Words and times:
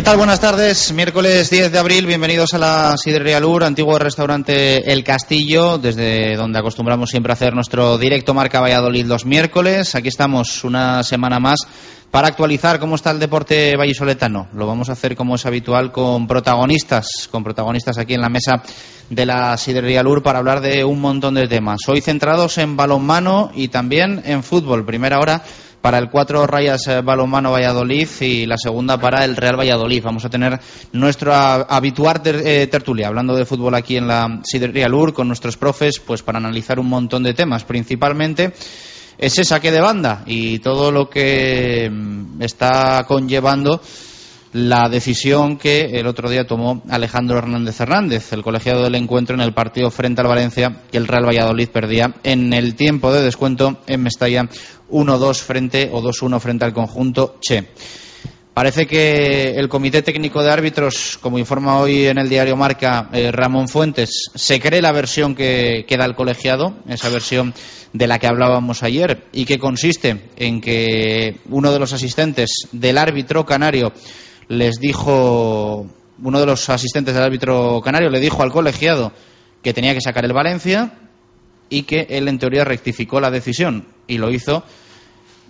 ¿Qué 0.00 0.04
tal? 0.04 0.16
Buenas 0.16 0.40
tardes. 0.40 0.94
Miércoles 0.94 1.50
10 1.50 1.72
de 1.72 1.78
abril, 1.78 2.06
bienvenidos 2.06 2.54
a 2.54 2.58
la 2.58 2.96
Sidrería 2.96 3.38
Lur, 3.38 3.64
antiguo 3.64 3.98
restaurante 3.98 4.90
El 4.90 5.04
Castillo, 5.04 5.76
desde 5.76 6.36
donde 6.36 6.58
acostumbramos 6.58 7.10
siempre 7.10 7.32
a 7.32 7.34
hacer 7.34 7.52
nuestro 7.52 7.98
directo 7.98 8.32
Marca 8.32 8.60
Valladolid 8.60 9.04
los 9.04 9.26
miércoles. 9.26 9.94
Aquí 9.94 10.08
estamos 10.08 10.64
una 10.64 11.02
semana 11.02 11.38
más 11.38 11.66
para 12.10 12.28
actualizar 12.28 12.80
cómo 12.80 12.94
está 12.94 13.10
el 13.10 13.18
deporte 13.18 13.76
vallisoletano. 13.76 14.48
Lo 14.54 14.66
vamos 14.66 14.88
a 14.88 14.92
hacer 14.92 15.14
como 15.14 15.34
es 15.34 15.44
habitual 15.44 15.92
con 15.92 16.26
protagonistas, 16.26 17.28
con 17.30 17.44
protagonistas 17.44 17.98
aquí 17.98 18.14
en 18.14 18.22
la 18.22 18.30
mesa 18.30 18.62
de 19.10 19.26
la 19.26 19.54
Sidrería 19.58 20.02
Lur 20.02 20.22
para 20.22 20.38
hablar 20.38 20.62
de 20.62 20.82
un 20.82 20.98
montón 20.98 21.34
de 21.34 21.46
temas. 21.46 21.80
Hoy 21.88 22.00
centrados 22.00 22.56
en 22.56 22.74
balonmano 22.74 23.50
y 23.54 23.68
también 23.68 24.22
en 24.24 24.42
fútbol. 24.42 24.86
Primera 24.86 25.18
hora 25.18 25.42
para 25.80 25.98
el 25.98 26.10
cuatro 26.10 26.46
rayas 26.46 26.86
eh, 26.88 27.00
balonmano 27.00 27.52
Valladolid 27.52 28.08
y 28.20 28.46
la 28.46 28.56
segunda 28.58 28.98
para 28.98 29.24
el 29.24 29.36
Real 29.36 29.58
Valladolid. 29.58 30.02
Vamos 30.02 30.24
a 30.24 30.30
tener 30.30 30.58
nuestra 30.92 31.54
habitual 31.62 32.20
eh, 32.24 32.66
tertulia 32.70 33.08
hablando 33.08 33.34
de 33.34 33.44
fútbol 33.44 33.74
aquí 33.74 33.96
en 33.96 34.06
la 34.06 34.40
Sidrería 34.44 34.88
Lur 34.88 35.12
con 35.12 35.28
nuestros 35.28 35.56
profes 35.56 36.00
pues 36.00 36.22
para 36.22 36.38
analizar 36.38 36.78
un 36.78 36.88
montón 36.88 37.22
de 37.22 37.34
temas, 37.34 37.64
principalmente 37.64 38.52
ese 39.18 39.44
saque 39.44 39.70
de 39.70 39.80
banda 39.80 40.22
y 40.26 40.58
todo 40.60 40.90
lo 40.90 41.10
que 41.10 41.90
mm, 41.90 42.42
está 42.42 43.04
conllevando 43.06 43.80
la 44.52 44.88
decisión 44.88 45.56
que 45.56 45.82
el 45.92 46.06
otro 46.06 46.28
día 46.28 46.46
tomó 46.46 46.82
Alejandro 46.88 47.38
Hernández 47.38 47.80
Hernández, 47.80 48.32
el 48.32 48.42
colegiado 48.42 48.82
del 48.82 48.96
encuentro 48.96 49.34
en 49.34 49.42
el 49.42 49.54
partido 49.54 49.90
frente 49.90 50.22
al 50.22 50.26
Valencia, 50.26 50.82
que 50.90 50.98
el 50.98 51.06
Real 51.06 51.26
Valladolid 51.26 51.68
perdía 51.68 52.14
en 52.24 52.52
el 52.52 52.74
tiempo 52.74 53.12
de 53.12 53.22
descuento 53.22 53.78
en 53.86 54.02
Mestalla 54.02 54.48
1-2 54.90 55.40
frente 55.40 55.88
o 55.92 56.02
2-1 56.02 56.40
frente 56.40 56.64
al 56.64 56.72
conjunto 56.72 57.36
Che. 57.40 57.66
Parece 58.52 58.86
que 58.86 59.54
el 59.56 59.68
Comité 59.68 60.02
Técnico 60.02 60.42
de 60.42 60.50
Árbitros, 60.50 61.18
como 61.22 61.38
informa 61.38 61.78
hoy 61.78 62.06
en 62.06 62.18
el 62.18 62.28
diario 62.28 62.56
Marca 62.56 63.08
eh, 63.12 63.30
Ramón 63.30 63.68
Fuentes, 63.68 64.30
se 64.34 64.60
cree 64.60 64.82
la 64.82 64.92
versión 64.92 65.34
que, 65.34 65.84
que 65.86 65.96
da 65.96 66.04
el 66.04 66.16
colegiado, 66.16 66.74
esa 66.88 67.08
versión 67.08 67.54
de 67.92 68.06
la 68.06 68.18
que 68.18 68.26
hablábamos 68.26 68.82
ayer, 68.82 69.24
y 69.32 69.44
que 69.44 69.58
consiste 69.58 70.28
en 70.36 70.60
que 70.60 71.38
uno 71.48 71.72
de 71.72 71.78
los 71.78 71.92
asistentes 71.92 72.50
del 72.72 72.98
árbitro 72.98 73.46
canario 73.46 73.92
les 74.48 74.80
dijo, 74.80 75.86
uno 76.20 76.40
de 76.40 76.46
los 76.46 76.68
asistentes 76.68 77.14
del 77.14 77.22
árbitro 77.22 77.80
canario 77.82 78.10
le 78.10 78.18
dijo 78.18 78.42
al 78.42 78.50
colegiado 78.52 79.12
que 79.62 79.72
tenía 79.72 79.94
que 79.94 80.00
sacar 80.00 80.24
el 80.24 80.32
Valencia 80.32 80.92
y 81.70 81.84
que 81.84 82.06
él 82.10 82.28
en 82.28 82.38
teoría 82.38 82.64
rectificó 82.64 83.20
la 83.20 83.30
decisión 83.30 83.86
y 84.06 84.18
lo 84.18 84.30
hizo 84.30 84.64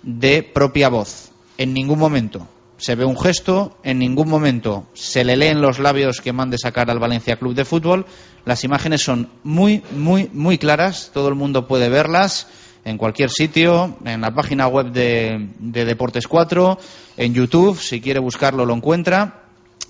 de 0.03 0.43
propia 0.43 0.87
voz. 0.87 1.31
En 1.57 1.73
ningún 1.73 1.99
momento 1.99 2.47
se 2.77 2.95
ve 2.95 3.05
un 3.05 3.19
gesto, 3.19 3.77
en 3.83 3.99
ningún 3.99 4.29
momento 4.29 4.87
se 4.93 5.23
le 5.23 5.35
leen 5.35 5.61
los 5.61 5.77
labios 5.77 6.21
que 6.21 6.33
mande 6.33 6.57
sacar 6.57 6.89
al 6.89 6.99
Valencia 6.99 7.35
Club 7.35 7.53
de 7.53 7.65
Fútbol. 7.65 8.05
Las 8.45 8.63
imágenes 8.63 9.01
son 9.01 9.29
muy, 9.43 9.83
muy, 9.91 10.29
muy 10.33 10.57
claras, 10.57 11.11
todo 11.13 11.27
el 11.27 11.35
mundo 11.35 11.67
puede 11.67 11.89
verlas 11.89 12.47
en 12.83 12.97
cualquier 12.97 13.29
sitio, 13.29 13.97
en 14.03 14.21
la 14.21 14.33
página 14.33 14.67
web 14.67 14.91
de, 14.91 15.49
de 15.59 15.85
Deportes 15.85 16.27
4, 16.27 16.79
en 17.17 17.33
YouTube, 17.35 17.79
si 17.79 18.01
quiere 18.01 18.19
buscarlo 18.19 18.65
lo 18.65 18.73
encuentra. 18.73 19.43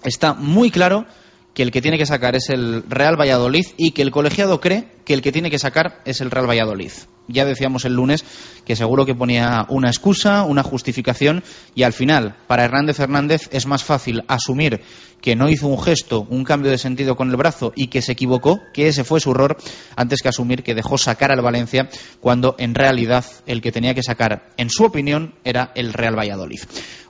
Está 0.03 0.33
muy 0.33 0.71
claro 0.71 1.05
que 1.53 1.63
el 1.63 1.71
que 1.71 1.81
tiene 1.81 1.97
que 1.97 2.05
sacar 2.05 2.35
es 2.35 2.49
el 2.49 2.83
Real 2.89 3.19
Valladolid 3.19 3.65
y 3.77 3.91
que 3.91 4.01
el 4.01 4.11
colegiado 4.11 4.61
cree 4.61 4.87
que 5.05 5.13
el 5.13 5.21
que 5.21 5.31
tiene 5.31 5.49
que 5.49 5.59
sacar 5.59 6.01
es 6.05 6.21
el 6.21 6.31
Real 6.31 6.49
Valladolid. 6.49 6.91
Ya 7.27 7.45
decíamos 7.45 7.85
el 7.85 7.93
lunes 7.93 8.25
que 8.65 8.75
seguro 8.75 9.05
que 9.05 9.15
ponía 9.15 9.65
una 9.69 9.89
excusa, 9.89 10.43
una 10.43 10.63
justificación 10.63 11.43
y 11.75 11.83
al 11.83 11.93
final, 11.93 12.35
para 12.47 12.65
Hernández 12.65 12.99
Hernández 12.99 13.49
es 13.51 13.65
más 13.65 13.83
fácil 13.83 14.23
asumir 14.27 14.81
que 15.21 15.35
no 15.35 15.49
hizo 15.49 15.67
un 15.67 15.79
gesto, 15.79 16.25
un 16.29 16.43
cambio 16.43 16.71
de 16.71 16.77
sentido 16.77 17.15
con 17.15 17.29
el 17.29 17.37
brazo 17.37 17.71
y 17.75 17.87
que 17.87 18.01
se 18.01 18.13
equivocó, 18.13 18.59
que 18.73 18.87
ese 18.87 19.03
fue 19.03 19.19
su 19.19 19.31
error, 19.31 19.55
antes 19.95 20.21
que 20.21 20.29
asumir 20.29 20.63
que 20.63 20.75
dejó 20.75 20.97
sacar 20.97 21.31
al 21.31 21.41
Valencia 21.41 21.89
cuando 22.19 22.55
en 22.57 22.75
realidad 22.75 23.25
el 23.45 23.61
que 23.61 23.71
tenía 23.71 23.93
que 23.93 24.03
sacar, 24.03 24.49
en 24.57 24.69
su 24.69 24.83
opinión, 24.83 25.35
era 25.43 25.71
el 25.75 25.93
Real 25.93 26.17
Valladolid. 26.17 26.61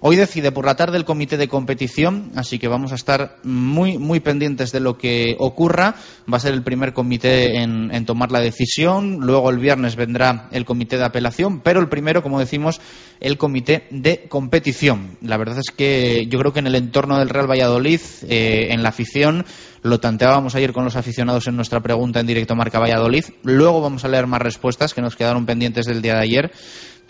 Hoy 0.02 0.16
decide 0.16 0.52
por 0.52 0.66
la 0.66 0.76
tarde 0.76 0.98
el 0.98 1.06
comité 1.06 1.38
de 1.38 1.48
competición, 1.48 2.32
así 2.36 2.58
que 2.58 2.68
vamos 2.68 2.92
a 2.92 2.96
estar 2.96 3.38
muy, 3.44 4.00
muy 4.00 4.20
pendientes 4.20 4.72
de 4.72 4.80
lo 4.80 4.98
que 4.98 5.36
ocurra. 5.38 5.96
Va 6.32 6.38
a 6.38 6.40
ser 6.40 6.54
el 6.54 6.64
primer 6.64 6.94
comité 6.94 7.62
en, 7.62 7.94
en 7.94 8.06
tomar 8.06 8.32
la 8.32 8.40
decisión, 8.40 9.20
luego 9.22 9.52
el 9.52 9.60
viernes 9.60 9.96
vendrá 10.02 10.50
el 10.52 10.66
comité 10.66 10.98
de 10.98 11.06
apelación, 11.06 11.62
pero 11.62 11.80
el 11.80 11.88
primero, 11.88 12.22
como 12.22 12.40
decimos, 12.40 12.82
el 13.20 13.38
comité 13.38 13.88
de 13.92 14.26
competición. 14.28 15.18
La 15.22 15.38
verdad 15.38 15.60
es 15.60 15.72
que 15.72 16.26
yo 16.28 16.40
creo 16.40 16.54
que 16.54 16.60
en 16.60 16.68
el 16.68 16.76
entorno 16.76 17.20
del 17.20 17.30
Real 17.30 17.50
Valladolid, 17.50 18.02
eh, 18.28 18.68
en 18.72 18.84
la 18.84 18.90
afición, 18.90 19.46
lo 19.84 20.00
tanteábamos 20.00 20.56
ayer 20.56 20.74
con 20.74 20.84
los 20.84 20.96
aficionados 20.96 21.48
en 21.48 21.56
nuestra 21.56 21.80
pregunta 21.82 22.20
en 22.20 22.28
directo 22.28 22.56
Marca 22.56 22.80
Valladolid. 22.80 23.26
Luego 23.44 23.82
vamos 23.82 24.04
a 24.04 24.08
leer 24.08 24.28
más 24.28 24.42
respuestas 24.42 24.94
que 24.94 25.02
nos 25.02 25.16
quedaron 25.16 25.46
pendientes 25.46 25.86
del 25.86 26.02
día 26.02 26.16
de 26.16 26.22
ayer 26.22 26.52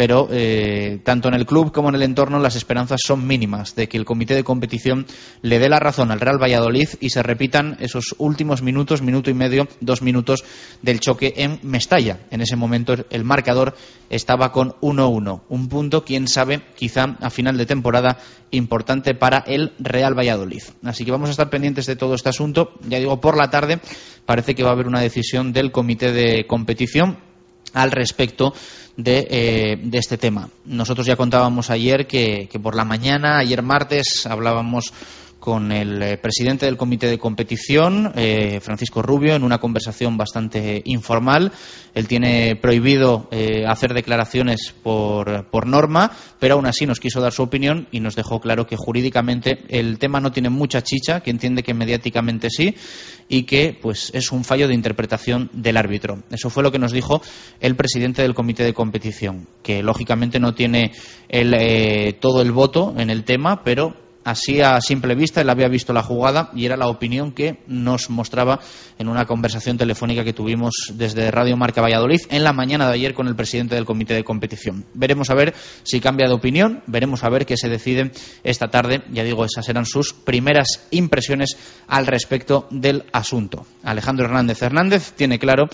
pero 0.01 0.27
eh, 0.31 0.99
tanto 1.03 1.27
en 1.27 1.35
el 1.35 1.45
club 1.45 1.71
como 1.71 1.89
en 1.89 1.93
el 1.93 2.01
entorno 2.01 2.39
las 2.39 2.55
esperanzas 2.55 3.01
son 3.05 3.27
mínimas 3.27 3.75
de 3.75 3.87
que 3.87 3.97
el 3.97 4.03
comité 4.03 4.33
de 4.33 4.43
competición 4.43 5.05
le 5.43 5.59
dé 5.59 5.69
la 5.69 5.77
razón 5.77 6.09
al 6.09 6.19
Real 6.19 6.41
Valladolid 6.41 6.89
y 6.99 7.11
se 7.11 7.21
repitan 7.21 7.77
esos 7.79 8.15
últimos 8.17 8.63
minutos, 8.63 9.03
minuto 9.03 9.29
y 9.29 9.35
medio, 9.35 9.67
dos 9.79 10.01
minutos 10.01 10.43
del 10.81 10.99
choque 11.01 11.35
en 11.37 11.59
Mestalla. 11.61 12.17
En 12.31 12.41
ese 12.41 12.55
momento 12.55 12.95
el 13.11 13.23
marcador 13.23 13.75
estaba 14.09 14.51
con 14.51 14.71
1-1, 14.81 15.43
un 15.47 15.69
punto, 15.69 16.03
quién 16.03 16.27
sabe, 16.27 16.63
quizá 16.75 17.15
a 17.21 17.29
final 17.29 17.55
de 17.59 17.67
temporada 17.67 18.17
importante 18.49 19.13
para 19.13 19.43
el 19.45 19.73
Real 19.77 20.17
Valladolid. 20.17 20.63
Así 20.83 21.05
que 21.05 21.11
vamos 21.11 21.29
a 21.29 21.33
estar 21.33 21.51
pendientes 21.51 21.85
de 21.85 21.95
todo 21.95 22.15
este 22.15 22.29
asunto. 22.29 22.71
Ya 22.87 22.97
digo, 22.97 23.21
por 23.21 23.37
la 23.37 23.51
tarde 23.51 23.79
parece 24.25 24.55
que 24.55 24.63
va 24.63 24.69
a 24.69 24.73
haber 24.73 24.87
una 24.87 25.01
decisión 25.01 25.53
del 25.53 25.71
comité 25.71 26.11
de 26.11 26.47
competición 26.47 27.29
al 27.73 27.91
respecto 27.91 28.53
de, 28.97 29.27
eh, 29.29 29.79
de, 29.81 29.97
este 29.97 30.17
tema. 30.17 30.49
Nosotros 30.65 31.07
ya 31.07 31.15
contábamos 31.15 31.69
ayer 31.69 32.07
que, 32.07 32.47
que, 32.51 32.59
por 32.59 32.75
la 32.75 32.85
mañana, 32.85 33.39
ayer 33.39 33.61
martes, 33.61 34.25
hablábamos 34.25 34.93
con 35.41 35.71
el 35.71 36.01
eh, 36.03 36.17
presidente 36.17 36.67
del 36.67 36.77
comité 36.77 37.07
de 37.07 37.17
competición, 37.17 38.13
eh, 38.15 38.59
Francisco 38.61 39.01
Rubio, 39.01 39.33
en 39.33 39.43
una 39.43 39.57
conversación 39.57 40.15
bastante 40.15 40.83
informal. 40.85 41.51
Él 41.95 42.07
tiene 42.07 42.55
prohibido 42.55 43.27
eh, 43.31 43.65
hacer 43.67 43.95
declaraciones 43.95 44.73
por, 44.83 45.47
por, 45.47 45.65
norma, 45.65 46.11
pero 46.39 46.53
aún 46.53 46.67
así 46.67 46.85
nos 46.85 46.99
quiso 46.99 47.21
dar 47.21 47.33
su 47.33 47.41
opinión 47.41 47.87
y 47.91 48.01
nos 48.01 48.15
dejó 48.15 48.39
claro 48.39 48.67
que 48.67 48.77
jurídicamente 48.77 49.63
el 49.69 49.97
tema 49.97 50.19
no 50.19 50.31
tiene 50.31 50.51
mucha 50.51 50.83
chicha, 50.83 51.21
que 51.21 51.31
entiende 51.31 51.63
que 51.63 51.73
mediáticamente 51.73 52.49
sí 52.51 52.75
y 53.27 53.43
que 53.43 53.75
pues 53.81 54.11
es 54.13 54.31
un 54.31 54.43
fallo 54.43 54.67
de 54.67 54.75
interpretación 54.75 55.49
del 55.53 55.77
árbitro. 55.77 56.21
Eso 56.29 56.51
fue 56.51 56.61
lo 56.61 56.71
que 56.71 56.79
nos 56.79 56.91
dijo 56.91 57.19
el 57.59 57.75
presidente 57.75 58.21
del 58.21 58.35
comité 58.35 58.63
de 58.63 58.75
competición, 58.75 59.47
que 59.63 59.81
lógicamente 59.81 60.39
no 60.39 60.53
tiene 60.53 60.91
el, 61.29 62.15
todo 62.19 62.43
el 62.43 62.51
voto 62.51 62.93
en 62.95 63.09
el 63.09 63.23
tema, 63.23 63.63
pero 63.63 63.95
así 64.23 64.61
a 64.61 64.79
simple 64.81 65.15
vista, 65.15 65.41
él 65.41 65.49
había 65.49 65.67
visto 65.67 65.93
la 65.93 66.03
jugada 66.03 66.51
y 66.53 66.65
era 66.65 66.77
la 66.77 66.87
opinión 66.87 67.31
que 67.31 67.59
nos 67.67 68.09
mostraba 68.09 68.59
en 68.97 69.07
una 69.07 69.25
conversación 69.25 69.77
telefónica 69.77 70.23
que 70.23 70.33
tuvimos 70.33 70.93
desde 70.93 71.31
Radio 71.31 71.57
Marca 71.57 71.81
Valladolid 71.81 72.21
en 72.29 72.43
la 72.43 72.53
mañana 72.53 72.87
de 72.87 72.93
ayer 72.93 73.13
con 73.13 73.27
el 73.27 73.35
presidente 73.35 73.75
del 73.75 73.85
comité 73.85 74.13
de 74.13 74.23
competición. 74.23 74.85
Veremos 74.93 75.29
a 75.29 75.35
ver 75.35 75.53
si 75.83 75.99
cambia 75.99 76.27
de 76.27 76.33
opinión, 76.33 76.83
veremos 76.87 77.23
a 77.23 77.29
ver 77.29 77.45
qué 77.45 77.57
se 77.57 77.69
decide 77.69 78.11
esta 78.43 78.69
tarde. 78.69 79.03
Ya 79.11 79.23
digo, 79.23 79.45
esas 79.45 79.67
eran 79.69 79.85
sus 79.85 80.13
primeras 80.13 80.87
impresiones 80.91 81.57
al 81.87 82.07
respecto 82.07 82.67
del 82.71 83.05
asunto. 83.11 83.65
Alejandro 83.83 84.25
Hernández 84.25 84.61
Hernández 84.61 85.13
tiene 85.13 85.39
claro 85.39 85.69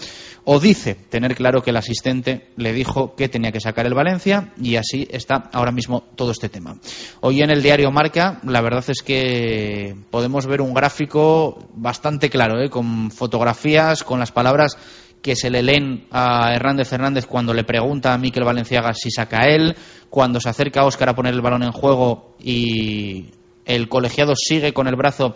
o 0.49 0.61
dice 0.61 0.95
tener 0.95 1.35
claro 1.35 1.61
que 1.61 1.71
el 1.71 1.77
asistente 1.77 2.49
le 2.55 2.71
dijo 2.71 3.15
que 3.15 3.27
tenía 3.27 3.51
que 3.51 3.59
sacar 3.59 3.85
el 3.85 3.93
Valencia 3.93 4.53
y 4.61 4.77
así 4.77 5.05
está 5.11 5.49
ahora 5.51 5.73
mismo 5.73 6.05
todo 6.15 6.31
este 6.31 6.47
tema. 6.47 6.77
Hoy 7.19 7.41
en 7.41 7.49
el 7.49 7.61
diario 7.61 7.91
Marca, 7.91 8.36
la 8.43 8.61
verdad 8.61 8.83
es 8.87 9.01
que 9.01 9.95
podemos 10.09 10.45
ver 10.45 10.61
un 10.61 10.73
gráfico 10.73 11.67
bastante 11.73 12.29
claro, 12.29 12.61
¿eh? 12.61 12.69
con 12.69 13.11
fotografías, 13.11 14.03
con 14.03 14.19
las 14.19 14.31
palabras 14.31 14.77
que 15.21 15.35
se 15.35 15.49
le 15.49 15.63
leen 15.63 16.07
a 16.11 16.53
Hernández 16.53 16.93
Hernández 16.93 17.25
cuando 17.25 17.53
le 17.53 17.63
pregunta 17.63 18.13
a 18.13 18.17
Miquel 18.17 18.43
Valenciaga 18.43 18.93
si 18.93 19.11
saca 19.11 19.47
él, 19.47 19.75
cuando 20.09 20.39
se 20.39 20.49
acerca 20.49 20.81
a 20.81 20.85
Óscar 20.85 21.09
a 21.09 21.15
poner 21.15 21.33
el 21.33 21.41
balón 21.41 21.63
en 21.63 21.71
juego 21.71 22.35
y 22.39 23.31
el 23.65 23.89
colegiado 23.89 24.33
sigue 24.35 24.73
con 24.73 24.87
el 24.87 24.95
brazo 24.95 25.35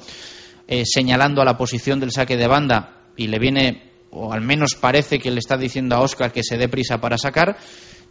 eh, 0.67 0.83
señalando 0.85 1.41
a 1.41 1.45
la 1.45 1.57
posición 1.57 1.99
del 1.99 2.11
saque 2.11 2.37
de 2.37 2.47
banda 2.47 3.01
y 3.17 3.27
le 3.27 3.39
viene 3.39 3.91
o 4.11 4.31
al 4.31 4.41
menos 4.41 4.75
parece 4.75 5.19
que 5.19 5.31
le 5.31 5.39
está 5.39 5.57
diciendo 5.57 5.95
a 5.95 6.01
Óscar 6.01 6.31
que 6.31 6.43
se 6.43 6.57
dé 6.57 6.69
prisa 6.69 6.99
para 6.99 7.17
sacar 7.17 7.57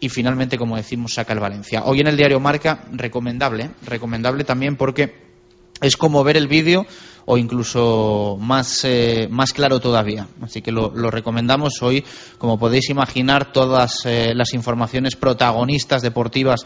y 0.00 0.08
finalmente, 0.08 0.56
como 0.58 0.76
decimos, 0.76 1.14
saca 1.14 1.34
el 1.34 1.40
Valencia. 1.40 1.84
Hoy 1.84 2.00
en 2.00 2.06
el 2.06 2.16
diario 2.16 2.40
Marca, 2.40 2.84
recomendable, 2.92 3.70
recomendable 3.86 4.44
también 4.44 4.76
porque 4.76 5.30
es 5.80 5.96
como 5.96 6.24
ver 6.24 6.36
el 6.36 6.48
vídeo 6.48 6.86
o 7.26 7.36
incluso 7.36 8.36
más, 8.40 8.84
eh, 8.84 9.28
más 9.30 9.52
claro 9.52 9.78
todavía. 9.78 10.26
Así 10.40 10.62
que 10.62 10.72
lo, 10.72 10.90
recomendamos 11.10 11.82
hoy. 11.82 12.04
Como 12.38 12.58
podéis 12.58 12.90
imaginar, 12.90 13.52
todas 13.52 14.04
eh, 14.06 14.32
las 14.34 14.54
informaciones 14.54 15.16
protagonistas 15.16 16.02
deportivas 16.02 16.60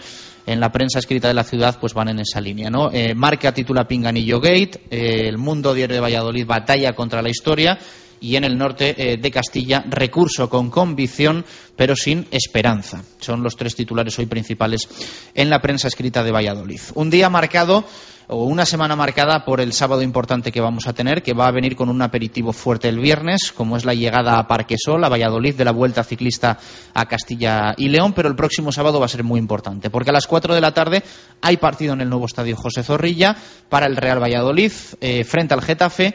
en 0.47 0.61
la 0.61 0.71
prensa 0.73 1.01
escrita 1.01 1.29
de 1.29 1.35
la 1.35 1.45
ciudad 1.45 1.79
pues 1.81 1.93
van 1.93 2.09
en 2.09 2.21
esa 2.21 2.41
línea. 2.41 2.71
¿no? 2.71 2.91
Eh, 2.93 3.15
marca 3.15 3.53
titula 3.53 3.87
Pinganillo 3.87 4.41
Gate, 4.41 4.81
el 4.91 5.39
Mundo 5.39 5.75
Diario 5.75 5.97
de 5.97 6.01
Valladolid 6.01 6.47
batalla 6.47 6.93
contra 6.95 7.21
la 7.21 7.31
historia 7.31 7.79
y 8.21 8.37
en 8.37 8.45
el 8.45 8.57
norte 8.57 8.95
eh, 8.97 9.17
de 9.17 9.31
Castilla 9.31 9.85
recurso 9.89 10.49
con 10.49 10.71
convicción 10.71 11.45
pero 11.77 11.97
sin 11.97 12.27
esperanza. 12.31 13.03
Son 13.19 13.43
los 13.43 13.57
tres 13.57 13.75
titulares 13.75 14.19
hoy 14.19 14.27
principales 14.27 14.89
en 15.35 15.51
la 15.51 15.61
prensa 15.61 15.89
escrita 15.89 16.23
de 16.23 16.33
Valladolid. 16.33 16.81
Un 16.95 17.11
día 17.11 17.29
marcado 17.29 17.85
o 18.29 18.45
una 18.45 18.65
semana 18.65 18.97
marcada 18.97 19.45
por 19.45 19.61
el 19.61 19.73
sábado 19.73 20.03
importante 20.03 20.53
que 20.53 20.61
vamos 20.61 20.87
a 20.87 20.93
tener, 20.93 21.23
que 21.23 21.35
va 21.35 21.47
a 21.47 21.53
venir 21.53 21.77
con 21.77 21.89
un 21.89 22.01
aperitivo 22.03 22.53
fuerte 22.53 22.89
el 22.89 22.99
viernes, 22.99 23.53
como 23.53 23.77
es 23.77 23.85
la 23.85 23.95
llegada 23.95 24.39
a 24.39 24.47
Parquesol, 24.47 25.05
a 25.05 25.09
Valladolid, 25.09 25.55
de 25.55 25.65
la 25.65 25.73
Vuelta 25.73 26.05
Ciclista 26.05 26.59
a 26.95 27.07
Castilla 27.07 27.75
y 27.77 27.89
León, 27.89 28.13
pero 28.15 28.29
el 28.29 28.37
próximo 28.37 28.73
sábado 28.73 28.99
va 28.99 29.07
a 29.07 29.11
ser 29.11 29.25
muy 29.25 29.39
importante, 29.39 29.91
porque 29.91 30.11
a 30.11 30.15
las 30.15 30.27
4 30.27 30.55
de 30.55 30.61
la 30.61 30.73
tarde 30.73 31.03
hay 31.43 31.57
partido 31.59 31.93
en 31.93 32.01
el 32.01 32.09
nuevo 32.09 32.27
estadio 32.27 32.57
José 32.57 32.83
Zorrilla 32.83 33.37
para 33.69 33.87
el 33.87 33.97
Real 33.97 34.23
Valladolid, 34.23 34.73
eh, 35.01 35.25
frente 35.25 35.55
al 35.55 35.63
Getafe, 35.63 36.15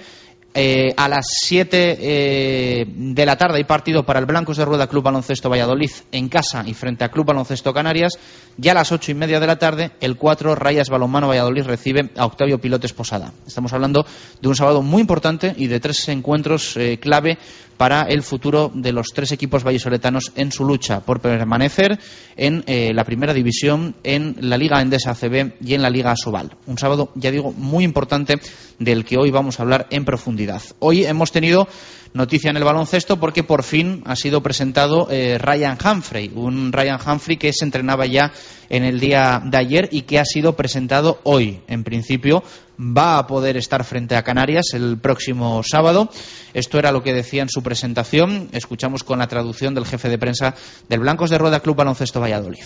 eh, 0.53 0.93
a 0.97 1.07
las 1.07 1.27
7 1.41 1.97
eh, 1.99 2.85
de 2.87 3.25
la 3.25 3.37
tarde 3.37 3.57
hay 3.57 3.65
partido 3.65 4.03
para 4.03 4.19
el 4.19 4.25
Blancos 4.25 4.57
de 4.57 4.65
Rueda 4.65 4.87
Club 4.87 5.03
Baloncesto 5.03 5.49
Valladolid 5.49 5.91
en 6.11 6.27
casa 6.27 6.63
y 6.65 6.73
frente 6.73 7.03
a 7.03 7.09
Club 7.09 7.27
Baloncesto 7.27 7.71
Canarias. 7.71 8.13
Ya 8.57 8.71
a 8.71 8.75
las 8.75 8.91
ocho 8.91 9.11
y 9.11 9.15
media 9.15 9.39
de 9.39 9.47
la 9.47 9.59
tarde, 9.59 9.91
el 10.01 10.17
4 10.17 10.55
Rayas 10.55 10.89
Balonmano 10.89 11.27
Valladolid 11.27 11.63
recibe 11.63 12.09
a 12.17 12.25
Octavio 12.25 12.59
Pilotes 12.59 12.93
Posada. 12.93 13.31
Estamos 13.45 13.73
hablando 13.73 14.05
de 14.41 14.47
un 14.47 14.55
sábado 14.55 14.81
muy 14.81 15.01
importante 15.01 15.53
y 15.55 15.67
de 15.67 15.79
tres 15.79 16.09
encuentros 16.09 16.75
eh, 16.77 16.97
clave 16.99 17.37
para 17.79 18.01
el 18.01 18.23
futuro 18.23 18.69
de 18.75 18.91
los 18.91 19.07
tres 19.13 19.31
equipos 19.31 19.63
vallisoletanos 19.63 20.33
en 20.35 20.51
su 20.51 20.65
lucha 20.65 20.99
por 20.99 21.21
permanecer 21.21 21.97
en 22.35 22.65
la 22.93 23.05
primera 23.05 23.33
división, 23.33 23.95
en 24.03 24.35
la 24.41 24.57
Liga 24.57 24.81
Endesa 24.81 25.11
ACB 25.11 25.53
y 25.61 25.75
en 25.75 25.81
la 25.81 25.89
Liga 25.89 26.11
Asobal. 26.11 26.57
Un 26.67 26.77
sábado, 26.77 27.13
ya 27.15 27.31
digo, 27.31 27.53
muy 27.53 27.85
importante 27.85 28.35
del 28.79 29.05
que 29.05 29.17
hoy 29.17 29.31
vamos 29.31 29.59
a 29.59 29.63
hablar 29.63 29.87
en 29.91 30.03
profundidad. 30.03 30.61
Hoy 30.79 31.05
hemos 31.05 31.31
tenido 31.31 31.69
noticia 32.13 32.49
en 32.49 32.57
el 32.57 32.63
baloncesto 32.63 33.19
porque 33.19 33.43
por 33.43 33.63
fin 33.63 34.03
ha 34.05 34.15
sido 34.15 34.41
presentado 34.41 35.07
eh, 35.09 35.37
Ryan 35.37 35.77
Humphrey, 35.83 36.31
un 36.35 36.71
Ryan 36.71 36.99
Humphrey 37.05 37.37
que 37.37 37.53
se 37.53 37.65
entrenaba 37.65 38.05
ya 38.05 38.31
en 38.69 38.83
el 38.83 38.99
día 38.99 39.41
de 39.45 39.57
ayer 39.57 39.89
y 39.91 40.03
que 40.03 40.19
ha 40.19 40.25
sido 40.25 40.55
presentado 40.55 41.19
hoy. 41.23 41.61
En 41.67 41.83
principio 41.83 42.43
va 42.79 43.17
a 43.17 43.27
poder 43.27 43.57
estar 43.57 43.83
frente 43.83 44.15
a 44.15 44.23
Canarias 44.23 44.67
el 44.73 44.97
próximo 44.99 45.61
sábado. 45.63 46.09
Esto 46.53 46.79
era 46.79 46.91
lo 46.91 47.03
que 47.03 47.13
decía 47.13 47.41
en 47.41 47.49
su 47.49 47.61
presentación. 47.61 48.49
Escuchamos 48.51 49.03
con 49.03 49.19
la 49.19 49.27
traducción 49.27 49.73
del 49.75 49.85
jefe 49.85 50.09
de 50.09 50.17
prensa 50.17 50.55
del 50.87 50.99
Blancos 50.99 51.29
de 51.29 51.37
Rueda 51.37 51.59
Club 51.59 51.75
Baloncesto 51.75 52.19
Valladolid. 52.19 52.63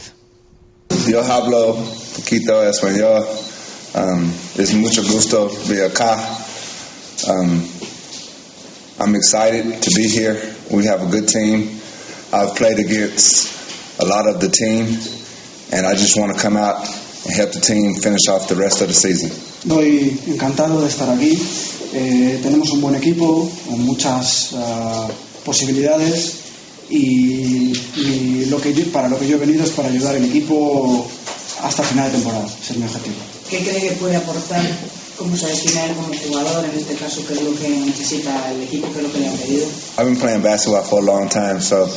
Yo 1.07 1.23
hablo 1.23 1.75
poquito 2.15 2.63
español. 2.63 3.25
Es 4.57 4.73
mucho 4.73 5.03
gusto 5.03 5.51
ver 5.67 5.91
acá. 5.91 6.17
Um, 7.27 7.61
I'm 8.99 9.15
excited 9.15 9.81
to 9.81 9.89
be 9.95 10.07
here. 10.07 10.39
We 10.71 10.85
have 10.85 11.01
a 11.01 11.09
good 11.09 11.27
team. 11.27 11.79
I've 12.31 12.55
played 12.55 12.79
against 12.79 13.99
a 13.99 14.05
lot 14.05 14.27
of 14.27 14.39
the 14.39 14.49
team, 14.49 14.85
and 15.71 15.85
I 15.85 15.95
just 15.95 16.17
want 16.17 16.35
to 16.35 16.39
come 16.41 16.57
out 16.57 16.85
and 17.25 17.33
help 17.33 17.51
the 17.53 17.59
team 17.59 17.95
finish 17.95 18.27
off 18.29 18.47
the 18.47 18.55
rest 18.55 18.81
of 18.81 18.87
the 18.87 18.93
season. 18.93 19.31
Doy 19.65 20.17
encantado 20.27 20.81
de 20.81 20.87
estar 20.87 21.09
aquí. 21.09 21.37
Eh, 21.93 22.39
tenemos 22.41 22.69
un 22.71 22.81
buen 22.81 22.95
equipo 22.95 23.49
con 23.67 23.85
muchas 23.85 24.51
uh, 24.53 25.07
posibilidades 25.45 26.33
y, 26.89 27.71
y 27.95 28.45
lo 28.49 28.59
que 28.59 28.73
yo, 28.73 28.91
para 28.91 29.09
lo 29.09 29.19
que 29.19 29.27
yo 29.27 29.37
he 29.37 29.39
venido 29.39 29.63
es 29.63 29.71
para 29.71 29.89
ayudar 29.89 30.15
al 30.15 30.25
equipo 30.25 31.07
hasta 31.61 31.83
final 31.83 32.11
de 32.11 32.17
temporada. 32.17 32.45
Ese 32.45 32.73
es 32.73 32.79
mi 32.79 32.85
objetivo. 32.85 33.15
¿Qué 33.49 33.59
cree 33.59 33.81
que 33.81 33.91
puede 33.95 34.15
aportar? 34.15 34.61
¿Cómo 35.17 35.37
se 35.37 35.47
define 35.47 35.85
él 35.85 35.95
como 35.95 36.13
jugador? 36.13 36.65
En 36.65 36.79
este 36.79 36.95
caso, 36.95 37.23
¿qué 37.27 37.33
es 37.33 37.41
lo 37.41 37.55
que 37.55 37.69
necesita 37.69 38.51
el 38.51 38.63
equipo? 38.63 38.87
¿Qué 38.91 38.99
es 38.99 39.03
lo 39.03 39.11
que 39.11 39.19
le 39.19 39.27
han 39.27 39.37
pedido? 39.37 39.67
I've 39.97 40.05
been 40.05 40.15
playing 40.15 40.41
basketball 40.41 40.83
for 40.83 40.99
a 40.99 41.05
long 41.05 41.29
time, 41.29 41.61
so 41.61 41.87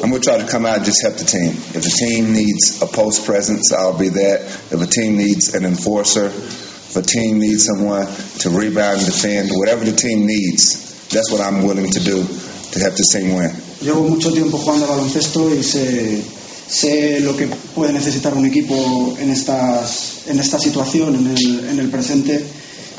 I'm 0.00 0.10
going 0.10 0.20
to 0.22 0.28
try 0.28 0.38
to 0.38 0.46
come 0.46 0.66
out 0.66 0.78
and 0.78 0.84
just 0.84 1.02
help 1.02 1.16
the 1.16 1.24
team. 1.24 1.52
If 1.74 1.82
the 1.82 1.94
team 2.06 2.32
needs 2.32 2.80
a 2.82 2.86
post 2.86 3.26
presence, 3.26 3.72
I'll 3.72 3.96
be 3.96 4.08
that. 4.08 4.40
If 4.72 4.80
a 4.80 4.86
team 4.86 5.16
needs 5.16 5.54
an 5.54 5.64
enforcer, 5.64 6.26
if 6.26 6.96
a 6.96 7.02
team 7.02 7.38
needs 7.38 7.66
someone 7.66 8.06
to 8.40 8.50
rebound 8.50 8.98
and 8.98 9.06
defend, 9.06 9.50
whatever 9.52 9.84
the 9.84 9.92
team 9.92 10.26
needs, 10.26 11.08
that's 11.10 11.30
what 11.30 11.40
I'm 11.40 11.64
willing 11.64 11.90
to 11.90 12.00
do 12.00 12.24
to 12.24 12.78
help 12.80 12.94
the 12.94 13.06
team 13.12 13.36
win. 13.36 13.50
Llevo 13.82 14.08
mucho 14.08 14.32
tiempo 14.32 14.56
jugando 14.56 14.86
baloncesto 14.86 15.54
y 15.54 15.62
sé 15.62 16.22
sé 16.66 17.20
lo 17.20 17.36
que 17.36 17.46
puede 17.74 17.92
necesitar 17.92 18.34
un 18.34 18.46
equipo 18.46 19.16
en, 19.20 19.30
estas, 19.30 20.13
en 20.26 20.38
esta 20.38 20.58
situación, 20.58 21.14
en 21.14 21.26
el, 21.36 21.68
en 21.70 21.78
el 21.78 21.88
presente, 21.90 22.44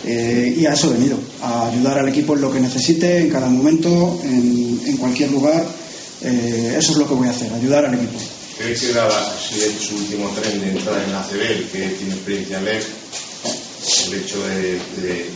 eh, 0.06 0.56
y 0.58 0.66
a 0.66 0.74
eso 0.74 0.90
he 0.90 0.94
venido, 0.94 1.18
a 1.42 1.68
ayudar 1.68 2.00
al 2.00 2.08
equipo 2.10 2.36
en 2.36 2.42
lo 2.42 2.52
que 2.52 2.60
necesite, 2.60 3.20
en 3.20 3.30
cada 3.30 3.48
momento, 3.48 4.20
en, 4.24 4.82
en 4.86 4.98
cualquier 4.98 5.32
lugar. 5.32 5.66
Eh, 6.22 6.76
eso 6.78 6.92
es 6.94 6.98
lo 6.98 7.08
que 7.08 7.14
voy 7.14 7.28
a 7.28 7.32
hacer, 7.32 7.52
ayudar 7.54 7.86
al 7.86 7.96
equipo. 7.96 8.20
¿Crees 8.58 8.82
que 8.82 8.94
daba 8.94 9.36
su 9.80 9.96
último 9.96 10.30
tren 10.30 10.62
de 10.62 10.72
entrada 10.72 11.04
en 11.04 11.12
la 11.12 11.24
CB, 11.24 11.72
que 11.72 11.90
tiene 11.98 12.14
experiencia 12.14 12.58
en 12.60 12.66
LEC, 12.66 12.84
el 14.08 14.14
hecho 14.14 14.42
de, 14.48 14.80
de 15.02 15.30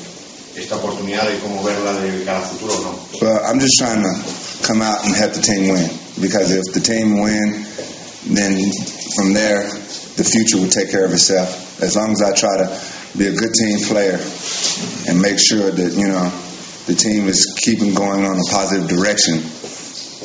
esta 0.55 0.77
oportunidad 0.77 1.27
de 1.27 1.37
cómo 1.39 1.63
verla 1.63 1.93
de 1.99 2.23
cara 2.23 2.39
al 2.39 2.45
futuro 2.45 2.75
o 2.75 2.81
no? 2.81 2.99
Well, 3.21 3.41
I'm 3.45 3.59
just 3.59 3.77
trying 3.77 4.03
to 4.03 4.65
come 4.65 4.81
out 4.81 5.03
and 5.05 5.13
help 5.15 5.33
the 5.33 5.41
team 5.41 5.67
win. 5.69 5.89
Because 6.21 6.51
if 6.51 6.63
the 6.73 6.79
team 6.79 7.19
win, 7.19 7.65
then 8.33 8.71
from 9.15 9.33
there, 9.33 9.67
the 10.19 10.27
future 10.27 10.59
will 10.59 10.67
take 10.67 10.91
care 10.91 11.05
of 11.05 11.13
itself. 11.15 11.47
As 11.81 11.95
long 11.95 12.11
as 12.11 12.19
I 12.21 12.35
try 12.35 12.59
to 12.59 12.67
be 13.15 13.31
a 13.31 13.31
good 13.31 13.55
team 13.55 13.79
player 13.87 14.19
and 15.07 15.15
make 15.15 15.39
sure 15.39 15.71
that, 15.71 15.95
you 15.95 16.11
know, 16.11 16.27
the 16.91 16.93
team 16.93 17.31
is 17.31 17.55
keeping 17.55 17.95
going 17.95 18.27
on 18.27 18.35
a 18.35 18.47
positive 18.51 18.91
direction 18.91 19.39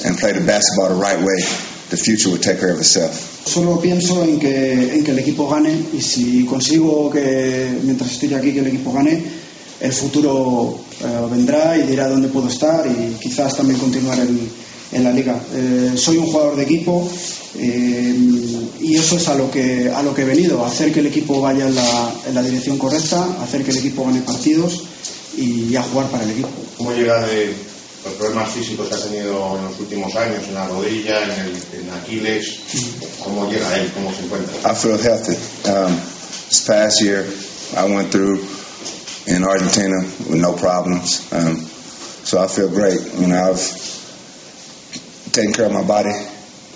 and 0.03 0.19
play 0.19 0.35
the 0.35 0.43
basketball 0.43 0.91
the 0.91 0.99
right 0.99 1.23
way, 1.23 1.39
the 1.95 1.97
future 1.97 2.35
will 2.35 2.43
take 2.43 2.59
care 2.59 2.75
of 2.75 2.83
itself. 2.83 3.15
Solo 3.47 3.79
pienso 3.79 4.25
en 4.25 4.41
que, 4.41 4.99
en 4.99 5.05
que 5.05 5.13
el 5.13 5.19
equipo 5.21 5.47
gane 5.47 5.71
y 5.95 6.01
si 6.01 6.45
consigo 6.45 7.09
que 7.11 7.79
mientras 7.85 8.11
estoy 8.11 8.35
aquí 8.35 8.53
que 8.53 8.61
el 8.61 8.67
equipo 8.67 8.91
gane, 8.93 9.23
el 9.81 9.93
futuro 9.93 10.81
eh, 11.05 11.29
vendrá 11.31 11.79
y 11.79 11.83
dirá 11.83 12.09
dónde 12.09 12.29
puedo 12.29 12.49
estar 12.49 12.85
y 12.87 13.15
quizás 13.21 13.55
también 13.57 13.79
continuar 13.79 14.19
en, 14.19 14.51
en 14.95 15.05
la 15.05 15.11
liga. 15.13 15.39
Eh, 15.53 15.93
soy 15.97 16.17
un 16.17 16.27
jugador 16.27 16.57
de 16.57 16.63
equipo 16.63 17.07
eh, 17.57 18.15
y 18.81 18.97
eso 18.97 19.17
es 19.17 19.29
a 19.29 19.35
lo 19.35 19.51
que 19.51 19.91
a 19.91 20.03
lo 20.03 20.15
que 20.15 20.23
he 20.23 20.25
venido, 20.25 20.65
hacer 20.65 20.93
que 20.93 21.01
el 21.01 21.07
equipo 21.07 21.41
vaya 21.41 21.67
en 21.67 21.75
la, 21.75 22.15
en 22.27 22.35
la 22.35 22.43
dirección 22.43 22.79
correcta, 22.79 23.27
hacer 23.43 23.65
que 23.65 23.73
el 23.73 23.79
equipo 23.79 24.05
gane 24.05 24.21
partidos 24.21 24.85
y 25.37 25.75
a 25.75 25.83
jugar 25.83 26.07
para 26.09 26.25
el 26.25 26.31
equipo. 26.31 26.49
¿Cómo 26.79 26.93
llega 26.93 27.27
de 27.27 27.53
los 28.05 28.15
problemas 28.15 28.51
físicos 28.51 28.89
que 28.89 28.95
ha 28.95 29.03
tenido 29.03 29.57
en 29.59 29.65
los 29.65 29.81
últimos 29.81 30.15
años, 30.15 30.45
en 30.47 30.55
la 30.55 30.69
rodilla, 30.69 31.23
en, 31.25 31.31
el, 31.31 31.81
en 31.81 31.91
Aquiles? 31.91 32.61
¿Cómo 33.23 33.51
llega 33.51 33.77
él? 33.77 33.91
¿Cómo 33.95 34.13
se 34.15 34.23
encuentra? 34.25 34.55
I 34.71 34.75
feel 34.75 34.99
healthy. 34.99 35.37
Um, 35.69 35.97
this 36.49 36.65
past 36.67 37.03
year, 37.03 37.25
I 37.77 37.85
went 37.85 38.13
through 38.13 38.47
in 39.27 39.43
Argentina 39.43 40.03
with 40.31 40.41
no 40.41 40.53
problems. 40.53 41.27
Um, 41.33 41.57
so 42.25 42.39
I 42.39 42.47
feel 42.47 42.69
great. 42.69 43.01
You 43.19 43.27
know, 43.27 43.51
I've 43.51 43.94
taken 45.35 45.53
care 45.53 45.67
of 45.67 45.73
my 45.73 45.83
body, 45.83 46.15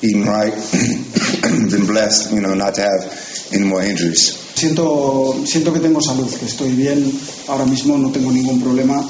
eating 0.03 0.27
right, 0.27 0.51
been 1.71 1.87
blessed, 1.87 2.35
you 2.35 2.41
know, 2.41 2.55
not 2.55 2.75
to 2.75 2.83
have 2.83 3.07
any 3.55 3.65
more 3.65 3.83
injuries. 3.83 4.35
Siento, 4.59 5.47
siento 5.47 5.73
que 5.73 5.79
tengo 5.79 6.01
salud, 6.01 6.29
que 6.29 6.47
estoy 6.47 6.75
bien 6.75 7.07
ahora 7.47 7.65
mismo, 7.65 7.97
no 7.97 8.11
tengo 8.11 8.33
ningún 8.33 8.61
problema. 8.61 9.01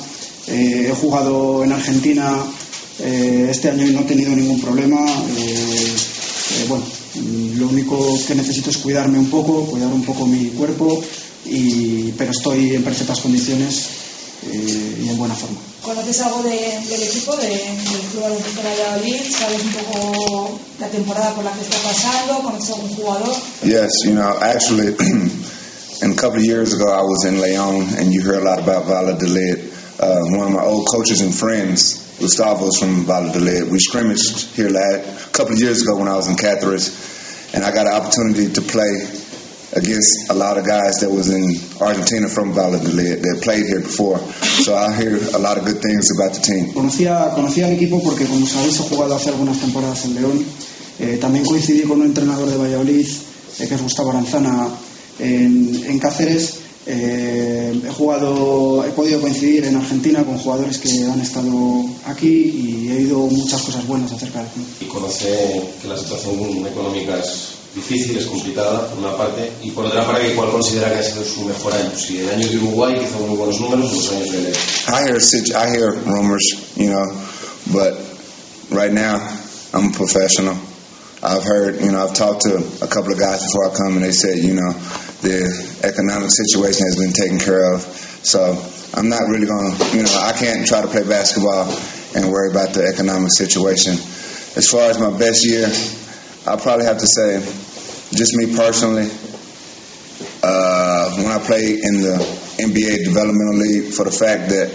Eh, 0.46 0.88
he 0.90 0.94
jugado 0.94 1.64
en 1.64 1.72
Argentina 1.72 2.44
eh, 3.00 3.48
este 3.50 3.70
año 3.70 3.86
y 3.86 3.92
no 3.92 4.00
he 4.00 4.04
tenido 4.04 4.36
ningún 4.36 4.60
problema. 4.60 5.00
Eh, 5.38 5.96
eh, 6.50 6.64
bueno, 6.68 6.84
lo 7.56 7.68
único 7.68 7.96
que 8.26 8.34
necesito 8.34 8.68
es 8.68 8.76
cuidarme 8.76 9.18
un 9.18 9.30
poco, 9.30 9.64
cuidar 9.64 9.90
un 9.90 10.04
poco 10.04 10.26
mi 10.26 10.50
cuerpo, 10.50 11.02
y, 11.46 12.12
pero 12.18 12.32
estoy 12.32 12.76
en 12.76 12.82
perfectas 12.82 13.20
condiciones 13.20 13.97
eh, 14.42 15.02
y 15.04 15.08
en 15.08 15.18
buena 15.18 15.34
forma. 15.34 15.58
¿Conoces 15.82 16.20
algo 16.20 16.42
de, 16.42 16.50
del 16.88 17.02
equipo, 17.02 17.36
de, 17.36 17.48
del 17.48 18.02
Club 18.10 18.22
Baloncesto 18.22 18.62
Valladolid? 18.62 19.20
¿Sabes 19.30 19.62
un 19.62 19.72
poco 19.72 20.60
la 20.80 20.88
temporada 20.88 21.34
por 21.34 21.44
la 21.44 21.52
que 21.52 21.62
está 21.62 21.78
pasando? 21.78 22.42
¿Conoces 22.42 22.74
algún 22.74 22.94
jugador? 22.96 23.34
Yes, 23.62 23.90
you 24.04 24.12
know, 24.12 24.36
actually, 24.40 24.94
and 26.02 26.12
a 26.12 26.16
couple 26.16 26.38
of 26.38 26.44
years 26.44 26.74
ago, 26.74 26.90
I 26.90 27.02
was 27.02 27.24
in 27.24 27.40
Leon, 27.40 27.94
and 27.98 28.12
you 28.12 28.22
heard 28.22 28.42
a 28.42 28.44
lot 28.44 28.58
about 28.58 28.86
Valladolid. 28.86 29.72
Uh, 30.00 30.22
one 30.36 30.46
of 30.48 30.52
my 30.52 30.62
old 30.62 30.86
coaches 30.88 31.20
and 31.20 31.34
friends, 31.34 32.04
Gustavo's 32.20 32.78
from 32.78 33.06
Valladolid. 33.06 33.70
We 33.70 33.78
scrimmaged 33.78 34.54
here 34.54 34.70
last, 34.70 35.28
a 35.28 35.30
couple 35.30 35.54
of 35.54 35.60
years 35.60 35.82
ago 35.82 35.96
when 35.96 36.08
I 36.08 36.16
was 36.16 36.28
in 36.28 36.36
Catharas, 36.36 37.54
and 37.54 37.64
I 37.64 37.72
got 37.72 37.86
an 37.86 37.94
opportunity 37.94 38.52
to 38.52 38.60
play 38.62 39.08
against 39.76 40.30
a 40.30 40.34
lot 40.34 40.56
of 40.56 40.66
guys 40.66 41.00
that 41.00 41.10
was 41.10 41.28
in 41.28 41.44
Argentina 41.80 42.28
from 42.28 42.54
Valladolid 42.54 43.22
that 43.22 43.40
played 43.42 43.66
here 43.66 43.80
before. 43.80 44.18
So 44.64 44.74
I 44.74 44.96
hear 44.96 45.16
a 45.34 45.38
lot 45.38 45.58
of 45.58 45.64
good 45.64 45.82
things 45.82 46.10
about 46.10 46.32
the 46.34 46.40
team. 46.40 46.72
Conocía, 46.72 47.30
conocía 47.34 47.66
al 47.66 47.72
equipo 47.72 48.02
porque, 48.02 48.24
como 48.24 48.46
sabéis, 48.46 48.80
he 48.80 48.88
jugado 48.88 49.14
hace 49.14 49.30
algunas 49.30 49.58
temporadas 49.60 50.04
en 50.06 50.14
León. 50.14 50.44
Eh, 51.00 51.18
también 51.20 51.44
coincidí 51.44 51.82
con 51.82 52.00
un 52.00 52.06
entrenador 52.06 52.48
de 52.48 52.56
Valladolid, 52.56 53.06
eh, 53.58 53.66
que 53.68 53.74
es 53.74 53.82
Gustavo 53.82 54.10
Aranzana, 54.10 54.68
en, 55.18 55.84
en 55.86 55.98
Cáceres. 55.98 56.54
Eh, 56.90 57.82
he 57.86 57.90
jugado, 57.92 58.82
he 58.86 58.90
podido 58.92 59.20
coincidir 59.20 59.66
en 59.66 59.76
Argentina 59.76 60.24
con 60.24 60.38
jugadores 60.38 60.78
que 60.78 61.04
han 61.04 61.20
estado 61.20 61.84
aquí 62.06 62.26
y 62.26 62.88
he 62.88 62.96
oído 62.96 63.18
muchas 63.18 63.60
cosas 63.60 63.86
buenas 63.86 64.10
acerca 64.10 64.38
del 64.38 64.48
club. 64.48 64.66
y 64.80 64.84
conoce 64.86 65.62
que 65.82 65.88
la 65.88 65.98
situación 65.98 66.66
económica 66.66 67.18
es 67.18 67.57
difícil, 67.78 68.18
es 68.18 68.26
complicada, 68.26 68.88
por 68.88 68.98
una 68.98 69.16
parte, 69.16 69.50
y 69.62 69.70
por 69.70 69.86
otra 69.86 70.06
parte, 70.06 70.34
¿cuál 70.34 70.50
considera 70.50 70.92
que 70.92 70.98
ha 70.98 71.02
sido 71.02 71.24
su 71.24 71.44
mejor 71.44 71.72
año? 71.72 71.92
Si 71.96 72.20
el 72.20 72.28
año 72.28 72.48
de 72.48 72.56
Uruguay, 72.58 73.00
hizo 73.02 73.18
muy 73.26 73.36
buenos 73.36 73.60
números, 73.60 73.92
los 73.92 74.12
años 74.12 74.32
de 74.32 74.52
I 74.88 75.02
hear 75.04 75.18
I 75.56 75.70
hear 75.70 75.92
rumors, 76.04 76.74
you 76.76 76.90
know, 76.90 77.06
but 77.72 77.94
right 78.70 78.92
now 78.92 79.16
I'm 79.72 79.88
a 79.88 79.92
professional. 79.92 80.56
I've 81.22 81.42
heard, 81.42 81.80
you 81.80 81.90
know, 81.90 82.06
I've 82.06 82.14
talked 82.14 82.42
to 82.42 82.62
a 82.80 82.86
couple 82.86 83.12
of 83.12 83.18
guys 83.18 83.42
before 83.42 83.70
I 83.70 83.74
come, 83.74 83.96
and 83.96 84.04
they 84.04 84.12
said, 84.12 84.38
you 84.38 84.54
know, 84.54 84.72
the 85.20 85.50
economic 85.82 86.30
situation 86.30 86.86
has 86.86 86.96
been 86.96 87.12
taken 87.12 87.38
care 87.38 87.74
of. 87.74 87.82
So 88.22 88.54
I'm 88.94 89.08
not 89.08 89.26
really 89.28 89.46
going 89.46 89.74
to, 89.74 89.96
you 89.96 90.02
know, 90.04 90.14
I 90.14 90.32
can't 90.32 90.66
try 90.66 90.80
to 90.80 90.88
play 90.88 91.02
basketball 91.02 91.66
and 92.14 92.30
worry 92.30 92.50
about 92.50 92.72
the 92.72 92.86
economic 92.86 93.30
situation. 93.34 93.94
As 94.56 94.68
far 94.70 94.90
as 94.90 94.98
my 94.98 95.10
best 95.10 95.44
year, 95.44 95.66
I'll 96.48 96.58
probably 96.58 96.86
have 96.86 96.98
to 96.98 97.06
say, 97.06 97.38
just 98.16 98.34
me 98.36 98.56
personally, 98.56 99.08
uh, 100.42 101.14
when 101.16 101.26
I 101.32 101.38
played 101.44 101.78
in 101.84 102.00
the 102.02 102.16
NBA 102.58 103.04
Developmental 103.04 103.58
League, 103.58 103.92
for 103.92 104.04
the 104.04 104.10
fact 104.10 104.48
that 104.50 104.68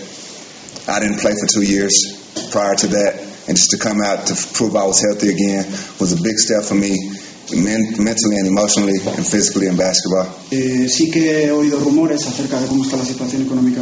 I 0.88 1.00
didn't 1.00 1.20
play 1.20 1.32
for 1.34 1.48
two 1.54 1.64
years 1.66 1.92
prior 2.52 2.76
to 2.76 2.88
that, 2.88 3.20
and 3.48 3.58
just 3.58 3.72
to 3.72 3.78
come 3.80 4.00
out 4.02 4.28
to 4.28 4.36
prove 4.54 4.76
I 4.76 4.86
was 4.86 5.02
healthy 5.02 5.30
again 5.34 5.66
was 6.00 6.14
a 6.14 6.22
big 6.22 6.38
step 6.40 6.64
for 6.64 6.76
me, 6.76 6.96
mentally 7.52 8.38
and 8.40 8.48
emotionally 8.48 8.96
and 9.04 9.26
physically 9.28 9.68
in 9.68 9.76
basketball. 9.76 10.28
Eh, 10.52 10.88
sí 10.88 11.12
que 11.12 11.44
he 11.48 11.52
oído 11.52 11.80
rumores 11.80 12.26
acerca 12.28 12.60
de 12.62 12.68
cómo 12.68 12.84
está 12.86 12.96
la 12.98 13.06
situación 13.06 13.42
económica 13.44 13.82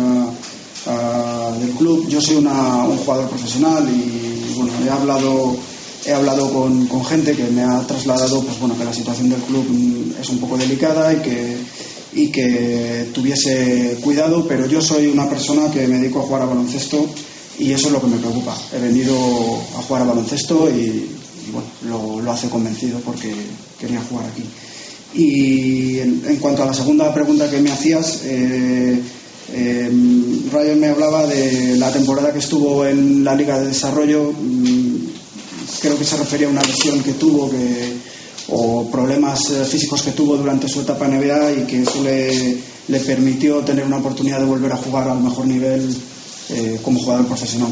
ah, 0.87 1.55
del 1.59 1.71
club. 1.77 2.07
Yo 2.09 2.19
soy 2.21 2.37
una- 2.37 2.85
un 2.85 2.97
jugador 2.97 3.29
profesional 3.29 3.87
y 3.87 4.53
bueno, 4.55 4.71
he 4.83 4.89
hablado, 4.89 5.55
he 6.05 6.13
hablado 6.13 6.51
con, 6.51 6.87
con 6.87 7.05
gente 7.05 7.33
que 7.33 7.43
me 7.45 7.63
ha 7.63 7.85
trasladado 7.87 8.41
pues, 8.41 8.59
bueno, 8.59 8.77
que 8.77 8.85
la 8.85 8.93
situación 8.93 9.29
del 9.29 9.41
club 9.41 9.65
mm, 9.67 10.21
es 10.21 10.29
un 10.29 10.39
poco 10.39 10.57
delicada 10.57 11.13
y 11.13 11.17
que, 11.17 11.57
y 12.13 12.27
que 12.29 13.09
tuviese 13.13 13.97
cuidado, 14.01 14.45
pero 14.47 14.65
yo 14.65 14.81
soy 14.81 15.07
una 15.07 15.29
persona 15.29 15.71
que 15.71 15.87
me 15.87 15.99
dedico 15.99 16.19
a 16.19 16.23
jugar 16.23 16.41
a 16.43 16.45
baloncesto 16.45 17.07
y 17.59 17.71
eso 17.71 17.87
es 17.87 17.93
lo 17.93 18.01
que 18.01 18.07
me 18.07 18.17
preocupa. 18.17 18.57
He 18.73 18.79
venido 18.79 19.15
a 19.15 19.81
jugar 19.83 20.03
a 20.03 20.05
baloncesto 20.05 20.69
y, 20.69 21.09
bueno, 21.51 21.67
lo, 21.87 22.21
lo 22.21 22.31
hace 22.31 22.49
convencido 22.49 22.99
porque 22.99 23.33
quería 23.79 24.01
jugar 24.01 24.25
aquí. 24.25 24.43
Y 25.13 25.99
en, 25.99 26.37
cuanto 26.39 26.63
a 26.63 26.65
la 26.65 26.73
segunda 26.73 27.13
pregunta 27.13 27.49
que 27.49 27.59
me 27.59 27.71
hacías, 27.71 28.21
eh, 28.23 28.99
eh, 29.53 29.91
Ryan 30.51 30.79
me 30.79 30.87
hablaba 30.87 31.27
de 31.27 31.75
la 31.77 31.91
temporada 31.91 32.31
que 32.31 32.39
estuvo 32.39 32.85
en 32.85 33.23
la 33.23 33.35
Liga 33.35 33.59
de 33.59 33.67
Desarrollo. 33.67 34.33
Creo 35.79 35.97
que 35.97 36.03
se 36.03 36.17
refería 36.17 36.47
a 36.47 36.51
una 36.51 36.61
lesión 36.63 37.01
que 37.01 37.13
tuvo 37.13 37.49
que, 37.49 37.97
o 38.49 38.89
problemas 38.91 39.49
eh, 39.51 39.63
físicos 39.65 40.01
que 40.01 40.11
tuvo 40.11 40.37
durante 40.37 40.67
su 40.67 40.81
etapa 40.81 41.05
en 41.05 41.19
NBA 41.19 41.51
y 41.51 41.65
que 41.65 41.81
eso 41.81 42.03
le, 42.03 42.57
le 42.87 42.99
permitió 42.99 43.59
tener 43.59 43.85
una 43.85 43.97
oportunidad 43.97 44.39
de 44.39 44.45
volver 44.45 44.71
a 44.71 44.77
jugar 44.77 45.07
al 45.07 45.21
mejor 45.21 45.47
nivel 45.47 45.95
eh, 46.49 46.79
como 46.83 46.99
jugador 46.99 47.27
profesional. 47.27 47.71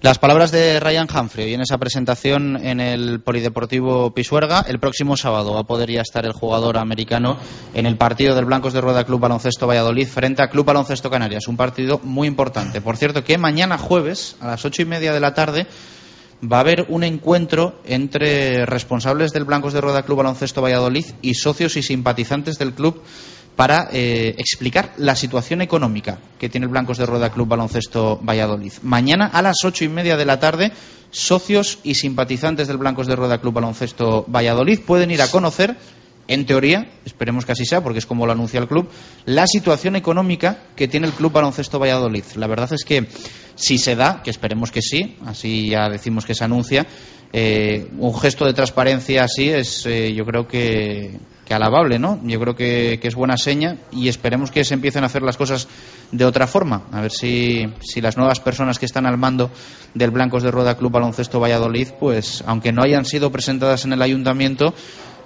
Las 0.00 0.18
palabras 0.18 0.50
de 0.50 0.80
Ryan 0.80 1.06
Humphrey 1.06 1.54
en 1.54 1.60
esa 1.60 1.78
presentación 1.78 2.56
en 2.56 2.80
el 2.80 3.20
Polideportivo 3.20 4.12
Pisuerga. 4.12 4.64
El 4.66 4.80
próximo 4.80 5.16
sábado 5.16 5.54
va 5.54 5.60
a 5.60 5.64
poder 5.64 5.92
ya 5.92 6.00
estar 6.00 6.26
el 6.26 6.32
jugador 6.32 6.76
americano 6.76 7.38
en 7.72 7.86
el 7.86 7.96
partido 7.96 8.34
del 8.34 8.46
Blancos 8.46 8.72
de 8.72 8.80
Rueda 8.80 9.04
Club 9.04 9.20
Baloncesto 9.20 9.68
Valladolid 9.68 10.08
frente 10.08 10.42
a 10.42 10.48
Club 10.50 10.66
Baloncesto 10.66 11.08
Canarias. 11.08 11.46
Un 11.46 11.56
partido 11.56 12.00
muy 12.02 12.26
importante. 12.26 12.80
Por 12.80 12.96
cierto, 12.96 13.22
que 13.22 13.38
mañana 13.38 13.78
jueves 13.78 14.34
a 14.40 14.48
las 14.48 14.64
ocho 14.64 14.82
y 14.82 14.86
media 14.86 15.12
de 15.12 15.20
la 15.20 15.34
tarde 15.34 15.68
va 16.50 16.58
a 16.58 16.60
haber 16.60 16.86
un 16.88 17.04
encuentro 17.04 17.80
entre 17.84 18.66
responsables 18.66 19.32
del 19.32 19.44
Blancos 19.44 19.72
de 19.72 19.80
Rueda 19.80 20.02
Club 20.02 20.18
Baloncesto 20.18 20.62
Valladolid 20.62 21.06
y 21.22 21.34
socios 21.34 21.76
y 21.76 21.82
simpatizantes 21.82 22.58
del 22.58 22.72
club 22.72 23.02
para 23.56 23.88
eh, 23.92 24.34
explicar 24.38 24.92
la 24.96 25.14
situación 25.14 25.60
económica 25.60 26.18
que 26.38 26.48
tiene 26.48 26.64
el 26.64 26.72
Blancos 26.72 26.98
de 26.98 27.06
Rueda 27.06 27.30
Club 27.30 27.48
Baloncesto 27.48 28.18
Valladolid. 28.22 28.72
Mañana 28.82 29.26
a 29.26 29.42
las 29.42 29.58
ocho 29.64 29.84
y 29.84 29.88
media 29.88 30.16
de 30.16 30.24
la 30.24 30.40
tarde, 30.40 30.72
socios 31.10 31.78
y 31.82 31.94
simpatizantes 31.94 32.66
del 32.66 32.78
Blancos 32.78 33.06
de 33.06 33.16
Rueda 33.16 33.40
Club 33.40 33.54
Baloncesto 33.54 34.24
Valladolid 34.26 34.80
pueden 34.80 35.10
ir 35.10 35.22
a 35.22 35.30
conocer, 35.30 35.76
en 36.28 36.46
teoría, 36.46 36.86
esperemos 37.04 37.44
que 37.44 37.52
así 37.52 37.64
sea, 37.64 37.82
porque 37.82 37.98
es 37.98 38.06
como 38.06 38.26
lo 38.26 38.32
anuncia 38.32 38.60
el 38.60 38.68
club, 38.68 38.88
la 39.26 39.46
situación 39.46 39.96
económica 39.96 40.64
que 40.76 40.88
tiene 40.88 41.06
el 41.06 41.12
Club 41.12 41.32
Baloncesto 41.32 41.78
Valladolid. 41.78 42.24
La 42.36 42.46
verdad 42.46 42.72
es 42.72 42.84
que 42.84 43.08
si 43.54 43.78
se 43.78 43.96
da, 43.96 44.22
que 44.22 44.30
esperemos 44.30 44.70
que 44.70 44.82
sí, 44.82 45.16
así 45.26 45.68
ya 45.68 45.88
decimos 45.88 46.24
que 46.24 46.34
se 46.34 46.44
anuncia, 46.44 46.86
eh, 47.32 47.88
un 47.98 48.14
gesto 48.18 48.44
de 48.44 48.52
transparencia 48.52 49.24
así 49.24 49.48
es, 49.48 49.86
eh, 49.86 50.12
yo 50.14 50.24
creo 50.24 50.46
que, 50.46 51.18
alabable, 51.50 51.98
¿no? 51.98 52.18
Yo 52.24 52.40
creo 52.40 52.56
que, 52.56 52.98
que 52.98 53.08
es 53.08 53.14
buena 53.14 53.36
seña 53.36 53.76
y 53.92 54.08
esperemos 54.08 54.50
que 54.50 54.64
se 54.64 54.72
empiecen 54.72 55.02
a 55.02 55.06
hacer 55.08 55.20
las 55.20 55.36
cosas 55.36 55.68
de 56.10 56.24
otra 56.24 56.46
forma. 56.46 56.86
A 56.92 57.02
ver 57.02 57.10
si, 57.10 57.66
si 57.80 58.00
las 58.00 58.16
nuevas 58.16 58.40
personas 58.40 58.78
que 58.78 58.86
están 58.86 59.04
al 59.04 59.18
mando 59.18 59.50
del 59.92 60.10
Blancos 60.10 60.42
de 60.42 60.50
Rueda 60.50 60.78
Club 60.78 60.92
Baloncesto 60.92 61.40
Valladolid, 61.40 61.88
pues 62.00 62.42
aunque 62.46 62.72
no 62.72 62.82
hayan 62.82 63.04
sido 63.04 63.30
presentadas 63.30 63.84
en 63.84 63.92
el 63.92 64.00
ayuntamiento, 64.00 64.72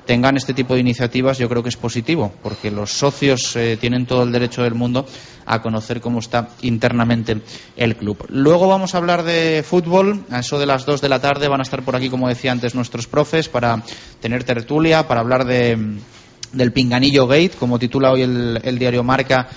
tengan 0.06 0.36
este 0.36 0.54
tipo 0.54 0.74
de 0.74 0.80
iniciativas, 0.80 1.38
yo 1.38 1.48
creo 1.48 1.62
que 1.62 1.68
es 1.68 1.76
positivo, 1.76 2.32
porque 2.42 2.70
los 2.70 2.92
socios 2.92 3.54
eh, 3.56 3.76
tienen 3.78 4.06
todo 4.06 4.22
el 4.22 4.32
derecho 4.32 4.62
del 4.62 4.74
mundo 4.74 5.04
a 5.44 5.60
conocer 5.60 6.00
cómo 6.00 6.20
está 6.20 6.48
internamente 6.62 7.40
el 7.76 7.96
club. 7.96 8.24
Luego 8.28 8.68
vamos 8.68 8.94
a 8.94 8.98
hablar 8.98 9.22
de 9.24 9.64
fútbol. 9.66 10.24
A 10.30 10.40
eso 10.40 10.58
de 10.58 10.66
las 10.66 10.86
dos 10.86 11.00
de 11.00 11.08
la 11.08 11.20
tarde 11.20 11.48
van 11.48 11.60
a 11.60 11.64
estar 11.64 11.82
por 11.82 11.96
aquí, 11.96 12.08
como 12.08 12.28
decía 12.28 12.52
antes, 12.52 12.74
nuestros 12.74 13.06
profes 13.06 13.48
para 13.48 13.82
tener 14.20 14.44
tertulia, 14.44 15.06
para 15.06 15.20
hablar 15.20 15.44
de 15.44 15.98
del 16.52 16.72
Pinganillo 16.72 17.26
Gate, 17.26 17.52
como 17.58 17.78
titula 17.78 18.12
hoy 18.12 18.22
el, 18.22 18.60
el 18.62 18.78
diario 18.78 19.02
Marca 19.02 19.48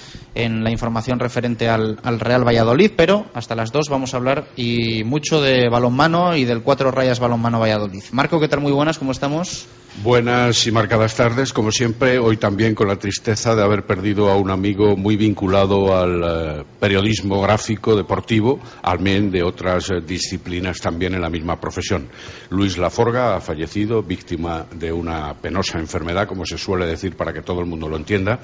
en 0.43 0.63
la 0.63 0.71
información 0.71 1.19
referente 1.19 1.69
al, 1.69 1.99
al, 2.03 2.19
Real 2.19 2.45
Valladolid, 2.45 2.91
pero 2.95 3.25
hasta 3.33 3.55
las 3.55 3.71
dos 3.71 3.87
vamos 3.89 4.13
a 4.13 4.17
hablar 4.17 4.47
y 4.55 5.03
mucho 5.03 5.41
de 5.41 5.69
balonmano 5.69 6.35
y 6.35 6.45
del 6.45 6.61
cuatro 6.61 6.91
rayas 6.91 7.19
balonmano 7.19 7.59
Valladolid. 7.59 8.03
Marco, 8.11 8.39
¿qué 8.39 8.47
tal? 8.47 8.61
Muy 8.61 8.71
buenas, 8.71 8.97
¿cómo 8.97 9.11
estamos? 9.11 9.67
Buenas 10.03 10.65
y 10.65 10.71
marcadas 10.71 11.15
tardes, 11.15 11.51
como 11.51 11.71
siempre, 11.73 12.19
hoy 12.19 12.37
también 12.37 12.73
con 12.73 12.87
la 12.87 12.95
tristeza 12.95 13.53
de 13.53 13.63
haber 13.63 13.85
perdido 13.85 14.29
a 14.29 14.37
un 14.37 14.49
amigo 14.49 14.95
muy 14.95 15.17
vinculado 15.17 15.93
al 15.97 16.21
uh, 16.21 16.65
periodismo 16.79 17.41
gráfico 17.41 17.97
deportivo, 17.97 18.61
al 18.81 18.99
menos 18.99 19.33
de 19.33 19.43
otras 19.43 19.89
uh, 19.89 19.99
disciplinas 19.99 20.79
también 20.79 21.15
en 21.15 21.21
la 21.21 21.29
misma 21.29 21.59
profesión. 21.59 22.07
Luis 22.49 22.77
Laforga 22.77 23.35
ha 23.35 23.41
fallecido 23.41 24.01
víctima 24.01 24.67
de 24.73 24.93
una 24.93 25.33
penosa 25.33 25.79
enfermedad, 25.79 26.27
como 26.27 26.45
se 26.45 26.57
suele 26.57 26.85
decir 26.85 27.17
para 27.17 27.33
que 27.33 27.41
todo 27.41 27.59
el 27.59 27.65
mundo 27.65 27.89
lo 27.89 27.97
entienda, 27.97 28.39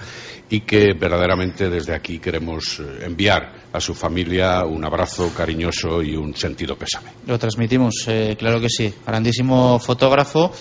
y 0.49 0.61
que 0.61 0.93
verdaderamente 0.99 1.69
desde 1.69 1.84
aquí 1.93 2.19
queremos 2.19 2.79
uh, 2.79 3.03
enviar 3.03 3.53
a 3.71 3.79
su 3.79 3.93
familia 3.93 4.65
un 4.65 4.83
abrazo 4.83 5.31
cariñoso 5.35 6.01
y 6.01 6.15
un 6.15 6.35
sentido 6.35 6.75
pésame. 6.75 7.09
Lo 7.27 7.37
transmitimos, 7.37 8.05
eh, 8.07 8.35
claro 8.37 8.59
que 8.59 8.69
sí. 8.69 8.93
Grandísimo 9.05 9.79
fotógrafo 9.79 10.51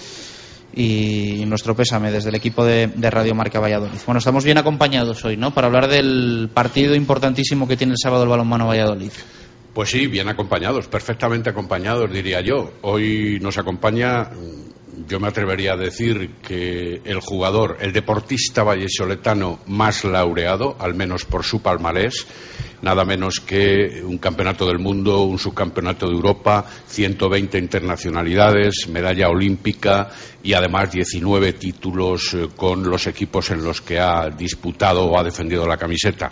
y 0.75 1.45
nuestro 1.47 1.76
pésame 1.76 2.11
desde 2.11 2.31
el 2.31 2.35
equipo 2.35 2.64
de, 2.64 2.88
de, 2.88 3.11
Radio 3.11 3.35
Marca 3.35 3.61
Valladolid. 3.61 3.99
Bueno, 4.07 4.19
estamos 4.19 4.45
bien 4.45 4.59
acompañados 4.59 5.25
hoy, 5.25 5.37
¿no? 5.37 5.54
Para 5.54 5.69
hablar 5.69 5.88
del 5.88 6.50
partido 6.52 6.95
importantísimo 6.95 7.69
que 7.69 7.76
tiene 7.76 7.93
el 7.93 7.99
sábado 7.99 8.25
el 8.25 8.28
balonmano 8.28 8.66
Valladolid. 8.66 9.12
Pues 9.75 9.90
sí, 9.90 10.07
bien 10.07 10.28
acompañados, 10.28 10.87
perfectamente 10.87 11.50
acompañados, 11.50 12.09
diría 12.09 12.40
yo. 12.40 12.75
Hoy 12.83 13.40
nos 13.43 13.59
acompaña, 13.59 14.31
yo 15.09 15.19
me 15.19 15.26
atrevería 15.26 15.73
a 15.73 15.76
decir 15.76 16.37
que 16.40 17.00
el 17.04 17.19
jugador, 17.19 17.78
el 17.81 17.93
deportista 17.93 18.62
vallesoletano 18.62 19.59
más 19.66 20.04
laureado, 20.04 20.76
al 20.78 20.95
menos 20.95 21.25
por 21.25 21.43
su 21.43 21.61
palmarés, 21.61 22.25
nada 22.83 23.04
menos 23.04 23.40
que 23.40 24.00
un 24.04 24.19
campeonato 24.19 24.64
del 24.64 24.78
mundo, 24.78 25.25
un 25.25 25.40
subcampeonato 25.40 26.07
de 26.07 26.14
Europa, 26.14 26.64
120 26.87 27.59
internacionalidades, 27.59 28.87
medalla 28.88 29.28
olímpica 29.28 30.09
y 30.40 30.52
además 30.52 30.93
19 30.93 31.54
títulos 31.54 32.37
con 32.54 32.88
los 32.88 33.09
equipos 33.09 33.50
en 33.50 33.64
los 33.64 33.81
que 33.81 33.99
ha 33.99 34.31
disputado 34.31 35.04
o 35.07 35.19
ha 35.19 35.25
defendido 35.25 35.66
la 35.66 35.76
camiseta 35.76 36.31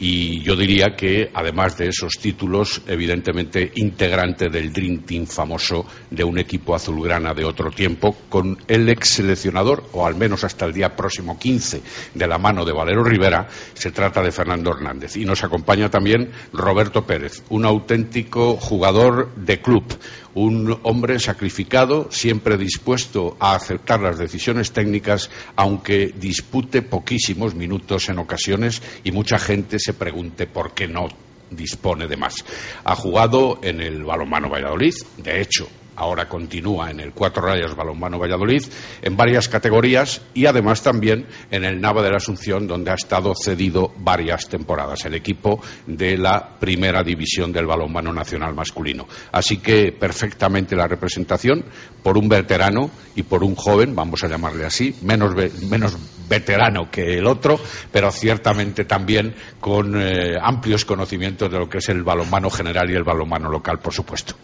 y 0.00 0.40
yo 0.40 0.56
diría 0.56 0.96
que 0.96 1.30
además 1.34 1.76
de 1.76 1.88
esos 1.88 2.14
títulos 2.14 2.80
evidentemente 2.86 3.70
integrante 3.76 4.48
del 4.48 4.72
Dream 4.72 5.02
Team 5.02 5.26
famoso 5.26 5.86
de 6.10 6.24
un 6.24 6.38
equipo 6.38 6.74
azulgrana 6.74 7.34
de 7.34 7.44
otro 7.44 7.70
tiempo 7.70 8.16
con 8.30 8.56
el 8.66 8.88
ex 8.88 9.10
seleccionador 9.10 9.84
o 9.92 10.06
al 10.06 10.14
menos 10.14 10.42
hasta 10.42 10.64
el 10.64 10.72
día 10.72 10.96
próximo 10.96 11.38
15 11.38 11.82
de 12.14 12.26
la 12.26 12.38
mano 12.38 12.64
de 12.64 12.72
Valero 12.72 13.04
Rivera 13.04 13.46
se 13.74 13.92
trata 13.92 14.22
de 14.22 14.32
Fernando 14.32 14.70
Hernández. 14.70 15.16
Y 15.16 15.26
nos 15.26 15.44
acompaña 15.44 15.90
también 15.90 16.30
Roberto 16.54 17.04
Pérez 17.04 17.42
un 17.50 17.66
auténtico 17.66 18.56
jugador 18.56 19.34
de 19.36 19.60
club 19.60 19.84
un 20.34 20.78
hombre 20.82 21.18
sacrificado, 21.18 22.08
siempre 22.10 22.56
dispuesto 22.56 23.36
a 23.40 23.54
aceptar 23.54 24.00
las 24.00 24.18
decisiones 24.18 24.72
técnicas, 24.72 25.30
aunque 25.56 26.14
dispute 26.16 26.82
poquísimos 26.82 27.54
minutos 27.54 28.08
en 28.08 28.18
ocasiones 28.18 28.82
y 29.04 29.12
mucha 29.12 29.38
gente 29.38 29.78
se 29.78 29.94
pregunte 29.94 30.46
por 30.46 30.72
qué 30.72 30.86
no 30.86 31.08
dispone 31.50 32.06
de 32.06 32.16
más. 32.16 32.44
Ha 32.84 32.94
jugado 32.94 33.58
en 33.62 33.80
el 33.80 34.04
balonmano 34.04 34.48
Valladolid, 34.48 34.94
de 35.18 35.40
hecho, 35.40 35.68
ahora 36.00 36.28
continúa 36.28 36.90
en 36.90 36.98
el 36.98 37.12
Cuatro 37.12 37.42
Rayas 37.42 37.76
Balonmano 37.76 38.18
Valladolid, 38.18 38.62
en 39.02 39.16
varias 39.16 39.48
categorías 39.48 40.22
y 40.32 40.46
además 40.46 40.82
también 40.82 41.26
en 41.50 41.62
el 41.62 41.78
Nava 41.78 42.02
de 42.02 42.10
la 42.10 42.16
Asunción, 42.16 42.66
donde 42.66 42.90
ha 42.90 42.94
estado 42.94 43.34
cedido 43.34 43.92
varias 43.98 44.48
temporadas, 44.48 45.04
el 45.04 45.14
equipo 45.14 45.60
de 45.86 46.16
la 46.16 46.58
primera 46.58 47.02
división 47.02 47.52
del 47.52 47.66
balonmano 47.66 48.14
nacional 48.14 48.54
masculino. 48.54 49.06
Así 49.30 49.58
que 49.58 49.92
perfectamente 49.92 50.74
la 50.74 50.88
representación 50.88 51.64
por 52.02 52.18
un 52.18 52.28
veterano 52.28 52.90
y 53.14 53.22
por 53.22 53.44
un 53.44 53.54
joven, 53.54 53.94
vamos 53.94 54.22
a 54.24 54.28
llamarle 54.28 54.64
así, 54.64 54.94
menos, 55.02 55.34
menos 55.68 55.96
veterano 56.28 56.90
que 56.90 57.18
el 57.18 57.26
otro, 57.26 57.58
pero 57.90 58.10
ciertamente 58.10 58.84
también 58.84 59.34
con 59.60 60.00
eh, 60.00 60.36
amplios 60.40 60.84
conocimientos 60.84 61.50
de 61.50 61.58
lo 61.58 61.68
que 61.68 61.78
es 61.78 61.88
el 61.88 62.02
balonmano 62.02 62.50
general 62.50 62.88
y 62.90 62.94
el 62.94 63.02
balonmano 63.02 63.50
local, 63.50 63.78
por 63.80 63.92
supuesto. 63.92 64.34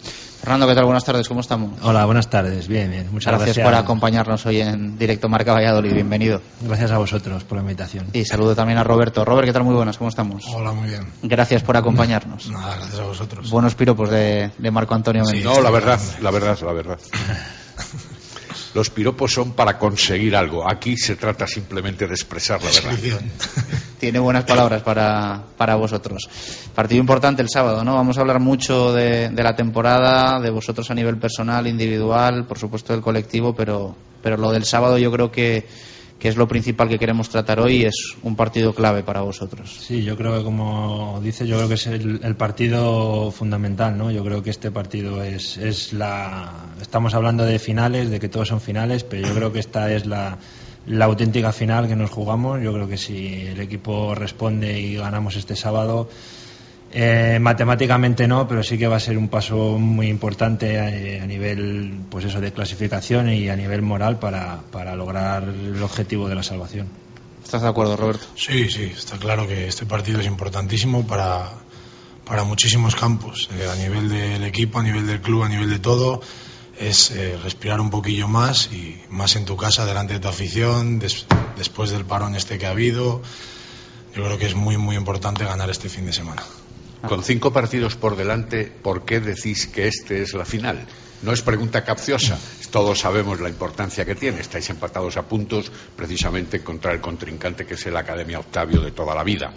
Fernando, 0.40 0.68
¿qué 0.68 0.74
tal? 0.74 0.84
Buenas 0.84 1.04
tardes, 1.04 1.26
¿cómo 1.28 1.40
estamos? 1.40 1.72
Hola, 1.82 2.04
buenas 2.04 2.28
tardes, 2.28 2.68
bien, 2.68 2.90
bien. 2.90 3.08
Muchas 3.10 3.32
gracias, 3.32 3.56
gracias, 3.56 3.66
por 3.66 3.74
acompañarnos 3.74 4.44
hoy 4.46 4.60
en 4.60 4.98
directo 4.98 5.28
Marca 5.28 5.52
Valladolid, 5.52 5.92
bienvenido. 5.92 6.40
Gracias 6.60 6.90
a 6.90 6.98
vosotros 6.98 7.42
por 7.44 7.56
la 7.56 7.62
invitación. 7.62 8.06
Y 8.12 8.24
saludo 8.24 8.54
también 8.54 8.78
a 8.78 8.84
Roberto. 8.84 9.24
Robert, 9.24 9.46
¿qué 9.46 9.52
tal? 9.52 9.64
Muy 9.64 9.74
buenas, 9.74 9.96
¿cómo 9.98 10.10
estamos? 10.10 10.44
Hola, 10.54 10.72
muy 10.72 10.88
bien. 10.88 11.06
Gracias 11.22 11.62
por 11.62 11.76
acompañarnos. 11.76 12.48
Nada, 12.50 12.76
gracias 12.76 13.00
a 13.00 13.04
vosotros. 13.04 13.50
Buenos 13.50 13.74
piropos 13.74 14.10
de, 14.10 14.50
de 14.56 14.70
Marco 14.70 14.94
Antonio. 14.94 15.24
Sí, 15.24 15.40
no, 15.42 15.60
la 15.60 15.70
verdad, 15.70 16.00
la 16.20 16.30
verdad, 16.30 16.58
la 16.60 16.72
verdad. 16.72 16.98
Los 18.74 18.90
piropos 18.90 19.32
son 19.32 19.52
para 19.52 19.78
conseguir 19.78 20.36
algo. 20.36 20.70
Aquí 20.70 20.98
se 20.98 21.16
trata 21.16 21.46
simplemente 21.46 22.06
de 22.06 22.12
expresar 22.12 22.62
la 22.62 22.70
verdad. 22.70 23.20
Tiene 23.98 24.18
buenas 24.18 24.44
palabras 24.44 24.82
para, 24.82 25.44
para, 25.56 25.76
vosotros. 25.76 26.28
Partido 26.74 27.00
importante 27.00 27.40
el 27.40 27.48
sábado, 27.48 27.82
¿no? 27.84 27.94
Vamos 27.94 28.18
a 28.18 28.20
hablar 28.20 28.38
mucho 28.38 28.92
de, 28.92 29.30
la 29.30 29.56
temporada, 29.56 30.40
de 30.40 30.50
vosotros 30.50 30.90
a 30.90 30.94
nivel 30.94 31.16
personal, 31.16 31.66
individual, 31.66 32.46
por 32.46 32.58
supuesto 32.58 32.92
del 32.92 33.00
colectivo, 33.00 33.54
pero, 33.54 33.96
pero 34.22 34.36
lo 34.36 34.52
del 34.52 34.66
sábado 34.66 34.98
yo 34.98 35.10
creo 35.10 35.32
que, 35.32 35.66
que 36.18 36.28
es 36.28 36.36
lo 36.36 36.48
principal 36.48 36.88
que 36.88 36.98
queremos 36.98 37.28
tratar 37.28 37.60
hoy 37.60 37.84
es 37.84 38.16
un 38.22 38.36
partido 38.36 38.74
clave 38.74 39.02
para 39.02 39.20
vosotros. 39.20 39.76
Sí, 39.80 40.02
yo 40.02 40.16
creo 40.16 40.38
que 40.38 40.44
como 40.44 41.20
dice, 41.22 41.46
yo 41.46 41.56
creo 41.56 41.68
que 41.68 41.74
es 41.74 41.86
el, 41.86 42.20
el 42.22 42.36
partido 42.36 43.30
fundamental, 43.30 43.98
¿no? 43.98 44.10
Yo 44.10 44.24
creo 44.24 44.42
que 44.42 44.50
este 44.50 44.70
partido 44.70 45.22
es, 45.22 45.58
es 45.58 45.92
la... 45.92 46.52
Estamos 46.80 47.14
hablando 47.14 47.44
de 47.44 47.58
finales, 47.58 48.10
de 48.10 48.18
que 48.18 48.28
todos 48.28 48.48
son 48.48 48.60
finales, 48.60 49.04
pero 49.04 49.28
yo 49.28 49.34
creo 49.34 49.52
que 49.52 49.60
esta 49.60 49.92
es 49.92 50.06
la, 50.06 50.38
la 50.86 51.04
auténtica 51.04 51.52
final 51.52 51.88
que 51.88 51.96
nos 51.96 52.10
jugamos. 52.10 52.62
Yo 52.62 52.72
creo 52.72 52.88
que 52.88 52.96
si 52.96 53.42
el 53.46 53.60
equipo 53.60 54.14
responde 54.14 54.80
y 54.80 54.96
ganamos 54.96 55.36
este 55.36 55.56
sábado, 55.56 56.08
eh, 56.92 57.38
matemáticamente 57.40 58.28
no, 58.28 58.46
pero 58.46 58.62
sí 58.62 58.78
que 58.78 58.86
va 58.86 58.96
a 58.96 59.00
ser 59.00 59.18
un 59.18 59.28
paso 59.28 59.78
muy 59.78 60.08
importante 60.08 60.78
a, 60.78 61.22
a, 61.22 61.26
nivel, 61.26 62.00
pues 62.10 62.24
eso, 62.24 62.40
de 62.40 62.52
clasificación 62.52 63.30
y 63.30 63.48
a 63.48 63.56
nivel 63.56 63.82
moral 63.82 64.18
para, 64.18 64.60
para 64.70 64.94
lograr 64.94 65.44
el 65.44 65.82
objetivo 65.82 66.28
de 66.28 66.34
la 66.36 66.42
salvación. 66.42 66.88
¿Estás 67.46 67.62
de 67.62 67.68
acuerdo, 67.68 67.96
Roberto? 67.96 68.26
Sí, 68.34 68.68
sí, 68.70 68.92
está 68.96 69.18
claro 69.18 69.46
que 69.46 69.68
este 69.68 69.86
partido 69.86 70.20
es 70.20 70.26
importantísimo 70.26 71.06
para, 71.06 71.48
para 72.24 72.42
muchísimos 72.42 72.96
campos, 72.96 73.48
eh, 73.56 73.68
a 73.70 73.76
nivel 73.76 74.08
del 74.08 74.42
equipo, 74.42 74.80
a 74.80 74.82
nivel 74.82 75.06
del 75.06 75.20
club, 75.20 75.44
a 75.44 75.48
nivel 75.48 75.70
de 75.70 75.78
todo. 75.78 76.20
Es 76.78 77.10
eh, 77.12 77.38
respirar 77.42 77.80
un 77.80 77.90
poquillo 77.90 78.26
más 78.26 78.70
y 78.72 79.00
más 79.10 79.36
en 79.36 79.44
tu 79.44 79.56
casa, 79.56 79.86
delante 79.86 80.14
de 80.14 80.20
tu 80.20 80.28
afición, 80.28 80.98
des, 80.98 81.26
después 81.56 81.90
del 81.90 82.04
parón 82.04 82.34
este 82.34 82.58
que 82.58 82.66
ha 82.66 82.70
habido. 82.70 83.22
Yo 84.14 84.24
creo 84.24 84.38
que 84.38 84.46
es 84.46 84.54
muy, 84.54 84.76
muy 84.76 84.96
importante 84.96 85.44
ganar 85.44 85.70
este 85.70 85.88
fin 85.88 86.04
de 86.04 86.12
semana. 86.12 86.42
Con 87.08 87.22
cinco 87.22 87.52
partidos 87.52 87.96
por 87.96 88.16
delante, 88.16 88.64
¿por 88.64 89.04
qué 89.04 89.20
decís 89.20 89.66
que 89.66 89.86
este 89.86 90.22
es 90.22 90.34
la 90.34 90.44
final? 90.44 90.86
No 91.22 91.32
es 91.32 91.40
pregunta 91.40 91.84
capciosa, 91.84 92.38
todos 92.70 93.00
sabemos 93.00 93.40
la 93.40 93.48
importancia 93.48 94.04
que 94.04 94.14
tiene. 94.14 94.40
Estáis 94.40 94.68
empatados 94.70 95.16
a 95.16 95.22
puntos 95.22 95.70
precisamente 95.96 96.62
contra 96.62 96.92
el 96.92 97.00
contrincante 97.00 97.64
que 97.64 97.74
es 97.74 97.86
el 97.86 97.96
Academia 97.96 98.40
Octavio 98.40 98.80
de 98.80 98.90
toda 98.90 99.14
la 99.14 99.24
vida. 99.24 99.52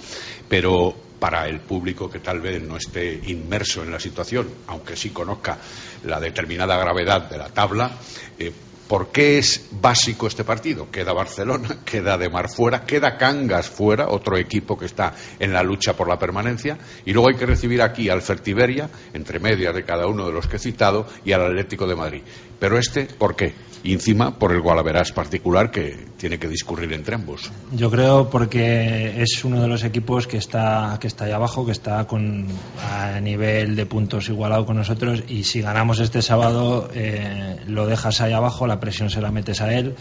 Pero 0.48 0.96
para 1.20 1.48
el 1.48 1.60
público 1.60 2.10
que 2.10 2.20
tal 2.20 2.40
vez 2.40 2.62
no 2.62 2.78
esté 2.78 3.20
inmerso 3.26 3.84
en 3.84 3.92
la 3.92 4.00
situación, 4.00 4.48
aunque 4.68 4.96
sí 4.96 5.10
conozca 5.10 5.58
la 6.06 6.20
determinada 6.20 6.78
gravedad 6.78 7.30
de 7.30 7.38
la 7.38 7.50
tabla, 7.50 7.92
eh, 8.38 8.54
¿Por 8.90 9.12
qué 9.12 9.38
es 9.38 9.70
básico 9.80 10.26
este 10.26 10.44
partido? 10.44 10.90
Queda 10.90 11.14
Barcelona, 11.14 11.78
queda 11.86 12.18
De 12.18 12.28
Mar 12.28 12.50
fuera, 12.50 12.86
queda 12.86 13.18
Cangas 13.18 13.70
fuera, 13.70 14.08
otro 14.08 14.36
equipo 14.36 14.76
que 14.80 14.88
está 14.88 15.14
en 15.38 15.54
la 15.54 15.62
lucha 15.62 15.96
por 15.96 16.10
la 16.10 16.18
permanencia, 16.18 16.76
y 17.06 17.14
luego 17.14 17.30
hay 17.30 17.36
que 17.36 17.46
recibir 17.46 17.84
aquí 17.84 18.10
al 18.10 18.24
Fertiberia, 18.24 18.90
entre 19.14 19.38
medias 19.40 19.76
de 19.76 19.84
cada 19.86 20.08
uno 20.08 20.26
de 20.26 20.34
los 20.34 20.48
que 20.48 20.56
he 20.56 20.60
citado, 20.60 21.06
y 21.24 21.34
al 21.34 21.46
Atlético 21.46 21.86
de 21.86 21.96
Madrid. 21.96 22.24
Pero 22.60 22.78
este, 22.78 23.06
¿por 23.06 23.36
qué? 23.36 23.54
Y 23.82 23.94
encima 23.94 24.38
por 24.38 24.52
el 24.52 24.60
Gualaverás 24.60 25.14
particular 25.14 25.72
que 25.72 26.08
tiene 26.18 26.38
que 26.38 26.50
discurrir 26.50 26.92
entre 26.92 27.16
ambos. 27.16 27.50
Yo 27.72 27.90
creo 27.90 28.30
porque 28.30 29.22
es 29.22 29.46
uno 29.46 29.62
de 29.62 29.70
los 29.70 29.86
equipos 29.86 30.28
que 30.28 30.36
está, 30.36 30.98
que 31.00 31.08
está 31.08 31.26
ahí 31.26 31.32
abajo, 31.32 31.66
que 31.66 31.72
está 31.72 32.06
con, 32.06 32.46
a 32.92 33.22
nivel 33.22 33.78
de 33.78 33.86
puntos 33.86 34.28
igualado 34.28 34.66
con 34.66 34.76
nosotros, 34.76 35.24
y 35.30 35.44
si 35.46 35.62
ganamos 35.62 36.00
este 36.02 36.22
sábado, 36.22 36.90
eh, 36.94 37.56
lo 37.68 37.88
dejas 37.88 38.20
ahí 38.20 38.34
abajo, 38.34 38.68
la 38.68 38.82
presión 38.82 39.10
se 39.10 39.22
la 39.22 39.32
metes 39.32 39.62
a 39.62 39.74
él 39.74 39.96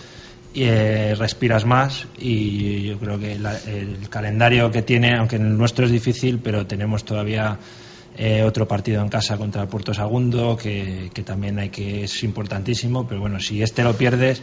y 0.54 0.64
eh, 0.64 1.14
respiras 1.14 1.64
más 1.64 2.06
y 2.18 2.82
yo 2.84 2.98
creo 2.98 3.18
que 3.18 3.38
la, 3.38 3.56
el 3.58 4.08
calendario 4.08 4.70
que 4.70 4.82
tiene, 4.82 5.16
aunque 5.16 5.36
el 5.36 5.56
nuestro 5.56 5.84
es 5.84 5.92
difícil, 5.92 6.40
pero 6.40 6.66
tenemos 6.66 7.04
todavía 7.04 7.58
eh, 8.18 8.42
otro 8.42 8.66
partido 8.66 9.00
en 9.00 9.08
casa 9.08 9.36
contra 9.36 9.62
el 9.62 9.68
Puerto 9.68 9.94
Sagundo, 9.94 10.56
que, 10.56 11.08
que, 11.14 11.22
también 11.22 11.58
hay 11.60 11.68
que 11.68 12.04
es 12.04 12.24
importantísimo, 12.24 13.06
pero 13.06 13.20
bueno, 13.20 13.38
si 13.38 13.62
este 13.62 13.84
lo 13.84 13.96
pierdes, 13.96 14.42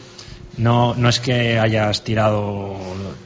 no, 0.57 0.95
no 0.95 1.09
es 1.09 1.19
que 1.19 1.59
hayas 1.59 2.03
tirado 2.03 2.77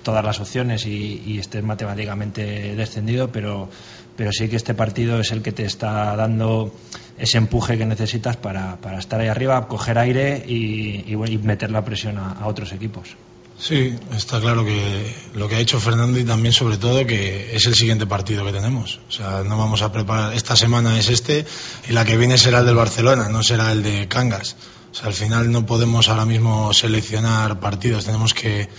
todas 0.02 0.26
las 0.26 0.40
opciones 0.40 0.88
y, 0.88 1.38
estés 1.38 1.64
matemáticamente 1.64 2.76
descendido, 2.76 3.32
pero, 3.32 3.70
pero 4.16 4.32
sí 4.32 4.50
que 4.50 4.56
este 4.56 4.74
partido 4.74 5.20
es 5.20 5.32
el 5.32 5.44
que 5.44 5.52
te 5.52 5.66
está 5.66 6.16
dando 6.16 6.74
ese 7.20 7.38
empuje 7.38 7.78
que 7.78 7.86
necesitas 7.86 8.36
para, 8.36 8.78
para 8.78 8.98
estar 8.98 9.22
ahí 9.22 9.28
arriba, 9.28 9.68
coger 9.68 10.00
aire 10.00 10.44
y, 10.48 11.16
meter 11.44 11.70
la 11.70 11.86
presión 11.86 12.18
a 12.18 12.48
otros 12.48 12.74
equipos. 12.74 13.16
Sí, 13.60 13.94
está 14.16 14.40
claro 14.40 14.64
que 14.64 15.14
lo 15.34 15.50
que 15.50 15.56
ha 15.56 15.60
hecho 15.60 15.82
Fernando 15.82 16.18
y 16.18 16.24
también 16.24 16.54
sobre 16.54 16.78
todo 16.78 17.06
que 17.06 17.54
es 17.54 17.66
el 17.66 17.76
siguiente 17.76 18.08
partido 18.08 18.46
que 18.46 18.54
tenemos. 18.54 19.02
O 19.10 19.12
sea, 19.12 19.44
no 19.44 19.58
vamos 19.58 19.82
a 19.82 19.92
preparar, 19.92 20.34
esta 20.34 20.56
semana 20.56 20.98
es 20.98 21.10
este 21.10 21.46
y 21.90 21.92
la 21.92 22.06
que 22.06 22.16
viene 22.16 22.38
será 22.38 22.60
el 22.60 22.66
del 22.66 22.76
Barcelona, 22.76 23.28
no 23.28 23.44
será 23.44 23.74
el 23.74 23.84
de 23.84 24.08
Cangas. 24.08 24.56
O 24.92 24.96
sea, 24.96 25.08
al 25.08 25.14
final 25.14 25.52
no 25.52 25.66
podemos 25.66 26.08
ahora 26.08 26.26
mismo 26.26 26.74
seleccionar 26.74 27.60
partidos, 27.60 28.06
tenemos 28.06 28.34
que 28.34 28.70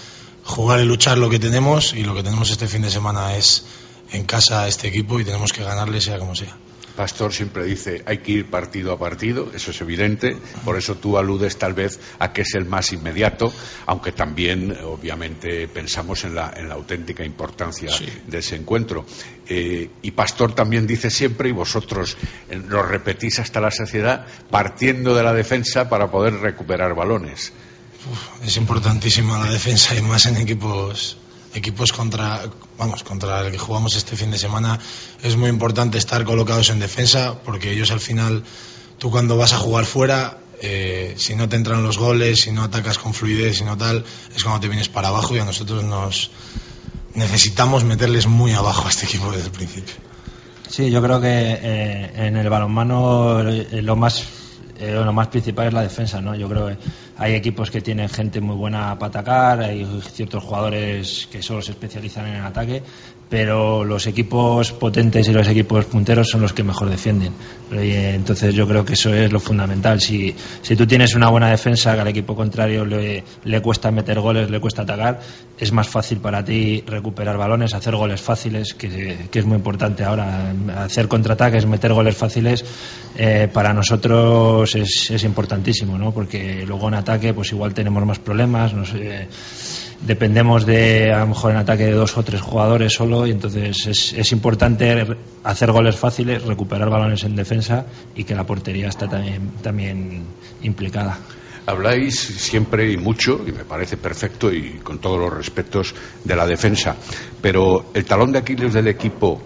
jugar 0.44 0.80
y 0.80 0.84
luchar 0.84 1.18
lo 1.18 1.28
que 1.28 1.38
tenemos 1.38 1.92
y 1.92 2.02
lo 2.02 2.14
que 2.14 2.22
tenemos 2.22 2.50
este 2.50 2.66
fin 2.66 2.80
de 2.80 2.90
semana 2.90 3.36
es 3.36 3.64
en 4.12 4.24
casa 4.24 4.66
este 4.66 4.88
equipo 4.88 5.20
y 5.20 5.24
tenemos 5.24 5.52
que 5.52 5.62
ganarle 5.62 6.00
sea 6.00 6.18
como 6.18 6.34
sea. 6.34 6.56
Pastor 6.96 7.32
siempre 7.32 7.64
dice 7.64 8.02
hay 8.06 8.18
que 8.18 8.32
ir 8.32 8.50
partido 8.50 8.92
a 8.92 8.98
partido, 8.98 9.50
eso 9.54 9.70
es 9.70 9.80
evidente, 9.80 10.36
por 10.64 10.76
eso 10.76 10.96
tú 10.96 11.18
aludes 11.18 11.56
tal 11.56 11.74
vez 11.74 12.00
a 12.18 12.32
que 12.32 12.42
es 12.42 12.54
el 12.54 12.64
más 12.64 12.92
inmediato, 12.92 13.52
aunque 13.86 14.12
también 14.12 14.76
obviamente 14.84 15.68
pensamos 15.68 16.24
en 16.24 16.34
la, 16.34 16.52
en 16.56 16.68
la 16.68 16.74
auténtica 16.74 17.24
importancia 17.24 17.90
sí. 17.90 18.06
de 18.26 18.38
ese 18.38 18.56
encuentro. 18.56 19.06
Eh, 19.48 19.90
y 20.02 20.10
Pastor 20.12 20.54
también 20.54 20.86
dice 20.86 21.10
siempre, 21.10 21.48
y 21.48 21.52
vosotros 21.52 22.16
eh, 22.48 22.60
lo 22.68 22.82
repetís 22.82 23.38
hasta 23.38 23.60
la 23.60 23.70
saciedad, 23.70 24.26
partiendo 24.50 25.14
de 25.14 25.22
la 25.22 25.32
defensa 25.32 25.88
para 25.88 26.10
poder 26.10 26.34
recuperar 26.34 26.94
balones. 26.94 27.52
Uf, 28.10 28.46
es 28.46 28.56
importantísima 28.56 29.38
la 29.38 29.50
defensa 29.50 29.94
y 29.94 30.02
más 30.02 30.26
en 30.26 30.36
equipos 30.36 31.18
equipos 31.54 31.92
contra, 31.92 32.42
vamos, 32.78 33.02
contra 33.02 33.46
el 33.46 33.52
que 33.52 33.58
jugamos 33.58 33.96
este 33.96 34.16
fin 34.16 34.30
de 34.30 34.38
semana, 34.38 34.78
es 35.22 35.36
muy 35.36 35.48
importante 35.48 35.98
estar 35.98 36.24
colocados 36.24 36.70
en 36.70 36.78
defensa 36.78 37.40
porque 37.44 37.72
ellos 37.72 37.90
al 37.90 38.00
final, 38.00 38.44
tú 38.98 39.10
cuando 39.10 39.36
vas 39.36 39.52
a 39.52 39.58
jugar 39.58 39.84
fuera, 39.84 40.38
eh, 40.62 41.14
si 41.16 41.34
no 41.34 41.48
te 41.48 41.56
entran 41.56 41.82
los 41.82 41.98
goles, 41.98 42.40
si 42.40 42.52
no 42.52 42.62
atacas 42.62 42.98
con 42.98 43.14
fluidez, 43.14 43.58
si 43.58 43.64
no 43.64 43.76
tal, 43.76 44.04
es 44.34 44.42
cuando 44.44 44.60
te 44.60 44.68
vienes 44.68 44.88
para 44.88 45.08
abajo 45.08 45.34
y 45.34 45.38
a 45.38 45.44
nosotros 45.44 45.82
nos 45.84 46.30
necesitamos 47.14 47.84
meterles 47.84 48.26
muy 48.26 48.52
abajo 48.52 48.86
a 48.86 48.90
este 48.90 49.06
equipo 49.06 49.32
desde 49.32 49.46
el 49.46 49.52
principio. 49.52 49.94
Sí, 50.68 50.90
yo 50.90 51.02
creo 51.02 51.20
que 51.20 51.28
eh, 51.28 52.12
en 52.14 52.36
el 52.36 52.48
balonmano 52.48 53.42
lo 53.42 53.96
más 53.96 54.24
eh, 54.80 54.92
lo 54.92 55.12
más 55.12 55.28
principal 55.28 55.68
es 55.68 55.74
la 55.74 55.82
defensa, 55.82 56.20
¿no? 56.20 56.34
Yo 56.34 56.48
creo 56.48 56.68
que 56.68 56.76
hay 57.18 57.34
equipos 57.34 57.70
que 57.70 57.80
tienen 57.82 58.08
gente 58.08 58.40
muy 58.40 58.56
buena 58.56 58.98
para 58.98 59.08
atacar, 59.08 59.60
hay 59.60 59.84
ciertos 60.10 60.42
jugadores 60.42 61.28
que 61.30 61.42
solo 61.42 61.60
se 61.60 61.72
especializan 61.72 62.26
en 62.26 62.36
el 62.36 62.44
ataque, 62.46 62.82
pero 63.30 63.84
los 63.84 64.08
equipos 64.08 64.72
potentes 64.72 65.28
y 65.28 65.32
los 65.32 65.46
equipos 65.46 65.84
punteros 65.84 66.28
son 66.28 66.40
los 66.42 66.52
que 66.52 66.64
mejor 66.64 66.90
defienden. 66.90 67.32
Entonces 67.70 68.52
yo 68.54 68.66
creo 68.66 68.84
que 68.84 68.94
eso 68.94 69.14
es 69.14 69.30
lo 69.30 69.38
fundamental. 69.38 70.00
Si, 70.00 70.34
si 70.62 70.74
tú 70.74 70.84
tienes 70.84 71.14
una 71.14 71.30
buena 71.30 71.48
defensa 71.48 71.94
que 71.94 72.00
al 72.00 72.08
equipo 72.08 72.34
contrario 72.34 72.84
le, 72.84 73.22
le 73.44 73.62
cuesta 73.62 73.92
meter 73.92 74.18
goles, 74.18 74.50
le 74.50 74.58
cuesta 74.60 74.82
atacar, 74.82 75.20
es 75.56 75.70
más 75.70 75.88
fácil 75.88 76.18
para 76.18 76.44
ti 76.44 76.82
recuperar 76.84 77.38
balones, 77.38 77.72
hacer 77.72 77.94
goles 77.94 78.20
fáciles, 78.20 78.74
que, 78.74 79.28
que 79.30 79.38
es 79.38 79.44
muy 79.44 79.56
importante 79.56 80.02
ahora. 80.02 80.52
Hacer 80.78 81.06
contraataques, 81.06 81.66
meter 81.66 81.92
goles 81.92 82.16
fáciles, 82.16 82.64
eh, 83.16 83.48
para 83.52 83.72
nosotros 83.72 84.74
es, 84.74 85.08
es 85.12 85.22
importantísimo, 85.22 85.96
¿no? 85.96 86.10
porque 86.10 86.64
luego 86.66 86.88
en 86.88 86.94
ataque 86.94 87.32
pues 87.32 87.52
igual 87.52 87.74
tenemos 87.74 88.04
más 88.04 88.18
problemas, 88.18 88.74
no 88.74 88.84
sé 88.84 89.28
dependemos 90.06 90.66
de 90.66 91.12
a 91.12 91.20
lo 91.20 91.28
mejor 91.28 91.52
en 91.52 91.58
ataque 91.58 91.86
de 91.86 91.92
dos 91.92 92.16
o 92.16 92.22
tres 92.22 92.40
jugadores 92.40 92.94
solo 92.94 93.26
y 93.26 93.30
entonces 93.30 93.86
es, 93.86 94.12
es, 94.12 94.32
importante 94.32 95.06
hacer 95.44 95.72
goles 95.72 95.96
fáciles, 95.96 96.42
recuperar 96.44 96.88
balones 96.90 97.24
en 97.24 97.36
defensa 97.36 97.86
y 98.14 98.24
que 98.24 98.34
la 98.34 98.44
portería 98.44 98.88
está 98.88 99.08
también, 99.08 99.50
también 99.62 100.24
implicada. 100.62 101.18
Habláis 101.66 102.18
siempre 102.18 102.90
y 102.90 102.96
mucho, 102.96 103.42
y 103.46 103.52
me 103.52 103.64
parece 103.64 103.96
perfecto 103.96 104.52
y 104.52 104.80
con 104.82 104.98
todos 104.98 105.20
los 105.20 105.32
respetos, 105.32 105.94
de 106.24 106.34
la 106.34 106.46
defensa, 106.46 106.96
pero 107.40 107.90
el 107.94 108.04
talón 108.04 108.32
de 108.32 108.38
Aquiles 108.38 108.72
del 108.72 108.88
equipo 108.88 109.40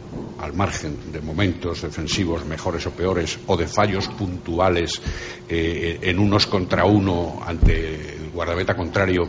al 0.44 0.52
margen 0.52 1.12
de 1.12 1.20
momentos 1.20 1.82
defensivos 1.82 2.44
mejores 2.44 2.86
o 2.86 2.90
peores 2.90 3.38
o 3.46 3.56
de 3.56 3.66
fallos 3.66 4.08
puntuales 4.08 5.00
eh, 5.48 5.98
en 6.02 6.18
unos 6.18 6.46
contra 6.46 6.84
uno 6.84 7.40
ante 7.44 8.16
el 8.16 8.30
guardameta 8.30 8.76
contrario, 8.76 9.22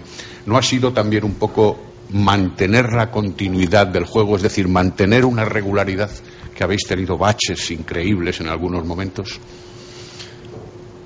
¿no 0.46 0.58
ha 0.58 0.62
sido 0.62 0.92
también 0.92 1.24
un 1.24 1.36
poco 1.36 1.80
mantener 2.12 2.92
la 2.94 3.10
continuidad 3.10 3.88
del 3.88 4.06
juego, 4.06 4.36
es 4.36 4.44
decir, 4.44 4.68
mantener 4.68 5.26
una 5.26 5.46
regularidad 5.46 6.12
que 6.54 6.64
habéis 6.64 6.86
tenido 6.86 7.18
baches 7.18 7.72
increíbles 7.72 8.42
en 8.42 8.48
algunos 8.48 8.86
momentos? 8.86 9.40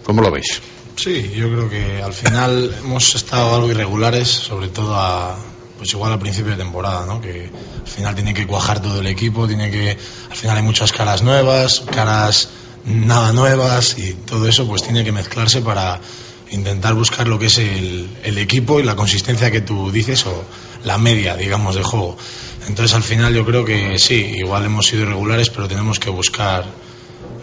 ¿Cómo 0.03 0.21
lo 0.21 0.31
veis? 0.31 0.61
Sí, 0.95 1.31
yo 1.33 1.49
creo 1.49 1.69
que 1.69 2.01
al 2.01 2.13
final 2.13 2.75
hemos 2.79 3.15
estado 3.15 3.55
algo 3.55 3.69
irregulares, 3.69 4.27
sobre 4.27 4.67
todo 4.67 4.95
a, 4.95 5.37
pues 5.79 5.93
igual 5.93 6.11
al 6.11 6.19
principio 6.19 6.51
de 6.51 6.57
temporada, 6.57 7.05
¿no? 7.05 7.21
Que 7.21 7.49
al 7.79 7.87
final 7.87 8.13
tiene 8.13 8.33
que 8.33 8.45
cuajar 8.45 8.81
todo 8.81 8.99
el 8.99 9.07
equipo, 9.07 9.47
tiene 9.47 9.71
que, 9.71 9.97
al 10.29 10.35
final 10.35 10.57
hay 10.57 10.63
muchas 10.63 10.91
caras 10.91 11.23
nuevas, 11.23 11.83
caras 11.89 12.49
nada 12.83 13.31
nuevas 13.31 13.97
y 13.97 14.13
todo 14.13 14.47
eso 14.47 14.67
pues 14.67 14.83
tiene 14.83 15.05
que 15.05 15.13
mezclarse 15.13 15.61
para 15.61 16.01
intentar 16.51 16.95
buscar 16.95 17.29
lo 17.29 17.39
que 17.39 17.45
es 17.45 17.57
el, 17.59 18.09
el 18.23 18.37
equipo 18.37 18.81
y 18.81 18.83
la 18.83 18.97
consistencia 18.97 19.51
que 19.51 19.61
tú 19.61 19.89
dices 19.89 20.25
o 20.25 20.43
la 20.83 20.97
media, 20.97 21.37
digamos, 21.37 21.75
de 21.75 21.83
juego. 21.83 22.17
Entonces 22.67 22.93
al 22.93 23.03
final 23.03 23.33
yo 23.33 23.45
creo 23.45 23.63
que 23.63 23.97
sí, 23.99 24.33
igual 24.35 24.65
hemos 24.65 24.87
sido 24.87 25.03
irregulares, 25.03 25.49
pero 25.49 25.69
tenemos 25.69 25.97
que 25.97 26.09
buscar 26.09 26.65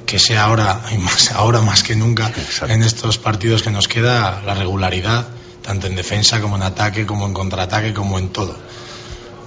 que 0.04 0.18
sea 0.18 0.44
ahora, 0.44 0.82
y 0.92 0.98
más, 0.98 1.32
ahora 1.32 1.62
más 1.62 1.82
que 1.82 1.96
nunca, 1.96 2.28
Exacto. 2.28 2.74
en 2.74 2.82
estos 2.82 3.16
partidos 3.16 3.62
que 3.62 3.70
nos 3.70 3.88
queda, 3.88 4.42
la 4.44 4.54
regularidad 4.54 5.26
tanto 5.66 5.86
en 5.88 5.96
defensa 5.96 6.40
como 6.40 6.56
en 6.56 6.62
ataque, 6.62 7.04
como 7.04 7.26
en 7.26 7.34
contraataque, 7.34 7.92
como 7.92 8.18
en 8.18 8.28
todo. 8.28 8.56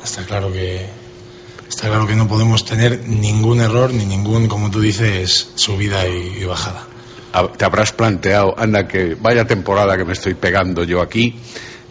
Está 0.03 0.25
claro 0.25 0.51
que 0.51 0.86
está 1.67 1.88
claro 1.88 2.05
que 2.05 2.15
no 2.15 2.27
podemos 2.27 2.65
tener 2.65 3.08
ningún 3.08 3.62
error 3.62 3.93
ni 3.93 4.05
ningún, 4.05 4.47
como 4.47 4.69
tú 4.69 4.82
dices, 4.82 5.51
subida 5.55 6.08
y, 6.08 6.39
y 6.41 6.43
bajada. 6.43 6.86
Te 7.58 7.63
habrás 7.63 7.93
planteado, 7.93 8.55
anda, 8.58 8.88
que 8.88 9.15
vaya 9.15 9.45
temporada 9.45 9.97
que 9.97 10.03
me 10.03 10.13
estoy 10.13 10.34
pegando 10.34 10.84
yo 10.84 11.01
aquí, 11.01 11.39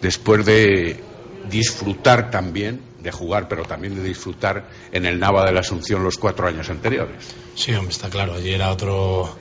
después 0.01 0.45
de 0.45 1.01
disfrutar 1.49 2.29
también 2.29 2.81
de 3.01 3.11
jugar, 3.11 3.47
pero 3.47 3.63
también 3.63 3.95
de 3.95 4.03
disfrutar 4.03 4.69
en 4.91 5.05
el 5.05 5.19
Nava 5.19 5.45
de 5.45 5.53
la 5.53 5.61
Asunción 5.61 6.03
los 6.03 6.17
cuatro 6.17 6.47
años 6.47 6.69
anteriores. 6.69 7.15
Sí, 7.55 7.73
hombre, 7.73 7.93
está 7.93 8.09
claro. 8.09 8.33
Allí 8.33 8.51
era 8.51 8.69
otro, 8.71 9.37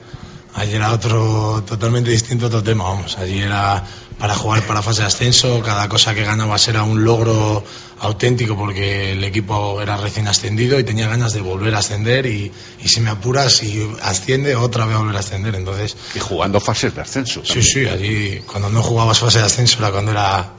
allí 0.54 0.74
era 0.76 0.92
otro 0.92 1.64
totalmente 1.66 2.10
distinto 2.10 2.46
otro 2.46 2.62
tema. 2.62 2.84
Vamos, 2.84 3.18
allí 3.18 3.40
era 3.40 3.84
para 4.18 4.34
jugar 4.34 4.62
para 4.66 4.82
fase 4.82 5.02
de 5.02 5.06
ascenso, 5.06 5.62
cada 5.62 5.88
cosa 5.88 6.14
que 6.14 6.24
ganabas 6.24 6.66
era 6.66 6.82
un 6.82 7.04
logro 7.04 7.64
auténtico 8.00 8.56
porque 8.56 9.12
el 9.12 9.22
equipo 9.22 9.80
era 9.80 9.96
recién 9.96 10.26
ascendido 10.26 10.78
y 10.78 10.84
tenía 10.84 11.08
ganas 11.08 11.32
de 11.32 11.40
volver 11.40 11.74
a 11.74 11.78
ascender 11.78 12.26
y, 12.26 12.50
y 12.82 12.88
si 12.88 13.00
me 13.00 13.10
apuras 13.10 13.52
si 13.52 13.88
asciende 14.02 14.56
otra 14.56 14.86
vez 14.86 14.96
a 14.96 14.98
volver 14.98 15.16
a 15.16 15.20
ascender. 15.20 15.54
Entonces 15.54 15.96
y 16.14 16.18
jugando 16.18 16.60
fases 16.60 16.94
de 16.94 17.00
ascenso 17.00 17.42
también. 17.42 17.64
sí 17.64 17.72
sí 17.72 17.86
allí 17.86 18.40
cuando 18.40 18.70
no 18.70 18.82
jugabas 18.82 19.20
fase 19.20 19.38
de 19.38 19.44
ascenso 19.44 19.78
era 19.78 19.90
cuando 19.90 20.10
era 20.10 20.52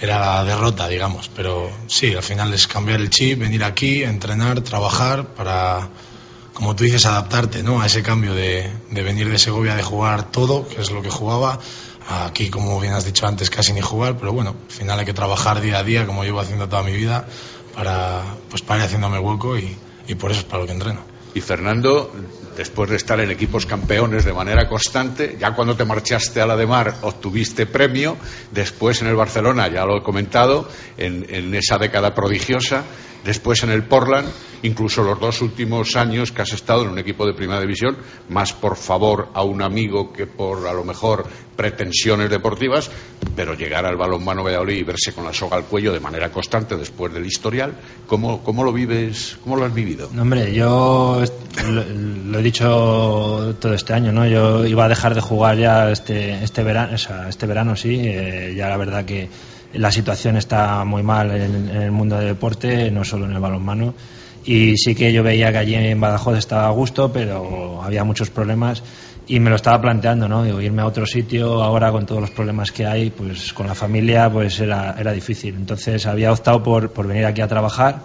era 0.00 0.18
la 0.18 0.44
derrota 0.44 0.88
digamos. 0.88 1.30
Pero 1.34 1.70
sí 1.86 2.14
al 2.14 2.22
final 2.22 2.52
es 2.52 2.66
cambiar 2.66 3.00
el 3.00 3.10
chip 3.10 3.38
venir 3.38 3.62
aquí 3.62 4.02
entrenar 4.02 4.60
trabajar 4.62 5.34
para 5.34 5.88
como 6.52 6.74
tú 6.74 6.82
dices 6.82 7.06
adaptarte 7.06 7.62
no 7.62 7.80
a 7.80 7.86
ese 7.86 8.02
cambio 8.02 8.34
de, 8.34 8.68
de 8.90 9.02
venir 9.04 9.28
de 9.28 9.38
Segovia 9.38 9.76
de 9.76 9.84
jugar 9.84 10.32
todo 10.32 10.66
que 10.66 10.80
es 10.80 10.90
lo 10.90 11.00
que 11.02 11.10
jugaba 11.10 11.60
Aquí, 12.10 12.48
como 12.48 12.80
bien 12.80 12.94
has 12.94 13.04
dicho 13.04 13.26
antes, 13.26 13.50
casi 13.50 13.74
ni 13.74 13.82
jugar, 13.82 14.16
pero 14.16 14.32
bueno, 14.32 14.56
al 14.66 14.72
final 14.72 14.98
hay 14.98 15.04
que 15.04 15.12
trabajar 15.12 15.60
día 15.60 15.78
a 15.78 15.84
día, 15.84 16.06
como 16.06 16.24
llevo 16.24 16.40
haciendo 16.40 16.66
toda 16.66 16.82
mi 16.82 16.92
vida, 16.92 17.26
para, 17.74 18.24
pues 18.48 18.62
para 18.62 18.84
haciéndome 18.84 19.18
hueco 19.18 19.58
y, 19.58 19.76
y 20.06 20.14
por 20.14 20.30
eso 20.30 20.40
es 20.40 20.46
para 20.46 20.62
lo 20.62 20.66
que 20.66 20.72
entreno. 20.72 21.00
Y 21.34 21.42
Fernando, 21.42 22.10
después 22.58 22.90
de 22.90 22.96
estar 22.96 23.20
en 23.20 23.30
equipos 23.30 23.66
campeones 23.66 24.24
de 24.24 24.32
manera 24.32 24.68
constante, 24.68 25.36
ya 25.38 25.54
cuando 25.54 25.76
te 25.76 25.84
marchaste 25.84 26.40
a 26.40 26.46
la 26.46 26.56
de 26.56 26.66
mar 26.66 26.92
obtuviste 27.02 27.66
premio, 27.66 28.16
después 28.50 29.00
en 29.00 29.06
el 29.06 29.14
Barcelona, 29.14 29.68
ya 29.68 29.84
lo 29.84 29.96
he 29.96 30.02
comentado, 30.02 30.68
en, 30.96 31.54
esa 31.54 31.78
década 31.78 32.14
prodigiosa, 32.14 32.82
después 33.24 33.62
en 33.62 33.70
el 33.70 33.84
Portland, 33.84 34.28
incluso 34.62 35.04
los 35.04 35.20
dos 35.20 35.40
últimos 35.40 35.94
años 35.94 36.32
que 36.32 36.42
has 36.42 36.52
estado 36.52 36.82
en 36.82 36.88
un 36.88 36.98
equipo 36.98 37.24
de 37.26 37.32
primera 37.32 37.60
división, 37.60 37.96
más 38.28 38.52
por 38.52 38.76
favor 38.76 39.28
a 39.34 39.44
un 39.44 39.62
amigo 39.62 40.12
que 40.12 40.26
por 40.26 40.66
a 40.66 40.72
lo 40.72 40.82
mejor 40.82 41.26
pretensiones 41.54 42.28
deportivas, 42.28 42.90
pero 43.36 43.54
llegar 43.54 43.86
al 43.86 43.96
balonmano 43.96 44.42
Valladolid 44.42 44.78
y 44.78 44.82
verse 44.82 45.12
con 45.12 45.24
la 45.24 45.32
soga 45.32 45.56
al 45.56 45.64
cuello 45.64 45.92
de 45.92 46.00
manera 46.00 46.30
constante 46.30 46.76
después 46.76 47.12
del 47.12 47.26
historial, 47.26 47.74
¿cómo, 48.06 48.42
cómo 48.42 48.64
lo 48.64 48.72
vives, 48.72 49.38
cómo 49.44 49.56
lo 49.56 49.64
has 49.64 49.74
vivido? 49.74 50.08
No, 50.12 50.22
hombre, 50.22 50.52
yo 50.52 51.22
lo, 51.68 51.84
lo 51.84 52.40
dicho 52.48 53.54
todo 53.60 53.74
este 53.74 53.92
año, 53.92 54.10
¿no? 54.12 54.26
Yo 54.26 54.66
iba 54.66 54.84
a 54.86 54.88
dejar 54.88 55.14
de 55.14 55.20
jugar 55.20 55.56
ya 55.58 55.90
este, 55.90 56.42
este 56.42 56.62
verano, 56.62 56.94
o 56.94 56.98
sea, 56.98 57.28
este 57.28 57.46
verano 57.46 57.76
sí, 57.76 58.00
eh, 58.00 58.54
ya 58.56 58.68
la 58.68 58.76
verdad 58.76 59.04
que 59.04 59.28
la 59.74 59.92
situación 59.92 60.36
está 60.36 60.84
muy 60.84 61.02
mal 61.02 61.30
en, 61.30 61.68
en 61.68 61.82
el 61.82 61.90
mundo 61.90 62.16
del 62.16 62.28
deporte, 62.28 62.90
no 62.90 63.04
solo 63.04 63.26
en 63.26 63.32
el 63.32 63.40
balonmano. 63.40 63.94
Y 64.44 64.78
sí 64.78 64.94
que 64.94 65.12
yo 65.12 65.22
veía 65.22 65.52
que 65.52 65.58
allí 65.58 65.74
en 65.74 66.00
Badajoz 66.00 66.38
estaba 66.38 66.68
a 66.68 66.70
gusto, 66.70 67.12
pero 67.12 67.82
había 67.82 68.02
muchos 68.04 68.30
problemas 68.30 68.82
y 69.26 69.40
me 69.40 69.50
lo 69.50 69.56
estaba 69.56 69.78
planteando, 69.78 70.26
¿no? 70.26 70.42
Digo, 70.42 70.62
irme 70.62 70.80
a 70.80 70.86
otro 70.86 71.04
sitio 71.04 71.62
ahora 71.62 71.92
con 71.92 72.06
todos 72.06 72.22
los 72.22 72.30
problemas 72.30 72.72
que 72.72 72.86
hay, 72.86 73.10
pues 73.10 73.52
con 73.52 73.66
la 73.66 73.74
familia, 73.74 74.30
pues 74.30 74.58
era, 74.58 74.96
era 74.98 75.12
difícil. 75.12 75.54
Entonces 75.54 76.06
había 76.06 76.32
optado 76.32 76.62
por, 76.62 76.92
por 76.92 77.06
venir 77.06 77.26
aquí 77.26 77.42
a 77.42 77.48
trabajar 77.48 78.00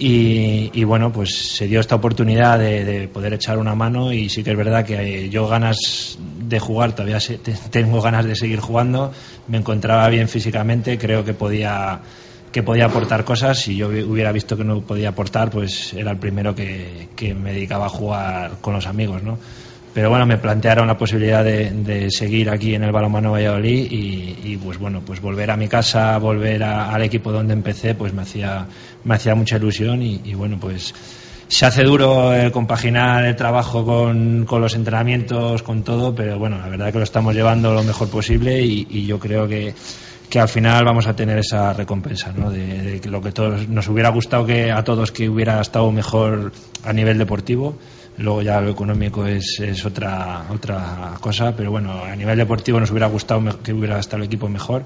y, 0.00 0.84
bueno, 0.84 1.12
pues 1.12 1.34
se 1.34 1.66
dio 1.66 1.80
esta 1.80 1.96
oportunidad 1.96 2.58
de, 2.58 2.84
de, 2.84 3.08
poder 3.08 3.32
echar 3.32 3.58
una 3.58 3.74
mano 3.74 4.12
y 4.12 4.28
sí 4.28 4.44
que 4.44 4.52
es 4.52 4.56
verdad 4.56 4.84
que 4.84 5.28
yo 5.28 5.48
ganas 5.48 6.18
de 6.40 6.60
jugar, 6.60 6.92
todavía 6.92 7.18
tengo 7.70 8.00
ganas 8.00 8.24
de 8.24 8.36
seguir 8.36 8.60
jugando, 8.60 9.12
me 9.48 9.58
encontraba 9.58 10.08
bien 10.08 10.28
físicamente, 10.28 10.98
creo 10.98 11.24
que 11.24 11.34
podía 11.34 12.00
que 12.52 12.62
podía 12.62 12.86
aportar 12.86 13.24
cosas 13.24 13.58
si 13.58 13.76
yo 13.76 13.88
hubiera 13.88 14.32
visto 14.32 14.56
que 14.56 14.64
no 14.64 14.80
podía 14.80 15.10
aportar 15.10 15.50
pues 15.50 15.92
era 15.92 16.12
el 16.12 16.16
primero 16.16 16.54
que 16.54 17.36
me 17.38 17.52
dedicaba 17.52 17.86
a 17.86 17.88
jugar 17.90 18.52
con 18.62 18.72
los 18.72 18.86
amigos 18.86 19.22
¿no? 19.22 19.38
Pero 19.94 20.10
bueno, 20.10 20.26
me 20.26 20.38
plantearon 20.38 20.86
la 20.86 20.96
posibilidad 20.96 21.42
de, 21.42 21.70
de 21.70 22.10
seguir 22.10 22.50
aquí 22.50 22.74
en 22.74 22.84
el 22.84 22.92
balonmano 22.92 23.32
Valladolid 23.32 23.90
y, 23.90 24.38
y, 24.44 24.56
pues 24.56 24.78
bueno, 24.78 25.02
pues 25.04 25.20
volver 25.20 25.50
a 25.50 25.56
mi 25.56 25.68
casa, 25.68 26.18
volver 26.18 26.62
a, 26.62 26.92
al 26.92 27.02
equipo 27.02 27.32
donde 27.32 27.54
empecé, 27.54 27.94
pues 27.94 28.12
me 28.12 28.22
hacía, 28.22 28.66
me 29.04 29.14
hacía 29.14 29.34
mucha 29.34 29.56
ilusión 29.56 30.02
y, 30.02 30.34
bueno, 30.34 30.58
pues 30.60 30.94
se 31.48 31.64
hace 31.64 31.82
duro 31.82 32.34
eh, 32.34 32.52
compaginar 32.52 33.24
el 33.24 33.34
trabajo 33.34 33.84
con, 33.84 34.44
con, 34.44 34.60
los 34.60 34.74
entrenamientos, 34.74 35.62
con 35.62 35.82
todo, 35.82 36.14
pero 36.14 36.38
bueno, 36.38 36.58
la 36.58 36.68
verdad 36.68 36.92
que 36.92 36.98
lo 36.98 37.04
estamos 37.04 37.34
llevando 37.34 37.72
lo 37.72 37.82
mejor 37.82 38.10
posible 38.10 38.60
y, 38.60 38.86
y 38.90 39.06
yo 39.06 39.18
creo 39.18 39.48
que, 39.48 39.74
que 40.28 40.38
al 40.38 40.48
final 40.48 40.84
vamos 40.84 41.06
a 41.06 41.16
tener 41.16 41.38
esa 41.38 41.72
recompensa, 41.72 42.32
¿no? 42.36 42.50
De, 42.50 43.00
de 43.00 43.08
lo 43.08 43.22
que 43.22 43.32
todos 43.32 43.66
nos 43.68 43.88
hubiera 43.88 44.10
gustado 44.10 44.44
que 44.44 44.70
a 44.70 44.84
todos 44.84 45.10
que 45.10 45.28
hubiera 45.28 45.60
estado 45.60 45.90
mejor 45.90 46.52
a 46.84 46.92
nivel 46.92 47.16
deportivo 47.16 47.78
luego 48.18 48.42
ya 48.42 48.60
lo 48.60 48.70
económico 48.70 49.26
es, 49.26 49.60
es, 49.60 49.84
otra 49.84 50.46
otra 50.50 51.14
cosa 51.20 51.54
pero 51.56 51.70
bueno 51.70 52.04
a 52.04 52.16
nivel 52.16 52.36
deportivo 52.36 52.80
nos 52.80 52.90
hubiera 52.90 53.06
gustado 53.06 53.62
que 53.62 53.72
hubiera 53.72 53.98
estado 53.98 54.18
el 54.18 54.26
equipo 54.26 54.48
mejor 54.48 54.84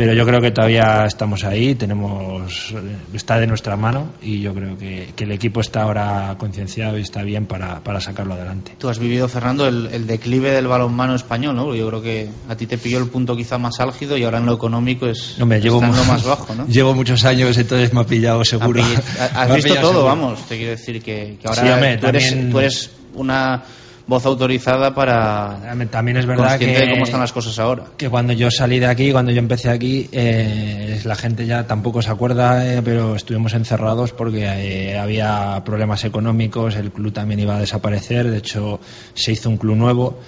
pero 0.00 0.14
yo 0.14 0.24
creo 0.24 0.40
que 0.40 0.50
todavía 0.50 1.04
estamos 1.04 1.44
ahí 1.44 1.74
tenemos 1.74 2.74
está 3.12 3.38
de 3.38 3.46
nuestra 3.46 3.76
mano 3.76 4.12
y 4.22 4.40
yo 4.40 4.54
creo 4.54 4.78
que, 4.78 5.12
que 5.14 5.24
el 5.24 5.32
equipo 5.32 5.60
está 5.60 5.82
ahora 5.82 6.34
concienciado 6.38 6.96
y 6.96 7.02
está 7.02 7.22
bien 7.22 7.44
para, 7.44 7.80
para, 7.80 8.00
sacarlo 8.00 8.32
adelante 8.32 8.72
tú 8.78 8.88
has 8.88 8.98
vivido 8.98 9.28
Fernando 9.28 9.68
el, 9.68 9.90
el, 9.92 10.06
declive 10.06 10.52
del 10.52 10.68
balonmano 10.68 11.14
español 11.14 11.54
no 11.54 11.74
yo 11.74 11.86
creo 11.88 12.00
que 12.00 12.30
a 12.48 12.56
ti 12.56 12.66
te 12.66 12.78
pilló 12.78 12.96
el 12.96 13.08
punto 13.08 13.36
quizá 13.36 13.58
más 13.58 13.78
álgido 13.78 14.16
y 14.16 14.24
ahora 14.24 14.38
en 14.38 14.46
lo 14.46 14.54
económico 14.54 15.06
es 15.06 15.34
no, 15.38 15.44
me 15.44 15.60
llevo 15.60 15.82
estando 15.82 16.02
más 16.04 16.24
bajo 16.24 16.54
¿no? 16.54 16.66
llevo 16.68 16.94
muchos 16.94 17.22
años 17.26 17.58
entonces 17.58 17.92
me 17.92 18.00
ha 18.00 18.06
pillado 18.06 18.42
seguro 18.42 18.82
has 19.34 19.54
visto 19.54 19.74
todo 19.74 19.88
seguro. 19.88 20.04
vamos 20.04 20.48
te 20.48 20.56
quiero 20.56 20.70
decir 20.70 21.02
que, 21.02 21.36
que 21.38 21.46
ahora 21.46 21.62
sí, 21.62 21.68
hombre, 21.68 21.98
tú, 21.98 22.06
eres, 22.06 22.28
también... 22.30 22.50
tú 22.50 22.58
eres 22.58 22.90
una 23.16 23.64
voz 24.10 24.26
autorizada 24.26 24.92
para 24.92 25.56
también 25.88 26.16
es 26.16 26.26
verdad 26.26 26.58
que 26.58 26.66
de 26.66 26.90
cómo 26.90 27.04
están 27.04 27.20
las 27.20 27.32
cosas 27.32 27.56
ahora. 27.60 27.84
que 27.96 28.10
cuando 28.10 28.32
yo 28.32 28.50
salí 28.50 28.80
de 28.80 28.86
aquí 28.86 29.12
cuando 29.12 29.30
yo 29.30 29.38
empecé 29.38 29.70
aquí 29.70 30.08
eh, 30.10 31.00
la 31.04 31.14
gente 31.14 31.46
ya 31.46 31.64
tampoco 31.64 32.02
se 32.02 32.10
acuerda 32.10 32.74
eh, 32.74 32.82
pero 32.84 33.14
estuvimos 33.14 33.54
encerrados 33.54 34.12
porque 34.12 34.42
eh, 34.44 34.98
había 34.98 35.62
problemas 35.64 36.04
económicos 36.04 36.74
el 36.74 36.90
club 36.90 37.12
también 37.12 37.38
iba 37.38 37.54
a 37.54 37.60
desaparecer 37.60 38.28
de 38.28 38.38
hecho 38.38 38.80
se 39.14 39.30
hizo 39.30 39.48
un 39.48 39.58
club 39.58 39.76
nuevo 39.76 40.18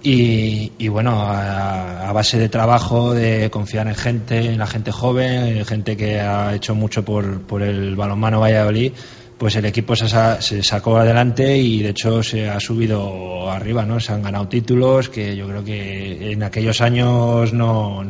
y, 0.00 0.72
y 0.78 0.86
bueno, 0.86 1.22
a, 1.22 2.08
a, 2.08 2.12
base 2.12 2.38
de 2.38 2.48
trabajo, 2.48 3.14
de 3.14 3.50
confiar 3.50 3.88
en 3.88 3.96
gente, 3.96 4.38
en 4.38 4.56
la 4.56 4.68
gente 4.68 4.92
joven, 4.92 5.64
gente 5.64 5.96
que 5.96 6.20
ha 6.20 6.54
hecho 6.54 6.76
mucho 6.76 7.04
por, 7.04 7.42
por 7.42 7.62
el 7.62 7.96
balonmano 7.96 8.38
Valladolid, 8.38 8.92
pues 9.38 9.54
el 9.56 9.64
equipo 9.64 9.94
se, 9.94 10.08
se, 10.40 10.62
sacó 10.62 10.98
adelante 10.98 11.56
y 11.56 11.82
de 11.82 11.90
hecho 11.90 12.22
se 12.22 12.48
ha 12.48 12.58
subido 12.58 13.50
arriba, 13.50 13.84
¿no? 13.84 14.00
Se 14.00 14.12
han 14.12 14.22
ganado 14.22 14.48
títulos 14.48 15.08
que 15.08 15.36
yo 15.36 15.46
creo 15.46 15.64
que 15.64 16.32
en 16.32 16.42
aquellos 16.42 16.80
años 16.80 17.52
no, 17.52 18.02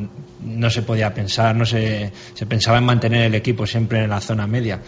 no 0.43 0.71
se 0.71 0.83
podía 0.83 1.13
pensar, 1.13 1.55
no 1.55 1.67
se, 1.67 2.11
se 2.35 2.47
pensaba 2.47 2.79
en 2.79 2.85
mantener 2.85 3.25
el 3.25 3.35
equipo 3.35 3.67
siempre 3.67 4.03
en 4.03 4.11
la 4.11 4.21
zona 4.21 4.47
media. 4.47 4.81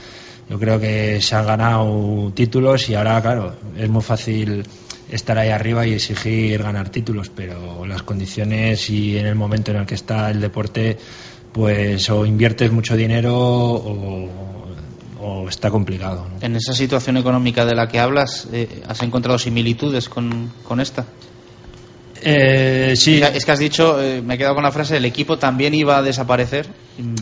Yo 0.49 0.59
creo 0.59 0.81
que 0.81 1.21
se 1.21 1.37
han 1.37 1.47
ganado 1.47 2.33
títulos 2.35 2.89
y 2.89 2.95
ahora, 2.95 3.21
claro, 3.21 3.55
es 3.77 3.89
muy 3.89 4.03
fácil 4.03 4.65
estar 5.11 5.39
ahí 5.39 5.51
arriba 5.51 5.87
y 5.87 5.93
exigir 5.93 6.63
ganar 6.63 6.89
títulos, 6.89 7.31
pero 7.31 7.87
las 7.87 8.03
condiciones 8.03 8.89
y 8.91 9.19
en 9.19 9.27
el 9.27 9.35
momento 9.35 9.71
en 9.71 9.79
el 9.79 9.87
que 9.87 9.95
está 9.95 10.31
el 10.31 10.41
deporte, 10.41 10.97
pues 11.53 12.09
o 12.11 12.25
inviertes 12.27 12.73
mucho 12.73 12.97
dinero 12.97 13.37
o, 13.37 14.70
o 15.21 15.49
está 15.49 15.71
complicado. 15.71 16.27
¿no? 16.29 16.47
En 16.47 16.57
esa 16.57 16.75
situación 16.75 17.17
económica 17.17 17.65
de 17.65 17.75
la 17.75 17.89
que 17.89 17.99
hablas, 18.01 18.49
eh, 18.53 18.83
¿has 18.89 19.03
encontrado 19.03 19.39
similitudes 19.39 20.09
con, 20.09 20.53
con 20.65 20.81
esta? 20.81 21.07
Eh, 22.23 22.95
sí. 22.97 23.21
Es 23.23 23.45
que 23.45 23.53
has 23.53 23.59
dicho, 23.59 24.01
eh, 24.03 24.23
me 24.23 24.35
he 24.35 24.39
quedado 24.39 24.55
con 24.55 24.65
la 24.65 24.73
frase, 24.73 24.97
el 24.97 25.05
equipo 25.05 25.39
también 25.39 25.75
iba 25.75 25.99
a 25.99 26.03
desaparecer. 26.03 26.67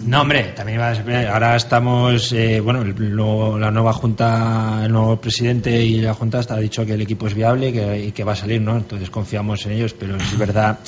No, 0.04 0.22
hombre, 0.22 0.52
también 0.56 0.78
iba 0.78 0.88
a 0.88 0.90
desaparecer. 0.90 1.28
Ahora 1.28 1.56
estamos, 1.56 2.32
eh, 2.32 2.60
bueno, 2.60 2.82
el, 2.82 2.94
lo, 2.96 3.58
la 3.58 3.70
nueva 3.70 3.92
junta, 3.92 4.82
el 4.84 4.92
nuevo 4.92 5.16
presidente 5.20 5.82
y 5.82 6.00
la 6.00 6.14
junta 6.14 6.40
ha 6.48 6.56
dicho 6.56 6.84
que 6.84 6.94
el 6.94 7.00
equipo 7.00 7.26
es 7.26 7.34
viable 7.34 7.72
que, 7.72 8.06
y 8.06 8.12
que 8.12 8.24
va 8.24 8.32
a 8.32 8.36
salir, 8.36 8.60
¿no? 8.60 8.76
Entonces 8.76 9.10
confiamos 9.10 9.64
en 9.66 9.72
ellos, 9.72 9.94
pero 9.94 10.16
es 10.16 10.38
verdad. 10.38 10.78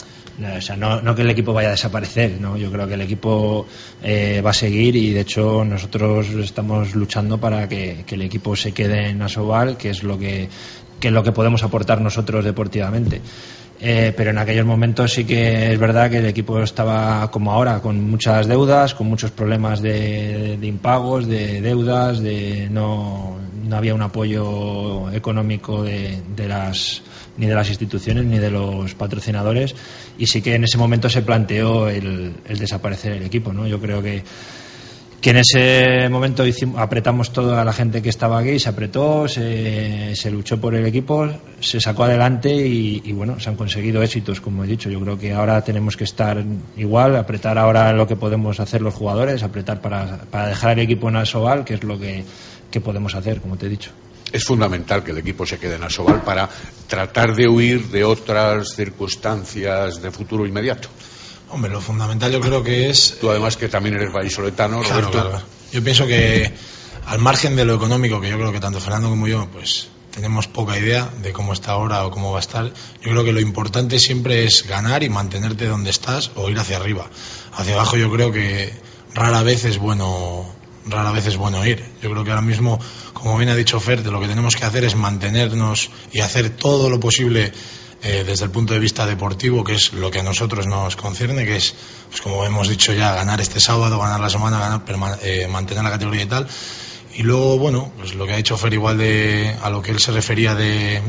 O 0.42 0.61
sea, 0.61 0.76
no, 0.76 1.03
no, 1.03 1.14
que 1.14 1.22
el 1.22 1.31
equipo 1.31 1.53
vaya 1.53 1.68
a 1.68 1.72
desaparecer, 1.72 2.40
¿no? 2.40 2.57
Yo 2.57 2.70
creo 2.70 2.87
que 2.88 2.94
el 2.94 3.03
equipo 3.03 3.66
eh, 4.03 4.40
va 4.44 4.50
a 4.50 4.55
seguir 4.55 4.96
y 4.96 5.12
de 5.12 5.20
hecho 5.20 5.64
nosotros 5.64 6.29
estamos 6.31 6.94
luchando 6.94 7.38
para 7.38 7.68
que, 7.68 8.05
que 8.07 8.14
el 8.14 8.22
equipo 8.22 8.57
se 8.57 8.72
quede 8.72 9.11
en 9.11 9.20
Asobal, 9.22 9.76
que 9.76 9.90
es 9.90 10.03
lo 10.03 10.18
que, 10.18 10.48
que 10.98 11.09
es 11.09 11.14
lo 11.14 11.22
que 11.22 11.33
podemos 11.33 11.62
aportar 11.62 12.00
nosotros 12.00 12.44
deportivamente. 12.44 13.20
Eh, 13.83 14.12
pero 14.14 14.31
en 14.31 14.38
aquellos 14.38 14.66
momentos 14.66 15.12
sí 15.12 15.25
que 15.25 15.73
es 15.73 15.79
verdad 15.79 16.11
que 16.11 16.19
el 16.19 16.27
equipo 16.27 16.62
estaba 16.62 17.31
como 17.31 17.51
ahora, 17.51 17.81
con 17.81 18.11
muchas 18.11 18.47
deudas, 18.47 18.95
con 18.95 19.07
muchos 19.07 19.31
problemas 19.31 19.81
de, 19.81 20.59
de 20.59 20.66
impagos, 20.66 21.27
de 21.27 21.62
deudas, 21.62 22.21
de 22.21 22.69
no, 22.71 23.38
no 23.64 23.77
había 23.77 23.95
un 23.95 24.03
apoyo 24.03 25.11
económico 25.12 25.83
de, 25.83 26.21
de, 26.37 26.47
las 26.47 27.03
ni 27.38 27.47
de 27.47 27.55
las 27.55 27.71
instituciones 27.71 28.27
ni 28.27 28.38
de 28.38 28.51
los 28.51 28.95
patrocinadores 28.95 29.75
y 30.19 30.27
sí 30.27 30.43
que 30.43 30.57
en 30.57 30.64
ese 30.64 30.77
momento 30.77 31.09
se 31.09 31.23
planteó 31.23 31.88
el, 31.88 32.35
el 32.47 32.59
desaparecer 32.59 33.12
el 33.12 33.23
equipo, 33.23 33.55
¿no? 33.55 33.66
Yo 33.66 33.81
creo 33.81 34.03
que 34.03 34.23
que 35.20 35.30
en 35.30 35.37
ese 35.37 36.09
momento 36.09 36.44
apretamos 36.76 37.33
toda 37.33 37.62
la 37.64 37.72
gente 37.72 38.00
que 38.00 38.09
estaba 38.09 38.38
aquí, 38.38 38.59
se 38.59 38.70
apretó, 38.70 39.28
se, 39.28 40.16
se 40.16 40.30
luchó 40.30 40.59
por 40.59 40.74
el 40.74 40.87
equipo, 40.87 41.28
se 41.61 41.80
sacó 41.80 42.04
adelante 42.04 42.54
y, 42.54 43.02
y, 43.04 43.12
bueno, 43.12 43.38
se 43.38 43.50
han 43.50 43.56
conseguido 43.56 44.02
éxitos, 44.02 44.40
como 44.40 44.64
he 44.64 44.66
dicho. 44.66 44.88
Yo 44.88 45.00
creo 45.00 45.18
que 45.18 45.33
ahora 45.33 45.62
tenemos 45.62 45.96
que 45.96 46.04
estar 46.04 46.42
igual, 46.76 47.16
apretar 47.16 47.59
ahora 47.59 47.92
lo 47.92 48.06
que 48.06 48.16
podemos 48.16 48.61
hacer 48.61 48.80
los 48.80 48.94
jugadores, 48.94 49.42
apretar 49.42 49.83
para, 49.83 50.18
para 50.30 50.48
dejar 50.48 50.78
el 50.78 50.85
equipo 50.85 51.11
en 51.11 51.16
Asobal, 51.16 51.64
que 51.64 51.74
es 51.74 51.85
lo 51.85 51.98
que, 51.98 52.24
que 52.70 52.80
podemos 52.80 53.14
hacer, 53.14 53.40
como 53.40 53.56
te 53.56 53.66
he 53.66 53.68
dicho 53.68 53.90
es 54.33 54.44
fundamental 54.44 55.02
que 55.02 55.11
el 55.11 55.18
equipo 55.18 55.44
se 55.44 55.59
quede 55.59 55.74
en 55.74 55.83
Asobal 55.83 56.22
para 56.22 56.48
tratar 56.87 57.35
de 57.35 57.48
huir 57.48 57.88
de 57.88 58.04
otras 58.04 58.74
circunstancias 58.76 60.00
de 60.00 60.11
futuro 60.11 60.46
inmediato. 60.46 60.88
Hombre, 61.51 61.71
lo 61.71 61.81
fundamental 61.81 62.31
yo 62.31 62.41
creo 62.41 62.63
que 62.63 62.91
es. 62.91 63.19
Tú, 63.21 63.31
además, 63.31 63.57
que 63.57 63.69
también 63.69 63.97
eres 63.97 64.13
vallisoletano, 64.13 64.81
claro, 64.81 65.01
Roberto. 65.01 65.31
Claro. 65.31 65.45
Yo 65.73 65.83
pienso 65.83 66.07
que, 66.07 66.53
al 67.07 67.19
margen 67.19 67.57
de 67.57 67.65
lo 67.65 67.75
económico, 67.75 68.21
que 68.21 68.29
yo 68.29 68.37
creo 68.37 68.53
que 68.53 68.61
tanto 68.61 68.81
Fernando 68.81 69.09
como 69.09 69.27
yo, 69.27 69.49
pues 69.53 69.89
tenemos 70.11 70.49
poca 70.49 70.79
idea 70.79 71.09
de 71.23 71.33
cómo 71.33 71.53
está 71.53 71.73
ahora 71.73 72.05
o 72.07 72.11
cómo 72.11 72.33
va 72.33 72.39
a 72.39 72.41
estar. 72.41 72.73
Yo 73.03 73.11
creo 73.11 73.25
que 73.25 73.33
lo 73.33 73.41
importante 73.41 73.99
siempre 73.99 74.45
es 74.45 74.67
ganar 74.67 75.03
y 75.03 75.09
mantenerte 75.09 75.67
donde 75.67 75.91
estás 75.91 76.31
o 76.35 76.49
ir 76.51 76.59
hacia 76.59 76.77
arriba. 76.77 77.09
Hacia 77.53 77.75
abajo, 77.75 77.97
yo 77.97 78.11
creo 78.11 78.33
que 78.33 78.73
rara 79.15 79.43
vez 79.43 79.65
es 79.65 79.79
bueno 79.79 80.47
rara 80.87 81.13
vez 81.13 81.27
es 81.27 81.37
bueno 81.37 81.65
ir. 81.65 81.85
Yo 82.03 82.11
creo 82.11 82.25
que 82.25 82.31
ahora 82.31 82.43
mismo, 82.43 82.79
como 83.13 83.37
bien 83.37 83.51
ha 83.51 83.55
dicho 83.55 83.79
Fer, 83.81 84.05
lo 84.07 84.21
que 84.21 84.29
tenemos 84.29 84.57
que 84.57 84.65
hacer 84.65 84.85
es 84.85 84.97
mantenernos 84.97 85.91
y 86.13 86.21
hacer 86.21 86.51
todo 86.51 86.91
lo 86.91 86.99
posible 86.99 87.53
eh, 88.03 88.25
desde 88.27 88.47
el 88.47 88.51
punto 88.51 88.73
de 88.73 88.81
vista 88.81 89.05
deportivo, 89.07 89.63
que 89.63 89.75
es 89.75 89.93
lo 89.93 90.11
que 90.11 90.21
a 90.21 90.23
nosotros 90.23 90.67
nos 90.67 90.97
concierne, 90.97 91.45
que 91.45 91.57
es, 91.57 91.75
pues 92.09 92.23
como 92.23 92.45
hemos 92.47 92.69
dicho 92.69 92.93
ya, 92.93 93.15
ganar 93.15 93.41
este 93.41 93.61
sábado, 93.61 93.99
ganar 93.99 94.21
la 94.21 94.31
semana, 94.31 94.59
ganar, 94.59 95.19
eh, 95.23 95.47
mantener 95.49 95.85
la 95.85 95.91
categoría 95.91 96.23
y 96.23 96.27
tal. 96.27 96.49
Y 97.15 97.23
luego, 97.23 97.59
bueno, 97.59 97.93
pues 97.99 98.15
lo 98.15 98.25
que 98.27 98.33
ha 98.33 98.37
dicho 98.37 98.57
Fer 98.57 98.73
igual 98.73 98.97
de 98.97 99.55
a 99.63 99.69
lo 99.69 99.83
que 99.83 99.91
él 99.91 100.01
se 100.01 100.13
refería 100.13 100.55
de 100.55 101.03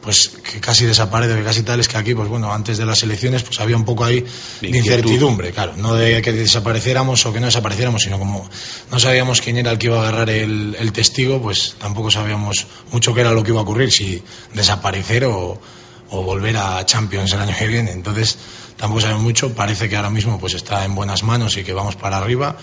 pues 0.00 0.28
que 0.28 0.58
casi 0.58 0.86
desaparece, 0.86 1.34
que 1.34 1.42
casi 1.42 1.62
tal, 1.64 1.80
es 1.80 1.88
que 1.88 1.98
aquí, 1.98 2.14
pues 2.14 2.28
bueno, 2.30 2.50
antes 2.50 2.78
de 2.78 2.86
las 2.86 3.02
elecciones, 3.02 3.42
pues 3.42 3.60
había 3.60 3.76
un 3.76 3.84
poco 3.84 4.04
ahí 4.04 4.24
de 4.62 4.68
incertidumbre, 4.68 5.52
claro, 5.52 5.74
no 5.76 5.94
de 5.94 6.22
que 6.22 6.32
desapareciéramos 6.32 7.26
o 7.26 7.32
que 7.34 7.40
no 7.40 7.46
desapareciéramos, 7.46 8.04
sino 8.04 8.18
como 8.18 8.48
no 8.90 8.98
sabíamos 8.98 9.42
quién 9.42 9.58
era 9.58 9.70
el 9.70 9.76
que 9.76 9.88
iba 9.88 9.98
a 9.98 10.08
agarrar 10.08 10.30
el, 10.30 10.76
el 10.78 10.92
testigo, 10.92 11.42
pues 11.42 11.74
tampoco 11.78 12.10
sabíamos 12.10 12.66
mucho 12.90 13.12
qué 13.12 13.20
era 13.20 13.32
lo 13.32 13.42
que 13.42 13.50
iba 13.50 13.60
a 13.60 13.64
ocurrir, 13.64 13.92
si 13.92 14.22
desaparecer 14.54 15.26
o, 15.26 15.60
o 16.10 16.22
volver 16.22 16.56
a 16.56 16.84
Champions 16.86 17.32
el 17.32 17.40
año 17.40 17.54
que 17.56 17.66
viene. 17.66 17.92
Entonces, 17.92 18.38
tampoco 18.76 19.00
sabemos 19.00 19.22
mucho. 19.22 19.54
Parece 19.54 19.88
que 19.88 19.96
ahora 19.96 20.10
mismo 20.10 20.38
pues 20.38 20.54
está 20.54 20.84
en 20.84 20.94
buenas 20.94 21.22
manos 21.22 21.56
y 21.56 21.64
que 21.64 21.72
vamos 21.72 21.96
para 21.96 22.18
arriba. 22.18 22.56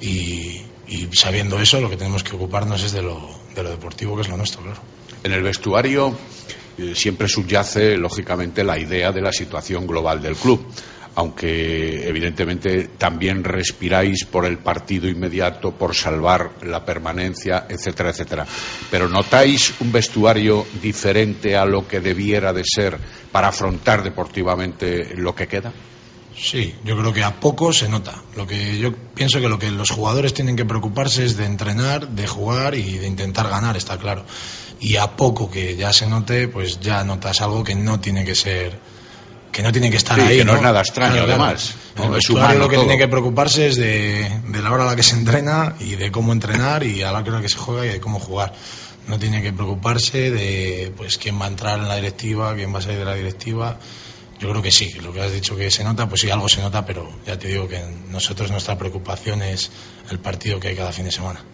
Y, 0.00 0.62
sabiendo 1.12 1.58
eso, 1.58 1.80
lo 1.80 1.88
que 1.88 1.96
tenemos 1.96 2.22
que 2.22 2.36
ocuparnos 2.36 2.82
es 2.82 2.92
de 2.92 3.02
lo, 3.02 3.30
de 3.54 3.62
lo 3.62 3.70
deportivo, 3.70 4.14
que 4.14 4.22
es 4.22 4.28
lo 4.28 4.36
nuestro, 4.36 4.62
claro. 4.62 4.80
En 5.24 5.32
el 5.32 5.42
vestuario 5.42 6.14
eh, 6.76 6.92
siempre 6.94 7.28
subyace, 7.28 7.96
lógicamente, 7.96 8.64
la 8.64 8.78
idea 8.78 9.12
de 9.12 9.22
la 9.22 9.32
situación 9.32 9.86
global 9.86 10.20
del 10.20 10.36
club 10.36 10.66
aunque 11.14 12.08
evidentemente 12.08 12.88
también 12.98 13.44
respiráis 13.44 14.24
por 14.24 14.46
el 14.46 14.58
partido 14.58 15.08
inmediato, 15.08 15.72
por 15.72 15.94
salvar 15.94 16.52
la 16.62 16.84
permanencia, 16.84 17.66
etcétera, 17.68 18.10
etcétera. 18.10 18.46
Pero 18.90 19.08
¿notáis 19.08 19.74
un 19.80 19.92
vestuario 19.92 20.66
diferente 20.80 21.56
a 21.56 21.64
lo 21.64 21.86
que 21.86 22.00
debiera 22.00 22.52
de 22.52 22.62
ser 22.64 22.98
para 23.30 23.48
afrontar 23.48 24.02
deportivamente 24.02 25.14
lo 25.16 25.34
que 25.34 25.46
queda? 25.46 25.72
Sí, 26.36 26.74
yo 26.84 26.96
creo 26.96 27.12
que 27.12 27.22
a 27.22 27.38
poco 27.38 27.72
se 27.72 27.88
nota. 27.88 28.14
Lo 28.36 28.46
que 28.46 28.78
yo 28.78 28.92
pienso 29.14 29.40
que 29.40 29.48
lo 29.48 29.58
que 29.58 29.70
los 29.70 29.90
jugadores 29.90 30.32
tienen 30.32 30.56
que 30.56 30.64
preocuparse 30.64 31.24
es 31.24 31.36
de 31.36 31.44
entrenar, 31.44 32.08
de 32.08 32.26
jugar 32.26 32.74
y 32.74 32.98
de 32.98 33.06
intentar 33.06 33.48
ganar, 33.48 33.76
está 33.76 33.98
claro. 33.98 34.24
Y 34.80 34.96
a 34.96 35.14
poco 35.14 35.50
que 35.50 35.76
ya 35.76 35.92
se 35.92 36.06
note, 36.06 36.48
pues 36.48 36.80
ya 36.80 37.04
notas 37.04 37.42
algo 37.42 37.62
que 37.62 37.74
no 37.74 38.00
tiene 38.00 38.24
que 38.24 38.34
ser 38.34 38.80
que 39.52 39.62
no 39.62 39.70
tiene 39.70 39.90
que 39.90 39.98
estar 39.98 40.18
ahí. 40.18 40.38
Que 40.38 40.44
no, 40.44 40.56
es 40.56 40.62
nada 40.62 40.80
extraño, 40.80 41.22
además. 41.22 41.74
Es 42.18 42.30
humano 42.30 42.58
lo 42.58 42.68
que 42.68 42.78
tiene 42.78 42.96
que 42.96 43.06
preocuparse 43.06 43.66
es 43.68 43.76
de, 43.76 44.40
la 44.62 44.72
hora 44.72 44.84
a 44.84 44.86
la 44.86 44.96
que 44.96 45.02
se 45.02 45.14
entrena 45.14 45.76
y 45.78 45.96
de 45.96 46.10
cómo 46.10 46.32
entrenar 46.32 46.82
y 46.82 47.02
a 47.02 47.12
la 47.12 47.18
hora 47.18 47.42
que 47.42 47.50
se 47.50 47.58
juega 47.58 47.84
y 47.84 47.90
de 47.90 48.00
cómo 48.00 48.18
jugar. 48.18 48.54
No 49.06 49.18
tiene 49.18 49.42
que 49.42 49.52
preocuparse 49.52 50.30
de 50.30 50.92
pues 50.96 51.18
quién 51.18 51.40
va 51.40 51.44
a 51.44 51.48
entrar 51.48 51.78
en 51.78 51.88
la 51.88 51.96
directiva, 51.96 52.54
quién 52.54 52.74
va 52.74 52.78
a 52.78 52.82
salir 52.82 52.98
de 52.98 53.04
la 53.04 53.14
directiva. 53.14 53.78
Yo 54.40 54.48
creo 54.50 54.62
que 54.62 54.72
sí, 54.72 54.92
lo 55.02 55.12
que 55.12 55.20
has 55.20 55.32
dicho 55.32 55.54
que 55.54 55.70
se 55.70 55.84
nota, 55.84 56.08
pues 56.08 56.22
sí, 56.22 56.30
algo 56.30 56.48
se 56.48 56.62
nota, 56.62 56.84
pero 56.84 57.08
ya 57.26 57.38
te 57.38 57.48
digo 57.48 57.68
que 57.68 57.80
nosotros 58.10 58.50
nuestra 58.50 58.76
preocupación 58.78 59.42
es 59.42 59.70
el 60.10 60.18
partido 60.18 60.58
que 60.58 60.68
hay 60.68 60.76
cada 60.76 60.92
fin 60.92 61.04
de 61.04 61.12
semana. 61.12 61.44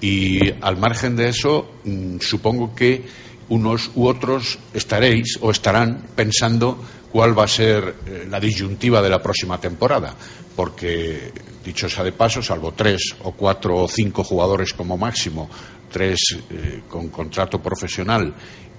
Y 0.00 0.52
al 0.62 0.76
margen 0.76 1.16
de 1.16 1.28
eso, 1.28 1.70
mm, 1.84 2.20
supongo 2.20 2.74
que 2.74 3.04
unos 3.48 3.90
u 3.94 4.06
otros 4.06 4.58
estaréis 4.74 5.38
o 5.40 5.50
estarán 5.50 6.06
pensando 6.14 6.78
cuál 7.16 7.32
va 7.32 7.44
a 7.44 7.48
ser 7.48 7.94
eh, 8.04 8.26
la 8.28 8.38
disyuntiva 8.38 9.00
de 9.00 9.08
la 9.08 9.22
próxima 9.22 9.58
temporada, 9.58 10.14
porque, 10.54 11.32
dicho 11.64 11.88
sea 11.88 12.04
de 12.04 12.12
paso, 12.12 12.42
salvo 12.42 12.74
tres 12.76 13.16
o 13.24 13.32
cuatro 13.32 13.84
o 13.84 13.88
cinco 13.88 14.22
jugadores 14.22 14.74
como 14.74 14.98
máximo, 14.98 15.48
tres 15.90 16.36
eh, 16.50 16.82
con 16.86 17.08
contrato 17.08 17.62
profesional 17.62 18.34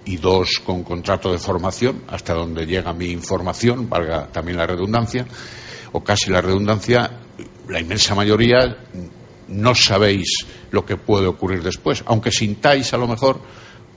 y 0.06 0.18
dos 0.18 0.62
con 0.64 0.84
contrato 0.84 1.32
de 1.32 1.40
formación, 1.40 2.04
hasta 2.10 2.36
donde 2.36 2.68
llega 2.68 2.94
mi 2.94 3.08
información, 3.08 3.90
valga 3.90 4.28
también 4.28 4.60
la 4.60 4.68
redundancia, 4.68 5.26
o 5.92 6.04
casi 6.04 6.30
la 6.30 6.40
redundancia, 6.40 7.10
la 7.68 7.80
inmensa 7.80 8.14
mayoría 8.14 8.86
no 9.48 9.74
sabéis 9.74 10.46
lo 10.70 10.86
que 10.86 10.96
puede 10.96 11.26
ocurrir 11.26 11.64
después, 11.64 12.04
aunque 12.06 12.30
sintáis 12.30 12.94
a 12.94 12.98
lo 12.98 13.08
mejor 13.08 13.42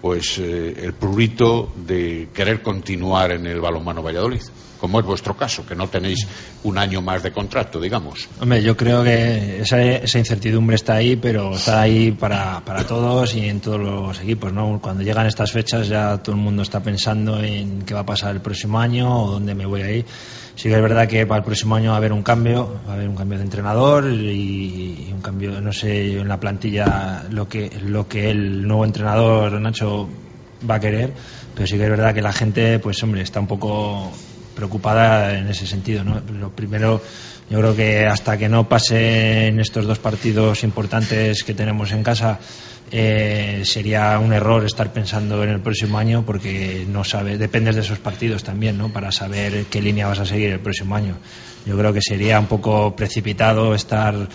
pues 0.00 0.38
eh, 0.38 0.74
el 0.82 0.94
prurito 0.94 1.72
de 1.76 2.28
querer 2.32 2.62
continuar 2.62 3.32
en 3.32 3.46
el 3.46 3.60
balonmano 3.60 4.02
Valladolid, 4.02 4.42
como 4.80 4.98
es 4.98 5.04
vuestro 5.04 5.36
caso, 5.36 5.66
que 5.66 5.74
no 5.74 5.88
tenéis 5.88 6.26
un 6.62 6.78
año 6.78 7.02
más 7.02 7.22
de 7.22 7.32
contrato, 7.32 7.78
digamos. 7.78 8.28
Hombre, 8.40 8.62
yo 8.62 8.76
creo 8.76 9.04
que 9.04 9.60
esa, 9.60 9.82
esa 9.82 10.18
incertidumbre 10.18 10.76
está 10.76 10.94
ahí, 10.94 11.16
pero 11.16 11.54
está 11.54 11.82
ahí 11.82 12.12
para, 12.12 12.60
para, 12.64 12.86
todos 12.86 13.34
y 13.34 13.46
en 13.46 13.60
todos 13.60 13.78
los 13.78 14.20
equipos, 14.20 14.52
¿no? 14.52 14.80
Cuando 14.80 15.02
llegan 15.02 15.26
estas 15.26 15.52
fechas 15.52 15.88
ya 15.88 16.16
todo 16.18 16.34
el 16.34 16.40
mundo 16.40 16.62
está 16.62 16.82
pensando 16.82 17.38
en 17.40 17.82
qué 17.82 17.92
va 17.92 18.00
a 18.00 18.06
pasar 18.06 18.34
el 18.34 18.40
próximo 18.40 18.80
año 18.80 19.24
o 19.24 19.30
dónde 19.32 19.54
me 19.54 19.66
voy 19.66 19.82
a 19.82 19.90
ir 19.90 20.06
Sí 20.60 20.68
que 20.68 20.74
es 20.74 20.82
verdad 20.82 21.08
que 21.08 21.26
para 21.26 21.38
el 21.38 21.44
próximo 21.44 21.76
año 21.76 21.88
va 21.88 21.94
a 21.94 21.96
haber 21.96 22.12
un 22.12 22.22
cambio, 22.22 22.80
va 22.86 22.92
a 22.92 22.94
haber 22.96 23.08
un 23.08 23.16
cambio 23.16 23.38
de 23.38 23.44
entrenador 23.44 24.04
y, 24.12 25.08
un 25.10 25.22
cambio, 25.22 25.58
no 25.58 25.72
sé, 25.72 26.18
en 26.18 26.28
la 26.28 26.38
plantilla 26.38 27.24
lo 27.30 27.48
que, 27.48 27.70
lo 27.82 28.06
que 28.06 28.30
el 28.30 28.68
nuevo 28.68 28.84
entrenador 28.84 29.58
Nacho 29.58 29.89
va 30.68 30.76
a 30.76 30.80
querer, 30.80 31.12
pero 31.54 31.66
sí 31.66 31.76
que 31.76 31.84
es 31.84 31.90
verdad 31.90 32.14
que 32.14 32.22
la 32.22 32.32
gente, 32.32 32.78
pues 32.78 33.02
hombre, 33.02 33.22
está 33.22 33.40
un 33.40 33.46
poco 33.46 34.10
preocupada 34.54 35.38
en 35.38 35.48
ese 35.48 35.66
sentido, 35.66 36.04
¿no? 36.04 36.20
Lo 36.38 36.50
primero, 36.50 37.02
yo 37.48 37.58
creo 37.58 37.74
que 37.74 38.06
hasta 38.06 38.36
que 38.36 38.48
no 38.48 38.68
pasen 38.68 39.58
estos 39.58 39.86
dos 39.86 39.98
partidos 39.98 40.62
importantes 40.64 41.44
que 41.44 41.54
tenemos 41.54 41.92
en 41.92 42.02
casa, 42.02 42.38
eh, 42.92 43.62
sería 43.64 44.18
un 44.18 44.32
error 44.32 44.64
estar 44.64 44.92
pensando 44.92 45.42
en 45.44 45.50
el 45.50 45.60
próximo 45.60 45.98
año 45.98 46.24
porque 46.26 46.84
no 46.88 47.04
sabe, 47.04 47.38
dependes 47.38 47.76
de 47.76 47.82
esos 47.82 48.00
partidos 48.00 48.42
también, 48.42 48.76
¿no? 48.76 48.92
Para 48.92 49.12
saber 49.12 49.66
qué 49.70 49.80
línea 49.80 50.08
vas 50.08 50.18
a 50.18 50.26
seguir 50.26 50.50
el 50.50 50.60
próximo 50.60 50.96
año. 50.96 51.16
Yo 51.66 51.76
creo 51.78 51.92
que 51.92 52.00
sería 52.02 52.40
un 52.40 52.46
poco 52.46 52.96
precipitado 52.96 53.74
estar 53.74 54.28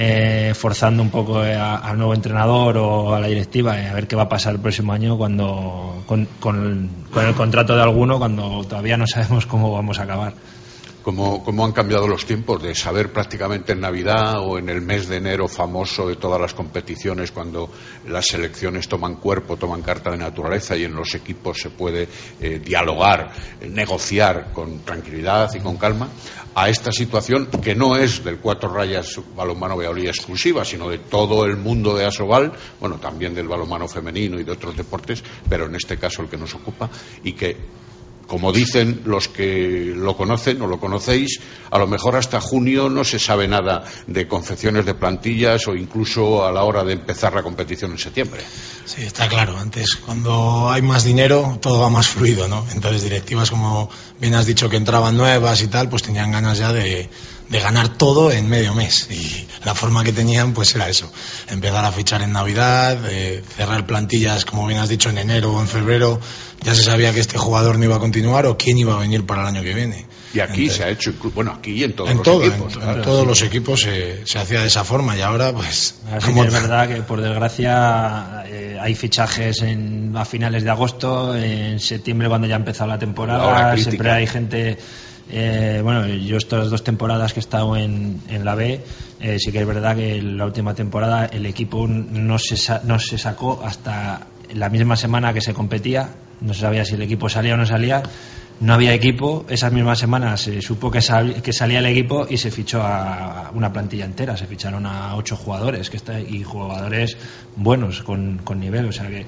eh, 0.00 0.54
forzando 0.54 1.02
un 1.02 1.10
poco 1.10 1.40
al 1.40 1.98
nuevo 1.98 2.14
entrenador 2.14 2.76
o 2.78 3.14
a 3.16 3.20
la 3.20 3.26
directiva 3.26 3.80
eh, 3.80 3.88
a 3.88 3.94
ver 3.94 4.06
qué 4.06 4.14
va 4.14 4.22
a 4.22 4.28
pasar 4.28 4.54
el 4.54 4.60
próximo 4.60 4.92
año 4.92 5.18
cuando 5.18 6.04
con, 6.06 6.28
con 6.38 6.88
el 7.16 7.34
contrato 7.34 7.74
de 7.74 7.82
alguno 7.82 8.18
cuando 8.18 8.62
todavía 8.62 8.96
no 8.96 9.08
sabemos 9.08 9.46
cómo 9.46 9.72
vamos 9.72 9.98
a 9.98 10.04
acabar 10.04 10.34
cómo, 11.02 11.64
han 11.64 11.72
cambiado 11.72 12.06
los 12.06 12.24
tiempos 12.24 12.62
de 12.62 12.74
saber 12.74 13.12
prácticamente 13.12 13.72
en 13.72 13.80
Navidad 13.80 14.40
o 14.40 14.58
en 14.58 14.68
el 14.68 14.80
mes 14.80 15.08
de 15.08 15.16
enero 15.16 15.48
famoso 15.48 16.08
de 16.08 16.16
todas 16.16 16.40
las 16.40 16.54
competiciones 16.54 17.32
cuando 17.32 17.70
las 18.06 18.26
selecciones 18.26 18.88
toman 18.88 19.16
cuerpo, 19.16 19.56
toman 19.56 19.82
carta 19.82 20.10
de 20.10 20.18
naturaleza 20.18 20.76
y 20.76 20.84
en 20.84 20.94
los 20.94 21.14
equipos 21.14 21.58
se 21.60 21.70
puede 21.70 22.08
eh, 22.40 22.60
dialogar, 22.64 23.32
negociar 23.68 24.52
con 24.52 24.80
tranquilidad 24.80 25.50
y 25.54 25.60
con 25.60 25.76
calma, 25.76 26.08
a 26.54 26.68
esta 26.68 26.90
situación 26.90 27.46
que 27.46 27.74
no 27.74 27.96
es 27.96 28.24
del 28.24 28.38
cuatro 28.38 28.72
rayas 28.72 29.20
balonmano 29.36 29.76
Valladolid 29.76 30.08
exclusiva, 30.08 30.64
sino 30.64 30.88
de 30.88 30.98
todo 30.98 31.44
el 31.44 31.56
mundo 31.56 31.96
de 31.96 32.04
Asobal, 32.04 32.52
bueno, 32.80 32.96
también 32.96 33.34
del 33.34 33.46
balonmano 33.46 33.86
femenino 33.86 34.40
y 34.40 34.44
de 34.44 34.52
otros 34.52 34.76
deportes, 34.76 35.22
pero 35.48 35.66
en 35.66 35.76
este 35.76 35.98
caso 35.98 36.22
el 36.22 36.28
que 36.28 36.36
nos 36.36 36.54
ocupa 36.54 36.90
y 37.22 37.32
que 37.32 37.56
como 38.28 38.52
dicen 38.52 39.02
los 39.06 39.26
que 39.26 39.92
lo 39.96 40.16
conocen 40.16 40.60
o 40.62 40.66
lo 40.66 40.78
conocéis, 40.78 41.40
a 41.70 41.78
lo 41.78 41.86
mejor 41.86 42.14
hasta 42.14 42.40
junio 42.40 42.90
no 42.90 43.02
se 43.02 43.18
sabe 43.18 43.48
nada 43.48 43.82
de 44.06 44.28
confecciones 44.28 44.84
de 44.84 44.94
plantillas 44.94 45.66
o 45.66 45.74
incluso 45.74 46.46
a 46.46 46.52
la 46.52 46.62
hora 46.62 46.84
de 46.84 46.92
empezar 46.92 47.34
la 47.34 47.42
competición 47.42 47.90
en 47.92 47.98
septiembre. 47.98 48.42
Sí, 48.84 49.02
está 49.02 49.28
claro. 49.28 49.56
Antes, 49.58 49.96
cuando 49.96 50.70
hay 50.70 50.82
más 50.82 51.04
dinero, 51.04 51.58
todo 51.60 51.80
va 51.80 51.88
más 51.88 52.06
fluido, 52.06 52.48
¿no? 52.48 52.66
Entonces, 52.74 53.02
directivas, 53.02 53.50
como 53.50 53.88
bien 54.20 54.34
has 54.34 54.46
dicho, 54.46 54.68
que 54.68 54.76
entraban 54.76 55.16
nuevas 55.16 55.62
y 55.62 55.68
tal, 55.68 55.88
pues 55.88 56.02
tenían 56.02 56.30
ganas 56.30 56.58
ya 56.58 56.72
de, 56.72 57.08
de 57.48 57.60
ganar 57.60 57.88
todo 57.88 58.30
en 58.30 58.48
medio 58.48 58.74
mes. 58.74 59.08
Y 59.10 59.46
la 59.64 59.74
forma 59.74 60.04
que 60.04 60.12
tenían, 60.12 60.52
pues 60.52 60.74
era 60.74 60.88
eso. 60.88 61.10
Empezar 61.48 61.84
a 61.84 61.92
fichar 61.92 62.22
en 62.22 62.32
Navidad, 62.32 62.98
eh, 63.10 63.42
cerrar 63.56 63.86
plantillas, 63.86 64.44
como 64.44 64.66
bien 64.66 64.80
has 64.80 64.88
dicho, 64.88 65.10
en 65.10 65.18
enero 65.18 65.52
o 65.52 65.60
en 65.60 65.68
febrero. 65.68 66.20
Ya 66.62 66.74
se 66.74 66.82
sabía 66.82 67.12
que 67.12 67.20
este 67.20 67.38
jugador 67.38 67.78
no 67.78 67.84
iba 67.84 67.96
a 67.96 68.00
continuar 68.00 68.46
o 68.46 68.56
quién 68.58 68.78
iba 68.78 68.94
a 68.94 68.98
venir 68.98 69.24
para 69.24 69.42
el 69.42 69.48
año 69.48 69.62
que 69.62 69.74
viene. 69.74 70.06
Y 70.34 70.40
aquí 70.40 70.68
se 70.68 70.84
ha 70.84 70.90
hecho, 70.90 71.14
bueno, 71.34 71.52
aquí 71.52 71.72
y 71.72 71.84
en 71.84 71.94
todos 71.94 72.14
los 72.14 72.26
equipos. 72.26 72.74
En, 72.76 73.02
todos 73.02 73.26
los 73.26 73.42
equipos 73.42 73.80
se, 73.80 74.26
se, 74.26 74.38
hacía 74.38 74.60
de 74.60 74.66
esa 74.66 74.84
forma 74.84 75.16
y 75.16 75.22
ahora, 75.22 75.52
pues. 75.52 75.94
como 76.24 76.44
es 76.44 76.52
verdad 76.52 76.86
que, 76.86 76.96
por 76.96 77.22
desgracia, 77.22 78.44
eh, 78.46 78.76
hay 78.78 78.94
fichajes 78.94 79.62
en, 79.62 80.14
a 80.16 80.26
finales 80.26 80.64
de 80.64 80.70
agosto, 80.70 81.34
en 81.34 81.80
septiembre, 81.80 82.28
cuando 82.28 82.46
ya 82.46 82.56
ha 82.56 82.58
empezado 82.58 82.90
la 82.90 82.98
temporada. 82.98 83.74
siempre 83.78 84.10
hay 84.10 84.26
gente 84.26 84.78
eh, 85.30 85.80
bueno, 85.82 86.06
yo 86.06 86.36
estas 86.36 86.70
dos 86.70 86.84
temporadas 86.84 87.32
que 87.32 87.40
he 87.40 87.42
estado 87.42 87.76
en, 87.76 88.20
en 88.28 88.44
la 88.44 88.54
B, 88.54 88.80
eh, 89.20 89.38
sí 89.38 89.52
que 89.52 89.60
es 89.60 89.66
verdad 89.66 89.96
que 89.96 90.22
la 90.22 90.46
última 90.46 90.74
temporada 90.74 91.26
el 91.26 91.46
equipo 91.46 91.86
no 91.86 92.38
se, 92.38 92.56
no 92.84 92.98
se 92.98 93.18
sacó 93.18 93.62
hasta 93.64 94.26
la 94.54 94.68
misma 94.70 94.96
semana 94.96 95.32
que 95.34 95.40
se 95.40 95.52
competía, 95.52 96.10
no 96.40 96.54
se 96.54 96.60
sabía 96.60 96.84
si 96.84 96.94
el 96.94 97.02
equipo 97.02 97.28
salía 97.28 97.54
o 97.54 97.56
no 97.56 97.66
salía, 97.66 98.02
no 98.60 98.74
había 98.74 98.92
equipo. 98.94 99.44
Esa 99.48 99.70
misma 99.70 99.94
semana 99.94 100.36
se 100.36 100.62
supo 100.62 100.90
que, 100.90 101.00
que 101.42 101.52
salía 101.52 101.78
el 101.78 101.86
equipo 101.86 102.26
y 102.28 102.38
se 102.38 102.50
fichó 102.50 102.82
a 102.82 103.50
una 103.54 103.72
plantilla 103.72 104.04
entera. 104.04 104.36
Se 104.36 104.46
ficharon 104.46 104.86
a 104.86 105.14
ocho 105.16 105.36
jugadores 105.36 105.90
que 105.90 105.96
está, 105.96 106.20
y 106.20 106.42
jugadores 106.42 107.16
buenos, 107.56 108.02
con, 108.02 108.38
con 108.38 108.60
nivel. 108.60 108.86
O 108.86 108.92
sea 108.92 109.08
que 109.08 109.26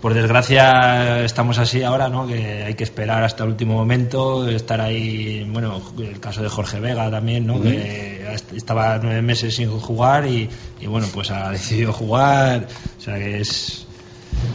por 0.00 0.14
desgracia 0.14 1.24
estamos 1.24 1.58
así 1.58 1.82
ahora, 1.82 2.08
¿no? 2.08 2.26
Que 2.26 2.62
hay 2.64 2.74
que 2.74 2.84
esperar 2.84 3.24
hasta 3.24 3.44
el 3.44 3.50
último 3.50 3.74
momento, 3.74 4.48
estar 4.48 4.80
ahí, 4.80 5.48
bueno, 5.50 5.82
el 5.98 6.20
caso 6.20 6.42
de 6.42 6.48
Jorge 6.48 6.80
Vega 6.80 7.10
también, 7.10 7.46
¿no? 7.46 7.60
Que 7.60 8.26
estaba 8.54 8.98
nueve 9.02 9.22
meses 9.22 9.56
sin 9.56 9.70
jugar 9.70 10.26
y, 10.26 10.48
bueno, 10.86 11.06
pues 11.12 11.30
ha 11.30 11.50
decidido 11.50 11.92
jugar, 11.92 12.68
o 12.96 13.00
sea 13.00 13.16
que 13.16 13.40
es 13.40 13.84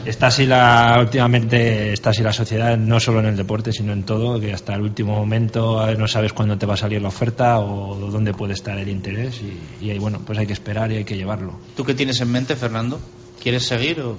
está 0.06 0.28
así 0.28 0.46
la 0.46 0.96
últimamente 1.00 1.92
está 1.92 2.12
así 2.12 2.24
la 2.24 2.32
sociedad 2.32 2.78
no 2.78 3.02
solo 3.02 3.20
en 3.20 3.26
el 3.26 3.36
deporte 3.36 3.74
sino 3.74 3.92
en 3.92 4.04
todo 4.04 4.40
que 4.40 4.54
hasta 4.54 4.76
el 4.76 4.82
último 4.82 5.14
momento 5.14 5.86
no 5.98 6.08
sabes 6.08 6.32
cuándo 6.32 6.58
te 6.58 6.66
va 6.66 6.76
a 6.76 6.78
salir 6.78 7.02
la 7.02 7.10
oferta 7.10 7.60
o 7.60 7.96
dónde 7.96 8.34
puede 8.34 8.54
estar 8.54 8.78
el 8.78 8.88
interés 8.88 9.42
y, 9.42 9.86
y 9.86 9.90
ahí 9.90 10.00
bueno 10.00 10.22
pues 10.26 10.40
hay 10.40 10.48
que 10.48 10.54
esperar 10.54 10.90
y 10.92 10.98
hay 10.98 11.04
que 11.04 11.18
llevarlo 11.18 11.60
¿tú 11.76 11.84
qué 11.84 11.94
tienes 11.96 12.22
en 12.22 12.32
mente 12.32 12.56
Fernando? 12.56 13.00
¿quieres 13.42 13.66
seguir 13.66 14.00
o...? 14.00 14.18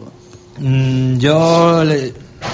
Mm, 0.59 1.19
yo 1.19 1.83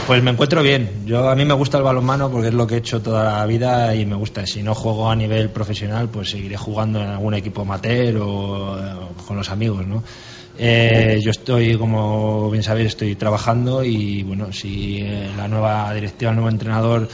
pues 0.07 0.22
me 0.22 0.30
encuentro 0.30 0.62
bien. 0.62 1.05
Yo 1.07 1.28
a 1.28 1.36
mí 1.36 1.44
me 1.44 1.55
gusta 1.55 1.78
el 1.78 1.84
balonmano 1.84 2.30
porque 2.30 2.48
es 2.48 2.55
lo 2.55 2.66
que 2.66 2.76
he 2.76 2.78
hecho 2.78 3.03
toda 3.03 3.38
la 3.38 3.46
vida 3.46 3.94
y 3.94 4.07
me 4.07 4.16
gusta. 4.16 4.46
Si 4.46 4.62
no 4.62 4.74
juego 4.74 5.11
a 5.11 5.16
nivel 5.16 5.51
profesional, 5.51 6.09
pues 6.09 6.30
seguiré 6.30 6.57
jugando 6.57 7.01
en 7.01 7.09
algún 7.09 7.34
equipo 7.34 7.62
amateur 7.62 8.16
o, 8.18 8.76
los 9.41 9.51
amigos, 9.51 9.86
¿no? 9.86 10.03
Eh, 10.59 11.20
yo 11.22 11.30
estoy, 11.30 11.76
como 11.76 12.51
bien 12.51 12.62
sabéis, 12.62 12.88
estoy 12.88 13.16
trabajando 13.16 13.82
y 13.82 14.22
bueno, 14.22 14.53
si 14.53 14.99
eh, 15.01 15.30
la 15.36 15.49
nueva 15.49 15.93
directiva, 15.95 16.30
el 16.30 16.36
nuevo 16.36 16.51
entrenador 16.51 17.09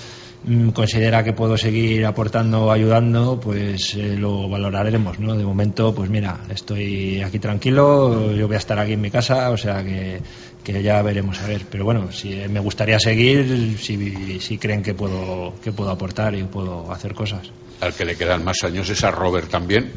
Mm, 0.47 0.70
considera 0.70 1.24
que 1.24 1.33
puedo 1.33 1.59
seguir 1.59 2.07
aportando 2.07 2.66
o 2.66 2.70
ayudando, 2.70 3.41
pues 3.41 3.95
eh, 3.97 4.16
lo 4.16 4.49
valoraremos, 4.49 5.18
¿no? 5.18 5.35
De 5.35 5.45
momento, 5.45 5.93
pues 5.93 6.09
mira, 6.09 6.39
estoy 6.49 7.20
aquí 7.20 7.41
tranquilo, 7.41 8.33
yo 8.33 8.47
voy 8.47 8.55
a 8.55 8.59
estar 8.59 8.79
aquí 8.79 8.93
en 8.93 9.01
mi 9.01 9.11
casa, 9.11 9.51
o 9.51 9.57
sea 9.57 9.83
que, 9.83 10.20
que 10.62 10.85
ya 10.85 11.03
veremos 11.03 11.41
a 11.41 11.49
ver. 11.49 11.62
Pero 11.68 11.85
bueno, 11.85 12.12
si 12.12 12.37
me 12.49 12.61
gustaría 12.61 13.01
seguir, 13.01 13.77
si, 13.77 14.39
si 14.39 14.57
creen 14.57 14.85
que 14.85 14.95
puedo, 14.95 15.55
que 15.64 15.72
puedo 15.72 15.91
aportar 15.91 16.37
y 16.37 16.45
puedo 16.45 16.93
hacer 16.93 17.12
cosas. 17.12 17.51
Al 17.81 17.93
que 17.93 18.05
le 18.05 18.14
quedan 18.14 18.45
más 18.45 18.62
años 18.62 18.89
es 18.89 19.03
a 19.03 19.11
Robert 19.11 19.51
también. 19.51 19.91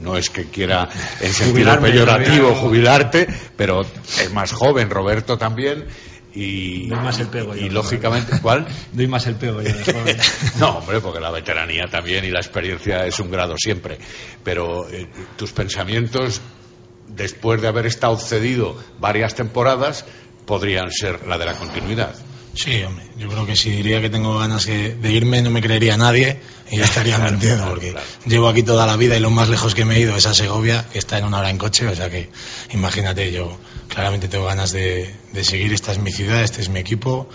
No 0.00 0.16
es 0.16 0.30
que 0.30 0.44
quiera 0.44 0.88
en 1.20 1.32
sentido 1.32 1.80
peyorativo 1.80 2.54
jubilarte, 2.54 3.26
pero 3.56 3.82
es 3.82 4.32
más 4.32 4.52
joven 4.52 4.90
Roberto 4.90 5.36
también 5.36 5.86
y, 6.34 6.86
más 6.88 7.18
el 7.18 7.28
pego 7.28 7.56
y 7.56 7.68
lógicamente, 7.70 8.38
¿cuál? 8.40 8.66
Doy 8.92 9.08
más 9.08 9.26
el 9.26 9.34
pego 9.36 9.62
yo 9.62 9.70
no, 10.60 10.78
hombre, 10.78 11.00
porque 11.00 11.20
la 11.20 11.30
veteranía 11.30 11.86
también 11.90 12.24
y 12.24 12.30
la 12.30 12.38
experiencia 12.38 13.06
es 13.06 13.18
un 13.18 13.30
grado 13.30 13.56
siempre. 13.56 13.98
Pero 14.44 14.88
eh, 14.88 15.08
tus 15.36 15.52
pensamientos, 15.52 16.40
después 17.08 17.60
de 17.60 17.68
haber 17.68 17.86
estado 17.86 18.16
cedido 18.18 18.76
varias 19.00 19.34
temporadas, 19.34 20.04
podrían 20.46 20.90
ser 20.90 21.26
la 21.26 21.38
de 21.38 21.46
la 21.46 21.54
continuidad. 21.54 22.14
Sí, 22.54 22.82
hombre, 22.82 23.04
yo 23.16 23.28
creo 23.28 23.46
que 23.46 23.54
si 23.54 23.70
diría 23.70 24.00
que 24.00 24.10
tengo 24.10 24.38
ganas 24.38 24.66
de 24.66 25.12
irme 25.12 25.42
no 25.42 25.50
me 25.50 25.60
creería 25.60 25.96
nadie 25.96 26.40
y 26.70 26.76
ya 26.76 26.84
estaría 26.84 27.18
mintiendo 27.30 27.68
porque 27.68 27.94
llevo 28.26 28.48
aquí 28.48 28.62
toda 28.62 28.86
la 28.86 28.96
vida 28.96 29.16
y 29.16 29.20
lo 29.20 29.30
más 29.30 29.48
lejos 29.48 29.74
que 29.74 29.84
me 29.84 29.96
he 29.96 30.00
ido 30.00 30.16
es 30.16 30.26
a 30.26 30.34
Segovia, 30.34 30.86
que 30.92 30.98
está 30.98 31.18
en 31.18 31.24
una 31.24 31.38
hora 31.38 31.50
en 31.50 31.58
coche, 31.58 31.86
o 31.86 31.94
sea 31.94 32.10
que 32.10 32.28
imagínate, 32.70 33.32
yo 33.32 33.58
claramente 33.88 34.28
tengo 34.28 34.46
ganas 34.46 34.72
de, 34.72 35.14
seguir, 35.42 35.72
esta 35.72 35.92
es 35.92 35.98
mi 35.98 36.12
ciudad, 36.12 36.42
este 36.42 36.60
es 36.60 36.68
mi 36.68 36.80
equipo 36.80 37.28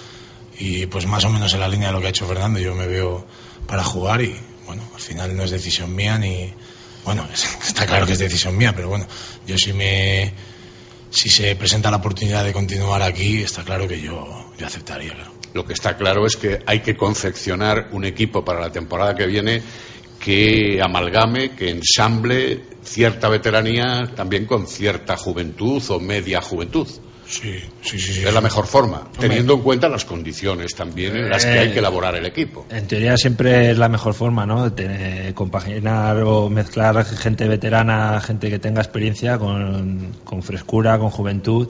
y 0.59 0.86
pues 0.86 1.07
más 1.07 1.24
o 1.26 1.30
menos 1.30 1.53
en 1.53 1.59
la 1.59 1.68
línea 1.68 1.88
de 1.88 1.93
lo 1.93 2.01
que 2.01 2.07
ha 2.07 2.09
hecho 2.09 2.28
Fernando, 2.28 2.59
yo 2.59 2.76
me 2.76 2.88
veo 2.88 3.26
para 3.68 3.84
jugar 3.84 4.22
y 4.22 4.36
bueno, 4.66 4.84
al 4.93 5.01
final 5.01 5.36
no 5.36 5.43
es 5.43 5.51
decisión 5.51 5.93
mía 5.95 6.18
ni, 6.18 6.53
bueno, 7.05 7.28
está 7.66 7.86
claro 7.86 8.05
que 8.05 8.14
es 8.14 8.20
decisión 8.20 8.57
mía, 8.57 8.74
pero 8.76 8.89
bueno, 8.89 9.07
yo 9.47 9.57
si 9.57 9.74
me 9.74 10.34
si 11.14 11.30
se 11.30 11.55
presenta 11.55 11.91
la 11.91 11.97
oportunidad 11.97 12.43
de 12.43 12.51
continuar 12.51 13.03
aquí, 13.03 13.43
está 13.43 13.64
claro 13.64 13.88
que 13.88 14.01
yo, 14.01 14.51
yo 14.57 14.66
aceptaría. 14.66 15.14
Lo 15.53 15.64
que 15.64 15.74
está 15.74 15.95
claro 15.95 16.26
es 16.26 16.36
que 16.36 16.59
hay 16.66 16.80
que 16.80 16.97
confeccionar 16.97 17.89
un 17.91 18.03
equipo 18.03 18.43
para 18.43 18.59
la 18.59 18.72
temporada 18.72 19.14
que 19.14 19.28
viene 19.28 19.61
que 20.20 20.82
amalgame, 20.82 21.51
que 21.51 21.70
ensamble 21.70 22.64
cierta 22.82 23.30
veteranía 23.30 24.11
también 24.16 24.45
con 24.45 24.66
cierta 24.66 25.16
juventud 25.16 25.84
o 25.89 25.99
media 25.99 26.41
juventud. 26.41 26.88
Sí, 27.26 27.59
sí, 27.82 27.99
sí, 27.99 28.24
Es 28.24 28.34
la 28.34 28.41
mejor 28.41 28.67
forma, 28.67 29.07
teniendo 29.17 29.53
en 29.53 29.61
cuenta 29.61 29.89
las 29.89 30.05
condiciones 30.05 30.76
también 30.76 31.15
en 31.15 31.30
las 31.30 31.45
que 31.45 31.59
hay 31.59 31.71
que 31.71 31.80
elaborar 31.80 32.15
el 32.15 32.26
equipo. 32.26 32.65
En 32.69 32.88
teoría 32.88 33.17
siempre 33.17 33.71
es 33.71 33.78
la 33.78 33.89
mejor 33.89 34.13
forma, 34.13 34.45
¿no? 34.45 34.69
De 34.69 35.32
compaginar 35.34 36.21
o 36.24 36.49
mezclar 36.49 37.03
gente 37.05 37.47
veterana, 37.47 38.19
gente 38.21 38.49
que 38.49 38.59
tenga 38.59 38.82
experiencia 38.82 39.38
con, 39.38 40.13
con 40.24 40.43
frescura, 40.43 40.99
con 40.99 41.09
juventud 41.09 41.69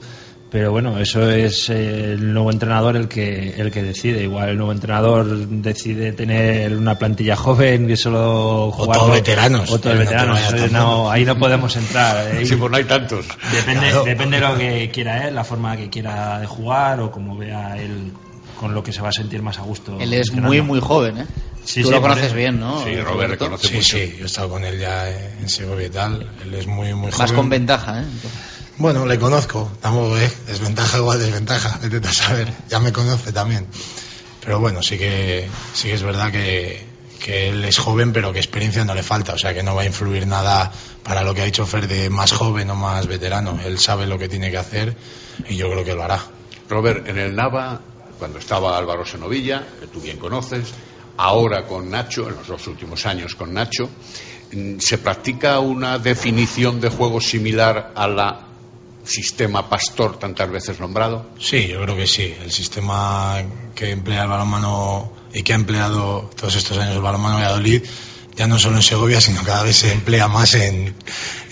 pero 0.54 0.70
bueno, 0.70 1.00
eso 1.00 1.28
es 1.32 1.68
el 1.68 2.32
nuevo 2.32 2.52
entrenador 2.52 2.96
el 2.96 3.08
que 3.08 3.60
el 3.60 3.72
que 3.72 3.82
decide. 3.82 4.22
Igual 4.22 4.50
el 4.50 4.56
nuevo 4.56 4.70
entrenador 4.70 5.26
decide 5.48 6.12
tener 6.12 6.76
una 6.76 6.96
plantilla 6.96 7.34
joven 7.34 7.88
que 7.88 7.96
solo 7.96 8.70
jugar 8.70 8.98
o 8.98 9.00
todos 9.00 9.14
veteranos. 9.14 9.72
O 9.72 9.80
todos 9.80 9.98
veteranos. 9.98 10.38
ahí 11.10 11.24
no 11.24 11.36
podemos 11.36 11.74
entrar. 11.74 12.36
¿eh? 12.36 12.46
Sí, 12.46 12.54
pues 12.54 12.70
no 12.70 12.76
hay 12.76 12.84
tantos. 12.84 13.26
Depende, 13.50 13.92
depende 14.04 14.38
de 14.38 14.46
lo 14.46 14.56
que 14.56 14.90
quiera 14.92 15.26
él, 15.26 15.34
la 15.34 15.42
forma 15.42 15.76
que 15.76 15.90
quiera 15.90 16.38
de 16.38 16.46
jugar 16.46 17.00
o 17.00 17.10
como 17.10 17.36
vea 17.36 17.76
él 17.76 18.12
con 18.56 18.74
lo 18.74 18.84
que 18.84 18.92
se 18.92 19.00
va 19.00 19.08
a 19.08 19.12
sentir 19.12 19.42
más 19.42 19.58
a 19.58 19.62
gusto. 19.62 19.98
Él 19.98 20.14
es 20.14 20.32
muy, 20.34 20.62
muy 20.62 20.78
joven, 20.78 21.18
¿eh? 21.18 21.26
Sí, 21.64 21.82
Tú 21.82 21.90
lo 21.90 22.00
conoces 22.00 22.32
bien, 22.32 22.60
¿no? 22.60 22.84
Sí, 22.84 22.94
Robert 23.00 23.38
conoce 23.38 23.66
sí, 23.66 23.82
Sí, 23.82 24.14
yo 24.18 24.24
he 24.24 24.26
estado 24.26 24.50
con 24.50 24.64
él 24.64 24.78
ya 24.78 25.10
en 25.10 25.48
Segovia 25.48 25.88
y 25.88 25.90
tal. 25.90 26.30
Él 26.44 26.54
es 26.54 26.68
muy, 26.68 26.94
muy 26.94 27.10
joven. 27.10 27.18
Más 27.18 27.32
con 27.32 27.48
ventaja, 27.48 28.02
¿eh? 28.02 28.04
Bueno, 28.76 29.06
le 29.06 29.18
conozco, 29.20 29.70
tampoco, 29.80 30.18
¿eh? 30.18 30.30
Desventaja 30.46 30.98
igual 30.98 31.20
desventaja, 31.20 31.78
vete 31.88 32.12
saber, 32.12 32.52
ya 32.68 32.80
me 32.80 32.92
conoce 32.92 33.32
también. 33.32 33.66
Pero 34.40 34.58
bueno, 34.58 34.82
sí 34.82 34.98
que, 34.98 35.48
sí 35.72 35.88
que 35.88 35.94
es 35.94 36.02
verdad 36.02 36.32
que, 36.32 36.84
que 37.24 37.50
él 37.50 37.64
es 37.64 37.78
joven, 37.78 38.12
pero 38.12 38.32
que 38.32 38.38
experiencia 38.38 38.84
no 38.84 38.94
le 38.94 39.02
falta, 39.02 39.34
o 39.34 39.38
sea 39.38 39.54
que 39.54 39.62
no 39.62 39.76
va 39.76 39.82
a 39.82 39.86
influir 39.86 40.26
nada 40.26 40.72
para 41.04 41.22
lo 41.22 41.34
que 41.34 41.42
ha 41.42 41.44
dicho 41.44 41.64
Fer 41.64 41.86
de 41.86 42.10
más 42.10 42.32
joven 42.32 42.68
o 42.70 42.74
más 42.74 43.06
veterano. 43.06 43.58
Él 43.64 43.78
sabe 43.78 44.06
lo 44.06 44.18
que 44.18 44.28
tiene 44.28 44.50
que 44.50 44.58
hacer 44.58 44.96
y 45.48 45.56
yo 45.56 45.70
creo 45.70 45.84
que 45.84 45.94
lo 45.94 46.02
hará. 46.02 46.20
Robert, 46.68 47.06
en 47.08 47.18
el 47.18 47.34
Nava, 47.34 47.80
cuando 48.18 48.38
estaba 48.38 48.76
Álvaro 48.76 49.06
Senovilla, 49.06 49.64
que 49.80 49.86
tú 49.86 50.00
bien 50.00 50.18
conoces, 50.18 50.74
ahora 51.16 51.64
con 51.64 51.90
Nacho, 51.90 52.28
en 52.28 52.36
los 52.36 52.48
dos 52.48 52.66
últimos 52.66 53.06
años 53.06 53.36
con 53.36 53.54
Nacho, 53.54 53.88
mm, 54.52 54.78
¿se 54.80 54.98
practica 54.98 55.60
una 55.60 55.98
definición 55.98 56.80
de 56.80 56.88
juego 56.88 57.20
similar 57.20 57.92
a 57.94 58.08
la 58.08 58.43
sistema 59.04 59.68
pastor 59.68 60.18
tantas 60.18 60.50
veces 60.50 60.80
nombrado? 60.80 61.26
Sí, 61.38 61.68
yo 61.68 61.80
creo 61.82 61.96
que 61.96 62.06
sí. 62.06 62.34
El 62.42 62.50
sistema 62.50 63.42
que 63.74 63.90
emplea 63.90 64.22
el 64.22 64.28
balonmano 64.28 65.12
y 65.32 65.42
que 65.42 65.52
ha 65.52 65.56
empleado 65.56 66.30
todos 66.36 66.56
estos 66.56 66.78
años 66.78 66.96
el 66.96 67.02
balonmano 67.02 67.36
Valladolid, 67.36 67.82
ya 68.36 68.46
no 68.46 68.58
solo 68.58 68.76
en 68.76 68.82
Segovia, 68.82 69.20
sino 69.20 69.42
cada 69.42 69.62
vez 69.62 69.76
se 69.76 69.92
emplea 69.92 70.28
más 70.28 70.54
en, 70.54 70.94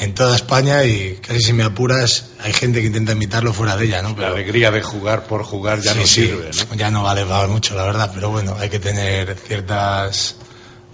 en 0.00 0.14
toda 0.14 0.34
España 0.34 0.84
y 0.84 1.16
casi 1.16 1.40
si 1.40 1.52
me 1.52 1.62
apuras 1.62 2.30
hay 2.40 2.52
gente 2.52 2.80
que 2.80 2.88
intenta 2.88 3.12
imitarlo 3.12 3.52
fuera 3.52 3.76
de 3.76 3.86
ella, 3.86 4.02
¿no? 4.02 4.16
la 4.18 4.28
alegría 4.28 4.70
de 4.70 4.82
jugar 4.82 5.26
por 5.26 5.44
jugar 5.44 5.80
ya 5.80 5.94
no 5.94 6.06
sirve, 6.06 6.50
¿no? 6.52 6.74
Ya 6.74 6.90
no 6.90 7.02
vale 7.02 7.24
mucho, 7.46 7.76
la 7.76 7.84
verdad, 7.84 8.10
pero 8.14 8.30
bueno, 8.30 8.56
hay 8.58 8.68
que 8.68 8.80
tener 8.80 9.36
ciertas 9.36 10.36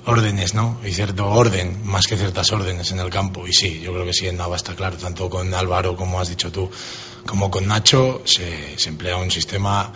órdenes, 0.07 0.55
¿no? 0.55 0.81
Y 0.85 0.93
cierto 0.93 1.27
orden, 1.27 1.81
más 1.85 2.07
que 2.07 2.17
ciertas 2.17 2.53
órdenes 2.53 2.91
en 2.93 3.01
el 3.01 3.11
campo. 3.11 3.47
Y 3.47 3.53
sí, 3.53 3.81
yo 3.81 3.93
creo 3.93 4.05
que 4.05 4.13
sí, 4.13 4.27
en 4.29 4.37
Nava 4.37 4.57
está 4.57 4.75
claro, 4.75 4.97
tanto 4.97 5.29
con 5.29 5.53
Álvaro, 5.55 5.97
como 5.97 6.21
has 6.21 6.29
dicho 6.29 6.51
tú, 6.51 6.71
como 7.27 7.51
con 7.51 7.67
Nacho, 7.67 8.23
se, 8.25 8.77
emplea 8.89 9.17
un 9.17 9.31
sistema, 9.31 9.93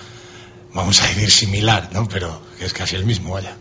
vamos 0.75 1.01
a 1.03 1.09
decir, 1.09 1.31
similar, 1.31 1.91
¿no? 1.93 2.09
Pero 2.09 2.43
que 2.59 2.67
es 2.67 2.73
casi 2.73 2.97
el 2.97 3.05
mismo, 3.05 3.35
vaya. 3.35 3.57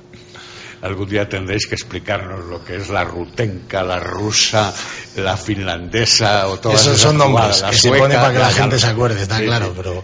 Algún 0.82 1.08
día 1.08 1.30
tendréis 1.30 1.68
que 1.68 1.76
explicarnos 1.76 2.46
lo 2.46 2.64
que 2.66 2.78
es 2.78 2.90
la 2.90 3.04
rutenca, 3.04 3.84
la 3.84 4.00
rusa, 4.00 4.74
la 5.16 5.38
finlandesa 5.38 6.48
o 6.48 6.60
todas 6.60 6.82
Esos 6.82 7.00
son 7.00 7.18
nombres 7.20 7.62
que 7.62 7.78
se 7.78 7.90
pone 7.90 8.16
para 8.16 8.34
que 8.34 8.40
la, 8.40 8.52
gente 8.52 8.80
se 8.80 8.88
acuerde, 8.88 9.22
está 9.22 9.40
claro, 9.42 9.74
pero 9.78 10.04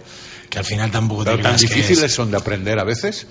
que 0.50 0.60
al 0.60 0.66
final 0.66 0.92
tampoco 0.92 1.24
pero 1.24 1.40
tan 1.40 1.58
difíciles 1.58 2.14
son 2.14 2.30
de 2.30 2.38
aprender 2.38 2.80
a 2.80 2.84
veces 2.84 3.26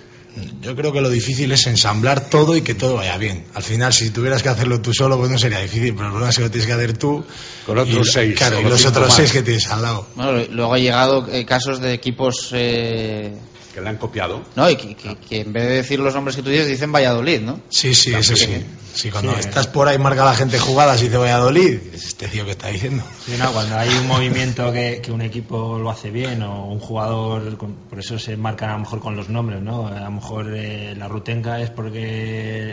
yo 0.60 0.76
creo 0.76 0.92
que 0.92 1.00
lo 1.00 1.10
difícil 1.10 1.50
es 1.52 1.66
ensamblar 1.66 2.28
todo 2.28 2.56
y 2.56 2.62
que 2.62 2.74
todo 2.74 2.96
vaya 2.96 3.16
bien. 3.16 3.44
Al 3.54 3.62
final, 3.62 3.92
si 3.92 4.10
tuvieras 4.10 4.42
que 4.42 4.48
hacerlo 4.48 4.80
tú 4.80 4.92
solo, 4.92 5.16
pues 5.16 5.30
no 5.30 5.38
sería 5.38 5.60
difícil, 5.60 5.94
pero 5.94 6.06
el 6.06 6.10
problema 6.10 6.30
es 6.30 6.36
que 6.36 6.42
lo 6.42 6.50
tienes 6.50 6.66
que 6.66 6.72
hacer 6.72 6.98
tú. 6.98 7.24
Con 7.64 7.78
otros 7.78 8.12
seis. 8.12 8.38
y 8.60 8.68
los 8.68 8.84
otros 8.84 9.14
seis 9.14 9.32
que 9.32 9.42
tienes 9.42 9.66
al 9.70 9.82
lado. 9.82 10.06
luego 10.50 10.74
ha 10.74 10.78
llegado 10.78 11.26
eh, 11.30 11.44
casos 11.44 11.80
de 11.80 11.92
equipos 11.92 12.50
eh, 12.52 13.34
que 13.76 13.82
le 13.82 13.90
han 13.90 13.98
copiado. 13.98 14.42
No, 14.56 14.70
y 14.70 14.76
que, 14.76 14.94
que- 14.96 15.16
que 15.16 15.40
en 15.42 15.52
vez 15.52 15.64
de 15.64 15.74
decir 15.74 15.98
los 16.00 16.14
nombres 16.14 16.34
que 16.34 16.42
tú 16.42 16.48
dices, 16.48 16.66
dicen 16.66 16.90
Valladolid, 16.90 17.42
¿no? 17.42 17.60
Sí, 17.68 17.94
sí, 17.94 18.14
eso 18.14 18.34
sí. 18.34 18.64
Sí, 18.94 19.10
cuando 19.10 19.34
Sí. 19.34 19.40
estás 19.40 19.66
por 19.66 19.86
ahí 19.86 19.98
marca 19.98 20.24
la 20.24 20.32
gente 20.34 20.58
jugadas 20.58 21.02
y 21.02 21.10
te 21.10 21.18
Valladolid, 21.18 21.78
dices, 21.80 22.06
este 22.06 22.28
tío 22.28 22.46
que 22.46 22.52
está 22.52 22.68
diciendo. 22.68 23.04
Sí, 23.26 23.32
no, 23.38 23.52
cuando 23.52 23.76
hay 23.76 23.90
un 23.90 24.06
movimiento 24.06 24.72
que, 24.72 25.02
que 25.02 25.12
un 25.12 25.20
equipo 25.20 25.78
lo 25.78 25.90
hace 25.90 26.10
bien 26.10 26.42
o 26.42 26.64
un 26.68 26.78
jugador, 26.80 27.58
con- 27.58 27.74
por 27.74 27.98
eso 27.98 28.18
se 28.18 28.38
marcan 28.38 28.70
a 28.70 28.72
lo 28.72 28.78
mejor 28.78 29.00
con 29.00 29.14
los 29.14 29.28
nombres, 29.28 29.60
¿no? 29.60 29.88
A 29.88 30.00
lo 30.00 30.10
mejor 30.12 30.46
eh, 30.56 30.94
la 30.96 31.08
Rutenka 31.08 31.60
es 31.60 31.68
porque 31.68 32.00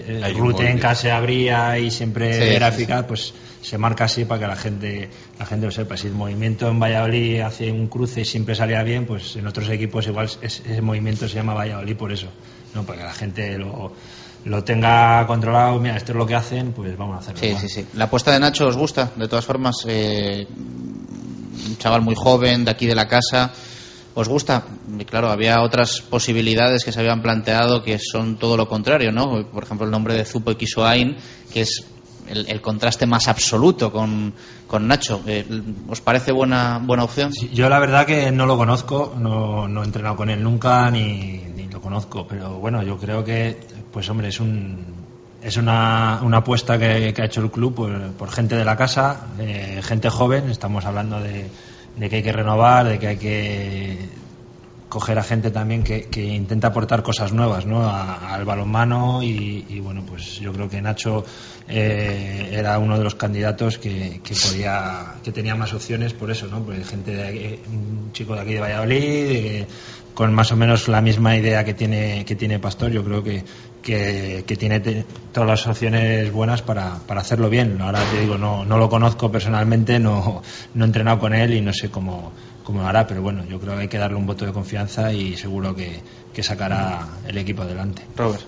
eh, 0.08 0.22
un 0.34 0.38
Rutenka 0.40 0.64
movimiento. 0.64 0.96
se 0.96 1.12
abría 1.12 1.78
y 1.78 1.92
siempre 1.92 2.34
Sí, 2.34 2.56
era 2.56 2.72
sí, 2.72 2.78
sí. 2.78 2.84
eficaz, 2.84 3.06
pues 3.06 3.34
se 3.62 3.78
marca 3.78 4.06
así 4.06 4.24
para 4.26 4.40
que 4.42 4.48
la 4.48 4.56
gente 4.56 5.10
la 5.40 5.46
gente 5.46 5.66
lo 5.66 5.72
sepa. 5.74 5.98
Si 5.98 6.08
el 6.08 6.14
movimiento 6.14 6.70
en 6.70 6.80
Valladolid 6.80 7.42
hace 7.42 7.70
un 7.72 7.88
cruce 7.88 8.22
y 8.22 8.26
siempre 8.26 8.56
salía 8.56 8.82
bien, 8.84 9.06
pues 9.06 9.36
en 9.36 9.46
otros 9.48 9.68
equipos 9.70 10.06
igual 10.08 10.30
es- 10.42 10.62
ese 10.66 10.82
movimiento 10.94 11.28
se 11.28 11.36
llama 11.36 11.54
Valladolid 11.54 11.96
por 11.98 12.12
eso, 12.12 12.28
¿no? 12.74 12.84
Para 12.84 13.00
que 13.00 13.06
la 13.06 13.14
gente 13.14 13.58
lo, 13.58 13.92
lo 14.46 14.64
tenga 14.64 15.26
controlado, 15.28 15.80
mira, 15.80 15.98
esto 15.98 16.12
es 16.12 16.18
lo 16.18 16.26
que 16.26 16.36
hacen, 16.36 16.72
pues 16.74 16.96
vamos 16.98 17.16
a 17.16 17.20
hacerlo. 17.20 17.40
Sí, 17.40 17.48
igual. 17.48 17.62
sí, 17.62 17.70
sí. 17.70 17.86
La 17.94 18.06
apuesta 18.06 18.32
de 18.32 18.40
Nacho 18.40 18.68
os 18.68 18.78
gusta, 18.78 19.12
de 19.16 19.28
todas 19.28 19.46
formas. 19.46 19.76
eh, 19.88 20.48
un 20.50 21.78
chaval 21.78 22.02
muy 22.02 22.16
joven, 22.16 22.66
de 22.66 22.72
aquí 22.72 22.86
de 22.86 22.96
la 22.96 23.08
casa. 23.08 23.52
¿Os 24.16 24.28
gusta? 24.28 24.64
Y 25.00 25.06
claro, 25.06 25.32
había 25.32 25.62
otras 25.64 26.02
posibilidades 26.02 26.84
que 26.84 26.92
se 26.92 27.00
habían 27.00 27.22
planteado 27.24 27.84
que 27.84 27.98
son 28.00 28.38
todo 28.38 28.58
lo 28.58 28.68
contrario, 28.68 29.12
¿no? 29.12 29.50
Por 29.50 29.64
ejemplo, 29.64 29.86
el 29.86 29.92
nombre 29.92 30.14
de 30.14 30.24
Zupo 30.26 30.54
Kisoain, 30.56 31.16
que 31.52 31.62
es 31.62 31.84
el, 32.34 32.62
contraste 32.62 33.06
más 33.06 33.28
absoluto 33.28 33.92
con, 33.92 34.34
con 34.68 34.88
Nacho. 34.88 35.22
Eh, 35.26 35.46
¿Os 35.88 36.02
parece 36.02 36.32
buena, 36.32 36.80
buena 36.84 37.04
opción? 37.04 37.32
Yo 37.54 37.70
la 37.70 37.80
verdad 37.80 38.06
que 38.06 38.32
no 38.32 38.46
lo 38.46 38.58
conozco, 38.58 39.16
no, 39.18 39.68
no 39.68 39.82
he 39.82 39.86
entrenado 39.86 40.16
con 40.16 40.30
él 40.30 40.44
nunca 40.44 40.90
ni, 40.92 41.44
ni 41.56 41.68
lo 41.68 41.82
conozco, 41.82 42.28
pero 42.28 42.60
bueno, 42.60 42.84
yo 42.84 42.98
creo 42.98 43.24
que, 43.24 43.60
pues 43.92 44.10
hombre, 44.10 44.30
es 44.30 44.40
un 44.40 45.04
es 45.42 45.58
una, 45.58 46.22
una 46.24 46.38
apuesta 46.38 46.80
que, 46.80 47.14
que 47.14 47.22
ha 47.22 47.26
hecho 47.26 47.42
el 47.42 47.52
club 47.52 47.76
por, 47.76 48.14
por 48.14 48.32
gente 48.32 48.56
de 48.56 48.64
la 48.64 48.78
casa, 48.78 49.28
eh, 49.40 49.82
gente 49.84 50.10
joven, 50.10 50.50
estamos 50.50 50.86
hablando 50.86 51.20
de, 51.20 51.50
de 51.98 52.10
que 52.10 52.18
hay 52.18 52.24
que 52.24 52.32
renovar, 52.32 52.88
de 52.88 53.00
que 53.00 53.08
hay 53.08 53.18
que 53.18 54.10
coger 54.94 55.18
a 55.18 55.24
gente 55.24 55.50
también 55.50 55.84
que, 55.84 56.04
que 56.04 56.24
intenta 56.24 56.68
aportar 56.68 57.02
cosas 57.02 57.34
nuevas 57.34 57.66
¿no? 57.66 57.84
A- 57.90 58.36
al 58.36 58.46
balonmano 58.46 59.24
y, 59.24 59.66
y, 59.68 59.80
bueno 59.80 60.04
pues 60.06 60.36
yo 60.40 60.54
creo 60.54 60.70
que 60.70 60.84
Nacho 60.84 61.26
eh, 61.68 62.50
era 62.54 62.78
uno 62.78 62.96
de 63.00 63.04
los 63.04 63.16
candidatos 63.16 63.80
que, 63.80 64.22
que 64.24 64.36
podía 64.36 65.16
que 65.24 65.32
tenía 65.32 65.56
más 65.56 65.74
opciones 65.74 66.14
por 66.14 66.30
eso 66.30 66.46
no 66.48 66.64
porque 66.64 66.84
gente 66.84 67.12
de 67.16 67.28
aquí- 67.28 67.60
un 67.72 68.12
chico 68.14 68.36
de 68.36 68.42
aquí 68.42 68.54
de 68.54 68.60
Valladolid 68.60 69.02
eh, 69.04 69.68
con 70.14 70.32
más 70.32 70.52
o 70.52 70.56
menos 70.56 70.88
la 70.88 71.02
misma 71.02 71.36
idea 71.36 71.64
que 71.66 71.74
tiene 71.74 72.24
que 72.24 72.36
tiene 72.36 72.60
Pastor 72.60 72.92
yo 72.92 73.04
creo 73.04 73.24
que 73.24 73.44
que, 73.82 74.46
tiene 74.58 74.80
todas 75.34 75.50
las 75.50 75.68
opciones 75.68 76.32
buenas 76.32 76.62
para, 76.62 77.00
para 77.08 77.20
hacerlo 77.22 77.50
bien 77.50 77.82
ahora 77.82 78.00
te 78.14 78.22
digo 78.22 78.38
no 78.38 78.64
no 78.64 78.78
lo 78.78 78.88
conozco 78.90 79.32
personalmente 79.32 79.98
no 79.98 80.44
no 80.76 80.84
he 80.84 80.88
entrenado 80.88 81.18
con 81.20 81.34
él 81.34 81.54
y 81.56 81.62
no 81.62 81.74
sé 81.74 81.90
cómo 81.90 82.32
cómo 82.64 82.82
lo 82.82 82.88
hará 82.88 83.06
pero 83.08 83.22
bueno 83.22 83.44
yo 83.46 83.60
creo 83.60 83.76
que 83.76 83.82
hay 83.84 83.88
que 83.88 83.98
darle 83.98 84.18
un 84.18 84.26
voto 84.26 84.46
de 84.46 84.54
confianza 84.54 85.12
y 85.14 85.36
seguro 85.38 85.76
que, 85.76 86.02
que 86.34 86.44
sacará 86.44 87.08
el 87.28 87.38
equipo 87.38 87.64
adelante 87.64 88.04
Robert. 88.16 88.42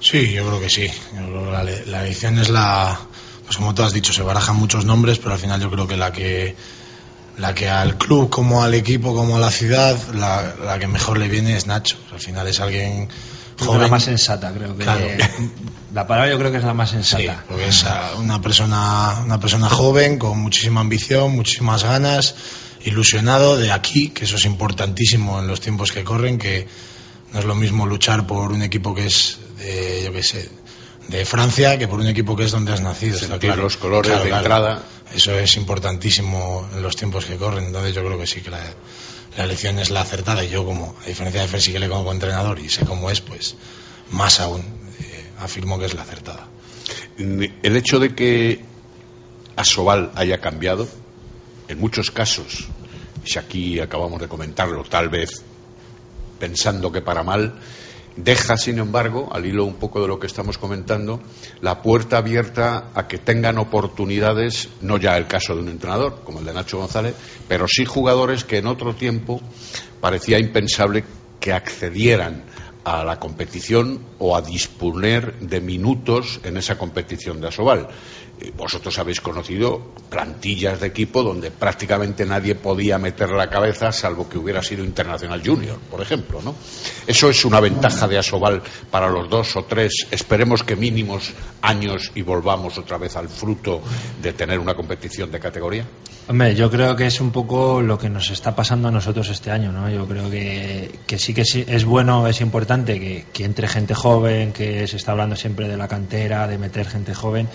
Sí, 0.00 0.30
yo 0.32 0.46
creo 0.46 0.60
que 0.60 0.68
sí. 0.68 0.86
Yo 1.14 1.26
creo 1.26 1.44
que 1.46 1.50
la, 1.52 1.64
le- 1.64 1.86
la 1.86 2.02
elección 2.04 2.38
es 2.38 2.50
la, 2.50 2.98
pues 3.44 3.56
como 3.56 3.74
tú 3.74 3.82
has 3.82 3.92
dicho, 3.94 4.12
se 4.12 4.22
barajan 4.22 4.54
muchos 4.56 4.84
nombres, 4.84 5.18
pero 5.18 5.32
al 5.32 5.38
final 5.40 5.60
yo 5.60 5.70
creo 5.70 5.86
que 5.88 5.96
la 5.96 6.12
que 6.12 6.54
la 7.38 7.54
que 7.54 7.68
al 7.68 7.96
club 7.98 8.28
como 8.30 8.62
al 8.62 8.74
equipo 8.74 9.14
como 9.14 9.36
a 9.36 9.40
la 9.40 9.50
ciudad 9.50 9.96
la, 10.14 10.54
la 10.64 10.78
que 10.78 10.86
mejor 10.86 11.18
le 11.18 11.28
viene 11.28 11.56
es 11.56 11.66
Nacho. 11.66 11.96
Al 12.12 12.20
final 12.20 12.46
es 12.46 12.60
alguien 12.60 13.08
joven, 13.58 13.80
la 13.82 13.88
más 13.88 14.04
sensata 14.04 14.52
creo 14.52 14.76
que 14.76 14.84
Claro. 14.84 15.06
la 15.94 16.06
palabra 16.06 16.30
yo 16.30 16.38
creo 16.38 16.50
que 16.52 16.58
es 16.58 16.64
la 16.64 16.74
más 16.74 16.90
Sí, 16.90 16.96
sensata 16.96 17.44
porque 17.48 17.66
es 17.68 17.84
una 18.18 18.40
persona, 18.40 19.22
una 19.24 19.40
persona 19.40 19.68
joven 19.70 20.18
con 20.18 20.38
muchísima 20.38 20.80
ambición, 20.82 21.32
muchísimas 21.32 21.82
ganas, 21.84 22.34
ilusionado 22.86 23.56
de 23.56 23.72
aquí, 23.72 24.08
que 24.10 24.24
eso 24.24 24.36
es 24.36 24.44
importantísimo 24.44 25.38
en 25.40 25.46
los 25.48 25.60
tiempos 25.60 25.92
que 25.92 26.04
corren, 26.04 26.38
que 26.38 26.66
no 27.32 27.38
es 27.40 27.44
lo 27.44 27.54
mismo 27.54 27.86
luchar 27.86 28.26
por 28.26 28.52
un 28.52 28.62
equipo 28.62 28.94
que 28.94 29.06
es 29.06 29.38
de, 29.58 30.02
yo 30.04 30.12
qué 30.12 30.22
sé, 30.22 30.48
de 31.08 31.24
Francia 31.24 31.78
que 31.78 31.86
por 31.88 32.00
un 32.00 32.06
equipo 32.06 32.34
que 32.36 32.44
es 32.44 32.50
donde 32.52 32.72
has 32.72 32.80
nacido. 32.80 33.14
está 33.16 33.28
Sentir 33.28 33.50
claro. 33.50 33.62
los 33.62 33.76
colores 33.76 34.08
Claro, 34.10 34.24
de 34.24 34.30
claro. 34.30 34.44
entrada. 34.44 34.82
Eso 35.14 35.38
es 35.38 35.56
importantísimo 35.56 36.68
en 36.74 36.82
los 36.82 36.96
tiempos 36.96 37.26
que 37.26 37.36
corren. 37.36 37.66
Entonces 37.66 37.94
yo 37.94 38.04
creo 38.04 38.18
que 38.18 38.26
sí 38.26 38.40
que 38.40 38.50
la, 38.50 38.60
la 39.36 39.44
elección 39.44 39.78
es 39.78 39.90
la 39.90 40.00
acertada. 40.00 40.44
Y 40.44 40.48
yo 40.48 40.64
como, 40.64 40.96
a 41.04 41.06
diferencia 41.08 41.42
de 41.42 41.48
Fer, 41.48 41.60
sí 41.62 41.72
que 41.72 41.78
le 41.78 41.88
como 41.88 42.10
entrenador 42.12 42.58
y 42.58 42.68
sé 42.68 42.84
cómo 42.84 43.10
es, 43.10 43.20
pues 43.20 43.54
más 44.10 44.40
aún 44.40 44.60
eh, 44.60 45.30
afirmo 45.38 45.78
que 45.78 45.86
es 45.86 45.94
la 45.94 46.02
acertada. 46.02 46.48
El 47.18 47.76
hecho 47.76 47.98
de 47.98 48.14
que 48.14 48.64
Asobal 49.56 50.10
haya 50.16 50.40
cambiado, 50.40 50.88
en 51.68 51.80
muchos 51.80 52.10
casos, 52.10 52.68
si 53.26 53.38
aquí 53.38 53.80
acabamos 53.80 54.20
de 54.20 54.28
comentarlo, 54.28 54.84
tal 54.84 55.08
vez 55.08 55.42
pensando 56.38 56.92
que 56.92 57.02
para 57.02 57.22
mal, 57.22 57.54
deja, 58.16 58.56
sin 58.56 58.78
embargo, 58.78 59.28
al 59.32 59.46
hilo 59.46 59.64
un 59.64 59.74
poco 59.74 60.00
de 60.00 60.08
lo 60.08 60.18
que 60.18 60.26
estamos 60.26 60.58
comentando, 60.58 61.20
la 61.60 61.82
puerta 61.82 62.18
abierta 62.18 62.90
a 62.94 63.06
que 63.08 63.18
tengan 63.18 63.58
oportunidades, 63.58 64.68
no 64.80 64.96
ya 64.96 65.16
el 65.16 65.26
caso 65.26 65.54
de 65.54 65.62
un 65.62 65.68
entrenador, 65.68 66.22
como 66.24 66.40
el 66.40 66.44
de 66.46 66.54
Nacho 66.54 66.78
González, 66.78 67.14
pero 67.48 67.66
sí 67.68 67.84
jugadores 67.84 68.44
que 68.44 68.58
en 68.58 68.66
otro 68.66 68.94
tiempo 68.94 69.40
parecía 70.00 70.38
impensable 70.38 71.04
que 71.40 71.52
accedieran 71.52 72.44
a 72.84 73.04
la 73.04 73.18
competición 73.18 74.00
o 74.20 74.36
a 74.36 74.42
disponer 74.42 75.34
de 75.40 75.60
minutos 75.60 76.40
en 76.44 76.56
esa 76.56 76.78
competición 76.78 77.40
de 77.40 77.48
Asobal. 77.48 77.88
Eh, 78.40 78.52
Vosotros 78.56 78.98
habéis 78.98 79.20
conocido 79.20 79.94
plantillas 80.10 80.80
de 80.80 80.88
equipo 80.88 81.22
donde 81.22 81.50
prácticamente 81.50 82.26
nadie 82.26 82.54
podía 82.54 82.98
meter 82.98 83.30
la 83.30 83.48
cabeza 83.48 83.92
salvo 83.92 84.28
que 84.28 84.38
hubiera 84.38 84.62
sido 84.62 84.84
Internacional 84.84 85.42
Junior, 85.44 85.78
por 85.90 86.00
ejemplo, 86.00 86.40
¿no? 86.42 86.54
Eso 87.06 87.30
es 87.30 87.44
una 87.44 87.60
ventaja 87.60 88.06
de 88.08 88.18
Asobal 88.18 88.62
para 88.90 89.08
los 89.08 89.28
dos 89.30 89.56
o 89.56 89.64
tres, 89.64 90.06
esperemos 90.10 90.62
que 90.62 90.76
mínimos 90.76 91.32
años 91.62 92.12
y 92.14 92.22
volvamos 92.22 92.78
otra 92.78 92.98
vez 92.98 93.16
al 93.16 93.28
fruto 93.28 93.82
de 94.20 94.32
tener 94.32 94.58
una 94.58 94.74
competición 94.74 95.30
de 95.30 95.40
categoría. 95.40 95.86
Hombre, 96.28 96.54
yo 96.54 96.70
creo 96.70 96.96
que 96.96 97.06
es 97.06 97.20
un 97.20 97.30
poco 97.30 97.80
lo 97.80 97.98
que 97.98 98.08
nos 98.10 98.30
está 98.30 98.56
pasando 98.56 98.88
a 98.88 98.90
nosotros 98.90 99.28
este 99.28 99.50
año, 99.50 99.70
¿no? 99.70 99.88
Yo 99.88 100.06
creo 100.06 100.28
que, 100.30 100.98
que 101.06 101.18
sí 101.18 101.32
que 101.32 101.44
sí, 101.44 101.64
es 101.68 101.84
bueno, 101.84 102.26
es 102.26 102.40
importante 102.40 102.98
que, 102.98 103.26
que 103.32 103.44
entre 103.44 103.68
gente 103.68 103.94
joven, 103.94 104.52
que 104.52 104.86
se 104.88 104.96
está 104.96 105.12
hablando 105.12 105.36
siempre 105.36 105.68
de 105.68 105.76
la 105.76 105.88
cantera, 105.88 106.48
de 106.48 106.58
meter 106.58 106.86
gente 106.86 107.14
joven, 107.14 107.48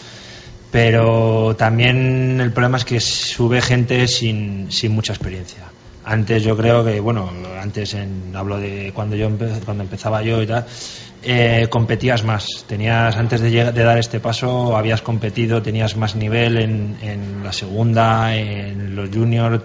pero 0.72 1.56
también 1.58 2.40
el 2.40 2.52
problema 2.52 2.78
es 2.78 2.86
que 2.86 3.00
sube 3.00 3.62
gente 3.62 4.08
sin, 4.08 4.72
sin 4.72 4.92
mucha 4.94 5.14
experiencia. 5.14 5.64
Antes 6.04 6.44
yo 6.44 6.58
creo 6.58 6.84
que, 6.84 7.00
bueno, 7.00 7.30
antes 7.62 7.94
en, 7.94 8.32
hablo 8.36 8.58
de 8.58 8.92
cuando 8.94 9.16
yo 9.16 9.30
empe- 9.30 9.60
cuando 9.64 9.84
empezaba 9.84 10.24
yo 10.24 10.42
y 10.42 10.48
tal, 10.48 10.66
eh, 11.24 11.68
competías 11.70 12.24
más. 12.24 12.66
Tenías, 12.68 13.16
antes 13.18 13.42
de, 13.42 13.52
llegar- 13.52 13.74
de 13.74 13.84
dar 13.84 14.00
este 14.00 14.20
paso, 14.20 14.76
habías 14.76 15.02
competido, 15.04 15.62
tenías 15.62 15.96
más 15.98 16.16
nivel 16.16 16.58
en, 16.58 16.98
en 17.04 17.44
la 17.44 17.54
segunda, 17.54 18.36
en 18.36 18.96
los 18.96 19.10
juniors, 19.10 19.62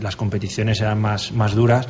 las 0.00 0.16
competiciones 0.16 0.80
eran 0.80 0.98
más, 1.00 1.32
más 1.32 1.54
duras. 1.54 1.86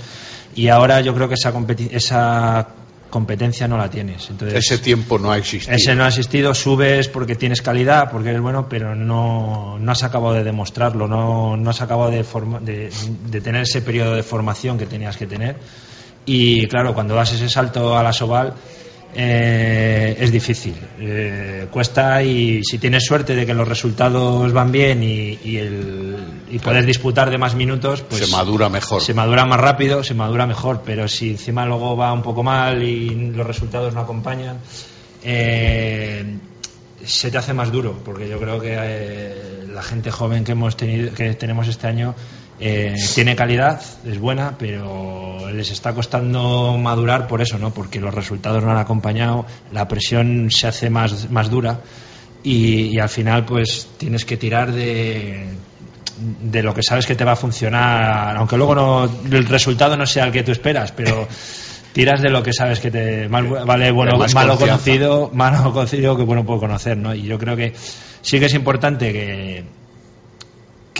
Y 0.57 0.67
ahora 0.67 1.01
yo 1.01 1.15
creo 1.15 1.29
que 1.29 1.35
esa, 1.35 1.53
esa 1.93 2.67
competencia 3.11 3.69
no 3.69 3.77
la 3.77 3.91
tienes. 3.91 4.31
Entonces, 4.31 4.57
Ese 4.65 4.79
tiempo 4.79 5.19
no 5.19 5.31
ha 5.33 5.37
existido. 5.39 5.77
ese 5.77 5.95
no 5.95 6.05
ha 6.05 6.09
existido, 6.09 6.55
subes 6.55 7.09
porque 7.09 7.35
tienes 7.37 7.61
calidad, 7.61 8.11
porque 8.11 8.31
eres 8.31 8.41
bueno, 8.41 8.69
pero 8.69 8.95
no, 8.95 9.77
no 9.79 9.93
has 9.93 10.03
acabado 10.05 10.35
de 10.35 10.45
demostrarlo, 10.45 11.07
no, 11.09 11.57
no 11.57 11.71
has 11.71 11.83
acabado 11.83 12.11
de, 12.11 12.25
forma- 12.25 12.61
de, 12.61 12.91
de 13.29 13.41
tener 13.41 13.63
ese 13.63 13.83
periodo 13.83 14.15
de 14.15 14.23
formación 14.23 14.79
que 14.79 14.87
tenías 14.87 15.17
que 15.17 15.27
tener. 15.27 15.57
Y 16.25 16.67
claro, 16.69 16.95
cuando 16.95 17.15
das 17.15 17.33
ese 17.33 17.49
salto 17.49 17.97
a 17.99 18.03
la 18.03 18.13
Soval, 18.13 18.55
eh, 19.15 20.17
es 20.19 20.31
difícil. 20.31 20.75
Eh, 21.01 21.67
cuesta 21.71 22.23
y 22.23 22.63
si 22.65 22.79
tienes 22.79 23.05
suerte 23.05 23.35
de 23.35 23.45
que 23.45 23.55
los 23.55 23.67
resultados 23.67 24.53
van 24.53 24.71
bien 24.71 25.03
y, 25.03 25.39
y, 25.45 25.57
el, 25.57 26.17
y 26.51 26.59
puedes 26.59 26.87
disputar 26.87 27.31
de 27.31 27.39
más 27.39 27.55
minutos, 27.55 28.03
pues 28.03 28.25
Se 28.25 28.31
madura 28.31 28.69
mejor. 28.69 29.03
se 29.03 29.15
madura 29.15 29.45
más 29.47 29.61
rápido, 29.61 30.05
se 30.05 30.15
madura 30.15 30.47
mejor, 30.47 30.83
pero 30.85 31.09
si 31.09 31.31
encima 31.31 31.67
luego 31.67 31.97
va 31.97 32.13
un 32.13 32.23
poco 32.23 32.43
mal 32.43 32.83
y 32.83 33.31
los 33.33 33.47
resultados 33.47 33.95
no 33.95 34.01
acompañan, 34.01 34.59
eh, 35.23 36.39
se 37.05 37.31
te 37.31 37.39
hace 37.39 37.53
más 37.55 37.73
duro, 37.73 37.99
porque 38.05 38.29
yo 38.29 38.39
creo 38.39 38.61
que 38.61 38.77
eh, 38.79 39.65
la 39.73 39.83
gente 39.83 40.11
joven 40.11 40.45
que 40.45 40.53
hemos 40.53 40.77
tenido, 40.77 41.13
que 41.15 41.35
tenemos 41.35 41.67
este 41.69 41.87
año 41.87 42.15
eh, 42.61 42.95
tiene 43.15 43.35
calidad, 43.37 43.81
es 44.07 44.19
buena, 44.19 44.57
pero 44.59 45.51
les 45.53 45.71
está 45.71 45.95
costando 45.95 46.77
madurar 46.79 47.27
por 47.27 47.41
eso, 47.43 47.59
¿no? 47.59 47.71
Porque 47.73 48.01
los 48.01 48.15
resultados 48.15 48.63
no 48.63 48.71
han 48.71 48.77
acompañado, 48.79 49.47
la 49.73 49.89
presión 49.89 50.49
se 50.51 50.67
hace 50.69 50.91
más, 50.91 51.31
más 51.31 51.49
dura 51.51 51.81
y, 52.43 52.95
y 52.95 52.99
al 52.99 53.09
final 53.09 53.45
pues 53.45 53.89
tienes 53.99 54.25
que 54.25 54.37
tirar 54.37 54.73
de 54.73 55.47
de 56.43 56.63
lo 56.63 56.75
que 56.75 56.83
sabes 56.83 57.07
que 57.07 57.15
te 57.15 57.25
va 57.25 57.33
a 57.33 57.37
funcionar, 57.37 58.37
aunque 58.37 58.59
luego 58.59 58.75
no, 58.75 59.05
el 59.31 59.47
resultado 59.47 59.97
no 59.97 60.05
sea 60.05 60.25
el 60.25 60.33
que 60.33 60.43
tú 60.43 60.53
esperas, 60.53 60.93
pero 60.93 61.27
tiras 61.95 62.21
de 62.21 62.29
lo 62.29 62.43
que 62.43 62.53
sabes 62.53 62.79
que 62.79 62.91
te 62.91 63.27
mal- 63.29 63.65
vale 63.65 63.91
bueno 63.91 64.19
más 64.19 64.35
malo 64.35 64.51
confianza. 64.59 64.85
conocido 64.85 65.31
malo 65.35 65.73
conocido 65.73 66.17
que 66.19 66.23
bueno 66.25 66.45
puedo 66.45 66.61
conocer 66.61 66.97
no 66.99 67.15
y 67.15 67.23
yo 67.23 67.39
creo 67.39 67.57
que 67.57 67.73
sí 68.21 68.39
que 68.39 68.47
es 68.47 68.55
importante 68.55 69.13
que 69.15 69.65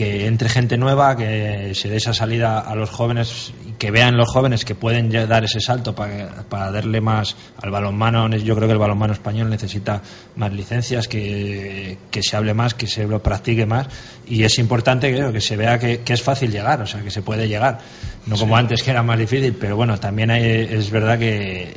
que 0.01 0.27
entre 0.27 0.49
gente 0.49 0.79
nueva 0.79 1.15
que 1.15 1.73
se 1.75 1.91
dé 1.91 1.97
esa 1.99 2.15
salida 2.15 2.59
a 2.59 2.75
los 2.75 2.89
jóvenes 2.89 3.53
y 3.69 3.73
que 3.73 3.91
vean 3.91 4.17
los 4.17 4.31
jóvenes 4.31 4.65
que 4.65 4.75
pueden 4.75 5.11
ya 5.11 5.27
dar 5.27 5.45
ese 5.45 5.61
salto 5.61 5.95
para, 5.95 6.45
para 6.49 6.71
darle 6.71 7.03
más 7.03 7.37
al 7.61 7.71
balonmano. 7.71 8.27
Yo 8.39 8.57
creo 8.57 8.67
que 8.67 8.73
el 8.73 8.79
balonmano 8.79 9.13
español 9.13 9.51
necesita 9.51 10.01
más 10.37 10.55
licencias 10.55 11.07
que, 11.07 11.99
que 12.11 12.23
se 12.23 12.35
hable 12.35 12.55
más 12.55 12.73
que 12.73 12.87
se 12.87 13.07
lo 13.07 13.23
practique 13.23 13.67
más. 13.67 13.89
Y 14.27 14.43
es 14.45 14.59
importante 14.59 15.15
que, 15.15 15.33
que 15.35 15.41
se 15.43 15.59
vea 15.59 15.79
que, 15.79 16.01
que 16.01 16.15
es 16.15 16.23
fácil 16.23 16.51
llegar 16.51 16.81
o 16.81 16.87
sea 16.87 17.03
que 17.03 17.11
se 17.11 17.21
puede 17.21 17.47
llegar. 17.47 17.81
No 18.25 18.37
como 18.37 18.57
antes 18.57 18.83
que 18.83 18.93
era 18.93 19.03
más 19.03 19.19
difícil 19.19 19.55
pero 19.61 19.77
bueno 19.77 20.01
también 20.01 20.31
hay- 20.31 20.67
es 20.71 20.91
verdad 20.91 21.19
que 21.19 21.77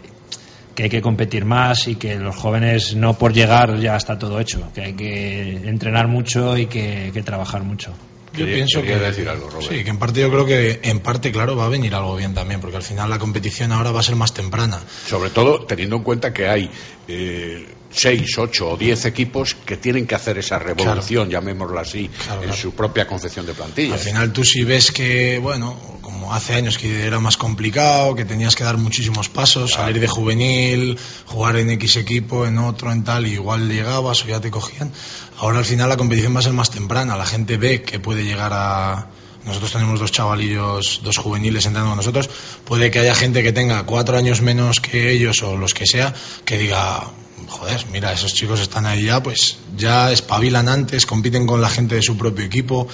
que 0.75 0.83
hay 0.83 0.89
que 0.89 1.01
competir 1.03 1.45
más 1.45 1.87
y 1.87 1.95
que 1.97 2.15
los 2.15 2.35
jóvenes 2.35 2.95
no 2.95 3.13
por 3.15 3.31
llegar 3.31 3.77
ya 3.79 3.95
está 3.95 4.17
todo 4.17 4.39
hecho, 4.39 4.71
que 4.73 4.81
hay 4.81 4.93
que 4.93 5.51
entrenar 5.67 6.07
mucho 6.07 6.57
y 6.57 6.65
que, 6.65 7.11
que 7.13 7.21
trabajar 7.21 7.61
mucho. 7.63 7.93
Yo 8.33 8.39
Quería- 8.39 8.55
pienso 8.55 8.81
quería 8.81 8.97
que 8.99 9.05
decir 9.05 9.29
algo, 9.29 9.49
Robert. 9.49 9.69
sí, 9.71 9.83
que 9.83 9.89
en 9.91 9.97
parte 9.99 10.19
yo 10.19 10.29
creo 10.31 10.45
que 10.45 10.79
en 10.83 10.99
parte 11.01 11.31
claro 11.31 11.55
va 11.55 11.65
a 11.65 11.69
venir 11.69 11.93
algo 11.93 12.15
bien 12.15 12.33
también, 12.33 12.59
porque 12.61 12.77
al 12.77 12.83
final 12.83 13.07
la 13.09 13.19
competición 13.19 13.71
ahora 13.71 13.91
va 13.91 13.99
a 13.99 14.03
ser 14.03 14.15
más 14.15 14.33
temprana. 14.33 14.81
Sobre 15.07 15.29
todo 15.29 15.65
teniendo 15.65 15.97
en 15.97 16.03
cuenta 16.03 16.33
que 16.33 16.47
hay 16.47 16.69
eh, 17.07 17.67
seis, 17.91 18.37
ocho 18.39 18.71
o 18.71 18.77
diez 18.77 19.05
equipos 19.05 19.53
que 19.53 19.77
tienen 19.77 20.07
que 20.07 20.15
hacer 20.15 20.37
esa 20.39 20.57
revolución, 20.57 21.29
llamémoslo 21.29 21.77
así, 21.79 22.09
Claro, 22.09 22.41
en 22.41 22.47
claro. 22.47 22.61
su 22.61 22.73
propia 22.73 23.05
concepción 23.05 23.45
de 23.45 23.53
plantilla. 23.53 23.93
Al 23.93 23.99
final 23.99 24.33
tú 24.33 24.43
si 24.43 24.63
ves 24.63 24.91
que, 24.91 25.37
bueno, 25.37 25.77
como 26.01 26.33
hace 26.33 26.53
años 26.55 26.77
que 26.79 27.05
era 27.05 27.19
más 27.19 27.37
complicado, 27.37 28.15
que 28.15 28.25
tenías 28.25 28.55
que 28.55 28.63
dar 28.63 28.77
muchísimos 28.77 29.29
pasos, 29.29 29.73
salir 29.73 29.99
de 29.99 30.07
juvenil, 30.07 30.97
jugar 31.27 31.57
en 31.57 31.69
X 31.71 31.97
equipo, 31.97 32.47
en 32.47 32.57
otro, 32.57 32.91
en 32.91 33.03
tal, 33.03 33.27
y 33.27 33.33
igual 33.33 33.69
llegabas 33.69 34.23
o 34.23 34.27
ya 34.27 34.39
te 34.41 34.49
cogían. 34.49 34.91
Ahora 35.37 35.59
al 35.59 35.65
final 35.65 35.89
la 35.89 35.97
competición 35.97 36.35
va 36.35 36.39
a 36.39 36.43
ser 36.43 36.53
más 36.53 36.69
temprana, 36.69 37.17
la 37.17 37.25
gente 37.25 37.57
ve 37.57 37.81
que 37.81 37.99
puede 37.99 38.23
llegar 38.23 38.51
a... 38.53 39.09
Nosotros 39.45 39.73
tenemos 39.73 39.99
dos 39.99 40.11
chavalillos, 40.11 41.01
dos 41.03 41.17
juveniles 41.17 41.65
entrando 41.65 41.89
con 41.89 41.97
nosotros. 41.97 42.29
Puede 42.63 42.91
que 42.91 42.99
haya 42.99 43.13
gente 43.13 43.43
que 43.43 43.51
tenga 43.51 43.83
cuatro 43.83 44.17
años 44.17 44.41
menos 44.41 44.79
que 44.79 45.11
ellos 45.11 45.43
o 45.43 45.57
los 45.57 45.73
que 45.73 45.85
sea, 45.85 46.13
que 46.45 46.57
diga, 46.57 47.03
joder, 47.49 47.85
mira, 47.91 48.13
esos 48.13 48.33
chicos 48.33 48.61
están 48.61 48.85
ahí 48.85 49.03
ya, 49.03 49.21
pues 49.21 49.57
ya 49.75 50.11
espabilan 50.13 50.69
antes, 50.69 51.05
compiten 51.05 51.45
con 51.45 51.59
la 51.59 51.69
gente 51.69 51.95
de 51.95 52.01
su 52.01 52.17
propio 52.17 52.45
equipo. 52.45 52.87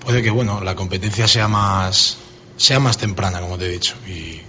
Puede 0.00 0.22
que, 0.22 0.30
bueno, 0.30 0.60
la 0.60 0.74
competencia 0.74 1.26
sea 1.26 1.48
más, 1.48 2.18
sea 2.58 2.78
más 2.78 2.98
temprana, 2.98 3.40
como 3.40 3.56
te 3.56 3.66
he 3.66 3.70
dicho. 3.70 3.94
Y, 4.06 4.42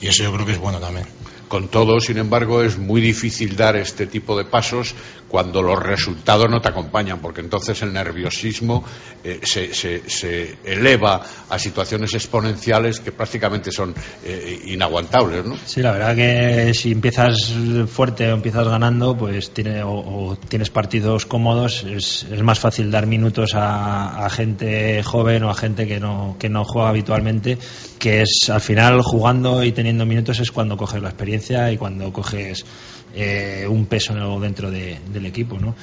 y 0.00 0.06
eso 0.06 0.22
yo 0.22 0.32
creo 0.32 0.46
que 0.46 0.52
es 0.52 0.58
bueno 0.58 0.78
también. 0.78 1.06
Con 1.48 1.68
todo, 1.68 2.00
sin 2.00 2.16
embargo, 2.16 2.62
es 2.62 2.78
muy 2.78 3.00
difícil 3.00 3.56
dar 3.56 3.76
este 3.76 4.06
tipo 4.06 4.38
de 4.38 4.44
pasos 4.44 4.94
cuando 5.32 5.62
los 5.62 5.82
resultados 5.82 6.50
no 6.50 6.60
te 6.60 6.68
acompañan, 6.68 7.18
porque 7.20 7.40
entonces 7.40 7.80
el 7.80 7.90
nerviosismo 7.90 8.84
eh, 9.24 9.40
se, 9.42 10.58
eleva 10.62 11.22
a 11.48 11.58
situaciones 11.58 12.12
exponenciales 12.12 13.00
que 13.00 13.12
prácticamente 13.12 13.72
son 13.72 13.94
eh, 14.26 14.60
inaguantables, 14.66 15.46
¿no? 15.46 15.56
Sí, 15.64 15.80
la 15.80 15.92
verdad 15.92 16.14
que 16.14 16.74
si 16.74 16.92
empiezas 16.92 17.50
fuerte 17.88 18.30
o 18.30 18.34
empiezas 18.34 18.68
ganando, 18.68 19.16
pues 19.16 19.54
tiene, 19.54 19.82
o, 19.82 20.36
tienes 20.50 20.68
partidos 20.68 21.24
cómodos, 21.24 21.84
es, 21.84 22.26
es 22.30 22.42
más 22.42 22.58
fácil 22.58 22.90
dar 22.90 23.06
minutos 23.06 23.54
a, 23.54 24.26
a 24.26 24.28
gente 24.28 25.02
joven 25.02 25.44
o 25.44 25.50
a 25.50 25.54
gente 25.54 25.86
que 25.86 25.98
no, 25.98 26.36
que 26.38 26.50
no 26.50 26.62
juega 26.66 26.90
habitualmente, 26.90 27.56
que 27.98 28.20
es 28.20 28.50
al 28.50 28.60
final 28.60 29.00
jugando 29.00 29.64
y 29.64 29.72
teniendo 29.72 30.04
minutos 30.04 30.40
es 30.40 30.52
cuando 30.52 30.76
coges 30.76 31.00
la 31.00 31.08
experiencia 31.08 31.72
y 31.72 31.78
cuando 31.78 32.12
coges 32.12 32.66
eh, 33.14 33.66
un 33.68 33.86
peso 33.86 34.40
dentro 34.40 34.70
de- 34.70 34.98
del 35.12 35.26
equipo, 35.26 35.58
¿no? 35.58 35.74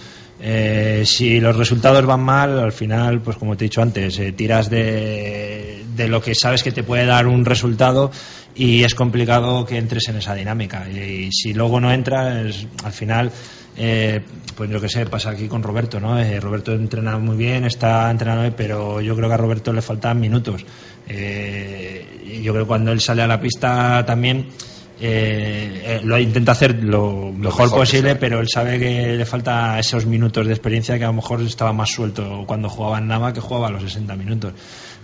Eh, 0.41 1.03
si 1.05 1.39
los 1.41 1.55
resultados 1.57 2.05
van 2.05 2.21
mal, 2.21 2.59
al 2.59 2.71
final, 2.71 3.21
pues 3.21 3.35
como 3.37 3.57
te 3.57 3.65
he 3.65 3.67
dicho 3.67 3.81
antes, 3.81 4.17
eh, 4.19 4.31
tiras 4.31 4.69
de, 4.69 5.83
de 5.95 6.07
lo 6.07 6.21
que 6.21 6.33
sabes 6.33 6.63
que 6.63 6.71
te 6.71 6.81
puede 6.83 7.05
dar 7.05 7.27
un 7.27 7.43
resultado 7.43 8.09
y 8.55 8.83
es 8.83 8.95
complicado 8.95 9.65
que 9.65 9.77
entres 9.77 10.07
en 10.07 10.15
esa 10.15 10.33
dinámica. 10.35 10.87
Y, 10.89 11.29
si 11.33 11.53
luego 11.53 11.81
no 11.81 11.91
entras, 11.91 12.65
al 12.85 12.93
final, 12.93 13.31
eh, 13.75 14.21
pues 14.55 14.69
yo 14.69 14.79
que 14.79 14.87
sé, 14.87 15.05
pasa 15.07 15.31
aquí 15.31 15.47
con 15.49 15.61
Roberto, 15.61 15.99
¿no? 15.99 16.17
Eh, 16.17 16.39
Roberto 16.39 16.73
entrena 16.73 17.17
muy 17.17 17.35
bien, 17.35 17.65
está 17.65 18.09
entrenando, 18.09 18.53
pero 18.55 19.01
yo 19.01 19.15
creo 19.17 19.27
que 19.27 19.33
a 19.33 19.37
Roberto 19.37 19.73
le 19.73 19.81
faltan 19.81 20.21
minutos. 20.21 20.65
Yo 21.07 22.53
creo 22.53 22.63
que 22.63 22.67
cuando 22.67 22.91
él 22.91 23.01
sale 23.01 23.21
a 23.23 23.27
la 23.27 23.41
pista 23.41 24.05
también 24.05 24.47
eh, 25.01 25.81
eh, 25.85 26.01
lo 26.03 26.19
intenta 26.19 26.51
hacer 26.51 26.83
lo 26.83 27.31
mejor, 27.31 27.69
posible, 27.69 28.15
pero 28.15 28.41
él 28.41 28.47
sabe 28.49 28.77
que 28.77 29.15
le 29.15 29.25
falta 29.25 29.79
esos 29.79 30.05
minutos 30.05 30.45
de 30.45 30.51
experiencia 30.51 30.97
que 30.97 31.05
a 31.05 31.07
lo 31.07 31.13
mejor 31.13 31.41
estaba 31.41 31.71
más 31.71 31.89
suelto 31.89 32.43
cuando 32.45 32.67
jugaba 32.67 32.97
en 32.97 33.07
Nava 33.07 33.31
que 33.31 33.39
jugaba 33.39 33.67
a 33.67 33.71
los 33.71 33.83
60 33.83 34.15
minutos. 34.17 34.53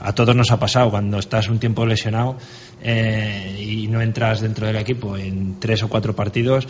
A 0.01 0.13
todos 0.13 0.35
nos 0.35 0.51
ha 0.51 0.59
pasado 0.59 0.91
cuando 0.91 1.17
estás 1.17 1.47
un 1.47 1.59
tiempo 1.59 1.85
lesionado 1.85 2.37
eh, 2.83 3.55
y 3.57 3.87
no 3.87 4.01
entras 4.01 4.41
dentro 4.41 4.67
del 4.67 4.75
equipo 4.75 5.15
en 5.15 5.61
tres 5.61 5.81
o 5.83 5.87
cuatro 5.87 6.13
partidos. 6.13 6.67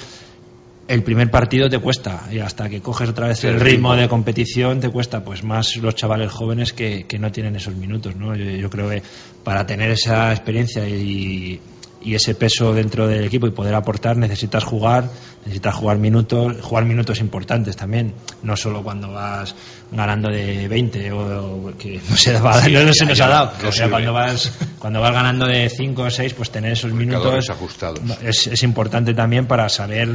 El 0.88 1.02
primer 1.02 1.32
partido 1.32 1.68
te 1.68 1.80
cuesta 1.80 2.28
y 2.32 2.38
hasta 2.38 2.70
que 2.70 2.80
coges 2.80 3.10
otra 3.10 3.28
vez 3.28 3.44
el 3.44 3.60
ritmo. 3.60 3.96
de 3.96 4.08
competición 4.08 4.80
te 4.80 4.90
cuesta, 4.90 5.24
pues 5.24 5.44
más 5.44 5.78
los 5.78 5.96
chavales 5.96 6.32
jóvenes 6.32 6.74
que, 6.74 7.08
que 7.08 7.18
no 7.18 7.32
tienen 7.32 7.56
esos 7.56 7.74
minutos. 7.76 8.16
¿no? 8.16 8.36
Yo, 8.36 8.46
yo 8.46 8.70
creo 8.70 8.88
que 8.88 9.02
para 9.44 9.66
tener 9.66 9.90
esa 9.90 10.32
experiencia 10.32 10.88
y, 10.88 11.60
y 12.06 12.16
ese 12.16 12.36
peso 12.36 12.74
dentro 12.74 13.08
del 13.08 13.26
equipo 13.26 13.48
y 13.48 13.52
poder 13.52 13.74
aportar 13.76 14.16
necesitas 14.16 14.64
jugar, 14.64 15.10
necesitas 15.44 15.74
jugar 15.76 15.98
minutos, 15.98 16.56
jugar 16.62 16.86
minutos 16.86 17.20
importantes 17.20 17.76
también, 17.76 18.14
no 18.44 18.56
solo 18.56 18.84
cuando 18.84 19.12
vas 19.12 19.56
ganando 19.92 20.30
de 20.30 20.68
20 20.68 21.12
o, 21.12 21.68
o 21.68 21.78
que 21.78 22.00
no 22.10 22.16
se, 22.16 22.40
va- 22.40 22.62
Sí, 22.62 22.72
no, 22.74 22.94
se 22.94 23.06
nos 23.06 23.20
ha 23.20 23.28
dado, 23.28 23.46
no 23.48 23.52
pero 23.60 23.72
sirve. 23.72 23.90
cuando 23.90 24.14
vas 24.14 24.52
cuando 24.80 25.02
vas 25.02 25.14
ganando 25.14 25.48
de 25.48 25.68
5 25.70 26.02
o 26.04 26.10
6 26.12 26.34
pues 26.36 26.52
tener 26.52 26.72
esos 26.74 26.92
minutos 26.94 27.50
ajustados. 27.50 28.00
es, 28.24 28.48
es 28.48 28.64
importante 28.64 29.14
también 29.14 29.48
para 29.48 29.68
saber 29.70 30.08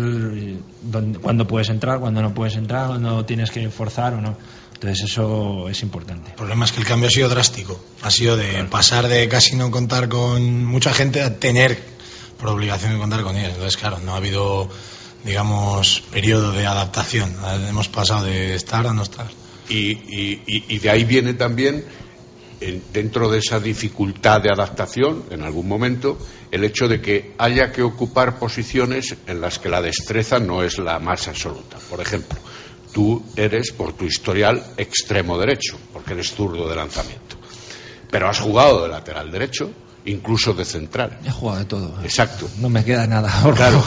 dónde, 0.83 1.19
cuándo 1.19 1.47
puedes 1.47 1.69
entrar, 1.71 1.99
cuándo 2.01 2.23
no 2.23 2.33
puedes 2.35 2.57
entrar, 2.57 2.87
cuándo 2.89 3.25
tienes 3.25 3.51
que 3.51 3.69
forzar 3.71 4.15
o 4.15 4.21
no. 4.21 4.37
Entonces 4.83 5.11
eso 5.11 5.69
es 5.69 5.83
importante. 5.83 6.31
El 6.31 6.37
problema 6.37 6.65
es 6.65 6.73
que 6.73 6.81
el 6.81 6.87
cambio 6.87 7.09
ha 7.09 7.13
sido 7.13 7.29
drástico. 7.29 7.79
Ha 8.01 8.11
sido 8.11 8.39
de 8.39 8.65
pasar 8.65 9.09
de 9.09 9.29
casi 9.29 9.55
no 9.55 9.71
contar 9.71 10.09
con 10.09 10.65
mucha 10.65 10.95
gente 10.95 11.21
a 11.21 11.39
tener 11.39 11.79
por 12.39 12.49
obligación 12.49 12.95
de 12.95 12.99
contar 12.99 13.23
con 13.23 13.37
ellos. 13.37 13.51
Entonces, 13.53 13.77
claro, 13.77 13.99
no 14.03 14.15
ha 14.15 14.17
habido, 14.17 14.71
digamos, 15.23 16.03
periodo 16.11 16.53
de 16.53 16.67
adaptación. 16.67 17.37
Hemos 17.69 17.89
pasado 17.89 18.25
de 18.25 18.55
estar 18.55 18.87
a 18.87 18.95
no 18.95 19.03
estar. 19.03 19.27
Y, 19.69 19.91
y- 19.91 20.43
y- 20.47 20.65
y 20.75 20.79
de 20.79 20.89
ahí 20.89 21.05
viene 21.05 21.35
también, 21.35 21.85
en- 22.63 22.83
dentro 22.91 23.31
de 23.31 23.39
esa 23.41 23.61
dificultad 23.61 24.41
de 24.41 24.51
adaptación, 24.51 25.25
en 25.31 25.43
algún 25.43 25.69
momento, 25.69 26.19
el 26.51 26.65
hecho 26.65 26.89
de 26.89 27.03
que 27.03 27.35
haya 27.37 27.71
que 27.71 27.83
ocupar 27.83 28.39
posiciones 28.39 29.15
en 29.27 29.43
las 29.43 29.59
que 29.59 29.69
la 29.69 29.83
destreza 29.83 30.39
no 30.41 30.63
es 30.63 30.79
la 30.79 30.99
más 30.99 31.29
absoluta. 31.29 31.77
Por 31.91 32.01
ejemplo, 32.01 32.39
tú 32.93 33.23
eres, 33.37 33.73
por 33.73 33.93
tu 33.93 34.05
historial, 34.05 34.65
extremo 34.77 35.39
derecho, 35.39 35.79
porque 35.93 36.15
eres 36.15 36.33
zurdo 36.33 36.69
de 36.69 36.77
lanzamiento. 36.77 37.37
Pero 38.11 38.29
has 38.29 38.41
jugado 38.41 38.83
de 38.83 38.89
lateral 38.89 39.31
derecho, 39.31 39.71
incluso 40.05 40.55
de 40.55 40.65
central. 40.65 41.19
He 41.25 41.31
jugado 41.31 41.59
de 41.59 41.65
todo. 41.67 41.95
Exacto. 42.03 42.49
No 42.59 42.69
me 42.69 42.85
queda 42.85 43.07
nada. 43.07 43.31
por 43.43 43.55
Claro, 43.55 43.83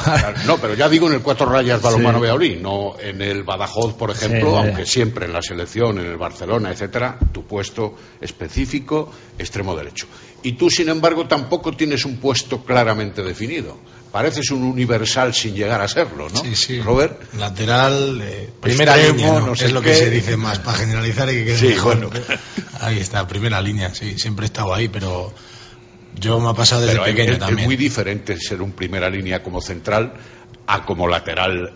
no, 0.46 0.58
pero 0.58 0.76
ya 0.76 0.88
digo 0.90 1.08
en 1.08 1.14
el 1.14 1.22
cuatro 1.22 1.48
rayas 1.48 1.82
balonmano 1.82 2.20
Sí. 2.40 2.58
No 2.62 2.96
en 3.00 3.22
el 3.22 3.44
Badajoz, 3.44 3.94
por 3.94 4.12
ejemplo, 4.12 4.52
Sí, 4.52 4.58
aunque 4.58 4.86
siempre 4.86 5.26
en 5.26 5.34
la 5.34 5.42
selección, 5.42 6.00
en 6.00 6.06
el 6.06 6.18
Barcelona, 6.18 6.72
etcétera, 6.72 7.18
tu 7.32 7.46
puesto 7.46 7.96
específico, 8.22 9.12
extremo 9.38 9.76
derecho. 9.76 10.08
Y 10.44 10.54
tú, 10.54 10.70
sin 10.70 10.90
embargo, 10.90 11.28
tampoco 11.28 11.72
tienes 11.72 12.06
un 12.06 12.18
puesto 12.18 12.64
claramente 12.64 13.24
definido. 13.24 13.78
Pareces 14.14 14.52
un 14.52 14.62
universal 14.64 15.34
sin 15.34 15.56
llegar 15.56 15.82
a 15.82 15.88
serlo, 15.88 16.30
¿no? 16.30 16.40
Sí, 16.42 16.56
sí. 16.56 16.80
Robert. 16.82 17.34
Lateral, 17.34 18.22
eh, 18.24 18.50
primera 18.62 18.94
Extremo, 18.96 19.18
línea, 19.18 19.40
¿no? 19.40 19.48
no 19.48 19.56
sé 19.56 19.66
es 19.66 19.72
lo 19.74 19.82
qué. 19.82 19.90
que 19.90 19.96
se 19.96 20.10
dice 20.12 20.38
más, 20.38 20.60
para 20.60 20.78
generalizar 20.78 21.28
y 21.30 21.34
que 21.34 21.46
quede 21.46 21.58
Sí, 21.58 21.68
mejor. 21.70 21.98
bueno. 21.98 22.10
Ahí 22.80 23.00
está, 23.00 23.28
primera 23.28 23.60
línea, 23.60 23.94
sí, 23.96 24.18
siempre 24.20 24.46
he 24.46 24.48
estado 24.48 24.72
ahí, 24.74 24.88
pero 24.88 25.34
yo 26.14 26.40
me 26.40 26.48
ha 26.50 26.54
pasado 26.54 26.82
desde 26.82 26.94
Pero 26.94 27.06
es- 27.08 27.12
pequeño 27.12 27.32
es, 27.32 27.38
es 27.40 27.44
también. 27.44 27.66
muy 27.68 27.76
diferente 27.76 28.38
ser 28.40 28.62
un 28.62 28.74
primera 28.74 29.10
línea 29.10 29.42
como 29.42 29.60
central 29.62 30.14
a 30.68 30.86
como 30.86 31.08
lateral 31.08 31.74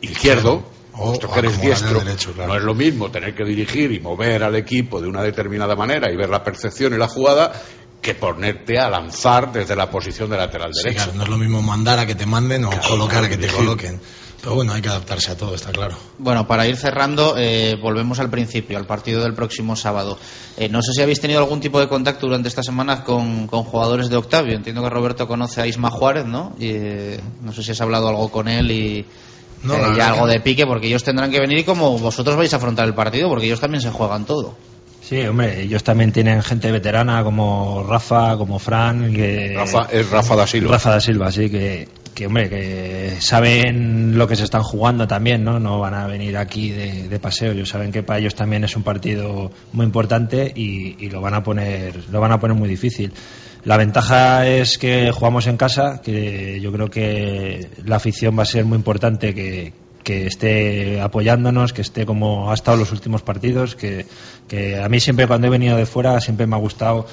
izquierdo, 0.00 0.70
O- 0.92 1.06
puesto 1.06 1.26
o 1.28 1.32
que 1.32 1.38
eres 1.40 1.52
como 1.56 1.68
lateral 1.70 1.90
diestro. 1.92 2.04
derecho, 2.04 2.32
claro. 2.34 2.52
No 2.52 2.56
es 2.58 2.62
lo 2.64 2.74
mismo 2.74 3.10
tener 3.10 3.34
que 3.34 3.44
dirigir 3.44 3.90
y 3.90 3.98
mover 3.98 4.44
al 4.44 4.54
equipo 4.54 5.00
de 5.00 5.08
una 5.08 5.22
determinada 5.24 5.74
manera 5.74 6.08
y 6.12 6.16
ver 6.16 6.28
la 6.30 6.44
percepción 6.44 6.94
y 6.94 6.98
la 6.98 7.08
jugada 7.08 7.52
que 8.00 8.14
ponerte 8.14 8.78
a 8.78 8.88
lanzar 8.88 9.52
desde 9.52 9.76
la 9.76 9.90
posición 9.90 10.30
de 10.30 10.36
lateral 10.38 10.70
Sí, 10.72 10.82
derecho. 10.84 11.04
claro, 11.04 11.18
no 11.18 11.22
es 11.24 11.28
lo 11.28 11.36
mismo 11.38 11.60
mandar 11.62 11.98
a 11.98 12.06
que 12.06 12.14
te 12.14 12.26
manden 12.26 12.64
o 12.64 12.70
Claro, 12.70 12.88
colocar 12.88 13.24
a 13.24 13.28
que 13.28 13.36
te 13.36 13.48
coloquen. 13.48 14.00
Pero 14.40 14.54
bueno, 14.54 14.72
hay 14.72 14.80
que 14.80 14.88
adaptarse 14.88 15.32
a 15.32 15.36
todo, 15.36 15.54
está 15.54 15.70
claro. 15.70 15.94
Bueno, 16.16 16.46
para 16.46 16.66
ir 16.66 16.74
cerrando, 16.78 17.34
eh, 17.36 17.76
volvemos 17.82 18.20
al 18.20 18.30
principio, 18.30 18.78
al 18.78 18.86
partido 18.86 19.22
del 19.22 19.34
próximo 19.34 19.76
sábado. 19.76 20.18
Eh, 20.56 20.70
no 20.70 20.80
sé 20.80 20.94
si 20.94 21.02
habéis 21.02 21.20
tenido 21.20 21.40
algún 21.40 21.60
tipo 21.60 21.78
de 21.78 21.88
contacto 21.88 22.26
durante 22.26 22.48
esta 22.48 22.62
semana 22.62 23.04
con, 23.04 23.46
con 23.48 23.64
jugadores 23.64 24.08
de 24.08 24.16
Octavio. 24.16 24.56
Entiendo 24.56 24.82
que 24.82 24.88
Roberto 24.88 25.28
conoce 25.28 25.60
a 25.60 25.66
Isma 25.66 25.90
Juárez, 25.90 26.24
¿no? 26.24 26.54
Y, 26.58 26.68
eh, 26.70 27.20
no 27.42 27.52
sé 27.52 27.62
si 27.62 27.72
has 27.72 27.80
hablado 27.82 28.08
algo 28.08 28.30
con 28.30 28.48
él 28.48 28.70
y 28.70 29.04
No, 29.62 29.74
eh, 29.74 29.78
verdad 29.78 30.14
algo 30.14 30.26
de 30.26 30.40
pique, 30.40 30.64
porque 30.64 30.86
ellos 30.86 31.04
tendrán 31.04 31.30
que 31.30 31.38
venir 31.38 31.58
y 31.58 31.64
como 31.64 31.98
vosotros 31.98 32.34
vais 32.34 32.54
a 32.54 32.56
afrontar 32.56 32.86
el 32.86 32.94
partido, 32.94 33.28
porque 33.28 33.44
ellos 33.44 33.60
también 33.60 33.82
se 33.82 33.90
juegan 33.90 34.24
todo. 34.24 34.54
Sí, 35.02 35.20
hombre, 35.22 35.62
ellos 35.62 35.82
también 35.82 36.12
tienen 36.12 36.42
gente 36.42 36.70
veterana 36.70 37.24
como 37.24 37.84
Rafa, 37.88 38.36
como 38.36 38.58
Fran, 38.58 39.12
que... 39.12 39.54
Rafa, 39.56 39.88
es 39.90 40.08
Rafa 40.10 40.36
da 40.36 40.46
Silva. 40.46 40.72
Rafa 40.72 40.90
da 40.90 41.00
Silva, 41.00 41.32
sí, 41.32 41.50
que, 41.50 41.88
que, 42.14 42.26
hombre, 42.26 42.48
que 42.48 43.16
saben 43.18 44.16
lo 44.16 44.28
que 44.28 44.36
se 44.36 44.44
están 44.44 44.62
jugando 44.62 45.08
también, 45.08 45.42
¿no? 45.42 45.58
No 45.58 45.80
van 45.80 45.94
a 45.94 46.06
venir 46.06 46.36
aquí 46.36 46.70
de, 46.70 47.08
de 47.08 47.18
paseo. 47.18 47.52
Ellos 47.52 47.70
saben 47.70 47.90
que 47.90 48.02
para 48.02 48.20
ellos 48.20 48.34
también 48.34 48.62
es 48.62 48.76
un 48.76 48.82
partido 48.82 49.50
muy 49.72 49.86
importante 49.86 50.52
y, 50.54 50.96
y 51.04 51.10
lo 51.10 51.20
van 51.20 51.34
a 51.34 51.42
poner, 51.42 52.08
lo 52.10 52.20
van 52.20 52.32
a 52.32 52.38
poner 52.38 52.56
muy 52.56 52.68
difícil. 52.68 53.12
La 53.64 53.76
ventaja 53.76 54.46
es 54.46 54.78
que 54.78 55.10
jugamos 55.12 55.46
en 55.46 55.56
casa, 55.56 56.00
que 56.02 56.60
yo 56.62 56.72
creo 56.72 56.88
que 56.88 57.68
la 57.84 57.96
afición 57.96 58.38
va 58.38 58.44
a 58.44 58.46
ser 58.46 58.64
muy 58.64 58.76
importante 58.76 59.34
que, 59.34 59.72
que 60.02 60.26
esté 60.26 61.00
apoyándonos, 61.00 61.72
que 61.72 61.82
esté 61.82 62.06
como 62.06 62.50
ha 62.50 62.54
estado 62.54 62.78
los 62.78 62.92
últimos 62.92 63.22
partidos, 63.22 63.76
que, 63.76 64.06
que 64.48 64.80
a 64.80 64.88
mí 64.88 65.00
siempre 65.00 65.26
cuando 65.26 65.46
he 65.46 65.50
venido 65.50 65.76
de 65.76 65.86
fuera 65.86 66.20
siempre 66.20 66.46
me 66.46 66.56
ha 66.56 66.58
gustado 66.58 67.06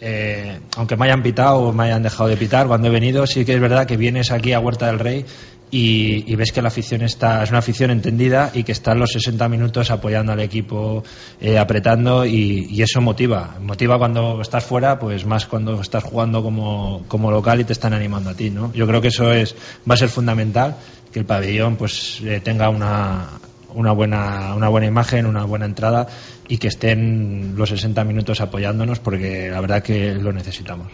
eh, 0.00 0.58
aunque 0.76 0.96
me 0.96 1.06
hayan 1.06 1.22
pitado 1.22 1.60
o 1.60 1.72
me 1.72 1.84
hayan 1.84 2.02
dejado 2.02 2.28
de 2.28 2.36
pitar 2.36 2.66
cuando 2.66 2.88
he 2.88 2.90
venido, 2.90 3.26
sí 3.26 3.44
que 3.44 3.54
es 3.54 3.60
verdad 3.60 3.86
que 3.86 3.96
vienes 3.96 4.30
aquí 4.32 4.52
a 4.52 4.60
Huerta 4.60 4.86
del 4.86 4.98
Rey 4.98 5.24
y, 5.70 6.36
ves 6.36 6.52
que 6.52 6.62
la 6.62 6.68
afición 6.68 7.02
está, 7.02 7.42
es 7.42 7.50
una 7.50 7.58
afición 7.58 7.90
entendida 7.90 8.50
y 8.54 8.62
que 8.62 8.70
están 8.70 8.98
los 8.98 9.10
60 9.10 9.48
minutos 9.48 9.90
apoyando 9.90 10.32
al 10.32 10.40
equipo, 10.40 11.02
eh, 11.40 11.58
apretando 11.58 12.24
y, 12.24 12.66
y 12.70 12.82
eso 12.82 13.00
motiva. 13.00 13.56
Motiva 13.60 13.98
cuando 13.98 14.40
estás 14.40 14.62
fuera, 14.62 14.98
pues 15.00 15.26
más 15.26 15.46
cuando 15.46 15.80
estás 15.80 16.04
jugando 16.04 16.44
como, 16.44 17.04
como 17.08 17.30
local 17.30 17.60
y 17.60 17.64
te 17.64 17.72
están 17.72 17.92
animando 17.92 18.30
a 18.30 18.34
ti, 18.34 18.50
¿no? 18.50 18.72
Yo 18.72 18.86
creo 18.86 19.00
que 19.00 19.08
eso 19.08 19.32
es, 19.32 19.56
va 19.88 19.94
a 19.94 19.96
ser 19.96 20.10
fundamental, 20.10 20.76
que 21.14 21.20
el 21.20 21.26
pabellón 21.26 21.76
pues 21.76 22.18
eh, 22.24 22.40
tenga 22.42 22.68
una, 22.68 23.28
una 23.72 23.92
buena, 23.92 24.52
una 24.56 24.68
buena 24.68 24.88
imagen, 24.88 25.26
una 25.26 25.44
buena 25.44 25.64
entrada 25.64 26.08
y 26.48 26.58
que 26.58 26.66
estén 26.66 27.54
los 27.56 27.68
60 27.68 28.02
minutos 28.02 28.40
apoyándonos 28.40 28.98
porque 28.98 29.48
la 29.48 29.60
verdad 29.60 29.80
que 29.80 30.12
lo 30.12 30.32
necesitamos. 30.32 30.88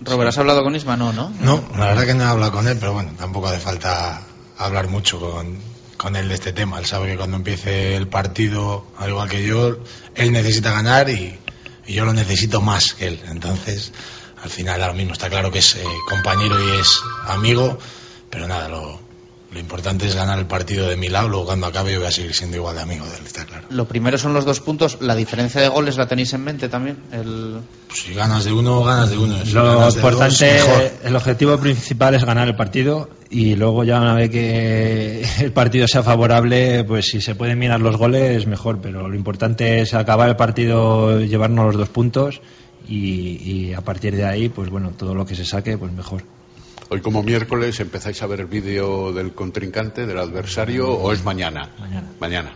Robert, 0.00 0.30
¿has 0.30 0.38
hablado 0.38 0.64
con 0.64 0.74
Isma? 0.74 0.96
No, 0.96 1.12
¿no? 1.12 1.32
No, 1.40 1.62
la 1.78 1.86
verdad 1.86 2.04
que 2.04 2.14
no 2.14 2.24
he 2.24 2.26
hablado 2.26 2.50
con 2.50 2.66
él, 2.66 2.76
pero 2.80 2.94
bueno, 2.94 3.12
tampoco 3.16 3.46
hace 3.46 3.60
falta 3.60 4.22
hablar 4.58 4.88
mucho 4.88 5.20
con, 5.20 5.56
con 5.96 6.16
él 6.16 6.28
de 6.28 6.34
este 6.34 6.52
tema. 6.52 6.80
Él 6.80 6.86
sabe 6.86 7.12
que 7.12 7.16
cuando 7.16 7.36
empiece 7.36 7.94
el 7.94 8.08
partido, 8.08 8.88
al 8.98 9.10
igual 9.10 9.28
que 9.28 9.46
yo, 9.46 9.78
él 10.16 10.32
necesita 10.32 10.72
ganar 10.72 11.08
y, 11.10 11.38
y 11.86 11.92
yo 11.94 12.04
lo 12.04 12.12
necesito 12.12 12.60
más 12.60 12.94
que 12.94 13.06
él. 13.06 13.20
Entonces, 13.28 13.92
al 14.42 14.50
final, 14.50 14.82
ahora 14.82 14.94
mismo 14.94 15.12
está 15.12 15.30
claro 15.30 15.52
que 15.52 15.60
es 15.60 15.76
eh, 15.76 15.84
compañero 16.08 16.60
y 16.60 16.80
es 16.80 17.00
amigo, 17.28 17.78
pero 18.30 18.48
nada, 18.48 18.68
lo, 18.68 19.03
lo 19.54 19.60
importante 19.60 20.06
es 20.08 20.16
ganar 20.16 20.36
el 20.40 20.46
partido 20.46 20.88
de 20.88 20.96
mi 20.96 21.08
lado. 21.08 21.28
Luego, 21.28 21.46
cuando 21.46 21.68
acabe, 21.68 21.92
yo 21.92 22.00
voy 22.00 22.08
a 22.08 22.10
seguir 22.10 22.34
siendo 22.34 22.56
igual 22.56 22.74
de 22.74 22.82
amigo 22.82 23.06
de 23.06 23.16
él, 23.18 23.22
está 23.24 23.44
claro. 23.44 23.64
Lo 23.70 23.86
primero 23.86 24.18
son 24.18 24.34
los 24.34 24.44
dos 24.44 24.58
puntos. 24.58 24.98
¿La 25.00 25.14
diferencia 25.14 25.60
de 25.60 25.68
goles 25.68 25.96
la 25.96 26.08
tenéis 26.08 26.32
en 26.32 26.42
mente 26.42 26.68
también? 26.68 26.98
El... 27.12 27.60
Pues 27.86 28.00
si 28.00 28.14
ganas 28.14 28.44
de 28.44 28.52
uno, 28.52 28.82
ganas 28.82 29.10
de 29.10 29.18
uno. 29.18 29.44
Si 29.44 29.52
Lo 29.52 29.64
dos, 29.64 29.94
importante, 29.94 30.54
mejor. 30.54 30.90
el 31.04 31.14
objetivo 31.14 31.56
principal 31.58 32.16
es 32.16 32.24
ganar 32.24 32.48
el 32.48 32.56
partido 32.56 33.08
y 33.30 33.54
luego 33.54 33.84
ya 33.84 34.00
una 34.00 34.14
vez 34.14 34.30
que 34.30 35.24
el 35.40 35.52
partido 35.52 35.86
sea 35.86 36.02
favorable, 36.02 36.82
pues 36.82 37.06
si 37.06 37.20
se 37.20 37.36
pueden 37.36 37.56
mirar 37.56 37.80
los 37.80 37.96
goles, 37.96 38.48
mejor. 38.48 38.80
Pero 38.80 39.08
lo 39.08 39.14
importante 39.14 39.80
es 39.80 39.94
acabar 39.94 40.28
el 40.28 40.36
partido, 40.36 41.20
llevarnos 41.20 41.66
los 41.66 41.76
dos 41.76 41.88
puntos 41.90 42.40
y, 42.88 43.68
y 43.68 43.72
a 43.72 43.82
partir 43.82 44.16
de 44.16 44.24
ahí, 44.24 44.48
pues 44.48 44.68
bueno, 44.68 44.90
todo 44.98 45.14
lo 45.14 45.24
que 45.24 45.36
se 45.36 45.44
saque, 45.44 45.78
pues 45.78 45.92
mejor. 45.92 46.24
Hoy 46.94 47.00
como 47.00 47.24
miércoles 47.24 47.80
empezáis 47.80 48.22
a 48.22 48.28
ver 48.28 48.38
el 48.38 48.46
vídeo 48.46 49.12
del 49.12 49.32
contrincante, 49.32 50.06
del 50.06 50.16
adversario, 50.16 50.92
o 50.92 51.12
es 51.12 51.24
mañana? 51.24 51.68
Mañana. 51.76 52.06
Mañana. 52.20 52.52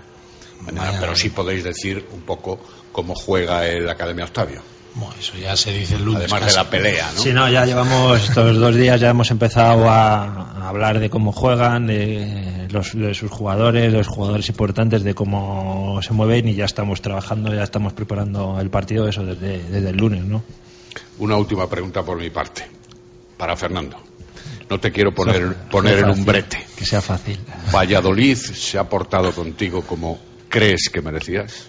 Mañana, 0.60 0.80
Mañana. 0.82 1.00
pero 1.00 1.16
sí 1.16 1.30
podéis 1.30 1.64
decir 1.64 2.06
un 2.12 2.20
poco 2.20 2.60
cómo 2.92 3.16
juega 3.16 3.66
el 3.66 3.88
Academia 3.88 4.26
Octavio. 4.26 4.62
Bueno, 4.94 5.12
eso 5.18 5.36
ya 5.36 5.56
se 5.56 5.72
dice 5.72 5.96
el 5.96 6.04
lunes. 6.04 6.32
Además 6.32 6.52
de 6.52 6.56
la 6.56 6.70
pelea, 6.70 7.10
¿no? 7.16 7.20
Sí, 7.20 7.32
no, 7.32 7.48
ya 7.50 7.66
llevamos 7.66 8.28
estos 8.28 8.56
dos 8.58 8.76
días, 8.76 9.00
ya 9.00 9.10
hemos 9.10 9.28
empezado 9.32 9.90
a, 9.90 10.22
a 10.22 10.68
hablar 10.68 11.00
de 11.00 11.10
cómo 11.10 11.32
juegan, 11.32 11.88
de, 11.88 12.68
los, 12.70 12.96
de 12.96 13.14
sus 13.14 13.32
jugadores, 13.32 13.90
de 13.90 13.98
los 13.98 14.06
jugadores 14.06 14.48
importantes, 14.48 15.02
de 15.02 15.14
cómo 15.14 15.98
se 16.00 16.12
mueven 16.12 16.46
y 16.46 16.54
ya 16.54 16.66
estamos 16.66 17.02
trabajando, 17.02 17.52
ya 17.52 17.64
estamos 17.64 17.92
preparando 17.92 18.60
el 18.60 18.70
partido, 18.70 19.08
eso 19.08 19.24
desde, 19.24 19.64
desde 19.64 19.90
el 19.90 19.96
lunes, 19.96 20.24
¿no? 20.24 20.44
Una 21.18 21.36
última 21.36 21.68
pregunta 21.68 22.04
por 22.04 22.18
mi 22.18 22.30
parte, 22.30 22.68
para 23.36 23.56
Fernando. 23.56 24.07
No 24.70 24.78
te 24.78 24.92
quiero 24.92 25.12
poner, 25.14 25.54
poner 25.70 25.98
en 26.00 26.10
un 26.10 26.24
brete. 26.24 26.58
Que 26.76 26.84
sea 26.84 27.00
fácil. 27.00 27.38
Valladolid 27.74 28.36
se 28.36 28.78
ha 28.78 28.84
portado 28.84 29.32
contigo 29.32 29.82
como 29.82 30.18
crees 30.48 30.90
que 30.92 31.00
merecías. 31.00 31.68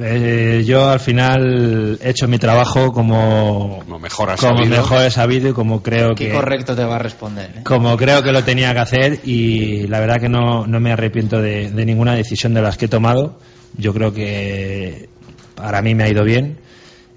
Eh, 0.00 0.64
yo 0.66 0.86
al 0.90 1.00
final 1.00 1.98
he 2.02 2.10
hecho 2.10 2.28
mi 2.28 2.38
trabajo 2.38 2.92
como, 2.92 3.78
Como 3.84 3.98
mejor 3.98 4.30
has 4.30 4.40
como 4.40 4.58
sabido. 4.58 4.76
mejor 4.76 5.02
he 5.02 5.10
sabido 5.10 5.48
y 5.48 5.52
como 5.54 5.82
creo 5.82 6.14
Qué 6.14 6.26
que 6.28 6.32
correcto 6.34 6.76
te 6.76 6.84
va 6.84 6.96
a 6.96 6.98
responder. 6.98 7.50
¿eh? 7.56 7.60
como 7.64 7.96
creo 7.96 8.22
que 8.22 8.30
lo 8.30 8.44
tenía 8.44 8.74
que 8.74 8.80
hacer 8.80 9.20
y 9.24 9.86
la 9.86 9.98
verdad 10.00 10.20
que 10.20 10.28
no, 10.28 10.66
no 10.66 10.78
me 10.78 10.92
arrepiento 10.92 11.40
de, 11.40 11.70
de 11.70 11.84
ninguna 11.86 12.14
decisión 12.14 12.52
de 12.52 12.60
las 12.60 12.76
que 12.76 12.84
he 12.84 12.88
tomado. 12.88 13.38
Yo 13.78 13.94
creo 13.94 14.12
que 14.12 15.08
para 15.54 15.80
mí 15.80 15.94
me 15.94 16.04
ha 16.04 16.08
ido 16.10 16.22
bien. 16.22 16.58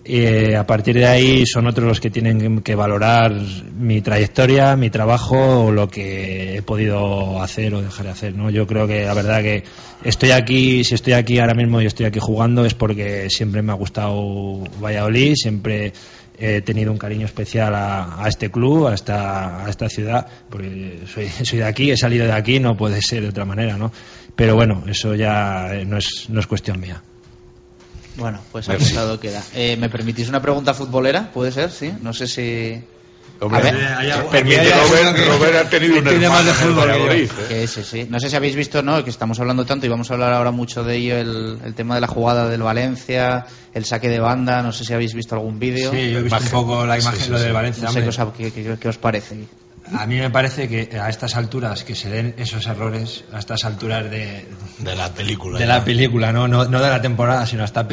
Eh, 0.04 0.56
a 0.56 0.66
partir 0.66 0.96
de 0.96 1.06
ahí 1.06 1.46
son 1.46 1.68
otros 1.68 1.88
los 1.88 2.00
que 2.00 2.10
tienen 2.10 2.62
que 2.62 2.74
valorar 2.74 3.34
mi 3.78 4.02
trayectoria, 4.02 4.76
mi 4.76 4.90
trabajo, 4.90 5.66
o 5.66 5.72
lo 5.72 5.90
que 5.90 6.58
he 6.58 6.62
podido 6.64 7.42
hacer 7.42 7.76
o 7.76 7.82
dejar 7.82 8.08
de 8.08 8.12
hacer. 8.12 8.36
¿no? 8.36 8.50
Yo 8.50 8.66
creo 8.66 8.88
que 8.88 9.06
la 9.06 9.14
verdad 9.14 9.44
que 9.44 9.64
estoy 10.04 10.32
aquí, 10.32 10.84
si 10.84 10.96
estoy 10.96 11.14
aquí 11.14 11.38
ahora 11.38 11.54
mismo 11.54 11.82
y 11.82 11.86
estoy 11.86 12.08
aquí 12.08 12.20
jugando 12.20 12.66
es 12.66 12.74
porque 12.74 13.30
siempre 13.30 13.62
me 13.62 13.72
ha 13.72 13.76
gustado 13.76 14.64
Valladolid, 14.82 15.36
siempre 15.36 15.94
he 16.40 16.62
tenido 16.62 16.92
un 16.92 16.98
cariño 16.98 17.28
especial 17.28 17.76
a, 17.76 18.24
a 18.24 18.28
este 18.28 18.50
club, 18.50 18.88
a 18.88 18.96
esta, 18.96 19.64
a 19.64 19.70
esta 19.70 19.88
ciudad, 19.88 20.26
porque 20.50 21.02
soy, 21.14 21.28
soy 21.44 21.60
de 21.60 21.66
aquí, 21.66 21.92
he 21.92 21.98
salido 21.98 22.26
de 22.26 22.34
aquí, 22.34 22.60
no 22.60 22.76
puede 22.76 23.00
ser 23.02 23.22
de 23.22 23.30
otra 23.30 23.46
manera, 23.46 23.78
¿no? 23.78 23.92
Pero 24.36 24.56
bueno, 24.56 24.84
eso 24.88 25.14
ya 25.14 25.72
no 25.86 25.98
es, 25.98 26.26
no 26.30 26.40
es 26.40 26.48
cuestión 26.48 26.80
mía. 26.80 27.04
Bueno, 28.16 28.40
pues 28.52 28.68
apuntado 28.70 29.20
queda. 29.20 29.42
Eh, 29.54 29.78
¿Me 29.78 29.90
permitís 29.90 30.28
una 30.30 30.42
pregunta 30.42 30.74
futbolera? 30.74 31.32
¿Puede 31.32 31.52
ser? 31.52 31.72
Sí. 31.72 31.94
No 32.02 32.14
sé 32.14 32.28
si... 32.28 32.84
Hombre, 33.40 33.58
A 33.60 33.64
ver, 33.64 33.76
permite, 34.30 34.60
aquí 34.62 34.72
hay 34.72 34.88
Robert, 34.88 35.16
que- 35.16 35.26
Robert 35.26 35.56
ha 35.56 35.70
tenido 35.70 35.98
un 35.98 36.04
más 36.30 36.46
de 36.46 36.54
fútbol 36.54 36.92
que 36.92 37.00
yo. 37.00 37.12
¿eh? 37.12 37.30
Que 37.50 37.68
sí, 37.68 37.84
sí. 37.84 38.06
No 38.08 38.20
sé 38.20 38.30
si 38.30 38.36
habéis 38.36 38.56
visto, 38.56 38.84
¿no? 38.84 39.04
Que 39.04 39.10
estamos 39.10 39.40
hablando 39.40 39.66
tanto 39.66 39.88
y 39.88 39.90
vamos 39.90 40.12
a 40.12 40.14
hablar 40.14 40.34
ahora 40.34 40.52
mucho 40.52 40.84
de 40.84 40.96
ello, 40.98 41.18
el, 41.18 41.58
el 41.66 41.74
tema 41.74 41.96
de 41.96 42.02
la 42.02 42.08
jugada 42.08 42.48
del 42.50 42.62
Valencia, 42.62 43.48
el 43.74 43.84
saque 43.86 44.10
de 44.10 44.20
banda. 44.20 44.62
No 44.62 44.72
sé 44.72 44.86
si 44.86 44.94
habéis 44.94 45.16
visto 45.16 45.34
algún 45.34 45.58
vídeo. 45.58 45.90
Sí, 45.90 46.12
yo 46.12 46.20
he 46.20 46.22
visto 46.24 46.38
un 46.40 46.50
poco 46.50 46.86
la 46.86 47.00
imagen 47.00 47.32
lo 47.32 47.40
del 47.40 47.52
Valencia. 47.54 47.84
No 47.86 47.92
sé 47.92 48.04
qué 48.04 48.10
os, 48.10 48.20
ha- 48.20 48.32
qué- 48.32 48.52
qué- 48.52 48.78
qué 48.80 48.88
os 48.90 48.98
parece. 49.00 49.38
A 49.94 50.06
mí 50.06 50.18
me 50.18 50.30
parece 50.30 50.70
que 50.70 50.98
a 50.98 51.10
estas 51.10 51.36
alturas, 51.36 51.84
que 51.84 51.96
se 51.96 52.10
den 52.10 52.36
esos 52.38 52.66
errores, 52.68 53.24
a 53.34 53.40
estas 53.40 53.66
alturas 53.66 54.10
de, 54.10 54.46
De 54.80 54.96
la 54.96 55.14
película. 55.14 55.58
de 55.60 55.66
ya. 55.66 55.74
la 55.74 55.84
película, 55.84 56.32
¿no? 56.32 56.48
No, 56.48 56.66
no 56.66 56.82
de 56.82 56.90
la 56.90 57.02
temporada, 57.02 57.46
sino 57.46 57.64
hasta, 57.64 57.88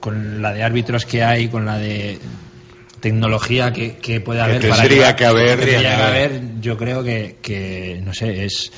con 0.00 0.42
la 0.42 0.52
de 0.52 0.62
árbitros 0.62 1.06
que 1.06 1.22
hay, 1.22 1.48
con 1.48 1.66
la 1.66 1.78
de 1.78 2.18
tecnología 3.00 3.72
que, 3.72 3.96
que 3.96 4.20
puede 4.20 4.40
haber. 4.40 4.60
tendría 4.60 5.14
que 5.14 5.26
haber. 5.26 5.58
tendría 5.58 5.78
que 5.78 5.82
Tendría 5.82 5.96
que 5.96 6.02
haber, 6.02 6.40
yo 6.60 6.76
creo 6.76 7.04
que, 7.04 7.36
que, 7.42 8.00
no 8.02 8.14
sé, 8.14 8.44
es, 8.44 8.72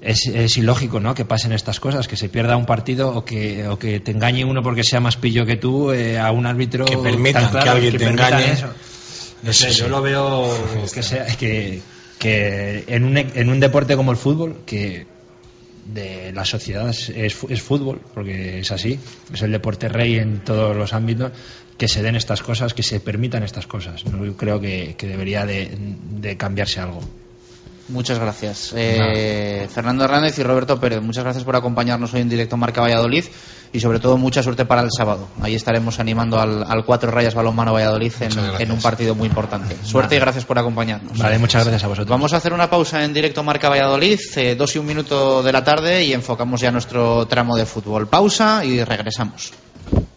es, 0.00 0.26
es 0.26 0.56
ilógico, 0.56 1.00
¿no? 1.00 1.14
Que 1.14 1.24
pasen 1.24 1.52
estas 1.52 1.80
cosas, 1.80 2.08
que 2.08 2.16
se 2.16 2.28
pierda 2.28 2.56
un 2.56 2.66
partido 2.66 3.14
o 3.14 3.24
que, 3.24 3.68
o 3.68 3.78
que 3.78 4.00
te 4.00 4.10
engañe 4.10 4.44
uno 4.44 4.62
porque 4.62 4.82
sea 4.84 5.00
más 5.00 5.16
pillo 5.16 5.46
que 5.46 5.56
tú 5.56 5.92
eh, 5.92 6.18
a 6.18 6.30
un 6.32 6.46
árbitro. 6.46 6.84
Que 6.84 6.98
permitan 6.98 7.44
tan 7.44 7.50
claro, 7.52 7.64
que 7.64 7.70
alguien 7.70 7.96
te 7.96 8.04
engañe. 8.04 8.52
eso. 8.52 8.68
No 9.42 9.52
sé, 9.52 9.70
yo 9.72 9.88
lo 9.88 10.02
veo 10.02 10.50
que, 10.92 11.02
sea, 11.02 11.26
que, 11.36 11.80
que 12.18 12.84
en, 12.86 13.04
un, 13.04 13.16
en 13.16 13.48
un 13.48 13.60
deporte 13.60 13.96
como 13.96 14.10
el 14.10 14.16
fútbol, 14.16 14.58
que 14.66 15.06
de 15.86 16.32
la 16.32 16.44
sociedad 16.44 16.88
es, 16.88 17.10
es 17.10 17.62
fútbol, 17.62 18.00
porque 18.14 18.60
es 18.60 18.70
así, 18.70 18.98
es 19.32 19.42
el 19.42 19.52
deporte 19.52 19.88
rey 19.88 20.16
en 20.16 20.40
todos 20.40 20.76
los 20.76 20.92
ámbitos, 20.92 21.32
que 21.78 21.88
se 21.88 22.02
den 22.02 22.16
estas 22.16 22.42
cosas, 22.42 22.74
que 22.74 22.82
se 22.82 23.00
permitan 23.00 23.42
estas 23.42 23.66
cosas. 23.66 24.04
¿no? 24.04 24.24
Yo 24.24 24.36
creo 24.36 24.60
que, 24.60 24.94
que 24.98 25.06
debería 25.06 25.46
de, 25.46 25.70
de 26.20 26.36
cambiarse 26.36 26.80
algo. 26.80 27.00
Muchas 27.90 28.18
gracias. 28.18 28.72
Eh, 28.76 29.68
Fernando 29.72 30.04
Hernández 30.04 30.38
y 30.38 30.42
Roberto 30.42 30.78
Pérez, 30.78 31.02
muchas 31.02 31.24
gracias 31.24 31.44
por 31.44 31.56
acompañarnos 31.56 32.14
hoy 32.14 32.20
en 32.20 32.28
directo 32.28 32.56
Marca 32.56 32.80
Valladolid 32.80 33.24
y 33.72 33.80
sobre 33.80 33.98
todo 34.00 34.16
mucha 34.16 34.42
suerte 34.42 34.64
para 34.64 34.82
el 34.82 34.90
sábado. 34.96 35.28
Ahí 35.40 35.54
estaremos 35.54 35.98
animando 36.00 36.38
al, 36.40 36.64
al 36.68 36.84
Cuatro 36.84 37.10
Rayas 37.10 37.34
Balonmano 37.34 37.72
Valladolid 37.72 38.12
en, 38.20 38.32
en 38.58 38.72
un 38.72 38.80
partido 38.80 39.14
muy 39.14 39.28
importante. 39.28 39.76
Suerte 39.84 40.16
y 40.16 40.18
gracias 40.18 40.44
por 40.44 40.58
acompañarnos. 40.58 41.18
Vale, 41.18 41.38
muchas 41.38 41.64
gracias 41.64 41.84
a 41.84 41.88
vosotros. 41.88 42.08
Vamos 42.08 42.32
a 42.32 42.36
hacer 42.36 42.52
una 42.52 42.70
pausa 42.70 43.04
en 43.04 43.12
directo 43.12 43.42
Marca 43.42 43.68
Valladolid, 43.68 44.20
eh, 44.36 44.54
dos 44.56 44.74
y 44.76 44.78
un 44.78 44.86
minuto 44.86 45.42
de 45.42 45.52
la 45.52 45.64
tarde 45.64 46.04
y 46.04 46.12
enfocamos 46.12 46.60
ya 46.60 46.70
nuestro 46.70 47.26
tramo 47.26 47.56
de 47.56 47.66
fútbol. 47.66 48.08
Pausa 48.08 48.64
y 48.64 48.82
regresamos. 48.84 49.52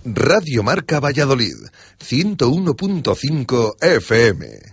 Radio 0.06 0.64
Marca 0.64 1.00
Valladolid, 1.00 1.56
101.5 2.00 3.76
FM. 3.82 4.73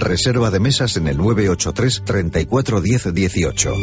Reserva 0.00 0.50
de 0.50 0.60
mesas 0.60 0.96
en 0.96 1.08
el 1.08 1.16
983 1.16 2.02
34 2.04 2.80
10 2.80 3.14
18. 3.14 3.74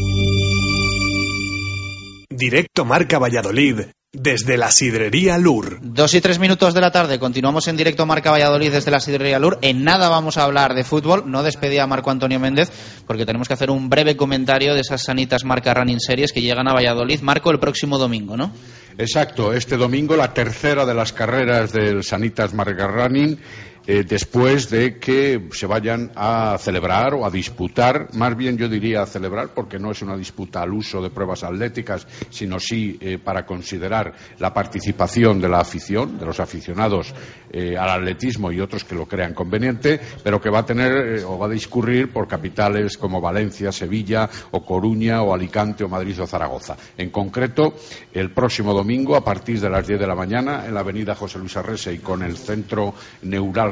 Directo 2.29 2.85
Marca 2.85 3.19
Valladolid 3.19 3.81
desde 4.13 4.57
la 4.57 4.71
Sidrería 4.71 5.37
Lur. 5.37 5.79
Dos 5.81 6.13
y 6.13 6.19
tres 6.19 6.37
minutos 6.37 6.73
de 6.73 6.81
la 6.81 6.91
tarde, 6.91 7.17
continuamos 7.17 7.69
en 7.69 7.77
directo 7.77 8.05
Marca 8.05 8.31
Valladolid 8.31 8.71
desde 8.71 8.91
la 8.91 8.99
Sidrería 8.99 9.39
Lur. 9.39 9.57
En 9.61 9.85
nada 9.85 10.09
vamos 10.09 10.37
a 10.37 10.43
hablar 10.43 10.73
de 10.73 10.83
fútbol, 10.83 11.23
no 11.27 11.43
despedía 11.43 11.83
a 11.83 11.87
Marco 11.87 12.11
Antonio 12.11 12.39
Méndez, 12.39 12.69
porque 13.07 13.25
tenemos 13.25 13.47
que 13.47 13.53
hacer 13.53 13.71
un 13.71 13.89
breve 13.89 14.17
comentario 14.17 14.73
de 14.73 14.81
esas 14.81 15.03
sanitas 15.03 15.45
Marca 15.45 15.73
Running 15.73 16.01
Series 16.01 16.33
que 16.33 16.41
llegan 16.41 16.67
a 16.67 16.73
Valladolid. 16.73 17.21
Marco, 17.21 17.51
el 17.51 17.59
próximo 17.59 17.97
domingo, 17.97 18.35
¿no? 18.35 18.51
Exacto, 18.97 19.53
este 19.53 19.77
domingo 19.77 20.17
la 20.17 20.33
tercera 20.33 20.85
de 20.85 20.93
las 20.93 21.13
carreras 21.13 21.71
del 21.71 22.03
Sanitas 22.03 22.53
Marca 22.53 22.87
Running. 22.87 23.39
Eh, 23.87 24.03
después 24.07 24.69
de 24.69 24.99
que 24.99 25.49
se 25.51 25.65
vayan 25.65 26.11
a 26.15 26.55
celebrar 26.59 27.15
o 27.15 27.25
a 27.25 27.31
disputar, 27.31 28.13
más 28.13 28.37
bien 28.37 28.55
yo 28.55 28.69
diría 28.69 29.01
a 29.01 29.07
celebrar, 29.07 29.49
porque 29.55 29.79
no 29.79 29.91
es 29.91 30.03
una 30.03 30.15
disputa 30.15 30.61
al 30.61 30.71
uso 30.71 31.01
de 31.01 31.09
pruebas 31.09 31.43
atléticas, 31.43 32.05
sino 32.29 32.59
sí 32.59 32.97
eh, 33.01 33.17
para 33.17 33.43
considerar 33.43 34.13
la 34.37 34.53
participación 34.53 35.41
de 35.41 35.49
la 35.49 35.61
afición, 35.61 36.19
de 36.19 36.25
los 36.27 36.39
aficionados 36.39 37.13
eh, 37.51 37.75
al 37.75 37.89
atletismo 37.89 38.51
y 38.51 38.59
otros 38.59 38.83
que 38.83 38.93
lo 38.93 39.07
crean 39.07 39.33
conveniente, 39.33 39.99
pero 40.23 40.39
que 40.39 40.51
va 40.51 40.59
a 40.59 40.65
tener 40.65 41.23
o 41.25 41.39
va 41.39 41.47
a 41.47 41.49
discurrir 41.49 42.13
por 42.13 42.27
capitales 42.27 42.97
como 42.97 43.19
Valencia, 43.19 43.71
Sevilla 43.71 44.29
o 44.51 44.63
Coruña 44.63 45.23
o 45.23 45.33
Alicante 45.33 45.83
o 45.83 45.89
Madrid 45.89 46.21
o 46.21 46.27
Zaragoza. 46.27 46.77
En 46.97 47.09
concreto, 47.09 47.73
el 48.13 48.31
próximo 48.31 48.73
domingo, 48.73 49.15
a 49.15 49.23
partir 49.23 49.59
de 49.59 49.69
las 49.69 49.87
10 49.87 49.99
de 49.99 50.07
la 50.07 50.15
mañana, 50.15 50.67
en 50.67 50.75
la 50.75 50.81
avenida 50.81 51.15
José 51.15 51.39
Luis 51.39 51.57
Arrese 51.57 51.93
y 51.93 51.97
con 51.97 52.21
el 52.21 52.37
centro 52.37 52.93
neural 53.23 53.70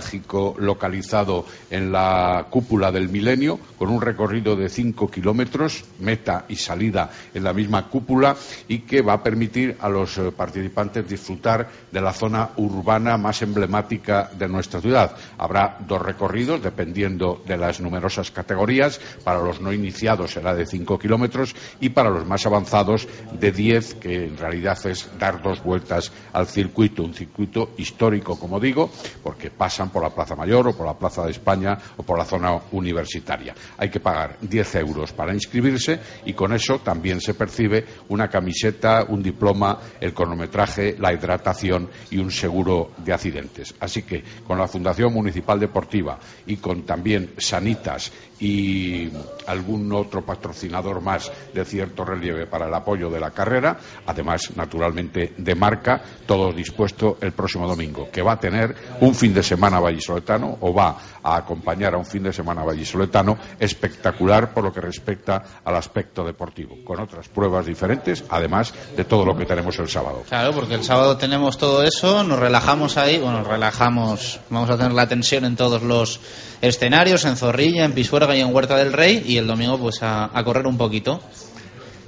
localizado 0.58 1.46
en 1.70 1.92
la 1.92 2.48
cúpula 2.50 2.92
del 2.92 3.10
milenio, 3.10 3.60
con 3.78 3.90
un 3.90 4.02
recorrido 4.02 4.56
de 4.56 4.70
5 4.70 5.10
kilómetros, 5.10 5.86
meta 6.00 6.46
y 6.48 6.56
salida 6.56 7.10
en 7.34 7.44
la 7.44 7.54
misma 7.54 7.88
cúpula, 7.88 8.36
y 8.68 8.80
que 8.80 9.02
va 9.02 9.14
a 9.14 9.24
permitir 9.24 9.78
a 9.80 9.90
los 9.90 10.18
eh, 10.18 10.32
participantes 10.32 11.08
disfrutar 11.08 11.70
de 11.92 12.02
la 12.02 12.14
zona 12.14 12.50
urbana 12.58 13.18
más 13.18 13.42
emblemática 13.42 14.30
de 14.38 14.48
nuestra 14.48 14.82
ciudad. 14.82 15.16
Habrá 15.38 15.78
dos 15.88 16.02
recorridos, 16.02 16.62
dependiendo 16.62 17.42
de 17.46 17.58
las 17.58 17.80
numerosas 17.80 18.32
categorías. 18.32 19.00
Para 19.24 19.42
los 19.42 19.62
no 19.62 19.74
iniciados 19.74 20.32
será 20.32 20.54
de 20.54 20.66
5 20.66 21.00
kilómetros 21.00 21.56
y 21.80 21.90
para 21.90 22.10
los 22.10 22.26
más 22.26 22.46
avanzados 22.46 23.08
de 23.40 23.52
10, 23.52 23.96
que 23.96 24.26
en 24.26 24.38
realidad 24.38 24.78
es 24.86 25.10
dar 25.20 25.42
dos 25.42 25.64
vueltas 25.64 26.12
al 26.34 26.48
circuito. 26.48 27.04
Un 27.04 27.14
circuito 27.14 27.72
histórico, 27.78 28.40
como 28.40 28.60
digo, 28.60 28.90
porque 29.24 29.50
pasan 29.50 29.89
por 29.90 30.04
la 30.04 30.10
Plaza 30.10 30.36
Mayor 30.36 30.68
o 30.68 30.74
por 30.74 30.86
la 30.86 30.98
Plaza 30.98 31.24
de 31.26 31.32
España 31.32 31.78
o 31.98 32.04
por 32.04 32.18
la 32.18 32.26
zona 32.26 32.58
universitaria. 32.72 33.54
Hay 33.78 33.90
que 33.90 34.00
pagar 34.00 34.38
10 34.42 34.76
euros 34.76 35.14
para 35.14 35.34
inscribirse 35.34 36.00
y 36.26 36.34
con 36.34 36.54
eso 36.54 36.80
también 36.80 37.22
se 37.22 37.34
percibe 37.34 37.86
una 38.10 38.28
camiseta, 38.28 39.06
un 39.08 39.22
diploma, 39.22 39.80
el 40.00 40.14
cronometraje, 40.14 40.96
la 41.00 41.14
hidratación 41.14 41.90
y 42.12 42.18
un 42.18 42.32
seguro 42.32 42.92
de 42.98 43.14
accidentes. 43.14 43.76
Así 43.80 44.04
que 44.04 44.24
con 44.46 44.58
la 44.58 44.68
Fundación 44.68 45.14
Municipal 45.14 45.60
Deportiva 45.60 46.20
y 46.46 46.58
con 46.58 46.84
también 46.84 47.34
Sanitas 47.38 48.12
y 48.40 49.10
algún 49.48 49.92
otro 49.92 50.26
patrocinador 50.26 51.02
más 51.02 51.32
de 51.54 51.66
cierto 51.66 52.06
relieve 52.06 52.46
para 52.46 52.68
el 52.68 52.74
apoyo 52.74 53.10
de 53.10 53.20
la 53.20 53.32
carrera, 53.32 53.78
además, 54.06 54.52
naturalmente, 54.56 55.34
de 55.38 55.56
marca, 55.56 56.02
todo 56.26 56.54
dispuesto 56.54 57.18
el 57.22 57.34
próximo 57.34 57.68
domingo, 57.68 58.10
que 58.12 58.22
va 58.22 58.34
a 58.34 58.40
tener 58.40 58.76
un 59.02 59.14
fin 59.14 59.34
de 59.34 59.44
semana 59.44 59.79
vallisoletano 59.80 60.58
o 60.62 60.74
va 60.74 60.98
a 61.24 61.36
acompañar 61.36 61.94
a 61.94 61.98
un 61.98 62.06
fin 62.06 62.24
de 62.24 62.34
semana 62.34 62.64
vallisoletano 62.64 63.38
espectacular 63.60 64.54
por 64.54 64.64
lo 64.64 64.74
que 64.74 64.82
respecta 64.82 65.44
al 65.64 65.76
aspecto 65.76 66.24
deportivo, 66.24 66.78
con 66.84 67.00
otras 67.00 67.28
pruebas 67.28 67.66
diferentes, 67.66 68.24
además 68.30 68.74
de 68.96 69.06
todo 69.06 69.26
lo 69.26 69.38
que 69.38 69.46
tenemos 69.46 69.78
el 69.80 69.90
sábado. 69.90 70.24
Claro, 70.28 70.54
porque 70.54 70.76
el 70.76 70.84
sábado 70.84 71.18
tenemos 71.18 71.58
todo 71.58 71.84
eso, 71.84 72.24
nos 72.24 72.40
relajamos 72.40 72.98
ahí, 72.98 73.18
bueno, 73.18 73.44
relajamos, 73.44 74.40
vamos 74.50 74.70
a 74.70 74.78
tener 74.78 74.94
la 74.94 75.08
tensión 75.08 75.46
en 75.46 75.56
todos 75.56 75.82
los 75.82 76.20
escenarios, 76.62 77.26
en 77.26 77.36
Zorrilla, 77.36 77.86
en 77.86 77.94
Pisuerga 77.94 78.36
y 78.36 78.42
en 78.42 78.54
Huerta 78.54 78.78
del 78.78 78.94
Rey, 78.94 79.24
y 79.26 79.38
el 79.38 79.48
domingo 79.48 79.78
pues 79.78 80.02
a, 80.04 80.30
a 80.38 80.44
correr 80.44 80.68
un 80.68 80.78
poquito. 80.78 81.22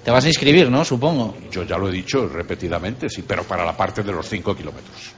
Te 0.04 0.10
vas 0.10 0.26
a 0.26 0.28
inscribir, 0.30 0.70
¿no? 0.72 0.84
Supongo. 0.84 1.36
Yo 1.52 1.64
ya 1.64 1.78
lo 1.78 1.88
he 1.90 1.92
dicho 1.92 2.28
repetidamente, 2.28 3.08
sí, 3.08 3.24
pero 3.28 3.44
para 3.44 3.64
la 3.64 3.78
parte 3.78 4.02
de 4.02 4.12
los 4.12 4.28
5 4.28 4.56
kilómetros. 4.56 5.14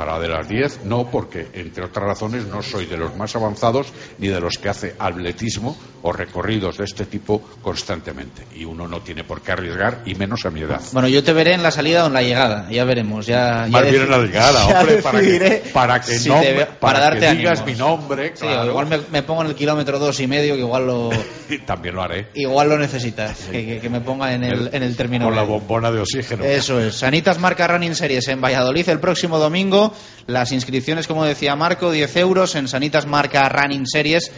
Para 0.00 0.14
la 0.14 0.20
de 0.20 0.28
las 0.28 0.48
10, 0.48 0.84
no, 0.84 1.10
porque, 1.10 1.48
entre 1.52 1.84
otras 1.84 2.06
razones, 2.06 2.46
no 2.46 2.62
soy 2.62 2.86
de 2.86 2.96
los 2.96 3.14
más 3.16 3.36
avanzados 3.36 3.88
ni 4.16 4.28
de 4.28 4.40
los 4.40 4.56
que 4.56 4.70
hace 4.70 4.94
atletismo 4.98 5.76
o 6.00 6.10
recorridos 6.10 6.78
de 6.78 6.84
este 6.84 7.04
tipo 7.04 7.42
constantemente. 7.60 8.44
Y 8.56 8.64
uno 8.64 8.88
no 8.88 9.02
tiene 9.02 9.24
por 9.24 9.42
qué 9.42 9.52
arriesgar, 9.52 10.00
y 10.06 10.14
menos 10.14 10.46
a 10.46 10.50
mi 10.50 10.62
edad. 10.62 10.80
Bueno, 10.92 11.06
yo 11.08 11.22
te 11.22 11.34
veré 11.34 11.52
en 11.52 11.62
la 11.62 11.70
salida 11.70 12.04
o 12.04 12.06
en 12.06 12.14
la 12.14 12.22
llegada, 12.22 12.66
ya 12.70 12.84
veremos. 12.84 13.26
Ya, 13.26 13.66
ya 13.66 13.72
Más 13.72 13.82
bien 13.90 14.02
en 14.04 14.10
la 14.10 14.18
llegada, 14.20 14.66
hombre, 14.80 15.02
para 15.02 15.20
que, 15.20 15.26
decidiré 15.26 15.62
para 15.74 16.00
que, 16.00 16.18
si 16.18 16.28
no, 16.30 16.40
para 16.80 16.98
que 16.98 17.04
darte 17.20 17.34
digas 17.36 17.60
ánimos. 17.60 17.66
mi 17.66 17.74
nombre, 17.86 18.32
Sí, 18.36 18.46
igual 18.46 18.86
me, 18.86 19.00
me 19.12 19.22
pongo 19.22 19.42
en 19.42 19.48
el 19.48 19.54
kilómetro 19.54 19.98
dos 19.98 20.18
y 20.20 20.26
medio, 20.26 20.54
que 20.54 20.60
igual 20.60 20.86
lo, 20.86 21.10
También 21.66 21.94
lo 21.94 22.02
haré. 22.02 22.28
igual 22.36 22.70
lo 22.70 22.78
necesitas, 22.78 23.36
que, 23.52 23.66
que- 23.66 23.80
que 23.80 23.90
me 23.90 24.00
ponga 24.00 24.32
en 24.32 24.44
el, 24.44 24.70
en 24.72 24.82
el 24.82 24.96
término. 24.96 25.26
Con 25.26 25.36
la 25.36 25.42
bombona 25.42 25.90
de 25.92 26.00
oxígeno. 26.00 26.42
Eso 26.44 26.80
es. 26.80 26.94
Sanitas 26.94 27.38
marca 27.38 27.66
Running 27.66 27.94
Series 27.94 28.26
en 28.28 28.40
Valladolid 28.40 28.88
el 28.88 28.98
próximo 29.00 29.38
domingo. 29.38 29.89
Las 30.26 30.52
inscripciones, 30.52 31.06
como 31.06 31.24
decía 31.24 31.56
Marco, 31.56 31.90
10 31.90 32.16
euros 32.16 32.54
en 32.54 32.68
Sanitas 32.68 33.06
marca 33.06 33.48
Running 33.48 33.86
Series. 33.86 34.30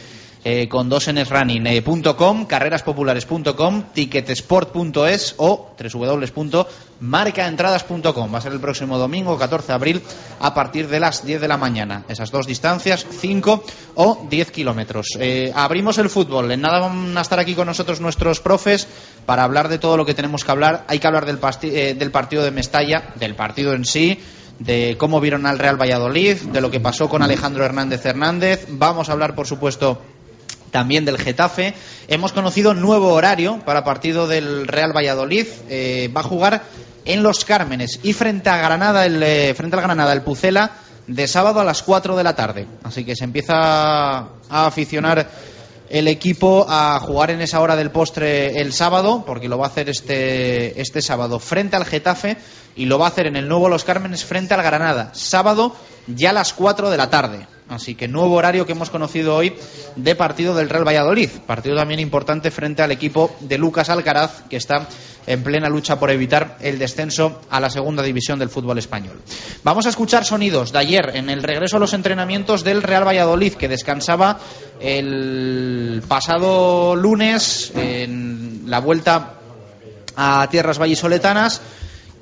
eh, 0.44 0.68
con 0.68 0.88
dos 0.88 1.06
running.com, 1.06 2.46
carreraspopulares.com, 2.46 3.82
ticketsport.es 3.94 5.34
o 5.36 5.70
www.marcaentradas.com. 5.78 8.34
Va 8.34 8.38
a 8.38 8.40
ser 8.40 8.52
el 8.52 8.60
próximo 8.60 8.98
domingo, 8.98 9.38
14 9.38 9.68
de 9.68 9.72
abril, 9.72 10.02
a 10.40 10.52
partir 10.52 10.88
de 10.88 10.98
las 10.98 11.24
10 11.24 11.40
de 11.40 11.48
la 11.48 11.56
mañana. 11.56 12.04
Esas 12.08 12.32
dos 12.32 12.46
distancias, 12.46 13.06
5 13.08 13.64
o 13.94 14.26
10 14.28 14.50
kilómetros. 14.50 15.16
Eh, 15.20 15.52
abrimos 15.54 15.98
el 15.98 16.10
fútbol. 16.10 16.50
En 16.50 16.60
nada 16.60 16.80
van 16.80 17.16
a 17.16 17.20
estar 17.20 17.38
aquí 17.38 17.54
con 17.54 17.68
nosotros 17.68 18.00
nuestros 18.00 18.40
profes 18.40 18.88
para 19.26 19.44
hablar 19.44 19.68
de 19.68 19.78
todo 19.78 19.96
lo 19.96 20.04
que 20.04 20.14
tenemos 20.14 20.44
que 20.44 20.50
hablar. 20.50 20.84
Hay 20.88 20.98
que 20.98 21.06
hablar 21.06 21.24
del, 21.24 21.38
eh, 21.62 21.94
del 21.96 22.10
partido 22.10 22.42
de 22.42 22.50
Mestalla, 22.50 23.12
del 23.14 23.36
partido 23.36 23.74
en 23.74 23.84
sí 23.84 24.18
de 24.58 24.96
cómo 24.98 25.20
vieron 25.20 25.46
al 25.46 25.58
Real 25.58 25.80
Valladolid, 25.80 26.36
de 26.36 26.60
lo 26.60 26.70
que 26.70 26.80
pasó 26.80 27.08
con 27.08 27.22
Alejandro 27.22 27.64
Hernández 27.64 28.04
Hernández. 28.04 28.66
Vamos 28.68 29.08
a 29.08 29.12
hablar, 29.12 29.34
por 29.34 29.46
supuesto, 29.46 30.00
también 30.70 31.04
del 31.04 31.18
Getafe. 31.18 31.74
Hemos 32.08 32.32
conocido 32.32 32.74
nuevo 32.74 33.12
horario 33.12 33.60
para 33.64 33.84
partido 33.84 34.26
del 34.26 34.66
Real 34.66 34.96
Valladolid. 34.96 35.46
Eh, 35.68 36.10
va 36.16 36.22
a 36.22 36.24
jugar 36.24 36.62
en 37.04 37.22
Los 37.22 37.44
Cármenes 37.44 38.00
y 38.02 38.12
frente 38.12 38.50
a 38.50 38.56
Granada, 38.56 39.06
el, 39.06 39.22
eh, 39.22 39.54
frente 39.54 39.76
al 39.76 39.82
Granada, 39.82 40.12
el 40.12 40.22
Pucela, 40.22 40.72
de 41.06 41.26
sábado 41.26 41.60
a 41.60 41.64
las 41.64 41.82
4 41.82 42.16
de 42.16 42.24
la 42.24 42.34
tarde. 42.34 42.66
Así 42.82 43.04
que 43.04 43.16
se 43.16 43.24
empieza 43.24 43.54
a 43.54 44.66
aficionar 44.66 45.28
el 45.92 46.08
equipo 46.08 46.64
a 46.70 46.98
jugar 47.00 47.30
en 47.30 47.42
esa 47.42 47.60
hora 47.60 47.76
del 47.76 47.90
postre 47.90 48.62
el 48.62 48.72
sábado, 48.72 49.24
porque 49.26 49.50
lo 49.50 49.58
va 49.58 49.66
a 49.66 49.68
hacer 49.68 49.90
este, 49.90 50.80
este 50.80 51.02
sábado 51.02 51.38
frente 51.38 51.76
al 51.76 51.84
Getafe 51.84 52.38
y 52.74 52.86
lo 52.86 52.98
va 52.98 53.04
a 53.04 53.08
hacer 53.10 53.26
en 53.26 53.36
el 53.36 53.46
nuevo 53.46 53.68
Los 53.68 53.84
Cármenes 53.84 54.24
frente 54.24 54.54
al 54.54 54.62
Granada. 54.62 55.10
Sábado 55.12 55.76
ya 56.06 56.30
a 56.30 56.32
las 56.32 56.54
4 56.54 56.88
de 56.88 56.96
la 56.96 57.10
tarde. 57.10 57.46
Así 57.72 57.94
que 57.94 58.06
nuevo 58.06 58.34
horario 58.34 58.66
que 58.66 58.72
hemos 58.72 58.90
conocido 58.90 59.34
hoy 59.34 59.54
de 59.96 60.14
partido 60.14 60.54
del 60.54 60.68
Real 60.68 60.86
Valladolid. 60.86 61.30
Partido 61.46 61.74
también 61.74 62.00
importante 62.00 62.50
frente 62.50 62.82
al 62.82 62.90
equipo 62.90 63.34
de 63.40 63.56
Lucas 63.56 63.88
Alcaraz, 63.88 64.42
que 64.50 64.56
está 64.56 64.86
en 65.26 65.42
plena 65.42 65.70
lucha 65.70 65.98
por 65.98 66.10
evitar 66.10 66.58
el 66.60 66.78
descenso 66.78 67.40
a 67.48 67.60
la 67.60 67.70
segunda 67.70 68.02
división 68.02 68.38
del 68.38 68.50
fútbol 68.50 68.76
español. 68.76 69.20
Vamos 69.64 69.86
a 69.86 69.88
escuchar 69.88 70.24
sonidos 70.24 70.72
de 70.72 70.80
ayer 70.80 71.12
en 71.14 71.30
el 71.30 71.42
regreso 71.42 71.78
a 71.78 71.80
los 71.80 71.94
entrenamientos 71.94 72.62
del 72.62 72.82
Real 72.82 73.06
Valladolid, 73.06 73.54
que 73.54 73.68
descansaba 73.68 74.38
el 74.78 76.02
pasado 76.06 76.94
lunes 76.94 77.72
en 77.74 78.64
la 78.66 78.80
vuelta 78.80 79.34
a 80.14 80.46
tierras 80.50 80.78
vallisoletanas 80.78 81.62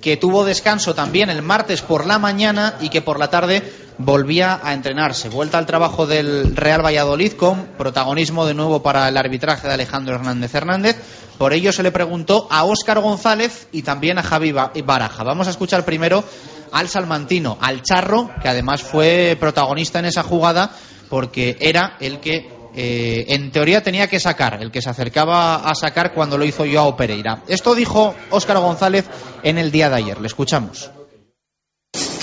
que 0.00 0.16
tuvo 0.16 0.44
descanso 0.44 0.94
también 0.94 1.30
el 1.30 1.42
martes 1.42 1.82
por 1.82 2.06
la 2.06 2.18
mañana 2.18 2.74
y 2.80 2.88
que 2.88 3.02
por 3.02 3.18
la 3.18 3.28
tarde 3.28 3.62
volvía 3.98 4.60
a 4.62 4.72
entrenarse. 4.72 5.28
Vuelta 5.28 5.58
al 5.58 5.66
trabajo 5.66 6.06
del 6.06 6.56
Real 6.56 6.84
Valladolid 6.84 7.32
con 7.32 7.66
protagonismo 7.76 8.46
de 8.46 8.54
nuevo 8.54 8.82
para 8.82 9.08
el 9.08 9.16
arbitraje 9.16 9.68
de 9.68 9.74
Alejandro 9.74 10.14
Hernández 10.14 10.54
Hernández. 10.54 10.96
Por 11.36 11.52
ello 11.52 11.72
se 11.72 11.82
le 11.82 11.92
preguntó 11.92 12.48
a 12.50 12.64
Óscar 12.64 13.00
González 13.00 13.68
y 13.72 13.82
también 13.82 14.18
a 14.18 14.22
Javi 14.22 14.52
Baraja. 14.52 15.22
Vamos 15.22 15.46
a 15.46 15.50
escuchar 15.50 15.84
primero 15.84 16.24
al 16.72 16.88
salmantino, 16.88 17.58
al 17.60 17.82
charro, 17.82 18.30
que 18.40 18.48
además 18.48 18.82
fue 18.82 19.36
protagonista 19.38 19.98
en 19.98 20.06
esa 20.06 20.22
jugada 20.22 20.70
porque 21.08 21.56
era 21.60 21.96
el 22.00 22.20
que 22.20 22.59
eh, 22.74 23.26
en 23.28 23.50
teoría 23.50 23.82
tenía 23.82 24.08
que 24.08 24.20
sacar, 24.20 24.62
el 24.62 24.70
que 24.70 24.82
se 24.82 24.90
acercaba 24.90 25.56
a 25.56 25.74
sacar 25.74 26.12
cuando 26.12 26.38
lo 26.38 26.44
hizo 26.44 26.64
Joao 26.70 26.96
Pereira. 26.96 27.42
Esto 27.48 27.74
dijo 27.74 28.14
Óscar 28.30 28.58
González 28.58 29.06
en 29.42 29.58
el 29.58 29.70
día 29.70 29.88
de 29.88 29.96
ayer. 29.96 30.20
Le 30.20 30.26
escuchamos. 30.26 30.90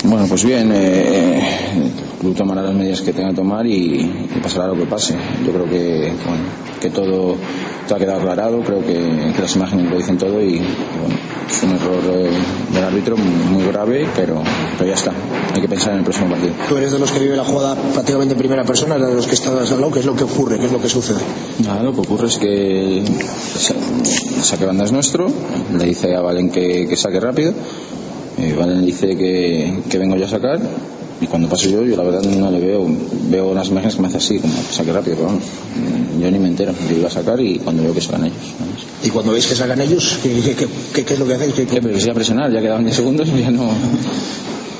Bueno, 0.07 0.25
pues 0.29 0.45
bien, 0.45 0.71
eh, 0.73 1.37
el 1.75 2.19
club 2.19 2.33
tomará 2.33 2.61
las 2.61 2.73
medidas 2.73 3.01
que 3.01 3.11
tenga 3.11 3.31
que 3.31 3.35
tomar 3.35 3.67
y, 3.67 4.29
pasará 4.41 4.67
lo 4.67 4.75
que 4.75 4.85
pase. 4.85 5.15
Yo 5.45 5.51
creo 5.51 5.65
que, 5.65 6.13
que 6.79 6.89
todo, 6.91 7.35
ha 7.93 7.97
quedado 7.97 8.19
aclarado, 8.19 8.61
creo 8.61 8.79
que, 8.85 9.33
las 9.37 9.55
imágenes 9.57 9.91
lo 9.91 9.97
dicen 9.97 10.17
todo 10.17 10.41
y 10.41 10.61
es 11.49 11.63
un 11.63 11.71
error 11.71 11.99
eh, 12.09 12.29
del 12.73 12.83
árbitro 12.85 13.17
muy 13.17 13.63
grave, 13.65 14.07
pero, 14.15 14.41
pero 14.77 14.89
ya 14.89 14.95
está. 14.95 15.11
Hay 15.53 15.59
que 15.61 15.67
pensar 15.67 15.91
en 15.91 15.99
el 15.99 16.03
próximo 16.05 16.29
partido. 16.29 16.53
Tú 16.69 16.77
eres 16.77 16.93
de 16.93 16.99
los 16.99 17.11
que 17.11 17.19
vive 17.19 17.35
la 17.35 17.43
jugada 17.43 17.75
prácticamente 17.75 18.33
en 18.33 18.39
primera 18.39 18.63
persona, 18.63 18.97
de 18.97 19.13
los 19.13 19.27
que 19.27 19.35
estás 19.35 19.69
al 19.73 19.81
lado, 19.81 19.91
¿qué 19.91 19.99
es 19.99 20.05
lo 20.05 20.15
que 20.15 20.23
ocurre? 20.23 20.57
¿Qué 20.57 20.67
es 20.67 20.71
lo 20.71 20.81
que 20.81 20.87
sucede? 20.87 21.19
Nada, 21.65 21.83
lo 21.83 21.91
que 21.91 21.99
ocurre 21.99 22.27
es 22.27 22.37
que 22.37 22.99
el 22.99 24.43
saque 24.43 24.65
banda 24.65 24.85
es 24.85 24.93
nuestro, 24.93 25.27
le 25.77 25.83
dice 25.83 26.15
a 26.15 26.21
Valen 26.21 26.49
que, 26.49 26.87
que 26.87 26.95
saque 26.95 27.19
rápido 27.19 27.53
eh, 28.37 28.53
Valen 28.57 28.85
dice 28.85 29.15
que, 29.15 29.79
que, 29.89 29.97
vengo 29.97 30.15
yo 30.15 30.25
a 30.25 30.29
sacar 30.29 30.59
y 31.19 31.25
cuando 31.25 31.49
paso 31.49 31.69
yo, 31.69 31.83
yo 31.83 31.97
la 31.97 32.03
verdad 32.03 32.23
no 32.23 32.51
le 32.51 32.59
veo, 32.59 32.85
veo 33.29 33.49
unas 33.49 33.69
imágenes 33.69 33.95
que 33.95 34.01
me 34.01 34.07
hace 34.07 34.17
así, 34.17 34.39
como 34.39 34.53
saque 34.53 34.93
rápido, 34.93 35.15
pero 35.15 35.27
vamos, 35.29 35.43
yo 36.21 36.29
ni 36.29 36.37
me 36.37 36.47
entero, 36.47 36.73
yo 36.89 36.97
iba 36.97 37.07
a 37.07 37.11
sacar 37.11 37.39
y 37.41 37.57
cuando 37.57 37.81
veo 37.83 37.93
que 37.93 38.01
sacan 38.01 38.25
ellos. 38.25 38.37
¿Y 39.03 39.09
cuando 39.09 39.31
veis 39.31 39.47
que 39.47 39.55
sacan 39.55 39.81
ellos, 39.81 40.19
qué, 40.21 40.55
qué, 40.93 41.03
qué 41.03 41.13
es 41.13 41.19
lo 41.19 41.25
que 41.25 41.33
hacéis? 41.33 41.53
¿Qué, 41.55 41.65
qué? 41.65 41.81
Pero 41.81 41.97
que 41.97 42.11
a 42.11 42.13
presionar, 42.13 42.51
ya 42.51 42.61
quedaban 42.61 42.83
10 42.83 42.95
segundos 42.95 43.27
y 43.35 43.41
ya 43.41 43.49
no, 43.49 43.69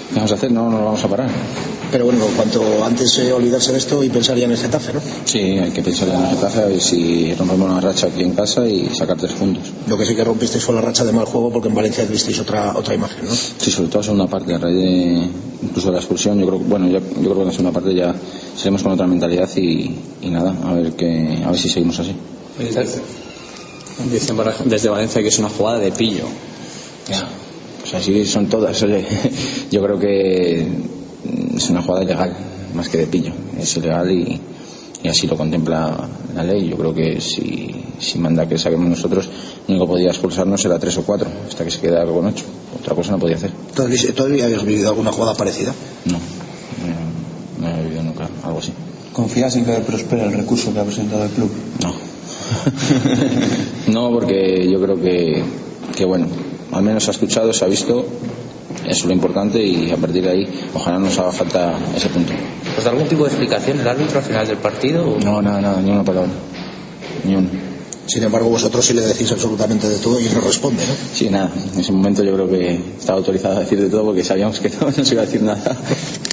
¿qué 0.10 0.16
vamos 0.16 0.32
a 0.32 0.36
hacer? 0.36 0.52
No, 0.52 0.70
no 0.70 0.80
lo 0.80 0.86
vamos 0.86 1.04
a 1.04 1.08
parar. 1.08 1.30
Pero 1.92 2.06
bueno, 2.06 2.26
cuanto 2.36 2.84
antes 2.84 3.18
eh, 3.20 3.32
olvidarse 3.32 3.72
de 3.72 3.78
esto 3.78 4.04
y 4.04 4.10
pensar 4.10 4.38
ya 4.38 4.46
en 4.46 4.52
el 4.52 4.58
Getafe, 4.58 4.94
¿no? 4.94 5.00
Sí, 5.24 5.40
hay 5.40 5.72
que 5.72 5.82
pensar 5.82 6.10
ya 6.10 6.16
en 6.16 6.26
el 6.26 6.30
Getafe 6.36 6.74
y 6.76 6.80
si 6.82 7.34
rompemos 7.36 7.70
una 7.70 7.80
racha 7.80 8.08
aquí 8.08 8.24
en 8.24 8.34
casa 8.34 8.68
y 8.68 8.90
sacar 8.94 9.18
tres 9.18 9.32
puntos. 9.34 9.64
Lo 9.88 9.98
que 9.98 10.06
sí 10.06 10.14
que 10.14 10.24
rompisteis 10.24 10.64
fue 10.64 10.76
la 10.76 10.82
racha 10.82 11.06
de 11.06 11.14
mal 11.14 11.26
juego 11.26 11.50
porque 11.52 11.70
en 11.70 11.76
Valencia 11.76 12.04
visteis 12.06 12.40
otra 12.40 12.76
otra 12.76 12.94
imagen, 12.94 13.26
¿no? 13.26 13.32
Sí, 13.34 13.72
sobre 13.72 13.88
todo 13.88 14.00
en 14.00 14.04
segunda 14.04 14.28
parte, 14.28 14.54
a 14.54 14.58
raíz 14.58 14.76
de 14.76 15.28
incluso 15.64 15.88
de 15.88 15.94
la 15.94 16.00
expulsión, 16.00 16.40
yo 16.40 16.48
creo, 16.48 16.60
bueno, 16.60 16.88
yo, 16.88 17.00
yo 17.00 17.22
creo 17.22 17.36
que 17.36 17.42
en 17.42 17.48
la 17.48 17.52
segunda 17.52 17.72
parte 17.72 17.96
ya 17.96 18.14
seremos 18.56 18.84
con 18.84 18.92
otra 18.92 19.08
mentalidad 19.08 19.50
y, 19.56 19.96
y 20.22 20.30
nada, 20.30 20.54
a 20.66 20.74
ver 20.74 20.92
que 20.94 21.42
a 21.46 21.52
ver 21.52 21.60
si 21.60 21.70
seguimos 21.70 22.00
así. 22.00 22.14
Dicen 24.12 24.38
desde 24.66 24.90
Valencia 24.90 25.22
que 25.22 25.28
es 25.30 25.40
una 25.40 25.50
jugada 25.50 25.80
de 25.80 25.92
pillo. 25.92 26.26
Ya. 27.10 27.28
Pues 27.90 28.04
así 28.04 28.26
son 28.26 28.48
todas. 28.48 28.82
Oye. 28.84 29.06
Yo 29.72 29.82
creo 29.82 29.98
que 29.98 30.68
es 31.56 31.70
una 31.70 31.82
jugada 31.82 32.04
ilegal, 32.04 32.34
más 32.74 32.90
que 32.90 32.98
de 32.98 33.08
pillo. 33.08 33.32
Es 33.58 33.78
ilegal 33.78 34.12
y, 34.12 34.42
y 35.04 35.08
así 35.08 35.26
lo 35.26 35.38
contempla 35.38 35.98
la 36.36 36.44
ley. 36.44 36.68
Yo 36.68 36.76
creo 36.76 36.94
que 36.94 37.22
si, 37.22 37.74
si 37.98 38.20
manda 38.20 38.46
que 38.46 38.58
saquemos 38.58 38.90
nosotros, 38.90 39.28
lo 39.68 39.76
único 39.76 39.86
que 39.86 39.92
podía 39.92 40.10
expulsarnos 40.10 40.66
era 40.66 40.78
tres 40.78 40.98
o 40.98 41.04
cuatro, 41.04 41.30
hasta 41.48 41.64
que 41.64 41.72
se 41.72 41.80
queda 41.80 42.06
con 42.06 42.26
ocho. 42.26 42.44
Otra 42.78 42.94
cosa 42.94 43.12
no 43.14 43.20
podía 43.20 43.38
hacer. 43.38 43.52
¿Todavía 43.74 44.46
habías 44.46 44.66
vivido 44.66 44.90
alguna 44.90 45.14
jugada 45.14 45.34
parecida? 45.34 45.74
No, 46.06 46.20
no, 47.62 47.70
he 47.70 47.84
vivido 47.84 48.04
nunca 48.04 48.28
algo 48.44 48.60
así. 48.60 48.74
¿Confías 49.14 49.56
en 49.56 49.66
que 49.66 49.72
prospere 49.72 50.26
el 50.26 50.34
recurso 50.34 50.74
que 50.74 50.80
ha 50.80 50.84
presentado 50.84 51.24
el 51.24 51.30
club? 51.30 51.50
No. 51.82 51.94
no, 53.94 54.12
porque 54.12 54.70
yo 54.70 54.80
creo 54.82 55.02
que, 55.02 55.42
que, 55.96 56.06
bueno, 56.06 56.28
al 56.72 56.84
menos 56.84 57.04
se 57.04 57.12
ha 57.12 57.14
escuchado, 57.14 57.54
se 57.54 57.66
ha 57.66 57.68
visto 57.68 58.06
eso 58.88 59.00
es 59.02 59.06
lo 59.06 59.14
importante 59.14 59.62
y 59.62 59.92
a 59.92 59.98
partir 59.98 60.24
de 60.24 60.30
ahí 60.30 60.48
ojalá 60.74 61.00
nos 61.00 61.18
haga 61.20 61.32
falta 61.32 61.78
ese 61.96 62.10
punto. 62.10 62.32
¿Os 62.78 62.84
da 62.84 62.92
algún 62.92 63.08
tipo 63.08 63.24
de 63.24 63.30
explicación 63.30 63.80
el 63.80 63.88
árbitro 63.88 64.20
al 64.20 64.26
final 64.26 64.48
del 64.48 64.58
partido? 64.58 65.18
No, 65.24 65.42
nada, 65.42 65.60
nada, 65.60 65.82
ni 65.82 65.92
una 65.92 66.04
palabra. 66.04 66.32
Ni 67.26 67.36
una. 67.36 67.50
Sin 68.06 68.24
embargo, 68.24 68.50
vosotros 68.50 68.86
sí 68.86 68.94
le 68.94 69.02
decís 69.02 69.30
absolutamente 69.34 69.90
de 69.90 69.98
todo 69.98 70.18
y 70.22 70.30
no 70.30 70.40
responde, 70.40 70.82
¿no? 70.88 70.94
Sí, 71.14 71.30
nada. 71.30 71.52
En 71.74 71.80
ese 71.82 71.92
momento 71.92 72.24
yo 72.24 72.34
creo 72.34 72.50
que 72.50 72.80
estaba 72.98 73.18
autorizado 73.18 73.58
a 73.58 73.60
decir 73.60 73.82
de 73.82 73.90
todo 73.90 74.06
porque 74.06 74.24
sabíamos 74.24 74.62
que 74.62 74.70
no, 74.80 74.92
se 74.92 75.14
iba 75.14 75.24
a 75.24 75.26
decir 75.26 75.44
nada. 75.44 75.78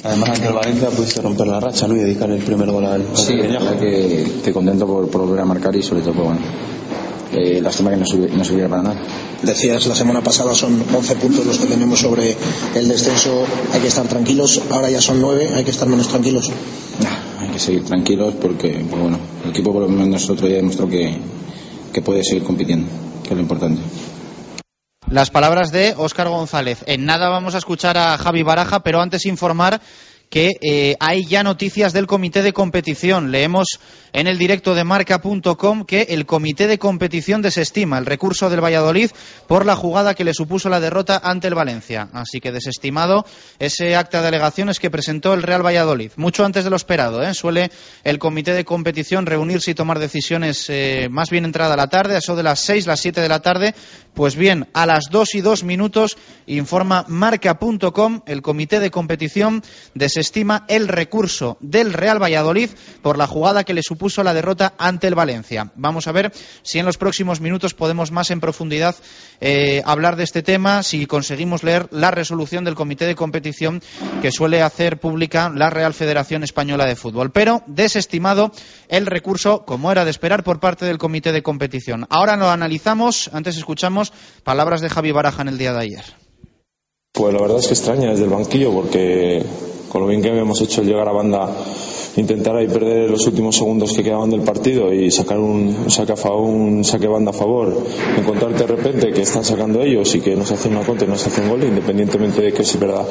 Además, 0.03 0.29
ante 0.29 0.47
el 0.47 0.53
Valencia 0.53 0.89
pudiste 0.89 1.21
romper 1.21 1.47
la 1.47 1.59
racha, 1.59 1.87
¿no? 1.87 1.97
Y 1.97 1.99
dedicar 1.99 2.29
el 2.31 2.41
primer 2.41 2.71
gol 2.71 2.85
al 2.85 3.03
Sí, 3.15 3.35
la 3.35 3.77
que 3.77 4.21
estoy 4.21 4.53
contento 4.53 4.87
por, 4.87 5.09
por, 5.09 5.21
volver 5.21 5.41
a 5.41 5.45
marcar 5.45 5.75
y 5.75 5.83
sobre 5.83 6.01
todo, 6.01 6.13
pues, 6.13 6.25
bueno, 6.27 6.41
eh, 7.35 7.61
lástima 7.61 7.91
que 7.91 7.97
no, 7.97 8.05
subiera, 8.05 8.35
no 8.35 8.43
subiera 8.43 8.69
para 8.69 8.81
nada. 8.81 9.01
Decías 9.41 9.85
la 9.85 9.95
semana 9.95 10.21
pasada 10.21 10.55
son 10.55 10.83
11 10.93 11.15
puntos 11.15 11.45
los 11.45 11.59
que 11.59 11.67
tenemos 11.67 11.99
sobre 11.99 12.35
el 12.73 12.87
descenso, 12.87 13.45
hay 13.73 13.81
que 13.81 13.87
estar 13.87 14.07
tranquilos, 14.07 14.61
ahora 14.71 14.89
ya 14.89 15.01
son 15.01 15.21
9, 15.21 15.51
hay 15.55 15.63
que 15.63 15.71
estar 15.71 15.87
menos 15.87 16.07
tranquilos. 16.07 16.49
hay 17.39 17.49
que 17.49 17.59
seguir 17.59 17.83
tranquilos 17.83 18.33
porque, 18.41 18.85
pues 18.89 19.01
bueno, 19.01 19.19
el 19.43 19.49
equipo 19.49 19.73
por 19.73 19.83
lo 19.83 19.89
menos 19.89 20.07
nosotros 20.07 20.49
ya 20.49 20.57
demostró 20.57 20.87
que, 20.87 21.17
que 21.93 22.01
puede 22.01 22.23
seguir 22.23 22.43
compitiendo, 22.43 22.87
que 23.23 23.29
es 23.29 23.35
lo 23.35 23.41
importante. 23.41 23.81
Las 25.09 25.29
palabras 25.29 25.71
de 25.71 25.93
Óscar 25.95 26.29
González. 26.29 26.83
En 26.87 27.05
nada 27.05 27.29
vamos 27.29 27.53
a 27.53 27.59
escuchar 27.59 27.97
a 27.97 28.17
Javi 28.17 28.41
Baraja, 28.41 28.79
pero 28.79 29.01
antes 29.01 29.25
informar 29.27 29.79
que 30.35 30.51
eh, 30.59 30.97
hay 30.99 31.25
ya 31.25 31.43
noticias 31.43 31.93
del 31.93 32.07
comité 32.07 32.43
de 32.43 32.51
competición. 32.51 33.31
Leemos 33.31 33.79
en 34.11 34.27
el 34.27 34.37
directo 34.37 34.75
de 34.75 34.83
marca.com 34.83 35.85
que 35.85 36.07
el 36.09 36.25
comité 36.25 36.67
de 36.67 36.77
competición 36.77 37.41
desestima 37.41 37.97
el 37.97 38.05
recurso 38.05 38.49
del 38.49 38.61
Valladolid 38.61 39.11
por 39.47 39.65
la 39.65 39.77
jugada 39.77 40.13
que 40.13 40.25
le 40.25 40.33
supuso 40.33 40.67
la 40.67 40.81
derrota 40.81 41.21
ante 41.23 41.47
el 41.47 41.55
Valencia. 41.55 42.09
Así 42.11 42.41
que 42.41 42.51
desestimado 42.51 43.25
ese 43.59 43.95
acta 43.95 44.21
de 44.21 44.27
alegaciones 44.27 44.81
que 44.81 44.91
presentó 44.91 45.33
el 45.33 45.41
Real 45.41 45.65
Valladolid. 45.65 46.11
Mucho 46.17 46.43
antes 46.43 46.65
de 46.65 46.69
lo 46.69 46.75
esperado. 46.75 47.23
¿eh? 47.23 47.33
Suele 47.33 47.71
el 48.03 48.19
comité 48.19 48.51
de 48.53 48.65
competición 48.65 49.25
reunirse 49.25 49.71
y 49.71 49.75
tomar 49.75 49.99
decisiones 49.99 50.65
eh, 50.67 51.07
más 51.09 51.29
bien 51.29 51.45
entrada 51.45 51.77
la 51.77 51.87
tarde, 51.87 52.15
a 52.15 52.17
eso 52.17 52.35
de 52.35 52.43
las 52.43 52.59
6, 52.59 52.87
las 52.87 52.99
7 52.99 53.21
de 53.21 53.29
la 53.29 53.41
tarde. 53.41 53.73
Pues 54.13 54.35
bien, 54.35 54.67
a 54.73 54.85
las 54.85 55.05
2 55.11 55.35
y 55.35 55.41
2 55.41 55.63
minutos 55.63 56.17
informa 56.45 57.05
marca.com 57.07 58.21
el 58.25 58.41
comité 58.41 58.81
de 58.81 58.91
competición 58.91 59.63
desestima 59.93 60.24
desestima 60.25 60.65
el 60.69 60.87
recurso 60.87 61.55
del 61.59 61.93
Real 61.93 62.19
Valladolid 62.19 62.71
por 63.03 63.15
la 63.15 63.27
jugada 63.27 63.63
que 63.63 63.75
le 63.75 63.83
supuso 63.83 64.23
la 64.23 64.33
derrota 64.33 64.73
ante 64.79 65.05
el 65.05 65.13
Valencia. 65.13 65.71
Vamos 65.75 66.07
a 66.07 66.11
ver 66.11 66.31
si 66.63 66.79
en 66.79 66.85
los 66.87 66.97
próximos 66.97 67.41
minutos 67.41 67.75
podemos 67.75 68.11
más 68.11 68.31
en 68.31 68.39
profundidad 68.39 68.95
eh, 69.39 69.83
hablar 69.85 70.15
de 70.15 70.23
este 70.23 70.41
tema, 70.41 70.81
si 70.81 71.05
conseguimos 71.05 71.61
leer 71.61 71.87
la 71.91 72.09
resolución 72.09 72.63
del 72.65 72.73
comité 72.73 73.05
de 73.05 73.13
competición 73.13 73.83
que 74.23 74.31
suele 74.31 74.63
hacer 74.63 74.99
pública 74.99 75.51
la 75.53 75.69
Real 75.69 75.93
Federación 75.93 76.43
Española 76.43 76.87
de 76.87 76.95
Fútbol. 76.95 77.31
Pero 77.31 77.61
desestimado 77.67 78.51
el 78.87 79.05
recurso, 79.05 79.63
como 79.63 79.91
era 79.91 80.05
de 80.05 80.11
esperar, 80.11 80.43
por 80.43 80.59
parte 80.59 80.85
del 80.85 80.97
comité 80.97 81.33
de 81.33 81.43
competición. 81.43 82.07
Ahora 82.09 82.35
lo 82.35 82.49
analizamos, 82.49 83.29
antes 83.31 83.57
escuchamos 83.57 84.11
palabras 84.43 84.81
de 84.81 84.89
Javi 84.89 85.11
Baraja 85.11 85.43
en 85.43 85.49
el 85.49 85.59
día 85.59 85.73
de 85.73 85.81
ayer. 85.81 86.25
Pues 87.15 87.33
la 87.33 87.39
verdad 87.39 87.59
es 87.59 87.67
que 87.67 87.73
extraña 87.75 88.09
desde 88.09 88.25
el 88.25 88.29
banquillo 88.29 88.73
porque 88.73 89.41
con 89.95 90.01
lo 90.01 90.09
bien 90.09 90.21
que 90.21 90.27
hemos 90.27 90.59
hecho 90.59 90.83
llegar 90.83 91.07
a 91.07 91.13
banda 91.13 91.55
intentar 92.17 92.55
ahí 92.55 92.67
perder 92.67 93.09
los 93.09 93.25
últimos 93.27 93.55
segundos 93.55 93.93
que 93.93 94.03
quedaban 94.03 94.29
del 94.29 94.41
partido 94.41 94.93
y 94.93 95.11
sacar 95.11 95.39
un 95.39 95.89
saque, 95.89 96.13
a 96.13 96.15
favor, 96.15 96.41
un 96.41 96.83
saque 96.83 97.07
banda 97.07 97.31
a 97.31 97.33
favor, 97.33 97.75
encontrarte 98.17 98.65
de 98.65 98.67
repente 98.67 99.11
que 99.11 99.21
están 99.21 99.43
sacando 99.43 99.81
ellos 99.81 100.13
y 100.15 100.21
que 100.21 100.35
nos 100.35 100.51
hacen 100.51 100.75
una 100.75 100.85
contra 100.85 101.07
y 101.07 101.09
nos 101.09 101.25
hacen 101.25 101.49
gol, 101.49 101.63
independientemente 101.63 102.41
de 102.41 102.53
que 102.53 102.61
es 102.61 102.79
verdad 102.79 103.05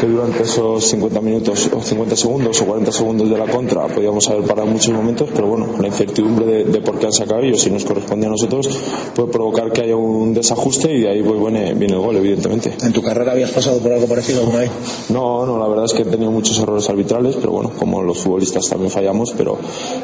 que 0.00 0.06
durante 0.06 0.42
esos 0.42 0.84
50 0.84 1.20
minutos 1.20 1.70
o 1.72 1.80
50 1.80 2.16
segundos 2.16 2.60
o 2.60 2.66
40 2.66 2.92
segundos 2.92 3.30
de 3.30 3.38
la 3.38 3.46
contra 3.46 3.86
podíamos 3.88 4.28
haber 4.28 4.44
parado 4.44 4.68
muchos 4.68 4.94
momentos, 4.94 5.30
pero 5.34 5.46
bueno, 5.46 5.68
la 5.80 5.88
incertidumbre 5.88 6.46
de, 6.46 6.64
de 6.64 6.80
por 6.80 6.98
qué 6.98 7.06
han 7.06 7.12
sacado 7.12 7.40
ellos 7.40 7.66
y 7.66 7.70
nos 7.70 7.84
corresponde 7.84 8.26
a 8.26 8.30
nosotros 8.30 8.68
puede 9.14 9.30
provocar 9.30 9.72
que 9.72 9.82
haya 9.82 9.96
un 9.96 10.34
desajuste 10.34 10.92
y 10.92 11.00
de 11.02 11.10
ahí 11.10 11.22
pues, 11.22 11.40
viene, 11.40 11.74
viene 11.74 11.94
el 11.94 12.00
gol, 12.00 12.16
evidentemente. 12.16 12.74
¿En 12.82 12.92
tu 12.92 13.02
carrera 13.02 13.32
habías 13.32 13.50
pasado 13.50 13.78
por 13.78 13.92
algo 13.92 14.06
parecido 14.06 14.40
alguna 14.40 14.58
vez? 14.60 14.70
No, 15.08 15.46
no, 15.46 15.58
la 15.58 15.68
verdad 15.68 15.86
es 15.86 15.94
que 15.94 16.02
he 16.02 16.04
tenido 16.22 16.38
muchos 16.38 16.58
errores 16.60 16.88
arbitrales, 16.88 17.36
pero 17.40 17.50
bueno, 17.52 17.72
como 17.76 18.00
los 18.00 18.18
futbolistas 18.18 18.68
también 18.68 18.92
fallamos, 18.92 19.34
pero 19.36 19.58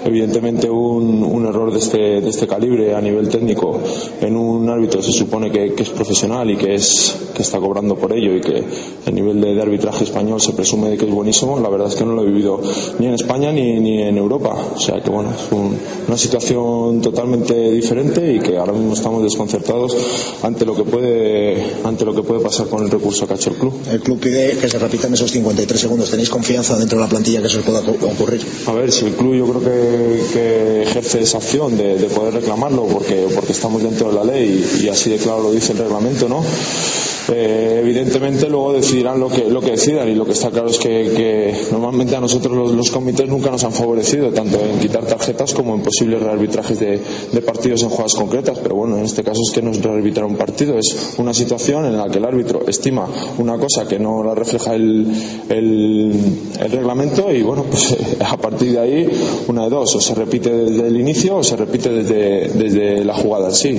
evidentemente 0.04 0.68
un, 0.68 1.22
un 1.22 1.46
error 1.46 1.72
de 1.72 1.78
este, 1.78 2.20
de 2.20 2.28
este 2.28 2.48
calibre 2.48 2.94
a 2.94 3.00
nivel 3.00 3.28
técnico 3.28 3.78
en 4.20 4.36
un 4.36 4.68
árbitro 4.68 5.00
se 5.00 5.12
supone 5.12 5.50
que, 5.52 5.74
que, 5.74 5.84
es 5.84 5.90
profesional 5.90 6.50
y 6.50 6.56
que, 6.56 6.74
es, 6.74 7.14
que 7.34 7.42
está 7.42 7.60
cobrando 7.60 7.94
por 7.94 8.12
ello 8.12 8.34
y 8.34 8.40
que 8.40 8.64
el 9.06 9.14
nivel 9.14 9.40
de, 9.40 9.54
de, 9.54 9.62
arbitraje 9.62 10.04
español 10.04 10.40
se 10.40 10.54
presume 10.54 10.90
de 10.90 10.96
que 10.96 11.04
es 11.04 11.10
buenísimo, 11.12 11.60
la 11.60 11.68
verdad 11.68 11.88
es 11.88 11.94
que 11.94 12.04
no 12.04 12.14
lo 12.14 12.22
he 12.22 12.26
vivido 12.26 12.60
ni 12.98 13.06
en 13.06 13.14
España 13.14 13.52
ni, 13.52 13.78
ni 13.78 14.02
en 14.02 14.18
Europa. 14.18 14.56
O 14.74 14.80
sea 14.80 15.00
que 15.00 15.10
bueno, 15.10 15.30
es 15.30 15.52
un, 15.52 15.78
una 16.08 16.16
situación 16.16 17.00
totalmente 17.00 17.70
diferente 17.70 18.34
y 18.34 18.40
que 18.40 18.56
ahora 18.56 18.72
mismo 18.72 18.94
estamos 18.94 19.22
desconcertados 19.22 19.96
ante 20.42 20.66
lo 20.66 20.74
que 20.74 20.82
puede, 20.82 21.62
ante 21.84 22.04
lo 22.04 22.14
que 22.14 22.22
puede 22.22 22.40
pasar 22.40 22.66
con 22.66 22.82
el 22.82 22.90
recurso 22.90 23.26
que 23.26 23.34
ha 23.34 23.36
hecho 23.36 23.50
el 23.50 23.56
club. 23.56 23.74
El 23.90 24.00
club 24.00 24.18
pide 24.18 24.56
que 24.56 24.68
se 24.68 24.78
repitan 24.78 25.14
esos 25.14 25.30
53 25.30 25.80
segundos. 25.80 26.07
¿Tenéis 26.10 26.30
confianza 26.30 26.76
dentro 26.76 26.98
de 26.98 27.04
la 27.04 27.08
plantilla 27.08 27.40
que 27.40 27.46
eso 27.48 27.60
pueda 27.60 27.80
ocurrir? 27.80 28.44
A 28.66 28.72
ver, 28.72 28.90
si 28.92 29.06
el 29.06 29.12
club 29.12 29.34
yo 29.34 29.46
creo 29.46 29.60
que, 29.60 30.22
que 30.32 30.82
ejerce 30.82 31.20
esa 31.20 31.38
opción 31.38 31.76
de, 31.76 31.98
de, 31.98 32.08
poder 32.08 32.34
reclamarlo 32.34 32.86
porque, 32.86 33.26
porque 33.34 33.52
estamos 33.52 33.82
dentro 33.82 34.08
de 34.08 34.14
la 34.14 34.24
ley 34.24 34.80
y 34.82 34.88
así 34.88 35.10
de 35.10 35.18
claro 35.18 35.42
lo 35.42 35.52
dice 35.52 35.72
el 35.72 35.78
reglamento, 35.78 36.28
¿no? 36.28 36.42
Eh, 37.30 37.80
evidentemente 37.82 38.48
luego 38.48 38.72
decidirán 38.72 39.20
lo 39.20 39.28
que, 39.28 39.50
lo 39.50 39.60
que 39.60 39.72
decidan 39.72 40.08
y 40.08 40.14
lo 40.14 40.24
que 40.24 40.32
está 40.32 40.50
claro 40.50 40.68
es 40.68 40.78
que, 40.78 41.54
normalmente 41.70 42.16
a 42.16 42.20
nosotros 42.20 42.72
los, 42.72 42.90
comités 42.90 43.28
nunca 43.28 43.50
nos 43.50 43.64
han 43.64 43.72
favorecido 43.72 44.30
tanto 44.32 44.58
en 44.58 44.78
quitar 44.78 45.04
tarjetas 45.04 45.52
como 45.52 45.74
en 45.74 45.82
posibles 45.82 46.22
rearbitrajes 46.22 46.80
de, 46.80 47.00
de, 47.32 47.42
partidos 47.42 47.82
en 47.82 47.90
jugadas 47.90 48.14
concretas 48.14 48.58
pero 48.62 48.76
bueno 48.76 48.96
en 48.96 49.04
este 49.04 49.22
caso 49.22 49.40
es 49.46 49.52
que 49.52 49.60
no 49.60 49.72
es 49.72 49.82
rearbitrar 49.82 50.24
un 50.24 50.36
partido 50.36 50.78
es 50.78 51.14
una 51.18 51.34
situación 51.34 51.84
en 51.84 51.98
la 51.98 52.08
que 52.08 52.18
el 52.18 52.24
árbitro 52.24 52.62
estima 52.66 53.06
una 53.36 53.58
cosa 53.58 53.86
que 53.86 53.98
no 53.98 54.24
la 54.24 54.34
refleja 54.34 54.74
el, 54.74 55.06
el, 55.50 56.12
el 56.60 56.72
reglamento 56.72 57.30
y 57.30 57.42
bueno 57.42 57.64
pues 57.70 57.94
a 58.20 58.36
partir 58.38 58.72
de 58.72 58.80
ahí 58.80 59.08
una 59.48 59.64
de 59.64 59.70
dos 59.70 59.94
o 59.96 60.00
se 60.00 60.14
repite 60.14 60.50
desde 60.50 60.88
el 60.88 60.98
inicio 60.98 61.36
o 61.36 61.44
se 61.44 61.56
repite 61.56 61.90
desde, 61.90 62.48
desde 62.54 63.04
la 63.04 63.14
jugada 63.14 63.48
en 63.48 63.54
sí 63.54 63.78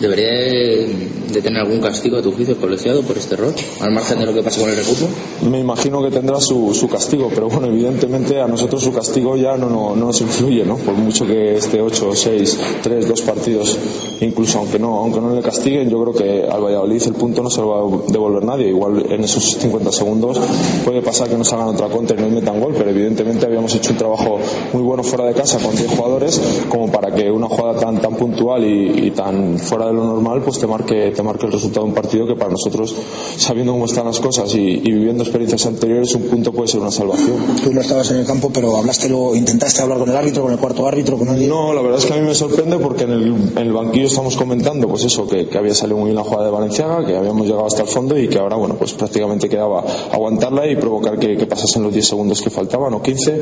¿Debería 0.00 0.30
de 0.30 1.42
tener 1.42 1.60
algún 1.60 1.80
castigo 1.80 2.16
a 2.16 2.22
tu 2.22 2.32
juicio 2.32 2.56
colegiado 2.56 3.02
por 3.02 3.18
este 3.18 3.34
error, 3.34 3.52
al 3.80 3.92
margen 3.92 4.18
de 4.18 4.24
lo 4.24 4.32
que 4.32 4.42
pase 4.42 4.60
con 4.60 4.70
el 4.70 4.76
recurso? 4.76 5.06
Me 5.50 5.60
imagino 5.60 6.02
que 6.02 6.10
tendrá 6.10 6.40
su, 6.40 6.72
su 6.74 6.88
castigo, 6.88 7.30
pero 7.34 7.50
bueno, 7.50 7.66
evidentemente 7.66 8.40
a 8.40 8.48
nosotros 8.48 8.82
su 8.82 8.94
castigo 8.94 9.36
ya 9.36 9.58
no, 9.58 9.68
no, 9.68 9.94
no, 9.94 10.06
nos 10.06 10.20
influye, 10.22 10.64
¿no? 10.64 10.76
Por 10.76 10.94
mucho 10.94 11.26
que 11.26 11.56
esté 11.56 11.82
8, 11.82 12.12
6, 12.14 12.58
3, 12.82 13.08
2 13.08 13.20
partidos, 13.22 13.78
incluso 14.22 14.58
aunque 14.58 14.78
no, 14.78 15.00
aunque 15.00 15.20
no 15.20 15.34
le 15.34 15.42
castiguen, 15.42 15.90
yo 15.90 16.02
creo 16.02 16.14
que 16.14 16.48
al 16.50 16.62
Valladolid 16.62 17.02
el 17.06 17.14
punto 17.14 17.42
no 17.42 17.50
se 17.50 17.60
lo 17.60 17.68
va 17.68 17.80
a 17.80 18.10
devolver 18.10 18.44
nadie. 18.44 18.68
Igual 18.68 19.04
en 19.10 19.22
esos 19.22 19.44
50 19.58 19.92
segundos 19.92 20.40
puede 20.82 21.02
pasar 21.02 21.28
que 21.28 21.36
nos 21.36 21.52
hagan 21.52 21.68
otra 21.68 21.88
contra 21.88 22.18
y 22.18 22.22
nos 22.22 22.30
metan 22.30 22.58
gol, 22.58 22.74
pero 22.76 22.88
evidentemente 22.88 23.44
habíamos 23.44 23.74
hecho 23.74 23.90
un 23.90 23.98
trabajo 23.98 24.38
muy 24.72 24.82
bueno 24.82 25.02
fuera 25.02 25.26
de 25.26 25.34
casa 25.34 25.58
con 25.58 25.76
10 25.76 25.90
jugadores 25.90 26.40
como 26.70 26.90
para 26.90 27.14
que 27.14 27.30
una 27.30 27.48
jugada 27.48 27.78
tan, 27.78 28.00
tan 28.00 28.14
puntual 28.14 28.64
y, 28.64 29.08
y 29.08 29.10
tan 29.10 29.58
fuera 29.58 29.86
de 29.86 29.89
lo 29.92 30.04
normal 30.04 30.42
pues 30.42 30.58
te 30.58 30.66
marque, 30.66 31.12
te 31.14 31.22
marque 31.22 31.46
el 31.46 31.52
resultado 31.52 31.86
de 31.86 31.90
un 31.90 31.94
partido 31.94 32.26
que 32.26 32.34
para 32.34 32.50
nosotros, 32.50 32.94
sabiendo 33.36 33.72
cómo 33.72 33.86
están 33.86 34.06
las 34.06 34.20
cosas 34.20 34.54
y, 34.54 34.58
y, 34.58 34.92
viviendo 34.92 35.22
experiencias 35.22 35.66
anteriores, 35.66 36.14
un 36.14 36.22
punto 36.22 36.52
puede 36.52 36.68
ser 36.68 36.80
una 36.80 36.90
salvación. 36.90 37.36
Tú 37.62 37.72
no 37.72 37.80
estabas 37.80 38.10
en 38.10 38.18
el 38.18 38.26
campo, 38.26 38.50
pero 38.52 38.76
hablaste 38.76 39.08
luego, 39.08 39.34
intentaste 39.34 39.82
hablar 39.82 39.98
con 39.98 40.10
el 40.10 40.16
árbitro, 40.16 40.42
con 40.42 40.52
el 40.52 40.58
cuarto 40.58 40.86
árbitro, 40.86 41.18
con 41.18 41.28
alguien. 41.28 41.48
No, 41.48 41.72
la 41.72 41.82
verdad 41.82 41.98
es 41.98 42.06
que 42.06 42.14
a 42.14 42.16
mí 42.16 42.26
me 42.26 42.34
sorprende 42.34 42.78
porque 42.78 43.04
en 43.04 43.10
el, 43.10 43.26
en 43.26 43.58
el 43.58 43.72
banquillo 43.72 44.06
estamos 44.06 44.36
comentando, 44.36 44.88
pues 44.88 45.04
eso, 45.04 45.26
que, 45.26 45.46
que, 45.46 45.58
había 45.58 45.74
salido 45.74 45.98
muy 45.98 46.06
bien 46.06 46.16
la 46.16 46.24
jugada 46.24 46.46
de 46.46 46.50
Valenciaga, 46.50 47.06
que 47.06 47.16
habíamos 47.16 47.46
llegado 47.46 47.66
hasta 47.66 47.82
el 47.82 47.88
fondo 47.88 48.18
y 48.18 48.28
que 48.28 48.38
ahora, 48.38 48.56
bueno, 48.56 48.76
pues 48.76 48.92
prácticamente 48.94 49.48
quedaba 49.48 49.84
aguantarla 50.12 50.66
y 50.66 50.76
provocar 50.76 51.18
que, 51.18 51.36
que 51.36 51.46
pasasen 51.46 51.82
los 51.82 51.92
10 51.92 52.06
segundos 52.06 52.40
que 52.40 52.50
faltaban 52.50 52.94
o 52.94 53.02
15. 53.02 53.40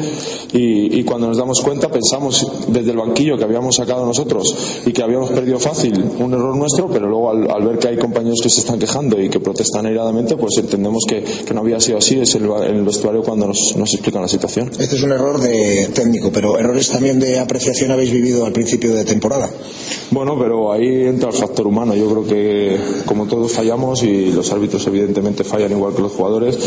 Y, 0.53 0.99
y 0.99 1.05
cuando 1.05 1.29
nos 1.29 1.37
damos 1.37 1.61
cuenta, 1.61 1.89
pensamos 1.89 2.47
desde 2.69 2.91
el 2.91 2.97
banquillo 2.97 3.37
que 3.37 3.45
habíamos 3.45 3.77
sacado 3.77 4.05
nosotros 4.05 4.55
y 4.87 4.93
que 4.93 5.03
habíamos 5.03 5.31
perdido 5.31 5.59
fácil 5.59 6.05
un 6.19 6.33
error 6.39 6.57
nuestro, 6.57 6.89
pero 6.89 7.09
luego 7.09 7.31
al, 7.31 7.51
al, 7.51 7.67
ver 7.67 7.79
que 7.79 7.89
hay 7.89 7.97
compañeros 7.97 8.41
que 8.43 8.51
se 8.51 8.61
están 8.61 8.79
quejando 8.79 9.21
y 9.21 9.29
que 9.29 9.41
protestan 9.41 9.87
airadamente, 9.87 10.37
pues 10.37 10.59
entendemos 10.59 11.05
que, 11.09 11.23
que 11.23 11.55
no 11.55 11.61
había 11.61 11.81
sido 11.81 11.99
así, 11.99 12.19
es 12.21 12.35
el, 12.35 12.45
el 12.45 12.85
vestuario 12.85 13.23
cuando 13.23 13.47
nos, 13.47 13.77
nos, 13.77 13.93
explican 13.95 14.23
la 14.23 14.29
situación. 14.29 14.71
Este 14.79 14.97
es 14.97 15.03
un 15.03 15.13
error 15.13 15.41
de 15.41 15.89
técnico, 15.95 16.31
pero 16.33 16.59
errores 16.59 16.89
también 16.89 17.21
de 17.21 17.39
apreciación 17.39 17.91
habéis 17.91 18.13
vivido 18.13 18.47
al 18.47 18.53
principio 18.53 18.95
de 18.95 19.05
temporada. 19.05 19.51
Bueno, 20.11 20.39
pero 20.39 20.73
ahí 20.73 21.05
entra 21.07 21.31
el 21.31 21.37
factor 21.37 21.67
humano. 21.67 21.95
Yo 21.95 22.09
creo 22.11 22.25
que 22.25 22.79
como 23.07 23.27
todos 23.27 23.53
fallamos 23.53 24.03
y 24.03 24.33
los 24.33 24.51
árbitros 24.53 24.87
evidentemente 24.87 25.45
fallan 25.45 25.73
igual 25.73 25.95
que 25.95 26.03
los 26.03 26.13
jugadores, 26.13 26.59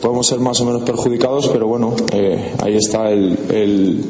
podemos 0.00 0.26
ser 0.26 0.40
más 0.40 0.60
o 0.60 0.64
menos 0.64 0.82
perjudicados, 0.82 1.48
pero 1.48 1.66
bueno, 1.66 1.94
eh, 2.12 2.52
ahí 2.62 2.76
está 2.76 3.10
el, 3.10 3.38
el 3.50 4.04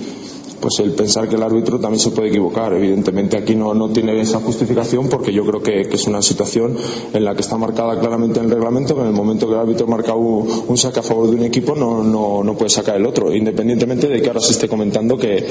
pues 0.60 0.78
el 0.80 0.92
pensar 0.92 1.28
que 1.28 1.36
el 1.36 1.42
árbitro 1.42 1.78
también 1.78 2.00
se 2.00 2.10
puede 2.10 2.28
equivocar. 2.28 2.72
Evidentemente 2.72 3.36
aquí 3.36 3.54
no, 3.54 3.74
no 3.74 3.90
tiene 3.90 4.20
esa 4.20 4.40
justificación 4.40 5.08
porque 5.08 5.32
yo 5.32 5.44
creo 5.44 5.62
que, 5.62 5.80
es 5.80 6.06
una 6.06 6.22
situación 6.22 6.76
en 7.12 7.24
la 7.24 7.34
que 7.34 7.40
está 7.40 7.56
marcada 7.56 7.98
claramente 7.98 8.38
en 8.38 8.46
el 8.46 8.52
reglamento 8.52 8.94
que 8.94 9.00
en 9.00 9.08
el 9.08 9.12
momento 9.12 9.46
que 9.46 9.54
el 9.54 9.60
árbitro 9.60 9.86
marca 9.86 10.14
un, 10.14 10.48
un 10.68 10.78
saque 10.78 11.00
a 11.00 11.02
favor 11.02 11.28
de 11.28 11.36
un 11.36 11.42
equipo 11.42 11.74
no, 11.74 12.04
no, 12.04 12.44
no, 12.44 12.54
puede 12.56 12.70
sacar 12.70 12.96
el 12.96 13.06
otro, 13.06 13.34
independientemente 13.34 14.06
de 14.06 14.20
que 14.22 14.28
ahora 14.28 14.40
se 14.40 14.52
esté 14.52 14.68
comentando 14.68 15.16
que, 15.16 15.46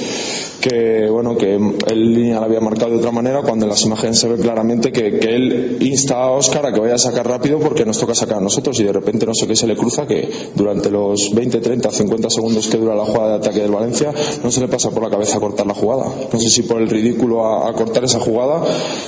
que 0.62 1.10
bueno, 1.10 1.36
que 1.38 1.56
el 1.56 2.14
línea 2.14 2.40
la 2.40 2.46
había 2.46 2.62
marcado 2.62 2.92
de 2.92 2.98
otra 2.98 3.12
manera 3.12 3.42
cuando 3.42 3.66
en 3.66 3.72
las 3.72 3.84
imágenes 3.84 4.20
se 4.20 4.28
ve 4.28 4.38
claramente 4.38 4.92
que, 4.92 5.20
que 5.20 5.36
él 5.36 5.78
insta 5.82 6.16
a 6.16 6.32
Oscar 6.32 6.66
a 6.66 6.74
que 6.74 6.80
vaya 6.80 6.96
a 6.96 7.00
sacar 7.00 7.28
rápido 7.28 7.60
porque 7.60 7.86
nos 7.86 7.98
toca 7.98 8.16
sacar 8.16 8.38
a 8.38 8.42
nosotros 8.42 8.80
y 8.80 8.84
de 8.84 8.94
repente 8.94 9.26
no 9.26 9.34
sé 9.34 9.48
qué 9.48 9.56
se 9.56 9.68
le 9.68 9.76
cruza 9.76 10.08
que 10.08 10.30
durante 10.56 10.90
los 10.90 11.34
20, 11.34 11.60
30, 11.60 11.92
50 11.92 12.30
segundos 12.30 12.68
que 12.68 12.78
dura 12.78 12.96
la 12.96 13.06
jugada 13.06 13.30
de 13.30 13.36
ataque 13.36 13.60
del 13.62 13.72
Valencia 13.72 14.14
no 14.44 14.52
se 14.52 14.62
le 14.62 14.68
pasa 14.68 14.92
por 14.98 15.04
la 15.04 15.12
cabeza 15.12 15.38
a 15.38 15.40
cortar 15.40 15.68
la 15.68 15.76
jugada. 15.76 16.12
No 16.34 16.40
sé 16.40 16.50
si 16.50 16.64
por 16.64 16.82
el 16.82 16.90
ridículo 16.90 17.46
a, 17.46 17.70
a, 17.70 17.74
cortar 17.74 18.04
esa 18.04 18.20
jugada, 18.20 18.64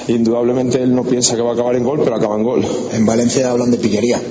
indudablemente 0.07 0.79
él 0.83 0.93
no 0.93 1.03
piensa 1.03 1.35
que 1.35 1.41
va 1.41 1.49
a 1.49 1.53
acabar 1.53 1.75
en 1.75 1.83
gol, 1.83 2.01
pero 2.03 2.15
acaba 2.15 2.35
en 2.35 2.43
gol. 2.43 2.63
En 2.93 3.07
Valencia 3.07 3.49
hablan 3.49 3.71
de 3.71 3.77
pillería. 3.77 4.21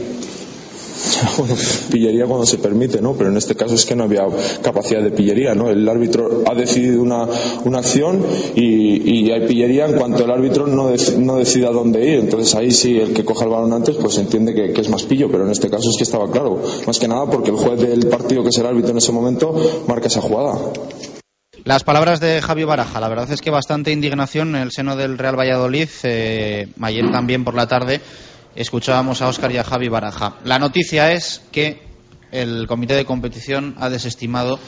Bueno, 1.37 1.55
pillería 1.91 2.27
cuando 2.27 2.47
se 2.47 2.59
permite, 2.59 3.01
¿no? 3.01 3.15
Pero 3.15 3.31
en 3.31 3.37
este 3.37 3.55
caso 3.55 3.75
es 3.75 3.85
que 3.85 3.97
no 3.97 4.05
había 4.05 4.25
capacidad 4.63 5.03
de 5.03 5.11
pillería, 5.11 5.55
¿no? 5.55 5.69
El 5.69 5.89
árbitro 5.89 6.45
ha 6.47 6.55
decidido 6.55 7.03
una, 7.03 7.27
una 7.65 7.79
acción 7.79 8.25
y, 8.55 9.19
y, 9.19 9.31
hay 9.31 9.47
pillería 9.47 9.87
en 9.87 9.97
cuanto 9.97 10.25
el 10.25 10.31
árbitro 10.31 10.67
no, 10.67 10.89
dec, 10.89 11.17
no 11.17 11.37
decida 11.37 11.71
dónde 11.71 12.07
ir. 12.07 12.19
Entonces 12.21 12.55
ahí 12.55 12.71
sí 12.71 12.99
el 12.99 13.13
que 13.13 13.25
coja 13.25 13.47
el 13.47 13.51
balón 13.51 13.73
antes 13.73 13.97
pues 13.97 14.17
entiende 14.19 14.55
que, 14.55 14.73
que, 14.73 14.81
es 14.81 14.89
más 14.89 15.03
pillo, 15.03 15.29
pero 15.29 15.45
en 15.45 15.51
este 15.51 15.69
caso 15.69 15.91
es 15.91 15.97
que 15.97 16.05
estaba 16.05 16.31
claro. 16.31 16.63
Más 16.87 16.99
que 16.99 17.09
nada 17.09 17.27
porque 17.27 17.51
el 17.51 17.57
juez 17.57 17.81
del 17.81 18.07
partido 18.07 18.43
que 18.43 18.51
es 18.51 18.59
el 18.59 18.67
árbitro 18.67 18.93
en 18.93 18.99
ese 18.99 19.13
momento 19.13 19.55
marca 19.87 20.09
esa 20.09 20.21
jugada. 20.21 20.59
Las 21.69 21.85
palabras 21.85 22.19
de 22.19 22.41
Javi 22.41 22.65
Baraja, 22.65 22.99
la 22.99 23.11
verdad 23.11 23.31
es 23.31 23.43
que 23.43 23.51
bastante 23.51 23.93
indignación 23.93 24.57
en 24.57 24.63
el 24.63 24.73
seno 24.73 24.97
del 24.97 25.19
Real 25.19 25.39
Valladolid. 25.39 25.91
Eh, 26.03 26.69
ayer 26.81 27.11
también 27.13 27.45
por 27.45 27.55
la 27.55 27.67
tarde 27.69 28.01
escuchábamos 28.57 29.21
a 29.21 29.29
Óscar 29.29 29.53
y 29.53 29.59
a 29.59 29.65
Javi 29.65 29.89
Baraja. 29.91 30.37
La 30.45 30.59
noticia 30.59 31.13
es 31.13 31.43
que 31.53 31.83
el 32.33 32.67
comité 32.67 32.95
de 32.95 33.05
competición 33.05 33.75
ha 33.79 33.91
desestimado 33.91 34.59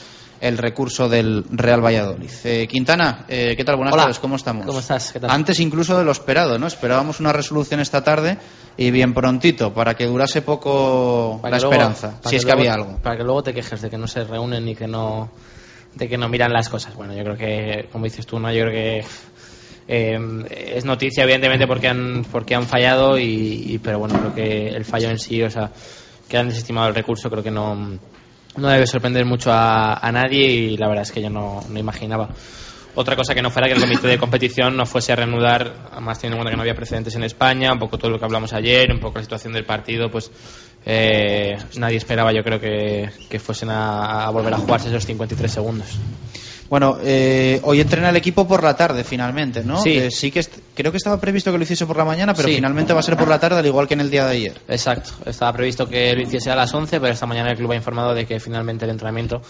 el 0.43 0.59
recurso 0.59 1.09
del 1.09 1.47
Real 1.51 1.83
Valladolid. 1.83 2.29
Eh, 2.45 2.69
Quintana, 2.71 3.25
eh, 3.29 3.55
¿qué 3.57 3.65
tal? 3.65 3.77
Buenas 3.77 3.95
Hola. 3.95 4.03
tardes, 4.03 4.19
¿cómo 4.19 4.37
estamos? 4.37 4.67
¿Cómo 4.67 4.81
estás? 4.81 5.11
¿Qué 5.11 5.21
tal? 5.21 5.31
Antes 5.31 5.59
incluso 5.59 5.97
de 5.97 6.05
lo 6.05 6.13
esperado, 6.13 6.59
¿no? 6.59 6.67
Esperábamos 6.67 7.19
una 7.19 7.33
resolución 7.33 7.81
esta 7.81 8.05
tarde 8.05 8.37
y 8.77 8.91
bien 8.91 9.15
prontito, 9.15 9.73
para 9.73 9.95
que 9.95 10.05
durase 10.05 10.43
poco 10.43 11.39
Para 11.41 11.57
la 11.57 11.61
luego- 11.63 11.73
esperanza, 11.73 12.21
si 12.29 12.37
es 12.37 12.43
que 12.45 12.49
luego- 12.53 12.61
había 12.61 12.75
algo. 12.75 12.99
Para 13.03 13.17
que 13.17 13.25
luego 13.25 13.43
te 13.43 13.55
quejes 13.55 13.81
de 13.81 13.89
que 13.89 13.97
no 13.97 14.07
se 14.07 14.23
reúnen 14.25 14.69
y 14.69 14.75
que 14.77 14.87
no 14.87 15.31
de 15.95 16.09
que 16.09 16.17
no 16.19 16.29
miran 16.29 16.53
las 16.53 16.69
cosas. 16.69 16.95
Bueno, 16.95 17.15
yo 17.15 17.23
creo 17.25 17.37
que, 17.37 17.89
como 17.91 18.05
dices 18.05 18.27
tú, 18.27 18.39
no, 18.39 18.53
yo 18.53 18.63
creo 18.65 18.73
que 18.73 19.05
eh, 19.89 20.19
es 20.77 20.85
noticia 20.85 21.25
evidentemente 21.25 21.67
porque 21.67 21.89
han 21.89 22.25
porque 22.31 22.55
han 22.55 22.67
fallado 22.67 23.19
y, 23.19 23.25
y- 23.75 23.79
pero 23.79 23.99
bueno 23.99 24.19
creo 24.19 24.33
que 24.33 24.69
el 24.69 24.85
fallo 24.85 25.11
en 25.11 25.19
sí, 25.19 25.43
o 25.43 25.51
sea, 25.51 25.71
que 26.29 26.39
han 26.39 26.49
desestimado 26.49 26.89
el 26.89 26.95
recurso, 26.95 27.29
creo 27.31 27.43
que 27.43 27.51
no 27.51 27.99
no 28.57 28.69
debe 28.69 28.87
sorprender 28.87 29.25
mucho 29.25 29.51
a, 29.53 29.95
a 29.95 30.13
nadie 30.13 30.45
y 30.47 30.77
la 30.77 30.89
verdad 30.89 31.03
es 31.03 31.13
que 31.13 31.23
yo 31.23 31.31
no, 31.31 31.61
no 31.69 31.79
imaginaba 31.79 32.29
otra 32.95 33.15
cosa 33.15 33.35
que 33.35 33.43
no 33.43 33.51
fuera 33.51 33.69
que 33.69 33.75
el 33.75 33.81
comité 33.81 34.09
de 34.09 34.19
competición 34.19 34.77
no 34.77 34.85
fuese 34.85 35.13
a 35.13 35.17
reanudar, 35.17 35.89
además 35.93 36.19
teniendo 36.19 36.37
en 36.37 36.39
cuenta 36.41 36.51
que 36.51 36.57
no 36.57 36.63
había 36.63 36.75
precedentes 36.75 37.15
en 37.15 37.23
España, 37.23 37.73
un 37.73 37.79
poco 37.79 37.99
todo 37.99 38.11
lo 38.11 38.19
que 38.19 38.25
hablamos 38.25 38.53
ayer, 38.53 38.91
un 38.93 38.99
poco 38.99 39.19
la 39.19 39.23
situación 39.23 39.53
del 39.53 39.65
partido, 39.65 40.11
pues 40.11 40.31
eh, 40.87 41.57
nadie 41.77 41.97
esperaba 41.99 42.33
yo 42.33 42.43
creo 42.43 42.61
que, 42.61 43.11
que 43.29 43.39
fuesen 43.39 43.71
a, 43.71 44.27
a 44.27 44.31
volver 44.31 44.55
a 44.55 44.59
jugarse 44.59 44.89
esos 44.89 45.05
53 45.07 45.51
segundos. 45.51 45.89
Bueno, 46.69 46.99
eh, 47.03 47.61
hoy 47.65 47.81
entrena 47.81 48.11
el 48.11 48.17
equipo 48.17 48.47
por 48.47 48.63
la 48.63 48.77
tarde 48.77 49.03
finalmente, 49.03 49.65
¿no? 49.65 49.83
Sí. 49.83 49.99
Eh, 49.99 50.11
sí 50.13 50.31
que 50.31 50.47
creo 50.75 50.93
que 50.93 50.99
estaba 50.99 51.21
previsto 51.21 51.51
que 51.51 51.59
lo 51.59 51.65
hiciese 51.65 51.85
por 51.85 51.97
la 51.97 52.05
mañana, 52.05 52.33
pero 52.33 52.47
Sí. 52.49 52.55
finalmente 52.55 52.93
va 52.93 53.01
a 53.01 53.03
ser 53.03 53.17
por 53.17 53.27
la 53.27 53.41
tarde, 53.41 53.59
al 53.59 53.67
igual 53.67 53.89
que 53.89 53.95
en 53.95 54.01
el 54.03 54.11
día 54.11 54.25
de 54.25 54.33
ayer. 54.37 54.61
Exacto, 54.69 55.11
estaba 55.27 55.53
previsto 55.53 55.89
que 55.89 56.15
lo 56.15 56.23
hiciese 56.23 56.49
a 56.51 56.55
las 56.55 56.73
11, 56.73 57.01
pero 57.01 57.13
esta 57.13 57.27
mañana 57.27 57.51
el 57.51 57.57
club 57.57 57.73
ha 57.73 57.77
informado 57.77 58.15
de 58.15 58.25
que 58.25 58.39
finalmente 58.39 58.85
el 58.85 58.93
entrenamiento 58.93 59.43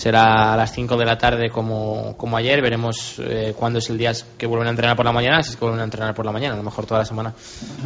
será 0.00 0.54
a 0.54 0.56
las 0.56 0.72
5 0.72 0.96
de 0.96 1.04
la 1.04 1.18
tarde 1.18 1.50
como, 1.50 2.16
como 2.16 2.38
ayer. 2.38 2.62
Veremos 2.62 3.16
eh, 3.18 3.52
cuándo 3.54 3.80
es 3.80 3.90
el 3.90 3.98
día 3.98 4.12
que 4.38 4.46
vuelven 4.46 4.68
a 4.68 4.70
entrenar 4.70 4.96
por 4.96 5.04
la 5.04 5.12
mañana, 5.12 5.42
si 5.42 5.50
es 5.50 5.56
que 5.56 5.60
vuelven 5.60 5.82
a 5.82 5.84
entrenar 5.84 6.14
por 6.14 6.24
la 6.24 6.32
mañana, 6.32 6.54
a 6.54 6.56
lo 6.56 6.62
mejor 6.62 6.86
toda 6.86 7.00
la 7.00 7.04
semana. 7.04 7.34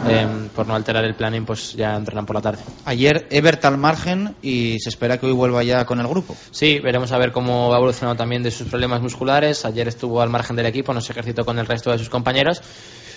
Eh, 0.09 0.25
por 0.55 0.65
no 0.65 0.77
alterar 0.77 1.05
el 1.05 1.17
planning, 1.17 1.45
pues 1.45 1.73
ya 1.73 1.97
entrenan 1.97 2.25
por 2.25 2.37
la 2.37 2.43
tarde. 2.43 2.63
Ayer 2.85 3.27
Ebert 3.31 3.65
al 3.65 3.79
margen 3.79 4.37
y 4.43 4.79
se 4.79 4.91
espera 4.91 5.19
que 5.19 5.27
hoy 5.27 5.33
vuelva 5.33 5.65
ya 5.65 5.85
con 5.87 5.99
el 5.99 6.07
grupo. 6.07 6.37
Sí, 6.53 6.79
veremos 6.79 7.11
a 7.11 7.19
ver 7.19 7.33
cómo 7.33 7.69
va 7.69 7.79
evolucionando 7.79 8.17
también 8.17 8.45
de 8.45 8.53
sus 8.53 8.69
problemas 8.69 9.03
musculares. 9.03 9.65
Ayer 9.65 9.89
estuvo 9.89 10.23
al 10.23 10.31
margen 10.31 10.55
del 10.55 10.67
equipo, 10.67 10.95
no 10.95 11.01
se 11.01 11.11
ejercitó 11.11 11.45
con 11.45 11.59
el 11.59 11.67
resto 11.67 11.91
de 11.91 11.99
sus 11.99 12.11
compañeros. 12.11 12.63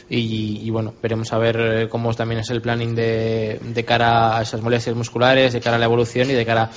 Y, 0.09 0.61
y 0.63 0.69
bueno, 0.71 0.95
veremos 1.03 1.31
a 1.33 1.37
ver 1.37 1.59
eh, 1.59 1.87
cómo 1.89 2.11
también 2.15 2.39
es 2.39 2.49
el 2.49 2.61
planning 2.61 2.95
de, 2.95 3.59
de 3.61 3.85
cara 3.85 4.37
a 4.37 4.41
esas 4.41 4.61
molestias 4.61 4.95
musculares, 4.95 5.53
de 5.53 5.59
cara 5.59 5.75
a 5.75 5.79
la 5.79 5.85
evolución 5.85 6.31
y 6.31 6.33
de 6.33 6.45
cara 6.45 6.63
a 6.63 6.69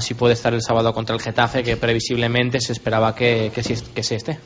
si 0.00 0.14
puede 0.14 0.34
estar 0.34 0.54
el 0.54 0.62
sábado 0.62 0.92
contra 0.94 1.14
el 1.16 1.20
Getafe, 1.20 1.62
que 1.62 1.76
previsiblemente 1.76 2.60
se 2.60 2.72
esperaba 2.72 3.14
que, 3.14 3.50
que, 3.54 3.62
sí 3.62 4.14
esté. 4.14 4.38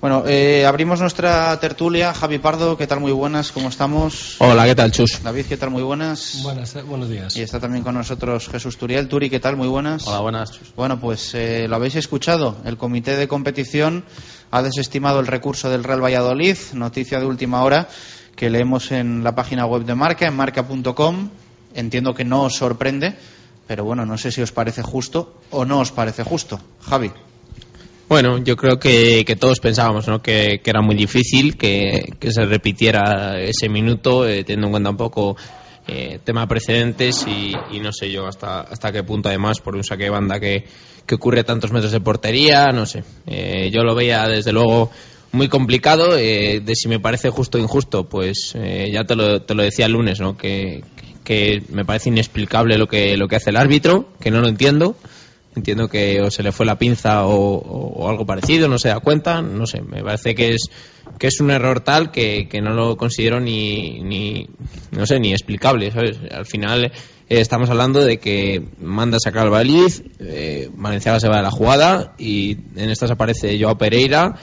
Bueno, 0.00 0.24
eh, 0.26 0.64
abrimos 0.66 1.00
nuestra 1.00 1.58
tertulia. 1.60 2.14
Javi 2.14 2.38
Pardo, 2.38 2.76
¿qué 2.78 2.86
tal? 2.86 3.00
Muy 3.00 3.12
buenas, 3.12 3.52
¿cómo 3.52 3.68
estamos? 3.68 4.36
Hola, 4.38 4.64
¿qué 4.64 4.74
tal, 4.74 4.90
Chus? 4.90 5.22
David, 5.22 5.44
¿qué 5.46 5.58
tal? 5.58 5.70
Muy 5.70 5.82
buenas. 5.82 6.40
Buenas, 6.42 6.74
eh, 6.74 6.82
buenos 6.82 7.10
días. 7.10 7.36
Y 7.36 7.42
está 7.42 7.60
también 7.60 7.84
con 7.84 7.94
nosotros 7.94 8.48
Jesús 8.48 8.78
Turiel. 8.78 9.08
Turi, 9.08 9.28
¿qué 9.28 9.40
tal? 9.40 9.56
Muy 9.56 9.68
buenas. 9.68 10.06
Hola, 10.06 10.20
buenas. 10.20 10.58
Bueno, 10.74 10.98
pues 10.98 11.34
eh, 11.34 11.66
lo 11.68 11.76
habéis 11.76 11.96
escuchado. 11.96 12.56
El 12.64 12.78
comité 12.78 13.14
de 13.16 13.28
competición 13.28 14.04
ha 14.50 14.62
desestimado 14.62 15.20
el 15.20 15.26
recurso 15.26 15.68
del 15.68 15.84
Real 15.84 16.02
Valladolid. 16.02 16.56
Noticia 16.72 17.20
de 17.20 17.26
última 17.26 17.62
hora 17.62 17.86
que 18.34 18.48
leemos 18.48 18.90
en 18.92 19.22
la 19.22 19.34
página 19.34 19.66
web 19.66 19.84
de 19.84 19.94
Marca, 19.94 20.26
en 20.26 20.34
marca.com. 20.34 21.28
Entiendo 21.74 22.14
que 22.14 22.24
no 22.24 22.44
os 22.44 22.56
sorprende, 22.56 23.16
pero 23.70 23.84
bueno, 23.84 24.04
no 24.04 24.18
sé 24.18 24.32
si 24.32 24.42
os 24.42 24.50
parece 24.50 24.82
justo 24.82 25.42
o 25.50 25.64
no 25.64 25.78
os 25.78 25.92
parece 25.92 26.24
justo. 26.24 26.58
Javi. 26.80 27.12
Bueno, 28.08 28.38
yo 28.38 28.56
creo 28.56 28.80
que, 28.80 29.24
que 29.24 29.36
todos 29.36 29.60
pensábamos 29.60 30.08
¿no? 30.08 30.20
que, 30.20 30.60
era 30.64 30.82
muy 30.82 30.96
difícil 30.96 31.56
que, 31.56 32.16
se 32.20 32.46
repitiera 32.46 33.40
ese 33.40 33.68
minuto, 33.68 34.26
eh, 34.26 34.42
teniendo 34.42 34.66
en 34.66 34.70
cuenta 34.72 34.90
un 34.90 34.96
poco 34.96 35.36
eh, 35.86 36.18
tema 36.24 36.40
de 36.40 36.46
precedentes 36.48 37.24
y, 37.28 37.78
no 37.78 37.92
sé 37.92 38.10
yo 38.10 38.26
hasta, 38.26 38.62
hasta 38.62 38.90
qué 38.90 39.04
punto, 39.04 39.28
además, 39.28 39.60
por 39.60 39.76
un 39.76 39.84
saque 39.84 40.02
de 40.02 40.10
banda 40.10 40.40
que, 40.40 40.64
que 41.06 41.14
ocurre 41.14 41.42
a 41.42 41.44
tantos 41.44 41.70
metros 41.70 41.92
de 41.92 42.00
portería, 42.00 42.72
no 42.72 42.86
sé. 42.86 43.04
Eh, 43.28 43.70
yo 43.72 43.84
lo 43.84 43.94
veía 43.94 44.26
desde 44.26 44.50
luego 44.50 44.90
muy 45.30 45.48
complicado. 45.48 46.18
eh, 46.18 46.58
de 46.58 46.74
si 46.74 46.88
me 46.88 46.98
parece 46.98 47.30
justo 47.30 47.56
o 47.56 47.60
injusto, 47.60 48.08
pues 48.08 48.52
eh, 48.56 48.90
ya 48.92 49.04
te 49.04 49.14
lo, 49.14 49.42
te 49.42 49.54
lo 49.54 49.62
decía 49.62 49.86
el 49.86 49.92
lunes, 49.92 50.18
¿no? 50.18 50.36
que, 50.36 50.82
que 51.24 51.62
me 51.70 51.84
parece 51.84 52.08
inexplicable 52.08 52.78
lo 52.78 52.88
que, 52.88 53.16
lo 53.16 53.28
que 53.28 53.36
hace 53.36 53.50
el 53.50 53.56
árbitro, 53.56 54.08
que 54.20 54.30
no 54.30 54.40
lo 54.40 54.48
entiendo. 54.48 54.96
Entiendo 55.56 55.88
que 55.88 56.20
o 56.20 56.30
se 56.30 56.44
le 56.44 56.52
fue 56.52 56.64
la 56.64 56.78
pinza 56.78 57.26
o, 57.26 58.08
algo 58.08 58.24
parecido, 58.24 58.68
no 58.68 58.78
se 58.78 58.88
da 58.88 59.00
cuenta, 59.00 59.42
no 59.42 59.66
sé, 59.66 59.82
me 59.82 60.00
parece 60.00 60.32
que 60.36 60.50
es 60.50 60.70
que 61.18 61.26
es 61.26 61.40
un 61.40 61.50
error 61.50 61.80
tal 61.80 62.12
que, 62.12 62.48
que 62.48 62.60
no 62.60 62.72
lo 62.72 62.96
considero 62.96 63.40
ni, 63.40 64.00
ni 64.00 64.46
no 64.92 65.06
sé, 65.06 65.18
ni 65.18 65.32
explicable, 65.32 65.90
¿sabes? 65.90 66.18
Al 66.30 66.46
final 66.46 66.84
eh, 67.30 67.40
estamos 67.40 67.68
hablando 67.70 68.04
de 68.04 68.18
que 68.18 68.62
manda 68.80 69.16
a 69.16 69.20
sacar 69.20 69.44
al 69.44 69.50
Valid, 69.50 69.92
eh, 70.18 70.68
Valenciaga 70.72 71.20
se 71.20 71.28
va 71.28 71.36
de 71.38 71.42
la 71.42 71.50
jugada 71.50 72.14
y 72.16 72.56
en 72.74 72.90
estas 72.90 73.10
aparece 73.10 73.56
Joao 73.60 73.78
Pereira, 73.78 74.34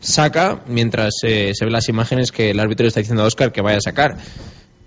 saca 0.00 0.62
mientras 0.66 1.14
eh, 1.22 1.52
se 1.54 1.64
ven 1.64 1.72
las 1.72 1.88
imágenes 1.88 2.32
que 2.32 2.50
el 2.50 2.60
árbitro 2.60 2.86
está 2.86 3.00
diciendo 3.00 3.22
a 3.22 3.26
Oscar 3.26 3.50
que 3.50 3.62
vaya 3.62 3.78
a 3.78 3.80
sacar. 3.80 4.18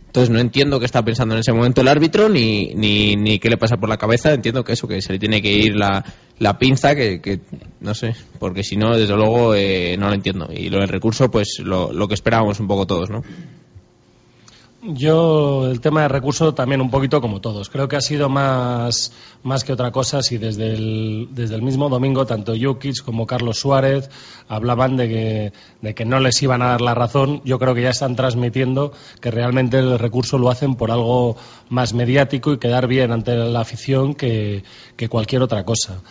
Entonces 0.07 0.29
no 0.29 0.39
entiendo 0.39 0.79
qué 0.79 0.85
está 0.85 1.03
pensando 1.03 1.35
en 1.35 1.41
ese 1.41 1.53
momento 1.53 1.81
el 1.81 1.87
árbitro 1.87 2.27
ni, 2.27 2.73
ni, 2.73 3.15
ni 3.15 3.39
qué 3.39 3.49
le 3.49 3.57
pasa 3.57 3.77
por 3.77 3.89
la 3.89 3.97
cabeza. 3.97 4.33
Entiendo 4.33 4.63
que 4.63 4.73
eso, 4.73 4.87
que 4.87 5.01
se 5.01 5.13
le 5.13 5.19
tiene 5.19 5.41
que 5.41 5.51
ir 5.51 5.75
la, 5.75 6.03
la 6.39 6.57
pinza, 6.57 6.95
que, 6.95 7.21
que 7.21 7.41
no 7.81 7.93
sé, 7.93 8.15
porque 8.39 8.63
si 8.63 8.77
no, 8.77 8.97
desde 8.97 9.15
luego 9.15 9.53
eh, 9.53 9.95
no 9.99 10.07
lo 10.07 10.15
entiendo. 10.15 10.49
Y 10.51 10.69
lo 10.69 10.79
del 10.79 10.89
recurso, 10.89 11.29
pues 11.29 11.59
lo, 11.63 11.91
lo 11.91 12.07
que 12.07 12.13
esperábamos 12.15 12.59
un 12.59 12.67
poco 12.67 12.87
todos, 12.87 13.09
¿no? 13.09 13.21
Yo 14.89 15.69
el 15.69 15.81
tema 15.81 16.03
de 16.03 16.07
recurso 16.07 16.53
también 16.53 16.79
un 16.79 16.89
poquito 16.89 17.19
como 17.19 17.41
todos. 17.41 17.69
Creo 17.69 17.89
que 17.89 17.97
ha 17.97 18.01
sido 18.01 18.29
más, 18.29 19.11
más 19.43 19.65
que 19.65 19.73
otra 19.73 19.91
cosa 19.91 20.23
si 20.23 20.37
desde 20.37 20.73
el, 20.73 21.27
desde 21.31 21.55
el 21.55 21.61
mismo 21.61 21.89
domingo 21.89 22.25
tanto 22.25 22.53
Jukic 22.57 23.03
como 23.03 23.27
Carlos 23.27 23.59
Suárez 23.59 24.09
hablaban 24.47 24.95
de 24.95 25.09
que, 25.09 25.53
de 25.81 25.93
que 25.93 26.05
no 26.05 26.21
les 26.21 26.41
iban 26.41 26.61
a 26.61 26.67
dar 26.67 26.79
la 26.79 26.95
razón. 26.95 27.41
Yo 27.43 27.59
creo 27.59 27.75
que 27.75 27.81
ya 27.81 27.89
están 27.89 28.15
transmitiendo 28.15 28.93
que 29.19 29.29
realmente 29.29 29.77
el 29.77 29.99
recurso 29.99 30.37
lo 30.37 30.49
hacen 30.49 30.75
por 30.75 30.89
algo 30.89 31.35
más 31.67 31.93
mediático 31.93 32.53
y 32.53 32.57
quedar 32.57 32.87
bien 32.87 33.11
ante 33.11 33.35
la 33.35 33.59
afición 33.59 34.13
que, 34.13 34.63
que 34.95 35.09
cualquier 35.09 35.41
otra 35.41 35.65
cosa. 35.65 36.01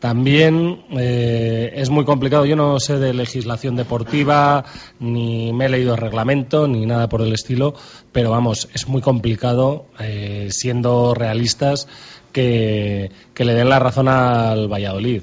También 0.00 0.82
eh, 0.98 1.72
es 1.76 1.90
muy 1.90 2.06
complicado. 2.06 2.46
Yo 2.46 2.56
no 2.56 2.80
sé 2.80 2.98
de 2.98 3.12
legislación 3.12 3.76
deportiva, 3.76 4.64
ni 4.98 5.52
me 5.52 5.66
he 5.66 5.68
leído 5.68 5.92
el 5.92 6.00
reglamento, 6.00 6.66
ni 6.66 6.86
nada 6.86 7.10
por 7.10 7.20
el 7.20 7.34
estilo, 7.34 7.74
pero 8.10 8.30
vamos, 8.30 8.70
es 8.72 8.88
muy 8.88 9.02
complicado, 9.02 9.84
eh, 9.98 10.48
siendo 10.50 11.12
realistas, 11.12 11.86
que, 12.32 13.10
le 13.36 13.54
den 13.54 13.68
la 13.68 13.78
razón 13.78 14.08
al 14.08 14.72
Valladolid. 14.72 15.22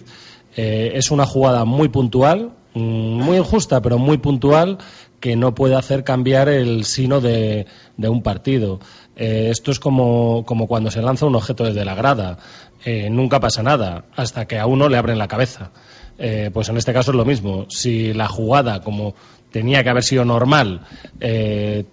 Eh, 0.56 0.92
es 0.94 1.10
una 1.10 1.26
jugada 1.26 1.66
muy 1.66 1.90
puntual, 1.90 2.52
mm, 2.76 2.80
muy 2.80 3.38
injusta, 3.38 3.82
pero 3.82 3.98
muy 3.98 4.20
puntual, 4.20 4.78
que 5.20 5.36
no 5.36 5.56
puede 5.56 5.76
hacer 5.76 6.04
cambiar 6.04 6.50
el 6.50 6.86
sino 6.86 7.20
de, 7.20 7.66
de 7.98 8.10
un 8.10 8.22
partido. 8.22 8.80
Eh, 9.20 9.50
esto 9.52 9.72
es 9.72 9.80
como, 9.80 10.44
como 10.46 10.68
cuando 10.68 10.92
se 10.92 11.02
lanza 11.02 11.26
un 11.26 11.36
objeto 11.36 11.64
desde 11.64 11.84
la 11.84 11.96
grada. 11.96 12.38
Eh, 12.86 13.10
nunca 13.10 13.40
pasa 13.40 13.64
nada 13.64 14.06
hasta 14.16 14.46
que 14.46 14.60
a 14.60 14.66
uno 14.66 14.90
le 14.90 14.98
abren 14.98 15.18
la 15.18 15.28
cabeza. 15.28 15.72
Eh, 16.18 16.50
pues 16.54 16.70
en 16.70 16.78
este 16.78 16.94
caso 16.94 17.12
es 17.12 17.18
lo 17.18 17.26
mismo. 17.26 17.66
Si 17.70 18.14
la 18.14 18.28
jugada, 18.28 18.82
como 18.82 19.16
tenía 19.52 19.84
que 19.84 19.90
haber 19.90 20.04
sido 20.04 20.26
normal, 20.26 20.82
eh, 21.20 21.86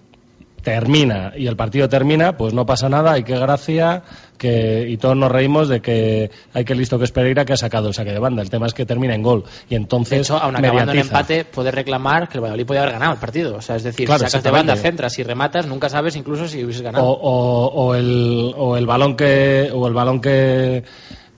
termina 0.65 1.33
y 1.37 1.47
el 1.47 1.57
partido 1.57 1.89
termina, 1.89 2.37
pues 2.37 2.55
no 2.55 2.67
pasa 2.67 2.89
nada, 2.89 3.13
hay 3.13 3.23
que 3.23 3.39
gracia, 3.39 4.03
que, 4.39 4.87
y 4.89 4.97
todos 4.97 5.15
nos 5.17 5.31
reímos 5.31 5.69
de 5.69 5.81
que 5.81 6.31
hay 6.53 6.65
que 6.65 6.75
listo 6.75 6.99
que 6.99 7.05
es 7.05 7.13
Pereira 7.13 7.45
que 7.45 7.53
ha 7.53 7.57
sacado 7.57 7.87
el 7.89 7.95
saque 7.95 8.11
de 8.13 8.19
banda. 8.19 8.43
El 8.43 8.51
tema 8.51 8.67
es 8.67 8.75
que 8.75 8.85
termina 8.87 9.15
en 9.15 9.23
gol. 9.23 9.45
Y 9.69 9.75
entonces. 9.77 10.11
De 10.11 10.23
hecho, 10.23 10.37
aun 10.39 10.57
acabando 10.57 10.93
en 10.93 10.99
empate, 10.99 11.45
puedes 11.45 11.73
reclamar 11.73 12.29
que 12.29 12.39
el 12.39 12.43
Valladolid 12.43 12.67
podía 12.67 12.81
haber 12.83 12.95
ganado 12.95 13.13
el 13.13 13.19
partido. 13.21 13.57
O 13.57 13.61
sea, 13.61 13.77
es 13.77 13.85
decir, 13.85 14.07
Claro, 14.07 14.25
si 14.25 14.31
sacas 14.31 14.43
de 14.43 14.51
banda, 14.51 14.75
centras 14.77 15.19
y 15.19 15.23
rematas, 15.23 15.67
nunca 15.67 15.89
sabes 15.89 16.17
incluso 16.17 16.49
si 16.49 16.65
hubieses 16.65 16.81
o, 16.81 16.85
ganado. 16.85 17.05
o, 17.07 17.67
o 17.69 17.95
el, 17.95 18.53
o 18.57 18.77
el 18.77 18.87
balón 18.87 19.17
que 19.17 19.71
o 19.73 19.87
el 19.87 19.93
balón 19.95 20.21
que 20.21 20.83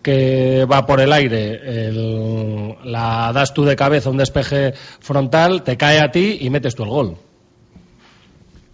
que 0.02 0.64
va 0.70 0.86
por 0.86 1.00
el 1.00 1.12
aire 1.12 1.88
el- 1.88 2.76
la 2.84 3.32
das 3.34 3.52
tú 3.52 3.64
de 3.64 3.74
cabeza 3.74 4.08
un 4.08 4.16
despeje 4.16 4.72
frontal 5.00 5.64
te 5.64 5.76
cae 5.76 5.98
a 6.00 6.12
ti 6.12 6.38
y 6.42 6.48
metes 6.50 6.76
tú 6.76 6.84
el 6.84 6.90
gol 6.90 7.16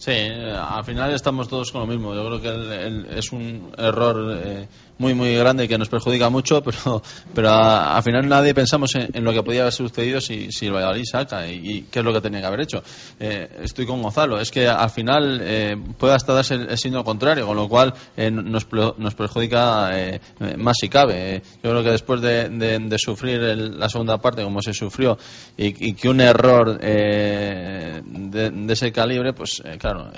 Sí, 0.04 0.10
eh, 0.10 0.52
al 0.52 0.84
final 0.84 1.12
estamos 1.14 1.46
todos 1.46 1.70
con 1.70 1.82
lo 1.82 1.86
mismo. 1.86 2.12
Yo 2.12 2.26
creo 2.26 2.40
que 2.40 2.48
el- 2.86 3.06
es 3.06 3.30
un 3.30 3.72
error 3.78 4.36
eh, 4.44 4.66
muy, 5.02 5.14
muy 5.14 5.34
grande 5.34 5.66
que 5.68 5.76
nos 5.76 5.88
perjudica 5.88 6.30
mucho, 6.30 6.62
pero, 6.64 7.02
pero 7.34 7.48
a- 7.50 7.96
al 7.96 8.02
final 8.02 8.28
nadie 8.28 8.54
pensamos 8.54 8.94
en, 8.94 9.24
lo 9.24 9.32
que 9.32 9.42
podía 9.42 9.62
haber 9.62 9.72
sucedido 9.72 10.20
si, 10.20 10.50
si 10.52 10.66
el 10.66 10.72
Valladolid 10.74 11.04
saca 11.10 11.46
y, 11.48 11.54
y 11.70 11.82
qué 11.90 11.98
es 11.98 12.04
lo 12.04 12.12
que 12.12 12.20
tenía 12.20 12.40
que 12.40 12.46
haber 12.46 12.60
hecho. 12.60 12.82
Eh, 13.18 13.48
estoy 13.62 13.84
con 13.84 14.00
Gonzalo. 14.00 14.40
Es 14.40 14.50
que 14.50 14.68
al 14.68 14.90
final 14.90 15.40
eh, 15.42 15.76
puede 15.98 16.14
hasta 16.14 16.32
darse 16.32 16.54
el, 16.54 16.78
signo 16.78 17.02
contrario, 17.04 17.46
con 17.46 17.56
lo 17.56 17.68
cual 17.68 17.92
eh, 18.16 18.30
nos, 18.30 18.66
nos 18.98 19.14
perjudica 19.14 19.90
eh, 19.92 20.20
más 20.56 20.76
si 20.80 20.88
cabe. 20.88 21.42
Yo 21.62 21.70
creo 21.70 21.82
que 21.82 21.90
después 21.90 22.20
de, 22.20 22.48
de- 22.48 22.98
sufrir 22.98 23.42
el- 23.42 23.78
la 23.80 23.88
segunda 23.88 24.18
parte 24.18 24.42
como 24.44 24.62
se 24.62 24.72
sufrió 24.72 25.18
y, 25.56 25.88
y 25.88 25.94
que 25.94 26.08
un 26.08 26.20
error 26.20 26.78
eh, 26.80 28.00
de, 28.04 28.50
de 28.50 28.72
ese 28.72 28.92
calibre, 28.92 29.32
pues 29.32 29.60
eh, 29.64 29.76
claro, 29.78 30.10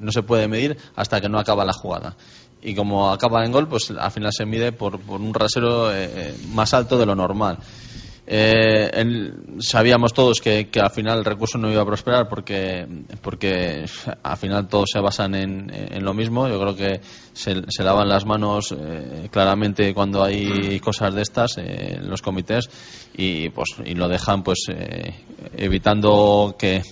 no 0.00 0.10
se 0.10 0.22
puede 0.22 0.48
medir 0.48 0.76
hasta 0.96 1.20
que 1.20 1.28
no 1.28 1.38
acaba 1.38 1.64
la 1.64 1.72
jugada. 1.72 2.16
Y 2.62 2.74
como 2.74 3.10
acaba 3.10 3.44
en 3.44 3.52
gol, 3.52 3.68
pues 3.68 3.90
al 3.90 4.10
final 4.12 4.32
se 4.32 4.46
mide 4.46 4.72
por, 4.72 5.00
por 5.00 5.20
un 5.20 5.34
rasero 5.34 5.92
eh, 5.92 6.08
eh, 6.14 6.36
más 6.52 6.72
alto 6.74 6.96
de 6.96 7.06
lo 7.06 7.14
normal. 7.14 7.58
Eh, 8.24 9.32
sabíamos 9.58 10.12
todos 10.12 10.40
que, 10.40 10.68
al 10.80 10.90
final 10.90 11.18
el 11.18 11.24
recurso 11.24 11.58
no 11.58 11.70
iba 11.72 11.82
a 11.82 11.86
prosperar 11.86 12.28
porque, 12.28 12.86
porque 13.20 13.84
al 14.22 14.36
final 14.36 14.68
todos 14.68 14.90
se 14.92 15.00
basan 15.00 15.34
en, 15.34 15.70
en 15.74 16.04
lo 16.04 16.14
mismo. 16.14 16.48
Yo 16.48 16.60
creo 16.60 16.76
que 16.76 17.00
se, 17.32 17.62
se 17.68 17.82
lavan 17.82 18.08
las 18.08 18.24
manos 18.24 18.72
eh, 18.78 19.28
claramente 19.30 19.92
cuando 19.92 20.22
hay 20.22 20.78
cosas 20.80 21.14
de 21.14 21.22
estas 21.22 21.58
eh, 21.58 21.96
en 21.98 22.08
los 22.08 22.22
comités 22.22 22.70
y, 23.14 23.48
pues, 23.50 23.70
y 23.84 23.94
lo 23.94 24.08
dejan 24.08 24.42
pues 24.44 24.66
eh, 24.72 25.12
evitando 25.56 26.54
que, 26.58 26.82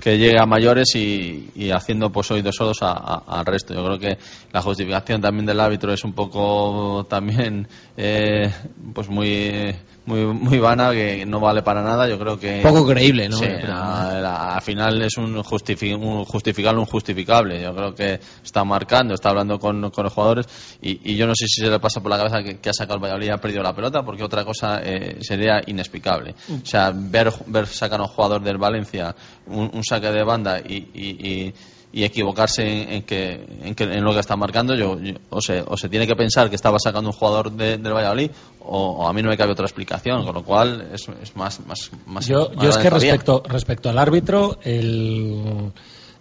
que 0.00 0.18
llegue 0.18 0.40
a 0.40 0.46
mayores 0.46 0.94
y, 0.96 1.50
y 1.54 1.70
haciendo 1.70 2.10
pues 2.10 2.30
oídos 2.32 2.56
sordos 2.56 2.82
a- 2.82 3.22
al 3.26 3.46
resto. 3.46 3.74
Yo 3.74 3.84
creo 3.84 3.98
que 3.98 4.18
la 4.52 4.60
justificación 4.60 5.20
también 5.20 5.46
del 5.46 5.60
árbitro 5.60 5.92
es 5.92 6.02
un 6.02 6.14
poco 6.14 7.06
también 7.08 7.68
eh, 7.96 8.50
pues 8.92 9.08
muy 9.08 9.74
muy 10.10 10.24
muy 10.34 10.58
vana 10.58 10.90
que 10.92 11.24
no 11.24 11.40
vale 11.40 11.62
para 11.62 11.82
nada 11.82 12.08
yo 12.08 12.18
creo 12.18 12.38
que 12.38 12.60
Poco 12.62 12.86
creíble, 12.86 13.28
¿no? 13.28 13.36
Sí, 13.38 13.44
al 13.46 14.62
final 14.62 15.00
es 15.02 15.16
un, 15.16 15.42
justifi 15.42 15.92
un 15.92 16.24
justificable 16.24 16.80
un 16.80 16.86
justificable 16.86 17.62
yo 17.62 17.74
creo 17.74 17.94
que 17.94 18.20
está 18.44 18.64
marcando 18.64 19.14
está 19.14 19.30
hablando 19.30 19.58
con, 19.58 19.90
con 19.90 20.04
los 20.04 20.12
jugadores 20.12 20.46
y, 20.82 21.12
y 21.12 21.16
yo 21.16 21.26
no 21.26 21.34
sé 21.34 21.46
si 21.46 21.62
se 21.62 21.70
le 21.70 21.78
pasa 21.78 22.00
por 22.00 22.10
la 22.10 22.18
cabeza 22.18 22.42
que, 22.42 22.58
que 22.58 22.70
ha 22.70 22.72
sacado 22.74 22.96
el 22.96 23.02
Valladolid 23.02 23.26
y 23.28 23.30
ha 23.30 23.38
perdido 23.38 23.62
la 23.62 23.74
pelota 23.74 24.02
porque 24.02 24.22
otra 24.24 24.44
cosa 24.44 24.80
eh, 24.82 25.18
sería 25.20 25.60
inexplicable. 25.66 26.34
O 26.62 26.66
sea 26.66 26.92
ver 26.94 27.32
ver 27.46 27.66
sacar 27.66 28.00
a 28.00 28.04
un 28.04 28.08
jugador 28.08 28.42
del 28.42 28.58
Valencia 28.58 29.14
un, 29.46 29.70
un 29.72 29.84
saque 29.84 30.10
de 30.10 30.22
banda 30.24 30.58
y, 30.60 30.74
y- 30.94 31.28
y- 31.46 31.54
y 31.92 32.04
equivocarse 32.04 32.62
en, 32.62 32.88
en 32.92 33.02
que, 33.02 33.44
en, 33.64 33.74
que- 33.74 33.84
en 33.84 34.04
lo 34.04 34.12
que 34.12 34.20
está 34.20 34.36
marcando, 34.36 34.74
yo, 34.76 35.00
yo- 35.00 35.14
o, 35.30 35.40
se, 35.40 35.60
o 35.66 35.76
se 35.76 35.88
tiene 35.88 36.06
que 36.06 36.14
pensar 36.14 36.48
que 36.48 36.54
estaba 36.56 36.78
sacando 36.78 37.10
un 37.10 37.16
jugador 37.16 37.50
de- 37.52 37.78
del 37.78 37.92
Valladolid, 37.92 38.30
o, 38.60 38.78
o 38.90 39.08
a 39.08 39.12
mí 39.12 39.22
no 39.22 39.28
me 39.30 39.36
cabe 39.36 39.52
otra 39.52 39.64
explicación, 39.66 40.24
con 40.24 40.34
lo 40.34 40.44
cual 40.44 40.88
es, 40.94 41.08
es 41.22 41.34
más, 41.36 41.58
más, 41.66 41.90
más. 42.06 42.26
Yo, 42.26 42.50
más 42.54 42.62
yo 42.64 42.70
es 42.70 42.76
que 42.78 42.90
respecto, 42.90 43.42
respecto 43.48 43.90
al 43.90 43.98
árbitro, 43.98 44.58
el, 44.62 45.72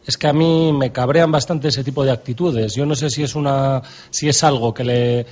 es 0.06 0.18
que 0.18 0.28
a 0.28 0.34
mí 0.34 0.74
me 0.74 0.92
cabrean 0.92 1.32
bastante 1.32 1.68
ese 1.68 1.84
tipo 1.84 2.04
de 2.04 2.12
actitudes. 2.12 2.74
Yo 2.74 2.86
no 2.88 2.96
sé 2.96 3.10
si 3.12 3.22
es 3.24 3.36
una, 3.36 3.84
si 4.10 4.28
es 4.28 4.44
algo 4.44 4.74
que 4.74 4.84
le, 4.84 5.26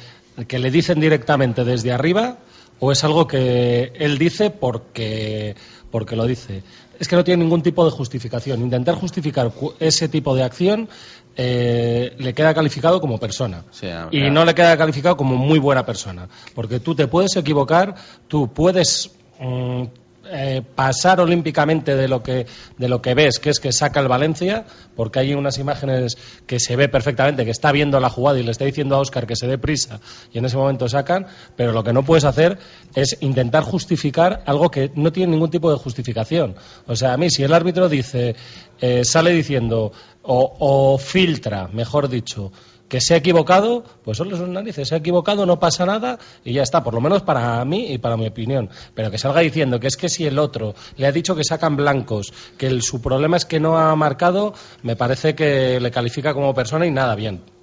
que 0.47 0.59
le 0.59 0.69
dicen 0.69 0.99
directamente 0.99 1.63
desde 1.63 1.91
arriba 1.91 2.37
o 2.79 2.91
es 2.91 3.03
algo 3.03 3.25
que 3.25 3.91
él 3.95 4.19
dice 4.19 4.51
porque, 4.51 5.55
porque 5.89 6.15
lo 6.15 6.25
dice. 6.27 6.61
Es 6.99 7.07
que 7.07 7.15
no 7.15 7.23
tiene 7.23 7.43
ningún 7.43 7.61
tipo 7.61 7.85
de 7.85 7.91
justificación. 7.91 8.61
Intentar 8.61 8.95
justificar 8.95 9.51
ese 9.79 10.07
tipo 10.09 10.35
de 10.35 10.43
acción 10.43 10.89
eh, 11.35 12.15
le 12.17 12.33
queda 12.33 12.53
calificado 12.53 12.99
como 12.99 13.19
persona. 13.19 13.63
Sí, 13.71 13.87
Y 14.11 14.29
no 14.29 14.43
le 14.43 14.55
queda 14.55 14.77
calificado 14.77 15.15
como 15.15 15.35
muy 15.35 15.59
buena 15.59 15.85
persona. 15.85 16.27
Porque 16.55 16.79
tú 16.79 16.95
te 16.95 17.07
puedes 17.07 17.35
equivocar, 17.35 17.95
tú 18.27 18.51
puedes 18.51 19.11
mm, 19.39 19.83
eh, 20.31 20.61
pasar 20.75 21.19
olímpicamente 21.19 21.95
de 21.95 22.07
lo 22.07 22.23
que 22.23 22.45
de 22.77 22.89
lo 22.89 23.01
que 23.01 23.13
ves, 23.13 23.39
que 23.39 23.49
es 23.49 23.59
que 23.59 23.71
saca 23.71 23.99
el 23.99 24.07
Valencia, 24.07 24.65
porque 24.95 25.19
hay 25.19 25.33
unas 25.33 25.57
imágenes 25.57 26.17
que 26.45 26.59
se 26.59 26.75
ve 26.75 26.89
perfectamente, 26.89 27.45
que 27.45 27.51
está 27.51 27.71
viendo 27.71 27.99
la 27.99 28.09
jugada 28.09 28.39
y 28.39 28.43
le 28.43 28.51
está 28.51 28.65
diciendo 28.65 28.95
a 28.95 28.99
Óscar 28.99 29.27
que 29.27 29.35
se 29.35 29.47
dé 29.47 29.57
prisa 29.57 29.99
y 30.31 30.37
en 30.37 30.45
ese 30.45 30.57
momento 30.57 30.87
sacan, 30.87 31.27
pero 31.55 31.71
lo 31.71 31.83
que 31.83 31.93
no 31.93 32.03
puedes 32.03 32.23
hacer 32.23 32.57
es 32.95 33.17
intentar 33.21 33.63
justificar 33.63 34.43
algo 34.45 34.69
que 34.69 34.91
no 34.95 35.11
tiene 35.11 35.31
ningún 35.31 35.49
tipo 35.49 35.71
de 35.71 35.77
justificación. 35.77 36.55
O 36.85 36.95
sea, 36.95 37.13
a 37.13 37.17
mí 37.17 37.29
si 37.29 37.43
el 37.43 37.53
árbitro 37.53 37.89
dice, 37.89 38.35
eh, 38.79 39.03
sale 39.03 39.31
diciendo 39.31 39.91
o, 40.23 40.55
o 40.59 40.97
filtra, 40.97 41.67
mejor 41.67 42.09
dicho, 42.09 42.51
que 42.89 43.01
se 43.01 43.13
ha 43.13 43.17
equivocado, 43.17 43.83
pues 44.03 44.17
solo 44.17 44.37
son 44.37 44.53
narices, 44.53 44.87
se 44.87 44.95
ha 44.95 44.97
equivocado, 44.99 45.45
no 45.45 45.59
pasa 45.59 45.85
nada 45.85 46.19
y 46.43 46.53
ya 46.53 46.63
está, 46.63 46.83
por 46.83 46.93
lo 46.93 47.01
menos 47.01 47.21
para 47.23 47.63
mí 47.65 47.91
y 47.91 47.97
para 47.97 48.17
mi 48.17 48.27
opinión. 48.27 48.69
Pero 48.93 49.11
que 49.11 49.17
salga 49.17 49.41
diciendo 49.41 49.79
que 49.79 49.87
es 49.87 49.97
que 49.97 50.09
si 50.09 50.25
el 50.25 50.39
otro 50.39 50.75
le 50.95 51.07
ha 51.07 51.11
dicho 51.11 51.35
que 51.35 51.43
sacan 51.43 51.75
blancos, 51.75 52.33
que 52.57 52.81
su 52.81 53.01
problema 53.01 53.37
es 53.37 53.45
que 53.45 53.59
no 53.59 53.77
ha 53.77 53.95
marcado, 53.95 54.53
me 54.83 54.95
parece 54.95 55.35
que 55.35 55.79
le 55.79 55.91
califica 55.91 56.33
como 56.33 56.53
persona 56.53 56.85
y 56.85 56.91
nada 56.91 57.15
bien. 57.15 57.56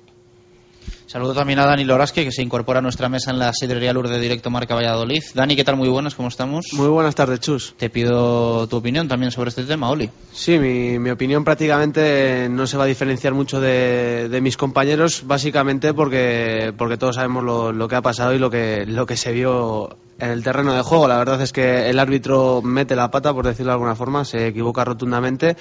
Saludo 1.14 1.32
también 1.32 1.60
a 1.60 1.66
Dani 1.66 1.84
Lorasque, 1.84 2.24
que 2.24 2.32
se 2.32 2.42
incorpora 2.42 2.80
a 2.80 2.82
nuestra 2.82 3.08
mesa 3.08 3.30
en 3.30 3.38
la 3.38 3.52
sidrería 3.52 3.92
Lourdes 3.92 4.16
de 4.16 4.18
Directo 4.18 4.50
Marca 4.50 4.74
Valladolid. 4.74 5.22
Dani, 5.32 5.54
¿qué 5.54 5.62
tal? 5.62 5.76
Muy 5.76 5.88
buenas, 5.88 6.16
¿cómo 6.16 6.26
estamos? 6.26 6.66
Muy 6.72 6.88
buenas 6.88 7.14
tardes, 7.14 7.38
Chus. 7.38 7.74
Te 7.76 7.88
pido 7.88 8.66
tu 8.66 8.78
opinión 8.78 9.06
también 9.06 9.30
sobre 9.30 9.50
este 9.50 9.62
tema, 9.62 9.88
Oli. 9.90 10.10
Sí, 10.32 10.58
mi, 10.58 10.98
mi 10.98 11.10
opinión 11.10 11.44
prácticamente 11.44 12.48
no 12.50 12.66
se 12.66 12.76
va 12.76 12.82
a 12.82 12.88
diferenciar 12.88 13.32
mucho 13.32 13.60
de, 13.60 14.28
de 14.28 14.40
mis 14.40 14.56
compañeros, 14.56 15.22
básicamente 15.24 15.94
porque, 15.94 16.74
porque 16.76 16.96
todos 16.96 17.14
sabemos 17.14 17.44
lo, 17.44 17.70
lo 17.70 17.86
que 17.86 17.94
ha 17.94 18.02
pasado 18.02 18.34
y 18.34 18.40
lo 18.40 18.50
que, 18.50 18.84
lo 18.84 19.06
que 19.06 19.16
se 19.16 19.30
vio 19.30 19.96
en 20.18 20.30
el 20.30 20.42
terreno 20.42 20.74
de 20.74 20.82
juego. 20.82 21.06
La 21.06 21.18
verdad 21.18 21.40
es 21.42 21.52
que 21.52 21.90
el 21.90 22.00
árbitro 22.00 22.60
mete 22.60 22.96
la 22.96 23.12
pata, 23.12 23.32
por 23.32 23.46
decirlo 23.46 23.70
de 23.70 23.74
alguna 23.74 23.94
forma, 23.94 24.24
se 24.24 24.48
equivoca 24.48 24.84
rotundamente 24.84 25.56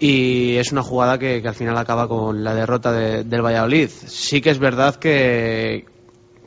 y 0.00 0.56
es 0.56 0.72
una 0.72 0.82
jugada 0.82 1.18
que, 1.18 1.40
que 1.42 1.48
al 1.48 1.54
final 1.54 1.76
acaba 1.76 2.08
con 2.08 2.42
la 2.42 2.54
derrota 2.54 2.90
de- 2.90 3.22
del 3.24 3.42
Valladolid. 3.44 3.88
Sí 4.06 4.40
que 4.40 4.48
es 4.50 4.58
verdad 4.58 4.96
que, 4.96 5.84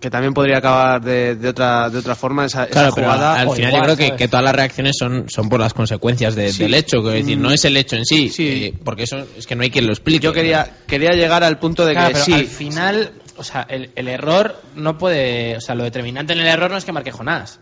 que 0.01 0.09
también 0.09 0.34
podría 0.34 0.57
acabar 0.57 1.01
de, 1.01 1.35
de 1.35 1.49
otra, 1.49 1.89
de 1.89 1.99
otra 1.99 2.15
forma 2.15 2.45
esa, 2.45 2.63
esa 2.63 2.71
Claro, 2.71 2.91
pero 2.95 3.07
jugada. 3.07 3.39
al 3.39 3.49
final 3.51 3.69
igual, 3.71 3.88
yo 3.89 3.95
creo 3.95 4.09
que, 4.11 4.15
que 4.17 4.27
todas 4.27 4.43
las 4.43 4.55
reacciones 4.55 4.95
son, 4.99 5.30
son 5.30 5.47
por 5.49 5.59
las 5.59 5.73
consecuencias 5.73 6.35
de- 6.35 6.51
Sí. 6.51 6.63
del 6.63 6.73
hecho. 6.73 6.97
Es 7.11 7.13
decir, 7.25 7.38
no 7.38 7.49
Mm. 7.49 7.53
es 7.53 7.65
el 7.65 7.77
hecho 7.77 7.95
en 7.95 8.05
sí, 8.05 8.31
eh, 8.39 8.73
porque 8.84 9.03
eso 9.03 9.23
es 9.38 9.45
que 9.47 9.55
no 9.55 9.61
hay 9.63 9.69
quien 9.69 9.85
lo 9.85 9.93
explique. 9.93 10.19
Yo 10.23 10.34
quería, 10.34 10.77
quería 10.88 11.11
llegar 11.11 11.43
al 11.43 11.59
punto 11.59 11.85
de 11.85 11.93
Claro, 11.93 12.07
que 12.07 12.13
pero 12.15 12.25
sí. 12.25 12.34
al 12.34 12.45
final, 12.47 13.11
o 13.38 13.43
sea, 13.43 13.65
el, 13.69 13.91
el 13.95 14.07
error 14.07 14.59
no 14.75 14.97
puede. 14.97 15.55
O 15.57 15.61
sea, 15.61 15.75
lo 15.75 15.84
determinante 15.84 16.34
en 16.34 16.39
el 16.39 16.47
error 16.47 16.71
no 16.71 16.77
es 16.77 16.85
que 16.85 16.91
marque 16.91 17.11
Jonás. 17.11 17.59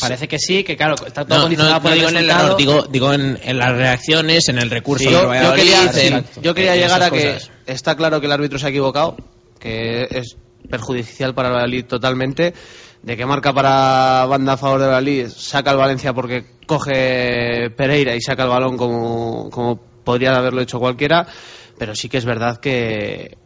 Parece 0.00 0.26
que 0.28 0.38
sí, 0.38 0.64
que 0.64 0.76
claro, 0.76 0.94
está 1.06 1.24
todo 1.24 1.36
No, 1.38 1.42
condicionado 1.44 1.76
no, 1.76 1.82
por 1.82 1.90
no 1.90 1.94
el 1.94 1.98
digo 2.00 2.08
en 2.10 2.16
el 2.16 2.56
digo, 2.56 2.82
digo 2.90 3.12
en, 3.12 3.38
en 3.42 3.58
las 3.58 3.76
reacciones, 3.76 4.48
en 4.48 4.58
el 4.58 4.70
recurso 4.70 5.04
Sí, 5.04 5.10
yo, 5.10 5.22
yo 5.34 5.54
quería, 5.54 6.24
yo 6.42 6.54
quería 6.54 6.74
llegar 6.76 7.02
a 7.02 7.10
que 7.10 7.34
cosas. 7.34 7.50
está 7.66 7.96
claro 7.96 8.20
que 8.20 8.26
el 8.26 8.32
árbitro 8.32 8.58
se 8.58 8.66
ha 8.66 8.70
equivocado, 8.70 9.16
que 9.60 10.06
es 10.10 10.36
perjudicial 10.68 11.34
para 11.34 11.48
el 11.48 11.54
Valladolid 11.54 11.84
totalmente, 11.84 12.54
de 13.02 13.16
que 13.16 13.26
marca 13.26 13.52
para 13.52 14.26
banda 14.26 14.54
a 14.54 14.56
favor 14.56 14.80
del 14.80 14.88
Valladolid, 14.88 15.28
saca 15.28 15.70
al 15.70 15.76
Valencia 15.76 16.12
porque 16.14 16.44
coge 16.66 17.70
Pereira 17.76 18.14
y 18.16 18.20
saca 18.20 18.44
el 18.44 18.48
balón 18.48 18.76
como, 18.76 19.50
como 19.50 19.76
podría 19.76 20.34
haberlo 20.34 20.62
hecho 20.62 20.78
cualquiera, 20.78 21.26
pero 21.78 21.94
sí 21.94 22.08
que 22.08 22.18
es 22.18 22.24
verdad 22.24 22.58
que 22.58 23.36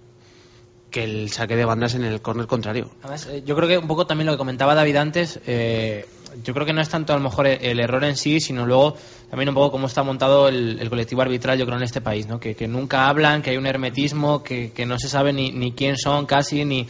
que 0.90 1.05
el 1.05 1.31
saque 1.31 1.55
de 1.55 1.66
bandas 1.66 1.94
en 1.94 2.02
el 2.05 2.23
córner 2.23 2.47
contrario. 2.47 2.90
Además, 3.02 3.27
eh, 3.31 3.43
yo 3.44 3.55
creo 3.55 3.69
que 3.69 3.77
un 3.77 3.86
poco 3.86 4.06
también 4.06 4.24
lo 4.27 4.32
que 4.32 4.39
comentaba 4.39 4.74
David 4.74 4.97
antes, 4.97 5.39
eh, 5.47 6.06
yo 6.45 6.55
creo 6.55 6.67
que 6.67 6.73
no 6.73 6.81
es 6.81 6.89
tanto 6.89 7.13
a 7.13 7.17
lo 7.17 7.23
mejor 7.23 7.47
el, 7.47 7.81
error 7.81 8.05
en 8.05 8.17
sí, 8.17 8.41
sino 8.41 8.67
luego 8.67 8.97
también 9.31 9.49
un 9.49 9.55
poco 9.55 9.71
cómo 9.71 9.87
está 9.87 10.03
montado 10.03 10.49
el, 10.49 10.79
el 10.81 10.89
colectivo 10.89 11.23
arbitral, 11.23 11.59
yo 11.59 11.65
creo, 11.67 11.77
en 11.79 11.85
este 11.85 12.01
país, 12.01 12.27
¿no? 12.27 12.39
Que, 12.41 12.55
que 12.55 12.69
nunca 12.69 13.09
hablan, 13.09 13.43
que 13.43 13.51
hay 13.51 13.57
un 13.57 13.67
hermetismo, 13.67 14.43
que, 14.43 14.73
que 14.73 14.87
no 14.87 14.99
se 14.99 15.09
sabe 15.09 15.33
ni, 15.33 15.51
ni 15.53 15.73
quién 15.73 15.97
son 15.97 16.27
casi, 16.27 16.65
ni, 16.65 16.87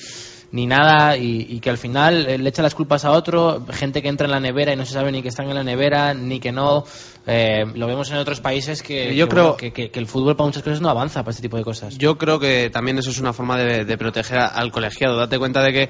ni 0.52 0.66
nada, 0.66 1.16
y, 1.16 1.46
y 1.50 1.60
que 1.60 1.68
al 1.70 1.78
final 1.78 2.26
eh, 2.26 2.38
le 2.38 2.48
echa 2.48 2.62
las 2.62 2.74
culpas 2.74 3.04
a 3.04 3.10
otro, 3.10 3.66
gente 3.70 4.00
que 4.00 4.08
entra 4.08 4.26
en 4.26 4.30
la 4.30 4.40
nevera 4.40 4.72
y 4.72 4.76
no 4.76 4.86
se 4.86 4.94
sabe 4.94 5.12
ni 5.12 5.20
que 5.22 5.28
están 5.28 5.48
en 5.48 5.54
la 5.56 5.62
nevera, 5.64 6.14
ni 6.14 6.40
que 6.40 6.52
no. 6.52 6.84
Eh, 7.26 7.66
lo 7.74 7.86
vemos 7.86 8.10
en 8.10 8.16
otros 8.16 8.40
países 8.40 8.82
que, 8.82 9.14
Yo 9.14 9.26
que, 9.26 9.30
creo- 9.30 9.56
bueno, 9.58 9.74
que, 9.74 9.90
el 9.92 10.06
fútbol 10.06 10.34
para 10.34 10.46
muchas 10.46 10.62
cosas 10.62 10.80
no 10.80 10.88
avanza 10.88 11.20
para 11.22 11.32
este 11.32 11.42
tipo 11.42 11.58
de 11.58 11.64
cosas. 11.64 11.98
Yo 11.98 12.16
creo 12.16 12.40
que 12.40 12.70
también 12.70 12.96
eso 12.96 13.10
es 13.10 13.18
una 13.18 13.34
forma 13.34 13.58
de, 13.58 13.84
de 13.84 13.98
proteger 13.98 14.38
al 14.38 14.72
colegiado. 14.72 15.18
Date 15.18 15.38
cuenta 15.38 15.62
de 15.62 15.72
que 15.72 15.88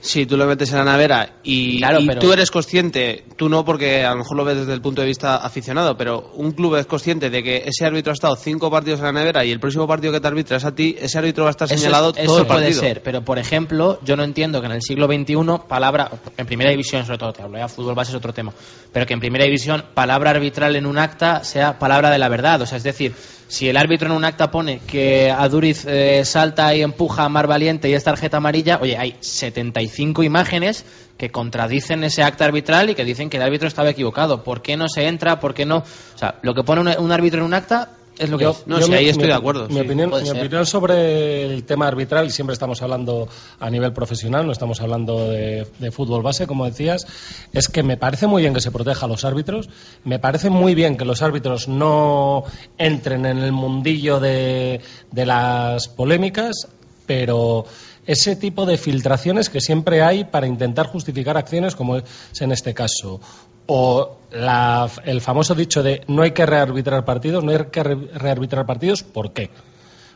si 0.00 0.26
tú 0.26 0.36
lo 0.36 0.46
metes 0.46 0.70
en 0.72 0.84
la 0.84 0.92
nevera 0.92 1.36
y, 1.42 1.78
Claro, 1.78 2.00
y 2.00 2.06
pero- 2.06 2.20
tú 2.20 2.32
eres 2.32 2.50
consciente, 2.50 3.24
tú 3.36 3.48
no 3.48 3.64
porque 3.64 4.04
a 4.04 4.10
lo 4.10 4.16
mejor 4.18 4.36
lo 4.36 4.44
ves 4.44 4.58
desde 4.58 4.72
el 4.72 4.80
punto 4.80 5.00
de 5.02 5.08
vista 5.08 5.36
aficionado, 5.36 5.96
pero 5.96 6.30
un 6.34 6.52
club 6.52 6.76
es 6.76 6.86
consciente 6.86 7.30
de 7.30 7.42
que 7.42 7.64
ese 7.66 7.84
árbitro 7.86 8.12
ha 8.12 8.14
estado 8.14 8.36
cinco 8.36 8.70
partidos 8.70 9.00
en 9.00 9.06
la 9.06 9.12
nevera 9.12 9.44
y 9.44 9.50
el 9.50 9.60
próximo 9.60 9.86
partido 9.86 10.12
que 10.12 10.20
te 10.20 10.26
arbitra 10.28 10.56
es 10.58 10.64
a 10.64 10.74
ti, 10.74 10.96
ese 10.98 11.18
árbitro 11.18 11.44
va 11.44 11.50
a 11.50 11.52
estar 11.52 11.66
Eso- 11.66 11.76
señalado 11.78 12.10
eso 12.16 12.24
todo 12.24 12.38
el 12.40 12.46
puede 12.46 12.60
partido. 12.62 12.80
ser, 12.80 13.02
pero 13.02 13.22
por 13.22 13.38
ejemplo, 13.38 13.98
yo 14.04 14.16
no 14.16 14.24
entiendo 14.24 14.60
que 14.60 14.66
en 14.66 14.72
el 14.72 14.82
siglo 14.82 15.06
XXI, 15.06 15.58
palabra, 15.68 16.10
en 16.36 16.46
primera 16.46 16.70
división 16.70 17.04
sobre 17.04 17.18
todo, 17.18 17.32
te 17.32 17.42
hablo 17.42 17.58
ya 17.58 17.68
fútbol 17.68 17.94
base 17.94 18.12
es 18.12 18.16
otro 18.16 18.32
tema, 18.32 18.52
pero 18.92 19.06
que 19.06 19.14
en 19.14 19.20
primera 19.20 19.44
división, 19.44 19.84
palabra 19.94 20.30
arbitral 20.30 20.76
en 20.76 20.86
un 20.86 20.98
acta 20.98 21.42
sea 21.44 21.78
palabra 21.78 22.10
de 22.10 22.18
la 22.18 22.28
verdad. 22.28 22.60
O 22.62 22.66
sea, 22.66 22.78
es 22.78 22.84
decir, 22.84 23.14
Si 23.48 23.68
el 23.68 23.76
árbitro 23.76 24.08
en 24.08 24.16
un 24.16 24.24
acta 24.24 24.50
pone 24.50 24.80
que 24.80 25.30
Aduriz 25.30 25.84
eh, 25.86 26.24
salta 26.24 26.74
y 26.74 26.82
empuja 26.82 27.24
a 27.24 27.28
Mar 27.28 27.46
Valiente 27.46 27.88
y 27.88 27.94
es 27.94 28.02
tarjeta 28.02 28.38
amarilla, 28.38 28.78
oye, 28.80 28.96
hay 28.98 29.16
75 29.20 30.24
imágenes 30.24 30.84
que 31.16 31.30
contradicen 31.30 32.02
ese 32.02 32.24
acta 32.24 32.44
arbitral 32.44 32.90
y 32.90 32.94
que 32.94 33.04
dicen 33.04 33.30
que 33.30 33.36
el 33.36 33.44
árbitro 33.44 33.68
estaba 33.68 33.90
equivocado. 33.90 34.42
¿Por 34.42 34.62
qué 34.62 34.76
no 34.76 34.88
se 34.88 35.06
entra? 35.06 35.38
¿Por 35.38 35.54
qué 35.54 35.64
no? 35.64 35.78
O 35.78 36.18
sea, 36.18 36.40
lo 36.42 36.54
que 36.54 36.64
pone 36.64 36.80
un, 36.80 37.04
un 37.04 37.12
árbitro 37.12 37.40
en 37.40 37.46
un 37.46 37.54
acta 37.54 37.95
es 38.18 38.30
lo 38.30 38.38
que 38.38 38.44
Yo- 38.44 38.50
es. 38.50 38.64
yo 38.66 38.82
sí, 38.82 38.90
mi- 38.90 38.96
ahí 38.96 39.08
estoy 39.08 39.24
mi- 39.24 39.28
de 39.30 39.34
acuerdo. 39.34 39.68
Mi, 39.68 39.74
sí, 39.74 39.80
opinión, 39.80 40.10
mi 40.10 40.66
sobre 40.66 41.44
el 41.44 41.64
tema 41.64 41.86
arbitral, 41.86 42.26
y 42.26 42.30
siempre 42.30 42.54
estamos 42.54 42.80
hablando 42.82 43.28
a 43.60 43.70
nivel 43.70 43.92
profesional, 43.92 44.46
no 44.46 44.52
estamos 44.52 44.80
hablando 44.80 45.28
de, 45.28 45.66
de 45.78 45.90
fútbol 45.90 46.22
base, 46.22 46.46
como 46.46 46.64
decías, 46.64 47.06
es 47.52 47.68
que 47.68 47.82
me 47.82 47.96
parece 47.96 48.26
muy 48.26 48.42
bien 48.42 48.54
que 48.54 48.60
se 48.60 48.70
proteja 48.70 49.06
a 49.06 49.08
los 49.08 49.24
árbitros, 49.24 49.68
me 50.04 50.18
parece 50.18 50.50
muy 50.50 50.74
bien 50.74 50.96
que 50.96 51.04
los 51.04 51.22
árbitros 51.22 51.68
no 51.68 52.44
entren 52.78 53.26
en 53.26 53.38
el 53.38 53.52
mundillo 53.52 54.20
de, 54.20 54.80
de 55.12 55.26
las 55.26 55.88
polémicas, 55.88 56.68
pero 57.06 57.64
ese 58.06 58.36
tipo 58.36 58.66
de 58.66 58.76
filtraciones 58.78 59.50
que 59.50 59.60
siempre 59.60 60.02
hay 60.02 60.24
para 60.24 60.46
intentar 60.46 60.86
justificar 60.86 61.36
acciones 61.36 61.74
como 61.74 61.96
es 61.96 62.04
en 62.40 62.52
este 62.52 62.72
caso. 62.74 63.20
O 63.66 64.18
la- 64.30 64.88
el 65.04 65.20
famoso 65.20 65.54
dicho 65.54 65.82
de 65.82 66.02
no 66.06 66.22
hay 66.22 66.30
que 66.30 66.46
rearbitrar 66.46 67.04
partidos, 67.04 67.42
no 67.42 67.50
hay 67.50 67.64
que 67.70 67.82
re- 67.82 68.08
rearbitrar 68.14 68.64
partidos, 68.66 69.02
¿por 69.02 69.32
qué? 69.32 69.50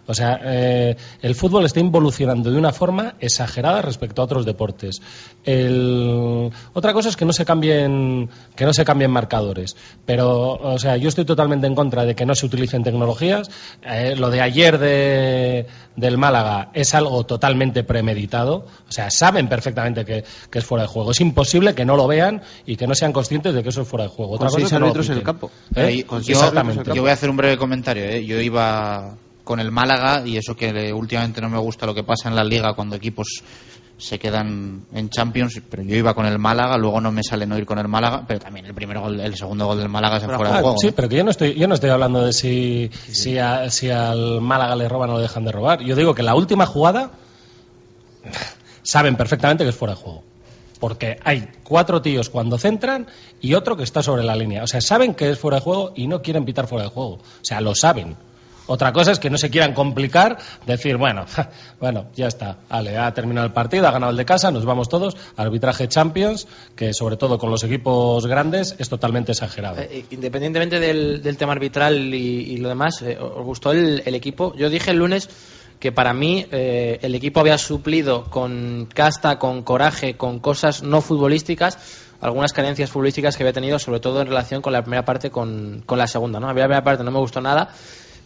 O 0.06 0.14
sea, 0.14 0.40
eh, 0.42 0.96
el 1.22 1.34
fútbol 1.34 1.64
está 1.66 1.78
involucionando 1.80 2.50
de 2.50 2.58
una 2.58 2.72
forma 2.72 3.14
exagerada 3.20 3.80
respecto 3.82 4.22
a 4.22 4.24
otros 4.24 4.44
deportes. 4.44 5.00
El- 5.44 6.50
Otra 6.72 6.92
cosa 6.92 7.08
es 7.08 7.16
que 7.16 7.24
no 7.24 7.32
se 7.32 7.44
cambien 7.44 8.28
que 8.56 8.64
no 8.64 8.72
se 8.72 8.84
cambien 8.84 9.10
marcadores, 9.10 9.76
pero 10.04 10.52
o 10.54 10.78
sea, 10.78 10.96
yo 10.96 11.08
estoy 11.08 11.24
totalmente 11.24 11.66
en 11.66 11.74
contra 11.74 12.04
de 12.04 12.14
que 12.14 12.26
no 12.26 12.34
se 12.34 12.46
utilicen 12.46 12.82
tecnologías. 12.82 13.50
Eh, 13.84 14.14
lo 14.16 14.30
de 14.30 14.40
ayer 14.40 14.78
de, 14.78 15.66
del 15.96 16.18
Málaga 16.18 16.70
es 16.74 16.94
algo 16.94 17.24
totalmente 17.24 17.84
premeditado. 17.84 18.66
O 18.88 18.92
sea, 18.92 19.10
saben 19.10 19.48
perfectamente 19.48 20.04
que, 20.04 20.24
que 20.50 20.58
es 20.58 20.64
fuera 20.64 20.82
de 20.82 20.88
juego. 20.88 21.10
Es 21.12 21.20
imposible 21.20 21.74
que 21.74 21.84
no 21.84 21.96
lo 21.96 22.06
vean 22.06 22.42
y 22.66 22.76
que 22.76 22.86
no 22.86 22.94
sean 22.94 23.12
conscientes 23.12 23.54
de 23.54 23.62
que 23.62 23.68
eso 23.70 23.82
es 23.82 23.88
fuera 23.88 24.04
de 24.04 24.10
juego. 24.10 24.32
Otra 24.32 24.48
Con 24.48 24.56
cosa 24.56 24.56
seis 24.60 24.66
es 24.66 24.70
que 24.72 24.74
no 24.74 24.80
lo 24.80 24.86
árbitros 24.86 25.08
en 25.10 25.16
el 25.18 25.22
campo. 25.22 25.50
¿Eh? 25.74 25.88
Eh, 26.00 26.04
Con 26.04 26.20
yo, 26.20 26.24
seis 26.24 26.38
árbitros 26.42 26.64
en 26.64 26.70
el 26.70 26.76
yo 26.78 26.84
campo. 26.84 27.00
voy 27.02 27.10
a 27.10 27.14
hacer 27.14 27.30
un 27.30 27.36
breve 27.36 27.56
comentario. 27.56 28.04
¿eh? 28.04 28.24
Yo 28.24 28.40
iba 28.40 29.14
con 29.50 29.58
el 29.60 29.72
Málaga 29.72 30.22
y 30.24 30.36
eso 30.36 30.54
que 30.54 30.92
últimamente 30.92 31.40
no 31.40 31.48
me 31.50 31.58
gusta 31.58 31.84
lo 31.86 31.92
que 31.94 32.04
pasa 32.04 32.28
en 32.28 32.36
la 32.36 32.44
liga 32.44 32.72
cuando 32.74 32.94
equipos 32.94 33.42
se 33.98 34.16
quedan 34.18 34.84
en 34.94 35.10
Champions, 35.10 35.60
pero 35.68 35.82
yo 35.82 35.96
iba 35.96 36.14
con 36.14 36.24
el 36.24 36.38
Málaga, 36.38 36.78
luego 36.78 37.00
no 37.00 37.10
me 37.10 37.22
sale 37.22 37.46
no 37.46 37.58
ir 37.58 37.66
con 37.66 37.78
el 37.80 37.88
Málaga, 37.88 38.24
pero 38.26 38.38
también 38.38 38.64
el 38.64 38.72
primer 38.74 38.98
gol, 39.00 39.18
el 39.20 39.36
segundo 39.36 39.66
gol 39.66 39.78
del 39.78 39.88
Málaga 39.88 40.20
se 40.20 40.26
fuera 40.26 40.38
de 40.52 40.58
Ah, 40.58 40.60
juego. 40.62 40.76
Sí, 40.78 40.92
pero 40.94 41.08
que 41.08 41.16
yo 41.16 41.24
no 41.24 41.30
estoy, 41.32 41.54
yo 41.54 41.66
no 41.68 41.74
estoy 41.74 41.90
hablando 41.90 42.22
de 42.24 42.32
si, 42.32 42.90
si, 43.08 43.36
a- 43.38 43.68
si 43.70 43.90
al 43.90 44.40
Málaga 44.40 44.76
le 44.76 44.88
roban 44.88 45.10
o 45.10 45.16
le 45.16 45.22
dejan 45.22 45.44
de 45.44 45.52
robar. 45.52 45.80
Yo 45.82 45.96
digo 45.96 46.14
que 46.14 46.22
la 46.22 46.34
última 46.34 46.64
jugada 46.64 47.10
saben 48.82 49.16
perfectamente 49.16 49.64
que 49.64 49.70
es 49.70 49.76
fuera 49.76 49.94
de 49.94 50.00
juego. 50.00 50.22
Porque 50.78 51.18
hay 51.24 51.46
cuatro 51.62 52.00
tíos 52.00 52.30
cuando 52.30 52.56
centran 52.56 53.06
y 53.42 53.52
otro 53.52 53.76
que 53.76 53.82
está 53.82 54.02
sobre 54.02 54.22
la 54.24 54.34
línea. 54.34 54.62
O 54.62 54.66
sea, 54.66 54.80
saben 54.80 55.14
que 55.14 55.28
es 55.30 55.38
fuera 55.38 55.58
de 55.58 55.62
juego 55.62 55.92
y 55.94 56.06
no 56.06 56.22
quieren 56.22 56.46
pitar 56.46 56.66
fuera 56.66 56.84
de 56.84 56.90
juego. 56.90 57.14
O 57.16 57.20
sea, 57.42 57.60
lo 57.60 57.74
saben. 57.74 58.16
Otra 58.70 58.92
cosa 58.92 59.10
es 59.10 59.18
que 59.18 59.30
no 59.30 59.36
se 59.36 59.50
quieran 59.50 59.74
complicar, 59.74 60.38
decir, 60.64 60.96
bueno, 60.96 61.24
bueno, 61.80 62.06
ya 62.14 62.28
está, 62.28 62.58
ha 62.68 63.12
terminado 63.12 63.44
el 63.44 63.52
partido, 63.52 63.88
ha 63.88 63.90
ganado 63.90 64.12
el 64.12 64.16
de 64.16 64.24
casa, 64.24 64.52
nos 64.52 64.64
vamos 64.64 64.88
todos, 64.88 65.16
arbitraje 65.36 65.88
Champions, 65.88 66.46
que 66.76 66.94
sobre 66.94 67.16
todo 67.16 67.36
con 67.36 67.50
los 67.50 67.64
equipos 67.64 68.28
grandes 68.28 68.76
es 68.78 68.88
totalmente 68.88 69.32
exagerado. 69.32 69.80
Eh, 69.80 70.04
independientemente 70.12 70.78
del, 70.78 71.36
tema 71.36 71.50
arbitral 71.50 72.14
y, 72.14 72.58
lo 72.58 72.68
demás, 72.68 73.02
eh, 73.02 73.18
¿os 73.20 73.44
gustó 73.44 73.72
el, 73.72 74.14
equipo? 74.14 74.54
Yo 74.54 74.70
dije 74.70 74.92
el 74.92 74.98
lunes 74.98 75.28
que 75.80 75.90
para 75.90 76.14
mí 76.14 76.46
eh, 76.52 77.00
el 77.02 77.16
equipo 77.16 77.40
había 77.40 77.58
suplido 77.58 78.30
con 78.30 78.86
casta, 78.94 79.40
con 79.40 79.64
coraje, 79.64 80.16
con 80.16 80.38
cosas 80.38 80.84
no 80.84 81.00
futbolísticas, 81.00 81.76
algunas 82.20 82.52
carencias 82.52 82.88
futbolísticas 82.88 83.36
que 83.36 83.42
había 83.42 83.52
tenido, 83.52 83.80
sobre 83.80 83.98
todo 83.98 84.20
en 84.20 84.28
relación 84.28 84.62
con 84.62 84.72
la 84.72 84.82
primera 84.82 85.04
parte, 85.04 85.28
con, 85.28 85.82
con 85.84 85.98
la 85.98 86.06
segunda. 86.06 86.38
¿no? 86.38 86.48
A 86.48 86.54
mí 86.54 86.60
la 86.60 86.66
primera 86.66 86.84
parte 86.84 87.02
no 87.02 87.10
me 87.10 87.18
gustó 87.18 87.40
nada. 87.40 87.74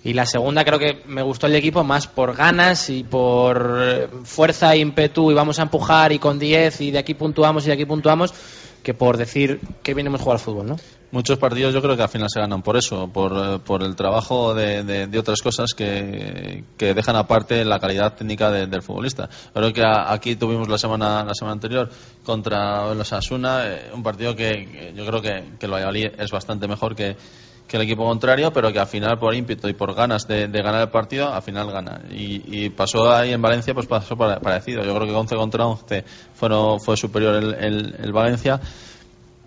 Y 0.05 0.13
la 0.13 0.27
segunda 0.27 0.65
creo 0.65 0.79
que 0.79 1.03
me 1.07 1.23
gustó 1.23 1.47
el 1.47 1.55
equipo 1.57 1.83
más 1.83 2.07
por 2.07 2.37
ganas 2.37 2.91
y 2.91 3.05
por 3.05 3.79
eh, 3.83 4.09
fuerza 4.25 4.75
e 4.75 4.79
ímpetu 4.79 5.31
y 5.31 5.35
vamos 5.35 5.59
a 5.59 5.63
empujar 5.63 6.13
y 6.13 6.19
con 6.19 6.39
10 6.39 6.81
y 6.83 6.91
de 6.91 6.99
aquí 6.99 7.15
puntuamos 7.15 7.65
y 7.65 7.69
de 7.69 7.73
aquí 7.73 7.87
puntuamos 7.87 8.35
que 8.83 8.93
por 8.93 9.17
decir 9.17 9.61
que 9.83 9.95
bien 9.95 10.07
hemos 10.09 10.21
jugado 10.21 10.35
al 10.39 10.45
fútbol, 10.45 10.67
¿no? 10.67 10.77
Muchos 11.11 11.39
partidos 11.39 11.73
yo 11.73 11.81
creo 11.81 11.97
que 11.97 12.03
al 12.03 12.09
final 12.11 12.29
se 12.29 12.39
ganan 12.41 12.61
por 12.63 12.77
eso, 12.77 13.09
por, 13.09 13.33
eh, 13.33 13.59
por 13.65 13.83
el 13.83 13.97
trabajo 13.97 14.53
de, 14.53 14.83
de- 14.85 15.19
otras 15.19 15.41
cosas 15.41 15.73
que, 15.73 16.65
que 16.77 16.93
dejan 16.93 17.17
aparte 17.17 17.65
la 17.65 17.79
calidad 17.79 18.13
técnica 18.15 18.51
de- 18.51 18.67
del 18.67 18.83
futbolista. 18.83 19.31
Creo 19.55 19.73
que 19.73 19.81
a- 19.81 20.13
aquí 20.13 20.37
tuvimos 20.37 20.69
la 20.69 20.77
semana 20.77 21.25
la 21.25 21.35
semana 21.35 21.53
anterior 21.55 21.89
contra 22.25 22.93
los 22.95 23.11
Asuna, 23.15 23.65
un 23.95 24.03
partido 24.03 24.37
que, 24.37 24.93
yo 24.95 25.07
creo 25.07 25.23
que, 25.23 25.45
que 25.59 25.65
el 25.67 25.73
es 26.19 26.31
bastante 26.31 26.69
mejor 26.69 26.95
que, 26.95 27.17
que 27.67 27.77
el 27.79 27.83
equipo 27.85 28.05
contrario, 28.05 28.53
pero 28.53 28.73
que 28.73 28.79
al 28.79 28.87
final 28.87 29.19
por 29.19 29.35
ímpetu 29.35 29.69
y 29.69 29.73
por 29.73 29.95
ganas 29.95 30.27
de, 30.29 30.49
ganar 30.49 30.83
el 30.83 30.91
partido, 30.91 31.33
al 31.33 31.43
final 31.43 31.71
gana. 31.73 32.03
Y, 32.11 32.65
y 32.65 32.71
pasó 32.71 33.11
ahí 33.11 33.33
en 33.33 33.41
Valencia, 33.43 33.73
pues 33.75 33.87
pasó 33.87 34.17
pare- 34.17 34.41
parecido. 34.41 34.85
Yo 34.85 34.95
creo 34.95 35.07
que 35.07 35.15
11 35.15 35.35
contra 35.37 35.67
11 35.67 36.05
fueron, 36.35 36.81
fue 36.81 36.97
superior 36.97 37.35
el, 37.37 37.55
el- 37.55 37.95
el 38.03 38.13
Valencia 38.13 38.61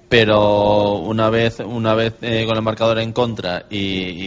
pero 0.10 0.94
una 1.00 1.30
vez 1.30 1.60
una 1.60 1.94
vez 1.94 2.14
eh, 2.22 2.46
con 2.48 2.56
el 2.56 2.62
marcador 2.64 2.98
en 3.00 3.12
contra 3.12 3.66
y, 3.70 3.78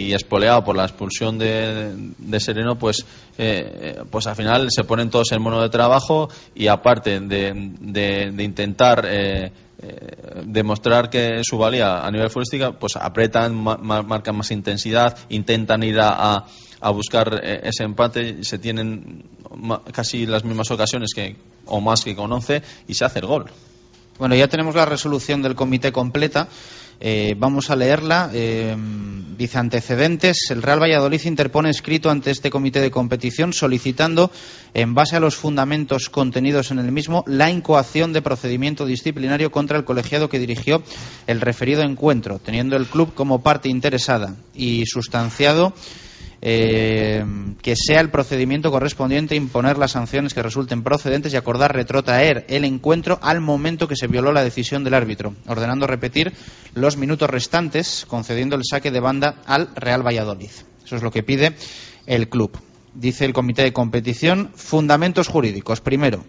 y 0.08 0.12
espoleado 0.12 0.62
por 0.62 0.76
la 0.76 0.82
expulsión 0.84 1.38
de, 1.38 1.94
de 2.18 2.40
Sereno 2.40 2.76
pues 2.76 2.98
eh, 3.38 3.94
eh, 3.96 4.02
pues 4.10 4.26
al 4.26 4.36
final 4.36 4.66
se 4.70 4.84
ponen 4.84 5.08
todos 5.08 5.32
en 5.32 5.40
mono 5.40 5.62
de 5.62 5.70
trabajo 5.70 6.28
y 6.54 6.66
aparte 6.66 7.18
de, 7.20 7.52
de- 7.80 8.30
de 8.30 8.42
intentar 8.44 9.06
eh, 9.08 9.50
eh, 9.82 10.42
demostrar 10.44 11.08
que 11.10 11.40
su 11.42 11.56
valía 11.58 12.04
a 12.06 12.10
nivel 12.10 12.28
futbolístico 12.30 12.74
pues 12.78 12.96
apretan 12.96 13.54
ma- 13.54 13.76
ma- 13.76 14.02
marcan 14.02 14.36
más 14.36 14.50
intensidad 14.50 15.16
intentan 15.30 15.82
ir 15.82 15.98
a, 16.00 16.10
a- 16.36 16.46
a 16.82 16.90
buscar 16.90 17.40
eh, 17.42 17.60
ese 17.64 17.84
empate 17.84 18.42
se 18.44 18.58
tienen 18.58 19.24
casi 19.92 20.26
las 20.26 20.44
mismas 20.44 20.70
ocasiones 20.70 21.10
que 21.14 21.36
o 21.66 21.80
más 21.80 22.02
que 22.04 22.14
con 22.16 22.32
11 22.32 22.62
y 22.88 22.94
se 22.94 23.04
hace 23.04 23.18
el 23.20 23.26
gol 23.26 23.46
Bueno, 24.18 24.34
ya 24.34 24.48
tenemos 24.48 24.74
la 24.74 24.84
resolución 24.84 25.40
del 25.42 25.54
comité 25.54 25.92
completa. 25.92 26.46
Eh, 27.00 27.34
vamos 27.38 27.70
a 27.70 27.76
leerla. 27.76 28.30
Eh, 28.32 28.76
dice 29.40 29.56
antecedentes. 29.56 30.50
El 30.50 30.62
Real 30.62 30.82
Valladolid 30.82 31.22
interpone 31.24 31.70
escrito 31.70 32.10
ante 32.10 32.30
este 32.30 32.50
comité 32.50 32.80
de 32.80 32.90
competición 32.90 33.54
solicitando, 33.54 34.30
en 34.74 34.94
base 34.94 35.16
a 35.16 35.20
los 35.20 35.34
fundamentos 35.34 36.10
contenidos 36.10 36.70
en 36.70 36.78
el 36.78 36.92
mismo, 36.92 37.24
la 37.26 37.50
incoación 37.50 38.12
de 38.12 38.20
procedimiento 38.20 38.84
disciplinario 38.84 39.50
contra 39.50 39.78
el 39.78 39.84
colegiado 39.84 40.28
que 40.28 40.38
dirigió 40.38 40.82
el 41.26 41.40
referido 41.40 41.80
encuentro, 41.82 42.38
teniendo 42.38 42.76
el 42.76 42.86
club 42.86 43.14
como 43.14 43.42
parte 43.42 43.70
interesada 43.70 44.36
y 44.54 44.84
sustanciado 44.84 45.72
eh, 46.42 47.24
que 47.62 47.76
sea 47.76 48.00
el 48.00 48.10
procedimiento 48.10 48.70
correspondiente 48.70 49.36
imponer 49.36 49.76
las 49.76 49.92
sanciones 49.92 50.32
que 50.32 50.42
resulten 50.42 50.82
procedentes 50.82 51.32
y 51.32 51.36
acordar 51.36 51.74
retrotraer 51.74 52.46
el 52.48 52.64
encuentro 52.64 53.18
al 53.22 53.40
momento 53.40 53.88
que 53.88 53.96
se 53.96 54.06
violó 54.06 54.32
la 54.32 54.44
decisión 54.44 54.82
del 54.82 54.94
árbitro, 54.94 55.34
ordenando 55.46 55.86
repetir 55.86 56.32
los 56.74 56.96
minutos 56.96 57.28
restantes, 57.28 58.06
concediendo 58.08 58.56
el 58.56 58.64
saque 58.64 58.90
de 58.90 59.00
banda 59.00 59.42
al 59.46 59.68
Real 59.74 60.06
Valladolid. 60.06 60.50
Eso 60.84 60.96
es 60.96 61.02
lo 61.02 61.10
que 61.10 61.22
pide 61.22 61.54
el 62.06 62.28
club. 62.28 62.52
Dice 62.94 63.24
el 63.24 63.32
comité 63.32 63.62
de 63.62 63.72
competición, 63.72 64.50
fundamentos 64.54 65.28
jurídicos. 65.28 65.80
Primero, 65.80 66.24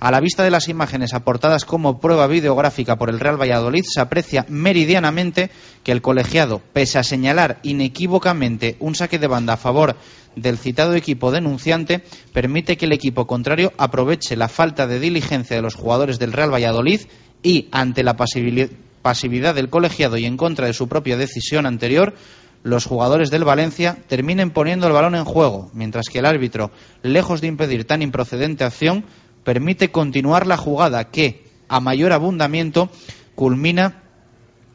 a 0.00 0.10
la 0.10 0.20
vista 0.20 0.42
de 0.42 0.50
las 0.50 0.68
imágenes 0.68 1.14
aportadas 1.14 1.64
como 1.64 2.00
prueba 2.00 2.26
videográfica 2.26 2.96
por 2.96 3.10
el 3.10 3.20
Real 3.20 3.40
Valladolid, 3.40 3.84
se 3.84 4.00
aprecia 4.00 4.44
meridianamente 4.48 5.50
que 5.82 5.92
el 5.92 6.02
colegiado, 6.02 6.60
pese 6.72 6.98
a 6.98 7.02
señalar 7.02 7.58
inequívocamente 7.62 8.76
un 8.80 8.94
saque 8.94 9.18
de 9.18 9.26
banda 9.26 9.54
a 9.54 9.58
favor 9.58 9.96
del 10.34 10.58
citado 10.58 10.94
equipo 10.94 11.32
denunciante, 11.32 12.02
permite 12.32 12.76
que 12.76 12.86
el 12.86 12.92
equipo 12.92 13.26
contrario 13.26 13.72
aproveche 13.78 14.36
la 14.36 14.48
falta 14.48 14.86
de 14.86 15.00
diligencia 15.00 15.56
de 15.56 15.62
los 15.62 15.74
jugadores 15.74 16.18
del 16.18 16.32
Real 16.32 16.52
Valladolid 16.52 17.00
y, 17.42 17.68
ante 17.72 18.02
la 18.02 18.16
pasividad 18.16 19.54
del 19.54 19.70
colegiado 19.70 20.18
y 20.18 20.26
en 20.26 20.36
contra 20.36 20.66
de 20.66 20.74
su 20.74 20.88
propia 20.88 21.16
decisión 21.16 21.64
anterior, 21.64 22.14
los 22.62 22.84
jugadores 22.84 23.30
del 23.30 23.44
Valencia 23.44 23.96
terminen 24.08 24.50
poniendo 24.50 24.88
el 24.88 24.92
balón 24.92 25.14
en 25.14 25.24
juego, 25.24 25.70
mientras 25.72 26.06
que 26.08 26.18
el 26.18 26.26
árbitro, 26.26 26.72
lejos 27.02 27.40
de 27.40 27.46
impedir 27.46 27.84
tan 27.84 28.02
improcedente 28.02 28.64
acción, 28.64 29.04
permite 29.46 29.92
continuar 29.92 30.44
la 30.44 30.56
jugada 30.56 31.04
que, 31.04 31.44
a 31.68 31.78
mayor 31.78 32.12
abundamiento, 32.12 32.90
culmina 33.36 34.02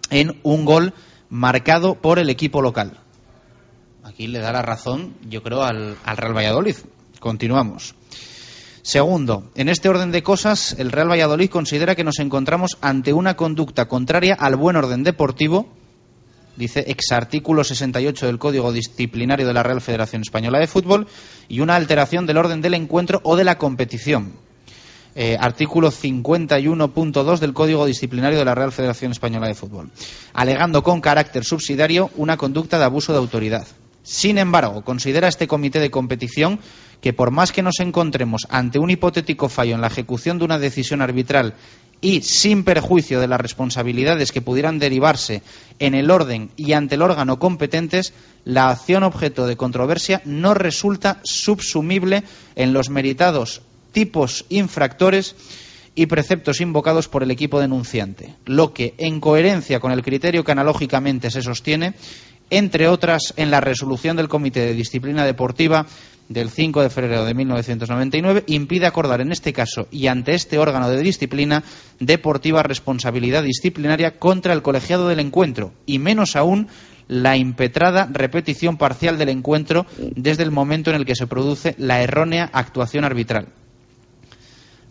en 0.10 0.40
un 0.44 0.64
gol 0.64 0.94
marcado 1.30 1.96
por 1.96 2.20
el 2.20 2.30
equipo 2.30 2.62
local. 2.62 2.98
Aquí 4.02 4.28
le 4.28 4.40
da 4.40 4.54
la 4.54 4.62
razón, 4.62 5.14
yo 5.30 5.44
creo, 5.44 5.64
al, 5.64 5.98
al 6.06 6.16
Real 6.16 6.38
Valladolid. 6.38 6.78
Continuamos. 7.20 7.96
Segundo, 8.82 9.52
en 9.56 9.68
este 9.68 9.90
orden 9.90 10.14
de 10.14 10.24
cosas, 10.24 10.74
el 10.80 10.94
Real 10.94 11.12
Valladolid 11.12 11.50
considera 11.50 11.96
que 11.96 12.06
nos 12.06 12.20
encontramos 12.20 12.78
ante 12.80 13.12
una 13.12 13.36
conducta 13.36 13.90
contraria 13.90 14.36
al 14.36 14.56
buen 14.56 14.78
orden 14.78 15.04
deportivo 15.04 15.68
dice 16.56 16.84
ex 16.88 17.12
artículo 17.12 17.64
68 17.64 18.26
del 18.26 18.38
Código 18.40 18.72
Disciplinario 18.72 19.48
de 19.48 19.54
la 19.54 19.64
Real 19.64 19.82
Federación 19.82 20.22
Española 20.22 20.60
de 20.60 20.68
Fútbol 20.68 21.08
y 21.48 21.62
una 21.62 21.76
alteración 21.76 22.26
del 22.26 22.38
orden 22.38 22.62
del 22.62 22.74
encuentro 22.74 23.20
o 23.24 23.36
de 23.36 23.44
la 23.44 23.58
competición. 23.58 24.34
Eh, 25.14 25.36
artículo 25.38 25.92
51.2 25.92 27.40
del 27.40 27.54
Código 27.54 27.86
Disciplinario 27.86 28.40
de 28.40 28.46
la 28.46 28.56
Real 28.56 28.72
Federación 28.72 29.12
Española 29.12 29.48
de 29.48 29.56
Fútbol, 29.56 29.92
alegando 30.34 30.84
con 30.84 31.02
carácter 31.02 31.44
subsidiario 31.44 32.10
una 32.16 32.38
conducta 32.38 32.80
de 32.80 32.86
abuso 32.86 33.12
de 33.12 33.20
autoridad. 33.20 33.68
Sin 34.04 34.38
embargo, 34.38 34.84
considera 34.84 35.28
este 35.28 35.48
comité 35.48 35.80
de 35.82 35.92
competición 35.92 36.60
que 37.02 37.12
por 37.12 37.32
más 37.32 37.52
que 37.52 37.62
nos 37.62 37.82
encontremos 37.82 38.48
ante 38.50 38.80
un 38.80 38.90
hipotético 38.90 39.50
fallo 39.50 39.76
en 39.76 39.82
la 39.82 39.88
ejecución 39.88 40.40
de 40.40 40.46
una 40.46 40.60
decisión 40.60 41.02
arbitral 41.02 41.56
y 42.00 42.22
sin 42.22 42.64
perjuicio 42.64 43.20
de 43.20 43.28
las 43.28 43.42
responsabilidades 43.42 44.32
que 44.32 44.42
pudieran 44.42 44.80
derivarse 44.80 45.44
en 45.80 45.94
el 45.94 46.10
orden 46.10 46.52
y 46.56 46.72
ante 46.72 46.96
el 46.96 47.02
órgano 47.02 47.38
competentes, 47.38 48.14
la 48.46 48.70
acción 48.70 49.04
objeto 49.04 49.46
de 49.46 49.58
controversia 49.58 50.22
no 50.24 50.54
resulta 50.54 51.20
subsumible 51.24 52.24
en 52.56 52.72
los 52.72 52.90
meritados 52.90 53.62
tipos 53.92 54.46
infractores 54.50 55.36
y 55.96 56.06
preceptos 56.06 56.62
invocados 56.62 57.08
por 57.08 57.24
el 57.24 57.32
equipo 57.32 57.60
denunciante, 57.60 58.36
lo 58.46 58.74
que, 58.74 58.94
en 58.98 59.20
coherencia 59.20 59.80
con 59.80 59.92
el 59.92 60.04
criterio 60.04 60.44
que 60.44 60.52
analógicamente 60.52 61.30
se 61.30 61.42
sostiene, 61.42 61.94
entre 62.50 62.88
otras, 62.88 63.34
en 63.38 63.52
la 63.52 63.62
resolución 63.62 64.18
del 64.18 64.30
Comité 64.30 64.62
de 64.62 64.74
Disciplina 64.74 65.26
Deportiva 65.26 65.86
del 66.28 66.50
5 66.50 66.82
de 66.82 66.90
febrero 66.90 67.26
de 67.26 67.34
1999, 67.34 68.44
impide 68.48 68.86
acordar 68.86 69.22
en 69.22 69.32
este 69.32 69.52
caso 69.52 69.88
y 69.92 70.08
ante 70.08 70.34
este 70.34 70.60
órgano 70.60 70.90
de 70.90 71.02
disciplina 71.02 71.64
deportiva 72.00 72.64
responsabilidad 72.64 73.44
disciplinaria 73.44 74.18
contra 74.18 74.54
el 74.54 74.62
colegiado 74.62 75.08
del 75.08 75.20
encuentro 75.20 75.74
y 75.86 76.00
menos 76.00 76.36
aún 76.36 76.68
la 77.08 77.36
impetrada 77.36 78.08
repetición 78.12 78.78
parcial 78.78 79.18
del 79.18 79.30
encuentro 79.30 79.86
desde 80.16 80.44
el 80.44 80.52
momento 80.52 80.90
en 80.90 80.96
el 80.96 81.06
que 81.06 81.16
se 81.16 81.28
produce 81.28 81.76
la 81.78 82.02
errónea 82.02 82.50
actuación 82.54 83.04
arbitral. 83.04 83.50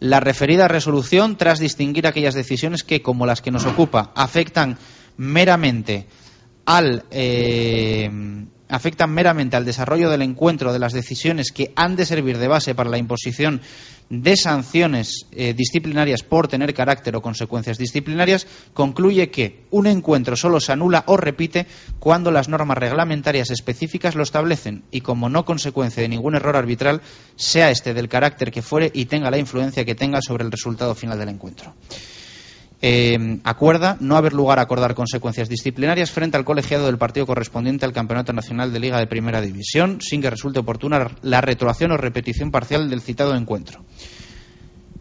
La 0.01 0.19
referida 0.19 0.67
resolución, 0.67 1.37
tras 1.37 1.59
distinguir 1.59 2.07
aquellas 2.07 2.35
decisiones 2.35 2.85
que, 2.85 3.03
como 3.03 3.27
las 3.27 3.43
que 3.43 3.51
nos 3.51 3.67
ocupa, 3.67 4.13
afectan 4.15 4.79
meramente 5.19 6.07
al 6.65 7.05
eh, 7.11 8.11
afectan 8.71 9.11
meramente 9.11 9.57
al 9.57 9.65
desarrollo 9.65 10.09
del 10.11 10.23
encuentro 10.23 10.73
de 10.73 10.79
las 10.79 10.93
decisiones 10.93 11.53
que 11.53 11.73
han 11.77 11.97
de 11.97 12.07
servir 12.07 12.39
de 12.39 12.49
base 12.49 12.75
para 12.75 12.91
la 12.91 12.99
imposición 12.99 13.61
de 14.09 14.37
sanciones 14.37 15.27
eh, 15.31 15.55
disciplinarias 15.55 16.23
por 16.23 16.49
tener 16.49 16.75
carácter 16.75 17.15
o 17.15 17.23
consecuencias 17.23 17.79
disciplinarias, 17.79 18.47
concluye 18.75 19.31
que 19.31 19.65
un 19.71 19.87
encuentro 19.87 20.37
solo 20.37 20.59
se 20.59 20.73
anula 20.73 21.05
o 21.07 21.17
repite 21.17 21.67
cuando 22.01 22.31
las 22.31 22.49
normas 22.49 22.79
reglamentarias 22.79 23.51
específicas 23.51 24.17
lo 24.17 24.25
establecen 24.25 24.83
y 24.91 25.01
como 25.01 25.29
no 25.29 25.45
consecuencia 25.45 26.03
de 26.03 26.09
ningún 26.09 26.35
error 26.35 26.57
arbitral, 26.57 27.03
sea 27.37 27.71
este 27.71 27.95
del 27.95 28.09
carácter 28.09 28.51
que 28.51 28.63
fuere 28.63 28.91
y 28.93 29.05
tenga 29.05 29.31
la 29.31 29.39
influencia 29.39 29.85
que 29.85 29.95
tenga 29.95 30.21
sobre 30.21 30.45
el 30.45 30.51
resultado 30.51 30.95
final 30.95 31.19
del 31.19 31.29
encuentro. 31.29 31.75
Eh, 32.83 33.39
acuerda 33.45 33.99
no 34.01 34.17
haber 34.17 34.33
lugar 34.33 34.59
a 34.59 34.63
acordar 34.63 34.95
consecuencias 34.95 35.51
disciplinarias 35.51 36.11
frente 36.11 36.39
al 36.39 36.47
colegiado 36.47 36.87
del 36.87 36.97
partido 36.97 37.27
correspondiente 37.27 37.85
al 37.85 37.93
Campeonato 37.93 38.33
Nacional 38.33 38.73
de 38.73 38.81
Liga 38.81 38.99
de 38.99 39.07
Primera 39.07 39.43
División, 39.43 40.01
sin 40.01 40.23
que 40.23 40.31
resulte 40.31 40.61
oportuna 40.61 41.11
la 41.23 41.41
retroacción 41.43 41.93
o 41.93 41.99
repetición 41.99 42.51
parcial 42.51 42.89
del 42.89 43.03
citado 43.03 43.35
encuentro. 43.35 43.85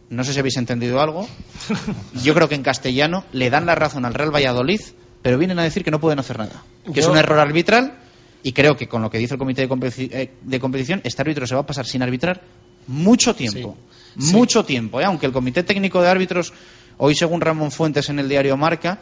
No 0.10 0.24
sé 0.26 0.34
si 0.34 0.40
habéis 0.40 0.58
entendido 0.58 1.00
algo. 1.00 1.28
Yo 2.24 2.34
creo 2.34 2.50
que 2.50 2.56
en 2.56 2.64
castellano 2.64 3.24
le 3.32 3.50
dan 3.50 3.66
la 3.66 3.76
razón 3.76 4.04
al 4.06 4.14
Real 4.14 4.34
Valladolid, 4.34 4.82
pero 5.22 5.38
vienen 5.38 5.60
a 5.60 5.64
decir 5.64 5.84
que 5.84 5.92
no 5.92 6.00
pueden 6.02 6.20
hacer 6.20 6.38
nada. 6.38 6.64
Que 6.94 7.00
es 7.00 7.08
un 7.08 7.18
error 7.18 7.40
arbitral 7.40 8.00
y 8.44 8.52
creo 8.54 8.76
que 8.76 8.88
con 8.88 9.02
lo 9.02 9.10
que 9.10 9.20
dice 9.20 9.36
el 9.36 9.40
comité 9.40 9.62
de, 9.62 9.70
competi- 9.70 10.10
eh, 10.12 10.32
de 10.42 10.60
competición, 10.60 11.00
este 11.04 11.22
árbitro 11.22 11.46
se 11.48 11.56
va 11.56 11.62
a 11.62 11.66
pasar 11.66 11.86
sin 11.86 12.02
arbitrar 12.02 12.42
mucho 12.88 13.36
tiempo. 13.36 13.78
Sí. 14.18 14.34
Mucho 14.34 14.66
tiempo. 14.66 15.00
¿eh? 15.00 15.06
Aunque 15.06 15.28
el 15.28 15.32
comité 15.32 15.62
técnico 15.64 16.02
de 16.02 16.10
árbitros, 16.10 16.52
hoy 17.00 17.16
según 17.16 17.42
Ramón 17.42 17.72
Fuentes 17.72 18.08
en 18.10 18.20
el 18.20 18.30
diario 18.30 18.56
Marca, 18.56 19.00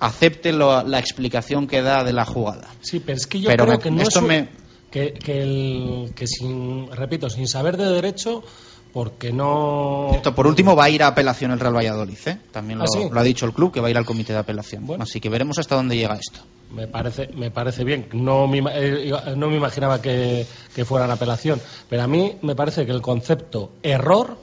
acepte 0.00 0.52
lo- 0.52 0.82
la 0.82 0.98
explicación 0.98 1.66
que 1.66 1.82
da 1.82 2.02
de 2.04 2.12
la 2.12 2.24
jugada. 2.24 2.68
Sí, 2.80 3.00
pero 3.00 3.16
es 3.16 3.26
que 3.26 3.40
yo 3.40 3.48
Pero 3.50 3.64
creo 3.66 3.76
me- 3.76 3.82
que 3.82 3.90
no 3.90 4.02
esto 4.02 4.18
es 4.18 4.22
un- 4.22 4.28
me- 4.28 4.48
que, 4.90 5.12
que 5.12 5.42
el- 5.42 6.12
que 6.14 6.26
sin, 6.26 6.90
repito, 6.90 7.28
sin 7.30 7.46
saber 7.48 7.76
de 7.76 7.86
derecho, 7.86 8.42
porque 8.92 9.30
no... 9.32 10.08
Esto, 10.14 10.34
por 10.34 10.46
último, 10.46 10.74
va 10.74 10.84
a 10.84 10.90
ir 10.90 11.02
a 11.02 11.08
apelación 11.08 11.50
el 11.50 11.60
Real 11.60 11.76
Valladolid. 11.76 12.16
¿eh? 12.26 12.38
También 12.50 12.78
lo, 12.78 12.84
¿Ah, 12.84 12.88
sí? 12.90 13.06
lo 13.10 13.20
ha 13.20 13.22
dicho 13.22 13.44
el 13.44 13.52
club, 13.52 13.70
que 13.72 13.80
va 13.80 13.88
a 13.88 13.90
ir 13.90 13.98
al 13.98 14.06
comité 14.06 14.32
de 14.32 14.38
apelación. 14.38 14.86
Así 15.02 15.20
que 15.20 15.28
veremos 15.28 15.58
hasta 15.58 15.74
dónde 15.74 15.96
llega 15.96 16.14
esto. 16.14 16.40
Me 16.72 16.86
parece, 16.86 17.28
me 17.34 17.50
parece 17.50 17.84
bien. 17.84 18.08
No 18.12 18.46
me, 18.46 18.58
eh, 18.74 19.12
no 19.36 19.48
me 19.50 19.56
imaginaba 19.56 20.00
que, 20.00 20.46
que 20.74 20.84
fuera 20.86 21.04
en 21.04 21.10
apelación. 21.10 21.60
Pero 21.90 22.02
a 22.02 22.06
mí 22.06 22.36
me 22.42 22.54
parece 22.54 22.86
que 22.86 22.92
el 22.92 23.02
concepto 23.02 23.72
error 23.82 24.38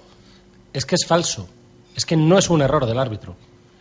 es 0.71 0.85
que 0.85 0.95
es 0.95 1.05
falso. 1.07 1.47
Es 1.95 2.05
que 2.05 2.15
no 2.17 2.37
es 2.37 2.49
un 2.49 2.61
error 2.61 2.85
del 2.85 2.99
árbitro. 2.99 3.35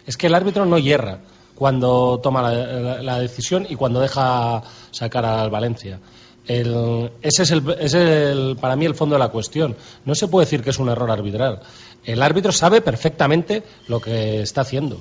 Es 0.07 0.17
que 0.17 0.27
el 0.27 0.35
árbitro 0.35 0.65
no 0.67 0.79
hierra 0.79 1.19
cuando 1.55 2.19
toma 2.23 2.43
la, 2.43 3.03
la- 3.03 3.19
decisión 3.21 3.67
y 3.69 3.77
cuando 3.77 4.01
deja 4.01 4.63
sacar 4.91 5.25
al 5.25 5.51
Valencia. 5.51 6.01
Ese 6.47 7.43
es, 7.45 7.51
el, 7.53 7.77
es 7.79 7.95
el- 7.95 8.57
para 8.61 8.75
mí 8.77 8.85
el 8.85 8.95
fondo 8.95 9.15
de 9.15 9.21
la 9.21 9.29
cuestión. 9.29 9.77
No 10.05 10.15
se 10.15 10.29
puede 10.29 10.47
decir 10.47 10.63
que 10.63 10.71
es 10.71 10.79
un 10.79 10.89
error 10.89 11.11
arbitral. 11.11 11.61
El 12.05 12.21
árbitro 12.23 12.51
sabe 12.53 12.81
perfectamente 12.81 13.63
lo 13.89 14.01
que 14.01 14.43
está 14.43 14.63
haciendo. 14.63 15.01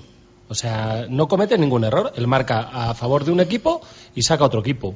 O 0.50 0.54
sea, 0.54 1.06
no 1.10 1.28
comete 1.28 1.58
ningún 1.58 1.84
error. 1.84 2.12
Él 2.16 2.28
marca 2.28 2.70
a 2.72 2.94
favor 2.94 3.24
de 3.26 3.32
un 3.32 3.40
equipo 3.40 3.82
y 4.14 4.22
saca 4.22 4.46
otro 4.46 4.60
equipo. 4.60 4.94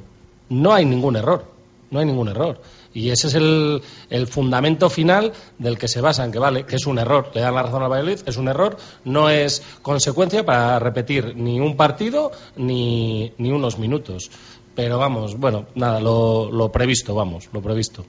No 0.50 0.72
hay 0.72 0.84
ningún 0.84 1.16
error. 1.16 1.50
No 1.90 1.98
hay 1.98 2.06
ningún 2.06 2.28
error. 2.28 2.60
Y 2.96 3.10
ese 3.10 3.26
es 3.26 3.34
el, 3.34 3.82
el 4.08 4.26
fundamento 4.26 4.88
final 4.88 5.34
del 5.58 5.76
que 5.76 5.86
se 5.86 6.00
basa 6.00 6.24
en 6.24 6.32
que 6.32 6.38
vale, 6.38 6.64
que 6.64 6.76
es 6.76 6.86
un 6.86 6.98
error. 6.98 7.30
Le 7.34 7.42
dan 7.42 7.54
la 7.54 7.62
razón 7.62 7.82
al 7.82 7.90
Valladolid, 7.90 8.20
es 8.24 8.38
un 8.38 8.48
error, 8.48 8.78
no 9.04 9.28
es 9.28 9.62
consecuencia 9.82 10.46
para 10.46 10.78
repetir 10.78 11.36
ni 11.36 11.60
un 11.60 11.76
partido 11.76 12.32
ni, 12.56 13.34
ni 13.36 13.50
unos 13.50 13.78
minutos. 13.78 14.30
Pero 14.74 14.96
vamos, 14.96 15.36
bueno, 15.36 15.66
nada, 15.74 16.00
lo, 16.00 16.50
lo 16.50 16.72
previsto, 16.72 17.14
vamos, 17.14 17.50
lo 17.52 17.60
previsto. 17.60 18.06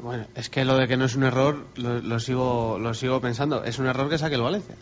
Bueno, 0.00 0.26
es 0.34 0.50
que 0.50 0.64
lo 0.64 0.76
de 0.76 0.88
que 0.88 0.96
no 0.96 1.04
es 1.04 1.14
un 1.14 1.22
error 1.22 1.66
lo, 1.76 2.00
lo 2.00 2.18
sigo 2.18 2.80
lo 2.80 2.94
sigo 2.94 3.20
pensando. 3.20 3.62
Es 3.62 3.78
un 3.78 3.86
error 3.86 4.10
que 4.10 4.18
saque 4.18 4.34
el 4.34 4.42
Valencia. 4.42 4.74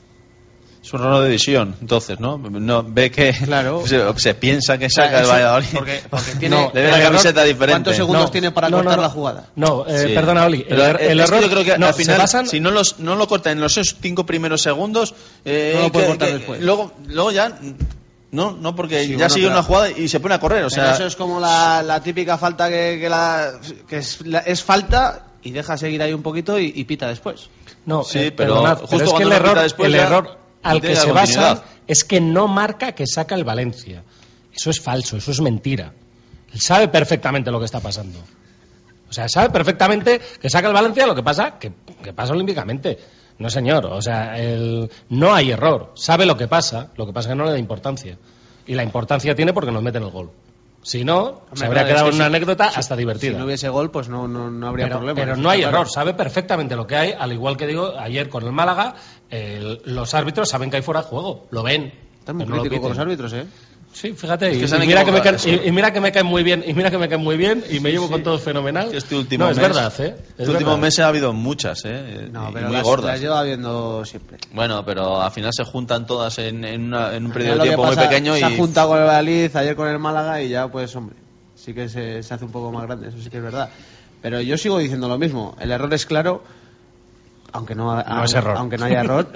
Es 0.82 0.94
un 0.94 1.00
error 1.02 1.22
de 1.22 1.28
visión, 1.28 1.76
entonces, 1.82 2.18
¿no? 2.20 2.38
no 2.38 2.82
ve 2.82 3.10
que 3.10 3.32
se, 3.84 4.18
se 4.18 4.34
piensa 4.34 4.78
que 4.78 4.88
saca 4.88 5.18
el 5.18 5.24
eso- 5.24 5.32
Valladolid. 5.32 5.66
porque- 5.74 6.02
porque 6.08 6.30
tiene- 6.40 6.56
No, 6.56 6.70
le 6.72 6.80
ve 6.80 6.86
el 6.86 6.90
la 6.92 6.96
error- 6.98 7.10
camiseta 7.12 7.44
diferente. 7.44 7.72
¿cuántos 7.72 7.96
segundos 7.96 8.30
tiene 8.32 8.50
para 8.50 8.70
cortar 8.70 8.98
la 8.98 9.10
jugada? 9.10 9.46
No, 9.56 9.84
eh, 9.86 10.06
Sí. 10.08 10.14
perdona, 10.14 10.46
Oli. 10.46 10.64
El, 10.68 10.78
er- 10.80 11.00
el 11.02 11.20
es 11.20 11.30
que 11.30 11.36
error. 11.36 11.48
yo 11.48 11.50
creo 11.50 11.64
que 11.64 11.78
no, 11.78 11.86
al 11.86 11.94
se 11.94 12.02
final, 12.02 12.18
basan- 12.18 12.48
si 12.48 12.60
no, 12.60 12.70
los, 12.70 12.98
no 12.98 13.14
lo 13.14 13.28
corta 13.28 13.52
en 13.52 13.60
los 13.60 13.76
esos 13.76 13.96
cinco 14.00 14.24
primeros 14.24 14.62
segundos, 14.62 15.14
eh, 15.44 15.72
No 15.76 15.82
lo 15.82 15.92
puede 15.92 16.06
que- 16.06 16.10
cortar 16.12 16.28
que- 16.28 16.34
después. 16.34 16.60
Luego, 16.62 16.92
luego 17.08 17.30
ya. 17.30 17.58
No, 18.32 18.52
no, 18.52 18.74
porque 18.76 19.02
Sí, 19.04 19.10
ya 19.10 19.16
bueno, 19.16 19.28
sigue 19.30 19.46
pero- 19.48 19.56
una 19.58 19.62
jugada 19.64 19.90
y 19.90 20.08
se 20.08 20.20
pone 20.20 20.34
a 20.36 20.40
correr. 20.40 20.64
O 20.64 20.68
Pero 20.68 20.82
sea, 20.82 20.94
eso 20.94 21.04
es 21.06 21.16
como 21.16 21.40
la, 21.40 21.82
la 21.82 22.00
típica 22.02 22.38
falta 22.38 22.68
que, 22.70 22.96
que 23.00 23.08
la, 23.10 23.52
que 23.86 23.98
es, 23.98 24.24
la- 24.26 24.38
es 24.38 24.62
falta 24.62 25.26
y 25.42 25.50
deja 25.50 25.76
seguir 25.76 26.00
ahí 26.02 26.12
un 26.14 26.22
poquito 26.22 26.58
y, 26.58 26.72
y 26.74 26.84
pita 26.84 27.08
después. 27.08 27.50
No, 27.86 28.02
Sí, 28.04 28.18
eh, 28.20 28.32
pero 28.32 28.54
perdonad, 28.54 28.78
justo 28.78 28.88
pero 28.90 29.04
es 29.04 29.10
que 29.10 29.16
cuando 29.16 29.28
el 29.28 29.36
error, 29.42 29.60
después 29.62 29.86
el 29.88 29.92
ya 29.94 30.02
error 30.04 30.38
al 30.62 30.80
que 30.80 30.96
se 30.96 31.12
basa 31.12 31.64
es 31.86 32.04
que 32.04 32.20
no 32.20 32.48
marca 32.48 32.92
que 32.92 33.06
saca 33.06 33.34
el 33.34 33.44
Valencia. 33.44 34.02
Eso 34.54 34.70
es 34.70 34.80
falso, 34.80 35.16
eso 35.16 35.30
es 35.30 35.40
mentira. 35.40 35.92
Él 36.52 36.60
sabe 36.60 36.88
perfectamente 36.88 37.50
lo 37.50 37.58
que 37.58 37.64
está 37.66 37.80
pasando. 37.80 38.18
O 39.08 39.12
sea, 39.12 39.28
sabe 39.28 39.50
perfectamente 39.50 40.20
que 40.40 40.50
saca 40.50 40.68
el 40.68 40.74
Valencia, 40.74 41.06
lo 41.06 41.14
que 41.14 41.22
pasa 41.22 41.58
que, 41.58 41.72
que 42.02 42.12
pasa 42.12 42.32
olímpicamente. 42.32 42.98
No, 43.38 43.48
señor. 43.48 43.86
O 43.86 44.02
sea, 44.02 44.36
el- 44.38 44.90
no 45.08 45.32
hay 45.34 45.50
error. 45.52 45.92
Sabe 45.96 46.26
lo 46.26 46.36
que 46.36 46.46
pasa, 46.46 46.90
lo 46.96 47.06
que 47.06 47.12
pasa 47.12 47.28
es 47.28 47.32
que 47.32 47.36
no 47.38 47.44
le 47.44 47.52
da 47.52 47.58
importancia. 47.58 48.18
Y 48.66 48.74
la 48.74 48.82
importancia 48.84 49.34
tiene 49.34 49.52
porque 49.52 49.72
nos 49.72 49.82
meten 49.82 50.02
el 50.02 50.10
gol. 50.10 50.30
Si 50.82 51.04
no, 51.04 51.42
se 51.54 51.66
habría 51.66 51.84
quedado 51.84 52.06
es 52.06 52.06
en 52.06 52.10
que 52.12 52.16
una 52.16 52.24
si- 52.24 52.28
anécdota 52.36 52.70
si- 52.70 52.80
hasta 52.80 52.96
divertida. 52.96 53.32
Si 53.32 53.38
no 53.38 53.44
hubiese 53.44 53.68
gol, 53.68 53.90
pues 53.90 54.08
no, 54.08 54.26
no, 54.26 54.50
no 54.50 54.66
habría 54.68 54.86
pero, 54.86 54.96
problema. 54.98 55.20
pero 55.20 55.36
no 55.36 55.50
hay 55.50 55.62
error, 55.62 55.88
sabe 55.88 56.14
perfectamente 56.14 56.74
lo 56.74 56.86
que 56.86 56.96
hay, 56.96 57.12
al 57.18 57.32
igual 57.32 57.56
que 57.58 57.66
digo 57.66 57.92
ayer 57.98 58.28
con 58.30 58.44
el 58.44 58.52
Málaga, 58.52 58.94
el- 59.28 59.82
los 59.84 60.14
árbitros 60.14 60.48
saben 60.48 60.70
que 60.70 60.76
hay 60.76 60.82
fuera 60.82 61.02
de 61.02 61.06
juego, 61.08 61.46
lo 61.50 61.62
ven. 61.62 61.92
Estás 62.18 62.34
muy 62.34 62.46
no 62.46 62.56
lo 62.56 62.80
con 62.80 62.88
los 62.90 62.98
árbitros, 62.98 63.32
¿eh? 63.34 63.46
Sí, 63.92 64.12
fíjate, 64.12 64.50
Es 64.62 64.70
que 64.70 64.76
y, 64.84 64.86
mira 64.86 65.04
que 65.04 65.10
me 65.10 65.20
caen, 65.20 65.38
sí. 65.38 65.50
y, 65.64 65.68
y 65.68 65.72
mira 65.72 65.92
que 65.92 66.00
me 66.00 66.12
caen 66.12 66.26
muy 66.26 66.42
bien, 66.44 66.62
y 66.66 66.72
mira 66.74 66.90
que 66.92 66.96
me 66.98 67.08
caen 67.08 67.20
muy 67.22 67.36
bien, 67.36 67.64
y 67.68 67.80
me 67.80 67.90
llevo 67.90 68.08
con 68.08 68.22
todos 68.22 68.40
fenomenal. 68.40 68.94
este 68.94 69.16
último 69.16 69.44
no, 69.46 69.50
es 69.50 69.56
mes, 69.56 69.66
verdad, 69.66 69.92
¿eh? 70.00 70.14
Es 70.16 70.30
Este 70.38 70.50
último 70.52 70.78
mes 70.78 70.98
ha 71.00 71.08
habido 71.08 71.32
muchas, 71.32 71.84
¿eh? 71.84 72.28
No, 72.30 72.50
y 72.50 72.52
pero 72.52 72.66
muy 72.68 72.76
las, 72.76 72.84
gordas. 72.84 73.06
las 73.12 73.20
lleva 73.20 73.42
viendo 73.42 74.04
siempre. 74.04 74.38
Bueno, 74.52 74.84
pero 74.84 75.20
al 75.20 75.32
final 75.32 75.50
se 75.52 75.64
juntan 75.64 76.06
todas 76.06 76.38
en, 76.38 76.64
en, 76.64 76.84
una- 76.84 77.14
en 77.16 77.26
un 77.26 77.32
periodo 77.32 77.56
de 77.56 77.62
tiempo 77.62 77.84
muy 77.84 77.96
pasa, 77.96 78.08
pequeño 78.08 78.34
Se 78.34 78.40
y 78.40 78.42
ha 78.44 78.50
juntado 78.56 78.88
con 78.90 78.98
el 78.98 79.04
Valladolid, 79.06 79.56
ayer 79.56 79.74
con 79.76 79.88
el 79.88 79.98
Málaga 79.98 80.40
y 80.40 80.48
ya, 80.50 80.68
pues, 80.68 80.94
hombre, 80.94 81.16
sí 81.56 81.74
que 81.74 81.88
se, 81.88 82.22
se 82.22 82.32
hace 82.34 82.44
un 82.44 82.52
poco 82.52 82.70
más 82.70 82.84
grande, 82.86 83.08
eso 83.08 83.18
sí 83.20 83.28
que 83.28 83.38
es 83.38 83.42
verdad. 83.42 83.70
Pero 84.22 84.40
yo 84.40 84.56
sigo 84.56 84.78
diciendo 84.78 85.08
lo 85.08 85.18
mismo, 85.18 85.56
el 85.60 85.72
error 85.72 85.92
es 85.92 86.06
claro, 86.06 86.44
aunque 87.52 87.74
no, 87.74 87.94
No 88.02 88.24
es 88.24 88.34
error. 88.34 88.56
aunque 88.56 88.76
no 88.78 88.84
haya 88.86 89.00
error, 89.04 89.26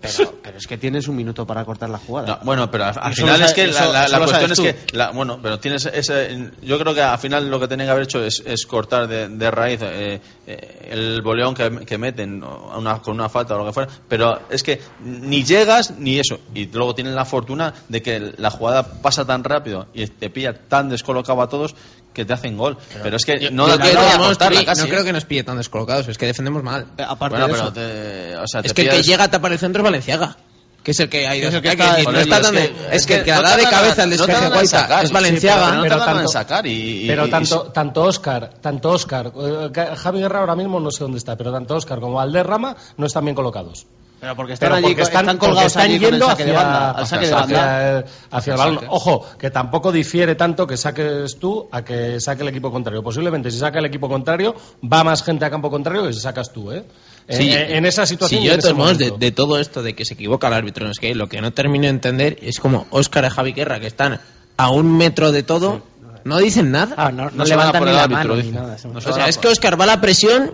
pero, 0.00 0.34
pero 0.42 0.58
es 0.58 0.66
que 0.66 0.78
tienes 0.78 1.08
un 1.08 1.16
minuto 1.16 1.46
para 1.46 1.64
cortar 1.64 1.90
la 1.90 1.98
jugada. 1.98 2.26
No, 2.28 2.38
bueno, 2.44 2.70
pero 2.70 2.84
al, 2.84 3.14
final 3.14 3.40
es 3.42 3.52
que 3.54 3.64
eso- 3.64 3.84
la, 3.84 3.92
la- 3.92 4.04
eso 4.04 4.12
la 4.12 4.18
lo 4.18 4.24
cuestión 4.26 4.52
es 4.52 4.60
que, 4.60 4.96
la- 4.96 5.10
bueno, 5.10 5.38
pero 5.42 5.58
tienes 5.58 5.86
ese, 5.86 6.50
yo 6.62 6.78
creo 6.78 6.94
que 6.94 7.02
al 7.02 7.18
final 7.18 7.50
lo 7.50 7.58
que 7.60 7.68
tienen 7.68 7.86
que 7.86 7.90
haber 7.90 8.04
hecho 8.04 8.24
es, 8.24 8.42
es 8.46 8.66
cortar 8.66 9.06
de, 9.08 9.28
de 9.28 9.50
raíz 9.50 9.80
eh, 9.82 10.20
eh, 10.46 10.88
el 10.90 11.22
boleón 11.22 11.54
que, 11.54 11.70
que 11.86 11.98
meten 11.98 12.42
o 12.42 12.78
una- 12.78 13.00
con 13.00 13.14
una 13.14 13.28
falta 13.28 13.54
o 13.54 13.58
lo 13.58 13.66
que 13.66 13.72
fuera, 13.72 13.90
pero 14.08 14.40
es 14.50 14.62
que 14.62 14.80
ni 15.04 15.44
llegas 15.44 15.92
ni 15.98 16.18
eso, 16.18 16.38
y 16.54 16.66
luego 16.66 16.94
tienen 16.94 17.14
la 17.14 17.24
fortuna 17.24 17.72
de 17.88 18.02
que 18.02 18.34
la 18.36 18.50
jugada 18.50 18.82
pasa 19.02 19.24
tan 19.24 19.44
rápido 19.44 19.86
y 19.94 20.06
te 20.06 20.30
pilla 20.30 20.52
tan 20.68 20.88
descolocado 20.88 21.40
a 21.42 21.48
todos 21.48 21.74
que 22.12 22.24
te 22.24 22.32
hacen 22.32 22.56
gol, 22.56 22.76
pero, 23.02 23.16
es 23.16 23.24
que 23.24 23.38
Yo- 23.40 23.50
no, 23.50 23.68
yo 23.68 23.76
no 23.78 23.84
creo 23.84 23.94
que 24.10 24.18
no, 24.18 24.36
Tri, 24.36 24.64
casi, 24.64 24.80
no 24.82 24.86
¿eh? 24.86 24.90
creo 24.90 25.04
que 25.04 25.12
nos 25.12 25.24
pille 25.24 25.44
tan 25.44 25.56
descolocados, 25.56 26.08
es 26.08 26.18
que 26.18 26.26
defendemos 26.26 26.62
mal. 26.62 26.86
aparte 27.06 27.36
Bueno, 27.38 27.46
de 27.48 27.52
pero 27.52 27.64
eso, 27.64 27.72
te- 27.72 28.36
o 28.36 28.46
sea, 28.46 28.60
es 28.60 28.72
que 28.74 28.82
el 28.82 28.90
que 28.90 29.02
llega 29.02 29.24
a 29.24 29.30
tapar 29.30 29.52
el 29.52 29.58
centro 29.58 29.80
es 29.80 29.84
Valenciaga. 29.84 30.36
Que 30.82 30.90
es 30.90 30.98
el 30.98 31.08
que 31.08 31.28
ha 31.28 31.36
ido 31.36 31.48
Es 31.48 31.54
el 31.54 31.62
que 31.62 31.68
hay 31.68 31.74
está- 31.74 32.10
no 32.10 32.18
es 32.18 32.28
tan- 32.28 32.52
que- 32.56 32.72
es 32.90 33.06
que 33.06 33.14
el 33.18 33.24
que 33.24 33.30
no 33.32 33.40
da 33.42 33.56
de 33.56 33.62
cabeza 33.62 34.02
el 34.02 34.10
no 34.10 34.16
despeje 34.16 34.48
Guaita 34.48 34.80
sacar, 34.80 35.02
es 35.04 35.08
sí, 35.10 35.14
Valenciaga. 35.14 35.64
pero 35.66 35.76
no 35.76 35.82
Pero 35.84 35.94
tardan 35.96 36.08
en 36.10 36.16
tanto- 36.16 36.32
sacar 36.32 36.66
y, 36.66 36.70
y- 37.04 37.06
Pero 37.06 37.26
y- 37.26 37.30
tanto, 37.30 37.62
tanto 37.72 38.02
Oscar, 38.02 38.50
tanto 38.60 38.90
Oscar, 38.90 39.32
eh, 39.36 39.70
Javi 39.96 40.18
Guerra 40.18 40.40
ahora 40.40 40.56
mismo 40.56 40.80
no 40.80 40.90
sé 40.90 41.04
dónde 41.04 41.18
está, 41.18 41.36
pero 41.36 41.52
tanto 41.52 41.76
Oscar 41.76 42.00
como 42.00 42.14
Valderrama 42.14 42.76
no 42.96 43.06
están 43.06 43.24
bien 43.24 43.36
colocados. 43.36 43.86
Pero 44.22 44.36
porque 44.36 44.52
están 44.52 44.68
Pero 44.68 44.76
allí, 44.76 44.86
porque 44.86 45.02
están, 45.02 45.20
están 45.24 45.36
porque 45.38 45.46
colgados 45.50 45.72
están 45.72 45.82
allí 45.82 45.96
con 45.98 46.04
el 46.06 46.10
yendo 46.12 46.26
saque 46.28 46.44
de 46.44 46.50
hacia, 46.52 46.62
banda, 46.62 46.90
al 46.92 47.06
saque 47.08 47.26
de 47.26 47.32
banda. 47.32 47.98
hacia- 47.98 48.04
hacia 48.30 48.52
el 48.52 48.58
balón. 48.58 48.84
Ojo, 48.88 49.26
que 49.36 49.50
tampoco 49.50 49.90
difiere 49.90 50.36
tanto 50.36 50.64
que 50.64 50.76
saques 50.76 51.38
tú 51.40 51.68
a 51.72 51.82
que 51.82 52.20
saque 52.20 52.42
el 52.42 52.48
equipo 52.50 52.70
contrario. 52.70 53.02
Posiblemente 53.02 53.50
si 53.50 53.58
saca 53.58 53.80
el 53.80 53.86
equipo 53.86 54.08
contrario, 54.08 54.54
va 54.90 55.02
más 55.02 55.24
gente 55.24 55.44
a 55.44 55.50
campo 55.50 55.68
contrario 55.72 56.06
que 56.06 56.12
si 56.12 56.20
sacas 56.20 56.52
tú, 56.52 56.70
¿eh? 56.70 56.84
Sí, 57.28 57.50
en, 57.52 57.72
en 57.78 57.86
esa 57.86 58.06
situación. 58.06 58.40
sí, 58.42 58.46
yo 58.46 58.52
de 58.54 58.58
todos 58.62 58.76
modos, 58.76 58.98
de, 59.18 59.32
todo 59.32 59.58
esto 59.58 59.82
de 59.82 59.94
que 59.96 60.04
se 60.04 60.14
equivoca 60.14 60.46
el 60.46 60.54
árbitro, 60.54 60.88
es 60.88 61.00
que 61.00 61.16
lo 61.16 61.28
que 61.28 61.40
no 61.40 61.52
termino 61.52 61.82
de 61.84 61.90
entender 61.90 62.38
es 62.42 62.60
como 62.60 62.86
Óscar 62.90 63.24
y 63.24 63.28
Javi 63.28 63.52
Guerra, 63.52 63.80
que 63.80 63.88
están 63.88 64.20
a 64.56 64.70
un 64.70 64.96
metro 64.96 65.32
de 65.32 65.42
todo, 65.42 65.82
no 66.22 66.38
dicen 66.38 66.70
nada. 66.70 66.94
Ah, 66.96 67.10
no, 67.10 67.24
no 67.24 67.30
No 67.38 67.44
se 67.46 67.56
van 67.56 67.70
a 67.70 67.72
levantan 67.72 67.82
ni 67.84 67.90
el 67.90 67.96
la 67.96 68.02
árbitro, 68.04 68.18
mano 68.22 68.34
ni 68.36 68.42
dice. 68.42 68.54
nada. 68.54 68.76
o 68.94 69.00
sea, 69.00 69.26
es 69.26 69.36
por- 69.36 69.42
que 69.42 69.48
Óscar 69.48 69.80
va 69.80 69.82
a 69.82 69.86
la 69.88 70.00
presión 70.00 70.52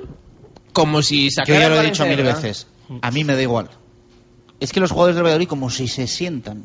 como 0.72 1.02
si 1.02 1.24
Yo 1.28 1.34
sacara 1.34 1.60
ya 1.60 1.68
lo 1.68 1.80
he 1.82 1.84
dicho 1.84 2.06
mil 2.06 2.22
veces. 2.22 2.66
A 3.02 3.10
mí 3.10 3.24
me 3.24 3.34
da 3.34 3.42
igual. 3.42 3.68
Es 4.60 4.72
que 4.72 4.80
los 4.80 4.90
jugadores 4.90 5.14
del 5.16 5.24
Valladolid, 5.24 5.48
como 5.48 5.70
si 5.70 5.88
se 5.88 6.06
sientan, 6.06 6.64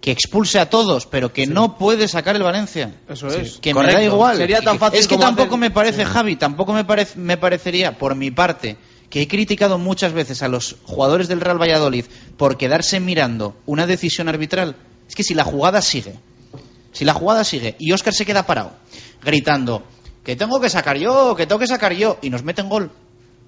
que 0.00 0.10
expulse 0.10 0.58
a 0.58 0.70
todos, 0.70 1.06
pero 1.06 1.32
que 1.32 1.46
no 1.46 1.76
puede 1.76 2.08
sacar 2.08 2.34
el 2.36 2.42
Valencia. 2.42 2.94
Eso 3.08 3.28
es. 3.28 3.58
Que 3.58 3.74
me 3.74 3.82
da 3.92 4.02
igual. 4.02 4.36
Sería 4.38 4.62
tan 4.62 4.78
fácil 4.78 4.98
es 5.00 5.06
que 5.06 5.18
tampoco 5.18 5.48
hacer- 5.56 5.58
me 5.60 5.70
parece, 5.70 6.04
Javi, 6.06 6.36
tampoco 6.36 6.72
me, 6.72 6.84
parece, 6.84 7.18
me 7.18 7.36
parecería, 7.36 7.98
por 7.98 8.14
mi 8.14 8.30
parte, 8.30 8.78
que 9.10 9.20
he 9.22 9.28
criticado 9.28 9.76
muchas 9.76 10.12
veces 10.14 10.42
a 10.42 10.48
los 10.48 10.76
jugadores 10.84 11.28
del 11.28 11.40
Real 11.42 11.60
Valladolid 11.60 12.06
por 12.38 12.56
quedarse 12.56 13.00
mirando 13.00 13.54
una 13.66 13.86
decisión 13.86 14.28
arbitral. 14.28 14.76
Es 15.08 15.14
que 15.14 15.22
si 15.24 15.34
la 15.34 15.44
jugada 15.44 15.82
sigue, 15.82 16.14
si 16.92 17.04
la 17.04 17.12
jugada 17.12 17.44
sigue 17.44 17.74
y 17.78 17.92
Óscar 17.92 18.14
se 18.14 18.24
queda 18.24 18.46
parado, 18.46 18.72
gritando 19.22 19.82
que 20.24 20.36
tengo 20.36 20.60
que 20.60 20.70
sacar 20.70 20.96
yo, 20.96 21.34
que 21.36 21.46
tengo 21.46 21.58
que 21.58 21.66
sacar 21.66 21.92
yo, 21.92 22.18
y 22.22 22.30
nos 22.30 22.42
meten 22.44 22.68
gol, 22.68 22.90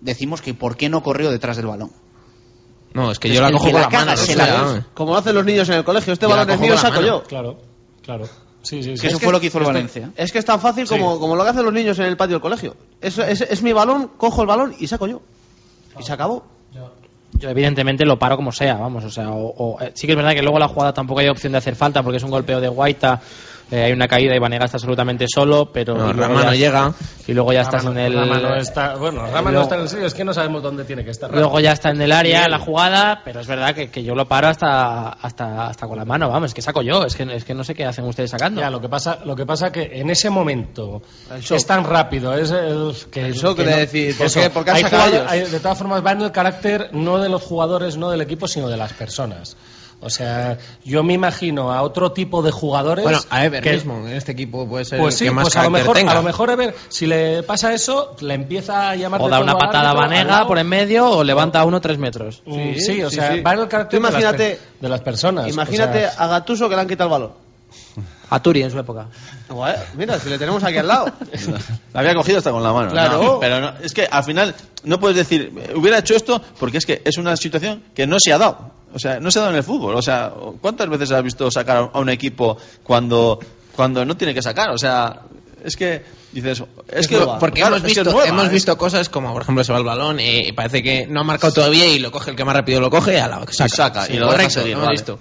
decimos 0.02 0.42
que 0.42 0.52
¿por 0.54 0.76
qué 0.76 0.88
no 0.90 1.02
corrió 1.02 1.30
detrás 1.30 1.56
del 1.56 1.66
balón? 1.66 1.90
No, 2.92 3.10
es 3.10 3.18
que 3.18 3.28
Es 3.28 3.34
yo 3.34 3.40
la 3.40 3.46
que 3.48 3.52
cojo 3.54 3.64
que 3.66 3.72
con 3.72 3.80
la 3.80 3.86
la 3.86 3.90
caga 3.90 4.04
mano. 4.12 4.16
se 4.18 4.36
la. 4.36 4.86
Como 4.92 5.12
lo 5.12 5.18
hacen 5.18 5.34
los 5.34 5.44
niños 5.46 5.66
en 5.70 5.76
el 5.76 5.84
colegio, 5.84 6.12
este 6.12 6.26
Yo 6.26 6.30
balón 6.30 6.50
es 6.50 6.60
mío, 6.60 6.76
saco 6.76 6.96
mano. 6.96 7.06
yo. 7.06 7.22
Claro, 7.24 7.58
claro. 8.02 8.26
Sí, 8.62 8.82
sí, 8.82 8.96
sí. 8.96 9.00
Que 9.02 9.08
eso 9.08 9.18
fue 9.18 9.32
lo 9.32 9.40
que 9.40 9.46
hizo 9.46 9.58
el 9.58 9.64
Valencia. 9.64 10.12
Es 10.14 10.30
que 10.30 10.38
es 10.38 10.44
tan 10.44 10.60
fácil 10.60 10.86
Sí. 10.86 10.94
como, 10.94 11.18
como 11.18 11.34
lo 11.34 11.42
que 11.42 11.50
hacen 11.50 11.64
los 11.64 11.72
niños 11.72 11.98
en 11.98 12.04
el 12.04 12.16
patio 12.16 12.34
del 12.34 12.42
colegio. 12.42 12.76
Es, 13.00 13.16
es, 13.18 13.40
es 13.40 13.62
mi 13.62 13.72
balón, 13.72 14.08
cojo 14.18 14.42
el 14.42 14.46
balón 14.46 14.74
y 14.78 14.86
saco 14.86 15.06
yo. 15.06 15.22
Y 15.98 16.02
se 16.02 16.12
acabó. 16.12 16.44
Yo 17.34 17.48
evidentemente 17.48 18.04
lo 18.04 18.18
paro 18.18 18.36
como 18.36 18.52
sea, 18.52 18.74
vamos, 18.74 19.04
o 19.04 19.10
sea, 19.10 19.30
o- 19.30 19.54
o, 19.56 19.80
eh, 19.80 19.90
sí 19.94 20.06
que 20.06 20.12
es 20.12 20.16
verdad 20.16 20.32
que 20.32 20.42
luego 20.42 20.58
la 20.58 20.68
jugada 20.68 20.92
tampoco 20.92 21.20
hay 21.20 21.28
opción 21.28 21.50
de 21.52 21.58
hacer 21.58 21.74
falta 21.74 22.02
porque 22.02 22.18
es 22.18 22.22
un 22.22 22.30
golpeo 22.30 22.60
de 22.60 22.68
Guaita, 22.68 23.20
eh, 23.72 23.82
hay 23.84 23.92
una 23.92 24.06
caída 24.06 24.36
y 24.36 24.38
Vanega 24.38 24.66
está 24.66 24.76
absolutamente 24.76 25.24
solo, 25.26 25.72
pero 25.72 25.94
No, 25.96 26.12
Rama 26.12 26.44
no 26.44 26.54
llega. 26.54 26.92
y 27.26 27.32
luego 27.32 27.52
ya 27.52 27.62
Rama 27.64 27.68
estás 27.70 27.84
no- 27.84 27.90
en 27.92 27.98
el 27.98 28.14
Rama 28.14 28.38
no 28.38 28.54
está, 28.54 28.94
bueno, 28.96 29.26
Rama 29.26 29.50
no 29.50 29.62
está 29.62 29.74
en 29.74 29.80
el 29.80 29.88
sitio, 29.88 30.06
es 30.06 30.14
que 30.14 30.24
no 30.24 30.32
sabemos 30.34 30.62
dónde 30.62 30.84
tiene 30.84 31.04
que 31.04 31.10
estar. 31.10 31.28
Rama. 31.30 31.40
Luego 31.40 31.58
ya 31.60 31.72
está 31.72 31.90
en 31.90 32.00
el 32.02 32.12
área 32.12 32.48
la 32.48 32.58
jugada, 32.60 33.22
pero 33.24 33.40
es 33.40 33.46
verdad 33.48 33.74
que, 33.74 33.90
que 33.90 34.04
yo 34.04 34.14
lo 34.14 34.28
paro 34.28 34.48
hasta, 34.48 35.08
hasta, 35.08 35.66
hasta 35.68 35.86
con 35.88 35.96
la 35.96 36.04
mano, 36.04 36.28
vamos, 36.28 36.50
es 36.50 36.54
que 36.54 36.62
saco 36.62 36.82
yo, 36.82 37.04
es 37.04 37.16
que, 37.16 37.22
es 37.34 37.44
que 37.44 37.54
no 37.54 37.64
sé 37.64 37.74
qué 37.74 37.84
hacen 37.86 38.04
ustedes 38.04 38.30
sacando. 38.30 38.60
Ya, 38.60 38.70
lo 38.70 38.80
que 38.80 38.88
pasa, 38.88 39.18
lo 39.24 39.34
que 39.34 39.46
pasa 39.46 39.72
que 39.72 39.90
en 39.94 40.10
ese 40.10 40.28
momento 40.30 41.02
es 41.56 41.66
tan 41.66 41.84
rápido, 41.84 42.34
es 42.36 42.50
el 42.50 42.92
que 43.10 43.26
El 43.26 43.32
shock 43.34 43.56
que 43.56 43.64
de 43.64 43.76
decir, 43.76 44.16
¿por 44.16 44.26
eso. 44.26 44.40
qué- 44.40 45.22
hay- 45.26 45.44
de 45.44 45.60
todas 45.60 45.78
formas 45.78 46.04
va 46.04 46.12
en 46.12 46.20
el 46.20 46.30
carácter 46.32 46.90
no 46.92 47.18
de 47.18 47.28
los 47.30 47.42
jugadores, 47.42 47.96
no 47.96 48.10
del 48.10 48.20
equipo, 48.20 48.46
sino 48.46 48.68
de 48.68 48.76
las 48.76 48.92
personas. 48.92 49.56
O 50.04 50.10
sea, 50.10 50.58
yo 50.84 51.02
me 51.04 51.12
imagino 51.14 51.72
a 51.72 51.82
otro 51.82 52.10
tipo 52.12 52.42
de 52.42 52.50
jugadores. 52.50 53.04
Bueno, 53.04 53.20
a 53.30 53.44
Ever 53.44 53.62
que- 53.62 53.72
mismo, 53.74 54.06
en 54.06 54.14
este 54.14 54.32
equipo 54.32 54.66
puede 54.68 54.84
ser 54.84 54.98
Pues 54.98 55.14
el 55.14 55.18
sí, 55.20 55.24
que 55.26 55.30
más 55.30 55.44
pues 55.44 55.56
a 55.56 55.62
lo 55.62 55.70
mejor, 55.70 55.96
tenga. 55.96 56.12
a 56.12 56.14
lo 56.16 56.22
mejor 56.24 56.50
Ever, 56.50 56.74
si 56.88 57.06
le 57.06 57.42
pasa 57.44 57.72
eso, 57.72 58.16
le 58.20 58.34
empieza 58.34 58.90
a 58.90 58.96
llamar 58.96 59.20
o 59.22 59.28
da 59.28 59.38
una 59.40 59.56
patada 59.56 59.90
a 59.90 59.94
Vanega 59.94 60.46
por 60.46 60.58
en 60.58 60.68
medio 60.68 61.08
o 61.08 61.22
levanta 61.24 61.60
a 61.60 61.64
uno 61.64 61.80
tres 61.80 61.98
metros. 61.98 62.42
Mm, 62.46 62.74
Sí, 62.74 63.02
o 63.02 63.10
sí, 63.10 63.16
sea, 63.16 63.32
sí. 63.34 63.40
va 63.40 63.52
en 63.54 63.60
el 63.60 63.68
carácter 63.68 64.00
imagínate- 64.00 64.36
de, 64.42 64.48
las, 64.50 64.58
per- 64.58 64.80
de 64.80 64.88
las 64.88 65.00
personas. 65.02 65.48
Imagínate 65.48 66.06
o 66.06 66.10
sea, 66.10 66.24
a 66.24 66.26
Gatuso 66.26 66.68
que 66.68 66.74
le 66.74 66.80
han 66.80 66.88
quitado 66.88 67.08
el 67.08 67.12
balón. 67.12 67.32
A 68.30 68.40
Turi 68.42 68.62
en 68.62 68.70
su 68.70 68.78
época. 68.78 69.06
Guay, 69.50 69.74
Mira, 69.94 70.18
si 70.18 70.30
le 70.30 70.38
tenemos 70.38 70.64
aquí 70.64 70.78
al 70.78 70.88
lado. 70.88 71.12
La 71.92 72.00
había 72.00 72.14
cogido 72.14 72.38
hasta 72.38 72.50
con 72.50 72.62
la 72.62 72.72
mano. 72.72 72.90
Claro. 72.90 73.22
No, 73.22 73.38
pero 73.40 73.60
no, 73.60 73.72
es 73.82 73.92
que 73.92 74.06
al 74.10 74.24
final 74.24 74.54
no 74.84 74.98
puedes 74.98 75.16
decir, 75.18 75.52
"Eh, 75.56 75.72
hubiera 75.76 75.98
hecho 75.98 76.14
esto 76.16 76.40
porque 76.58 76.78
es 76.78 76.86
que 76.86 77.02
es 77.04 77.18
una 77.18 77.36
situación 77.36 77.82
que 77.94 78.06
no 78.06 78.16
se 78.18 78.32
ha 78.32 78.38
dado. 78.38 78.70
O 78.94 78.98
sea, 78.98 79.20
no 79.20 79.30
se 79.30 79.38
ha 79.38 79.42
dado 79.42 79.52
en 79.52 79.58
el 79.58 79.64
fútbol. 79.64 79.94
O 79.94 80.02
sea, 80.02 80.32
¿cuántas 80.60 80.88
veces 80.88 81.10
has 81.12 81.22
visto 81.22 81.50
sacar 81.50 81.90
a 81.92 81.98
un 81.98 82.08
equipo 82.08 82.56
cuando, 82.82 83.38
cuando 83.74 84.04
no 84.04 84.16
tiene 84.16 84.34
que 84.34 84.42
sacar? 84.42 84.70
O 84.70 84.78
sea, 84.78 85.22
es 85.64 85.76
que 85.76 86.02
dices, 86.32 86.62
es, 86.88 87.08
que. 87.08 87.18
porque 87.38 87.60
claro, 87.60 87.76
hemos 87.76 87.86
visto 87.86 88.04
nueva, 88.04 88.26
hemos 88.26 88.46
¿eh? 88.46 88.50
visto 88.50 88.76
cosas 88.76 89.08
como 89.08 89.32
por 89.32 89.42
ejemplo 89.42 89.62
se 89.62 89.72
va 89.72 89.78
el 89.78 89.84
balón 89.84 90.18
eh, 90.18 90.48
y 90.48 90.52
parece 90.52 90.82
que 90.82 91.06
no 91.06 91.20
ha 91.20 91.24
marcado 91.24 91.52
todavía 91.52 91.86
y 91.86 91.98
lo 91.98 92.10
coge 92.10 92.30
el 92.30 92.36
que 92.36 92.44
más 92.44 92.56
rápido 92.56 92.80
lo 92.80 92.90
coge 92.90 93.20
a 93.20 93.28
la 93.28 93.40
saca, 93.50 93.68
saca, 93.68 94.06
y 94.12 94.18
lo 94.18 94.32
deja 94.32 94.48
correcto 94.48 95.18
vale. 95.18 95.20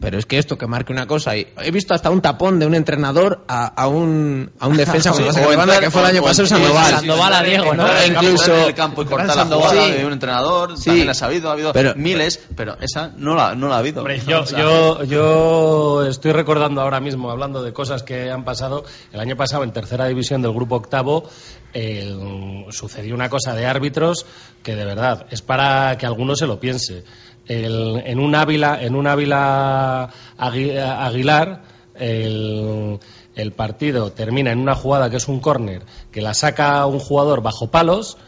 Pero 0.00 0.18
es 0.18 0.24
que 0.26 0.38
esto 0.38 0.56
que 0.56 0.66
marque 0.66 0.92
una 0.92 1.06
cosa 1.06 1.36
y 1.36 1.46
he 1.62 1.70
visto 1.70 1.92
hasta 1.94 2.08
un 2.10 2.20
tapón 2.22 2.58
de 2.58 2.66
un 2.66 2.74
entrenador 2.74 3.44
a, 3.48 3.66
a 3.66 3.86
un 3.86 4.50
a 4.58 4.66
un 4.66 4.76
defensa 4.76 5.12
Sí, 5.14 5.22
o 5.22 5.26
banda 5.26 5.62
entrar- 5.64 5.80
que 5.80 5.90
fue 5.90 6.00
el 6.00 6.06
año 6.08 6.22
pasado 6.22 6.48
Sandoval 6.48 6.90
Sandoval 6.90 7.32
a 7.34 7.42
Diego, 7.42 7.74
¿no? 7.74 7.86
Incluso- 8.06 8.54
en 8.56 8.64
el 8.64 8.74
campo 8.74 9.02
y 9.02 9.04
cortar 9.04 9.36
la 9.36 9.44
jugada 9.44 9.84
Sí. 9.86 9.92
de 9.92 10.06
un 10.06 10.12
entrenador, 10.12 10.78
Sí. 10.78 10.84
también 10.86 11.06
las 11.06 11.22
ha 11.22 11.26
habido, 11.26 11.50
ha 11.50 11.52
habido 11.52 11.72
Pero- 11.72 11.94
miles, 11.96 12.40
pero 12.56 12.76
esa 12.80 13.12
no 13.16 13.34
la, 13.34 13.54
no 13.54 13.68
la 13.68 13.74
ha 13.76 13.78
habido. 13.78 14.00
Hombre, 14.00 14.20
yo, 14.26 14.44
yo, 14.46 15.04
yo 15.04 16.06
estoy 16.06 16.32
recordando 16.32 16.80
ahora 16.80 17.00
mismo, 17.00 17.30
hablando 17.30 17.62
de 17.62 17.72
cosas 17.72 18.02
que 18.02 18.30
han 18.30 18.44
pasado, 18.44 18.84
el 19.12 19.20
año 19.20 19.36
pasado 19.36 19.64
en 19.64 19.72
tercera 19.72 20.06
división 20.06 20.40
del 20.42 20.52
grupo 20.52 20.76
octavo 20.76 21.28
eh, 21.72 22.66
sucedió 22.70 23.14
una 23.14 23.28
cosa 23.28 23.54
de 23.54 23.66
árbitros 23.66 24.26
que 24.62 24.74
de 24.74 24.84
verdad 24.84 25.26
es 25.30 25.42
para 25.42 25.96
que 25.98 26.06
alguno 26.06 26.34
se 26.36 26.46
lo 26.46 26.58
piense. 26.58 27.04
El- 27.50 28.02
en 28.06 28.20
un 28.20 28.34
Ávila, 28.36 28.80
en 28.80 28.94
un 28.94 29.06
Ávila 29.08 30.08
Agui- 30.38 30.78
Aguilar, 30.78 31.62
el, 31.96 32.98
el 33.34 33.52
partido 33.52 34.12
termina 34.12 34.52
en 34.52 34.58
una 34.60 34.74
jugada 34.76 35.10
que 35.10 35.16
es 35.16 35.26
un 35.28 35.40
córner 35.40 35.82
que 36.12 36.20
la 36.22 36.32
saca 36.34 36.86
un 36.86 37.00
jugador 37.00 37.42
bajo 37.42 37.70
palos 37.70 38.18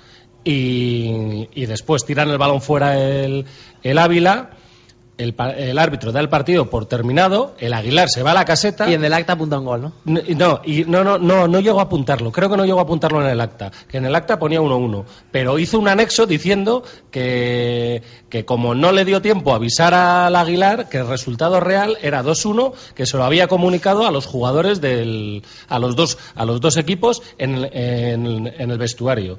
y, 0.44 1.48
y 1.54 1.66
después 1.66 2.04
tiran 2.04 2.30
el 2.30 2.38
balón 2.38 2.60
fuera 2.62 2.98
el, 2.98 3.46
el 3.84 3.98
Ávila. 3.98 4.50
El, 5.22 5.34
el 5.56 5.78
árbitro 5.78 6.12
da 6.12 6.20
el 6.20 6.28
partido 6.28 6.68
por 6.68 6.86
terminado, 6.86 7.54
el 7.58 7.72
Aguilar 7.72 8.08
se 8.08 8.22
va 8.22 8.32
a 8.32 8.34
la 8.34 8.44
caseta. 8.44 8.88
Y 8.90 8.94
en 8.94 9.04
el 9.04 9.12
acta 9.12 9.34
apunta 9.34 9.58
un 9.58 9.64
gol, 9.64 9.80
¿no? 9.82 9.92
N- 10.06 10.22
No, 10.36 10.60
y 10.64 10.84
no, 10.84 11.02
no, 11.04 11.18
no, 11.18 11.48
no 11.48 11.60
llegó 11.60 11.80
a 11.80 11.84
apuntarlo. 11.84 12.30
Creo 12.32 12.50
que 12.50 12.56
no 12.56 12.64
llegó 12.64 12.80
a 12.80 12.82
apuntarlo 12.82 13.22
en 13.22 13.28
el 13.28 13.40
acta. 13.40 13.70
Que 13.88 13.98
en 13.98 14.06
el 14.06 14.14
acta 14.14 14.38
ponía 14.38 14.60
1-1. 14.60 15.04
Pero 15.30 15.58
hizo 15.58 15.78
un 15.78 15.88
anexo 15.88 16.26
diciendo 16.26 16.82
que, 17.10 18.02
que 18.28 18.44
como 18.44 18.74
no 18.74 18.92
le 18.92 19.04
dio 19.04 19.22
tiempo 19.22 19.52
a 19.52 19.56
avisar 19.56 19.94
al 19.94 20.34
Aguilar 20.36 20.88
que 20.88 20.98
el 20.98 21.06
resultado 21.08 21.60
real 21.60 21.96
era 22.02 22.22
2-1, 22.22 22.72
que 22.94 23.06
se 23.06 23.16
lo 23.16 23.24
había 23.24 23.46
comunicado 23.48 24.06
a 24.06 24.10
los 24.10 24.26
jugadores 24.26 24.80
del, 24.80 25.42
a 25.68 25.78
los 25.78 25.96
dos, 25.96 26.18
a 26.34 26.44
los 26.44 26.60
dos 26.60 26.76
equipos 26.76 27.22
en, 27.38 27.54
el- 27.56 27.70
en, 27.72 28.46
en 28.58 28.70
el 28.70 28.78
vestuario. 28.78 29.38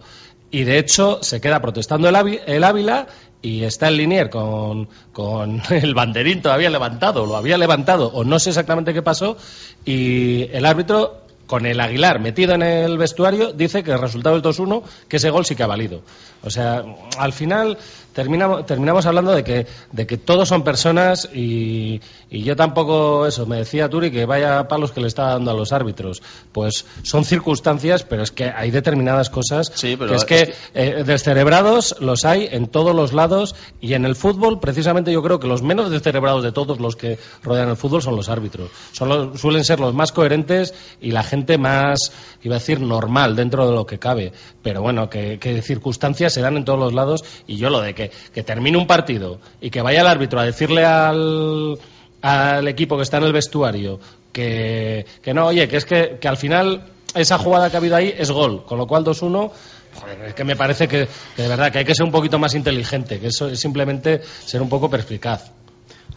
Y 0.52 0.66
de 0.66 0.78
hecho 0.78 1.20
se 1.24 1.42
queda 1.42 1.60
protestando 1.62 2.08
el 2.10 2.64
Ávila 2.64 3.08
y 3.44 3.66
está 3.66 3.90
el 3.90 3.98
Linier 3.98 4.32
con, 4.32 4.88
con 5.12 5.62
el 5.70 5.94
banderín 5.94 6.42
todavía 6.42 6.72
levantado, 6.72 7.28
lo 7.28 7.36
había 7.36 7.60
levantado 7.60 8.08
o 8.08 8.24
no 8.24 8.40
sé 8.40 8.50
exactamente 8.50 8.94
qué 8.94 9.04
pasó 9.04 9.38
y 9.86 10.50
el 10.52 10.66
árbitro 10.66 11.24
con 11.46 11.66
el 11.66 11.80
Aguilar 11.80 12.20
metido 12.20 12.56
en 12.56 12.64
el 12.64 12.98
vestuario, 12.98 13.52
dice 13.52 13.84
que 13.84 13.92
el 13.92 14.00
resultado 14.00 14.38
es 14.38 14.44
2-1, 14.44 14.82
que 15.08 15.18
ese 15.18 15.30
gol 15.30 15.46
sí 15.46 15.56
que 15.56 15.64
ha 15.64 15.68
valido. 15.68 16.02
O 16.42 16.50
sea, 16.50 16.84
al 17.18 17.34
final 17.34 17.78
terminamos, 18.14 18.66
terminamos 18.66 19.06
hablando 19.06 19.32
de 19.34 19.44
que, 19.44 19.68
de 19.92 20.08
que 20.08 20.18
todos 20.18 20.48
son 20.48 20.64
personas 20.64 21.30
y, 21.34 22.00
y 22.30 22.44
yo 22.44 22.56
tampoco, 22.56 23.26
eso, 23.28 23.46
me 23.46 23.58
decía 23.58 23.90
Turi 23.90 24.12
que 24.12 24.26
vaya 24.26 24.68
palos 24.68 24.92
que 24.92 25.02
le 25.02 25.08
está 25.08 25.24
dando 25.30 25.52
a 25.52 25.54
los 25.54 25.72
árbitros. 25.74 26.22
Pues 26.52 26.86
son 27.04 27.26
circunstancias, 27.26 28.04
pero 28.04 28.24
es 28.24 28.32
que 28.32 28.46
hay 28.46 28.72
determinadas 28.72 29.30
cosas 29.30 29.72
pero 29.98 30.12
que 30.12 30.16
es 30.16 30.22
es 30.24 30.26
que 30.26 30.54
que- 30.74 31.00
eh, 31.00 31.04
descerebrados 31.04 31.96
los 32.00 32.26
hay 32.26 32.48
en 32.52 32.68
todos 32.68 32.96
los 32.96 33.14
lados 33.14 33.56
y 33.82 33.94
en 33.94 34.06
el 34.06 34.16
fútbol, 34.16 34.60
precisamente 34.60 35.12
yo 35.12 35.22
creo 35.24 35.40
que 35.40 35.48
los 35.48 35.62
menos 35.62 35.90
descerebrados 35.92 36.44
de 36.44 36.52
todos 36.52 36.80
los 36.80 36.96
que 36.96 37.18
rodean 37.44 37.70
el 37.70 37.76
fútbol 37.76 38.02
son 38.02 38.16
los 38.16 38.30
árbitros. 38.30 38.70
Son 38.92 39.10
los- 39.10 39.40
suelen 39.42 39.64
ser 39.64 39.80
los 39.80 39.94
más 39.94 40.12
coherentes 40.12 40.74
y 41.02 41.12
la 41.12 41.24
gente 41.24 41.58
más, 41.58 42.12
iba 42.44 42.56
a 42.56 42.60
decir, 42.60 42.80
normal 42.80 43.36
dentro 43.36 43.68
de 43.68 43.74
lo 43.76 43.86
que 43.86 44.00
cabe. 44.00 44.32
Pero 44.62 44.82
bueno, 44.82 45.10
que, 45.10 45.40
que 45.40 45.62
circunstancias 45.62 46.34
se 46.34 46.42
dan 46.42 46.58
en 46.58 46.66
todos 46.66 46.80
los 46.80 46.94
lados 46.94 47.24
y 47.48 47.58
yo 47.58 47.70
lo 47.70 47.82
de 47.82 47.94
que, 47.96 48.03
que 48.34 48.44
termine 48.44 48.78
un 48.78 48.88
partido 48.88 49.40
y 49.62 49.70
que 49.70 49.82
vaya 49.82 50.02
el 50.02 50.08
árbitro 50.08 50.40
a 50.40 50.46
decirle 50.46 50.86
al, 50.86 51.78
al 52.22 52.68
equipo 52.68 52.98
que 52.98 53.04
está 53.04 53.18
en 53.18 53.24
el 53.24 53.34
vestuario 53.34 54.00
que, 54.32 55.06
que 55.22 55.34
no, 55.34 55.48
oye, 55.48 55.68
que 55.68 55.78
es 55.78 55.86
que, 55.86 56.18
que 56.20 56.28
al 56.28 56.38
final 56.38 56.86
esa 57.14 57.38
jugada 57.38 57.70
que 57.70 57.78
ha 57.78 57.80
habido 57.80 57.96
ahí 57.96 58.14
es 58.18 58.32
gol, 58.32 58.66
con 58.66 58.78
lo 58.78 58.88
cual 58.88 59.04
2-1 59.06 59.52
Joder, 59.94 60.22
es 60.26 60.34
que 60.34 60.44
me 60.44 60.56
parece 60.56 60.88
que, 60.88 61.08
de 61.38 61.48
verdad 61.48 61.72
que 61.72 61.80
hay 61.80 61.86
que 61.86 61.94
ser 61.94 62.06
un 62.06 62.12
poquito 62.12 62.40
más 62.40 62.56
inteligente, 62.56 63.20
que 63.20 63.28
eso 63.28 63.48
es 63.48 63.60
simplemente 63.60 64.22
ser 64.24 64.62
un 64.62 64.70
poco 64.70 64.90
perspicaz. 64.90 65.52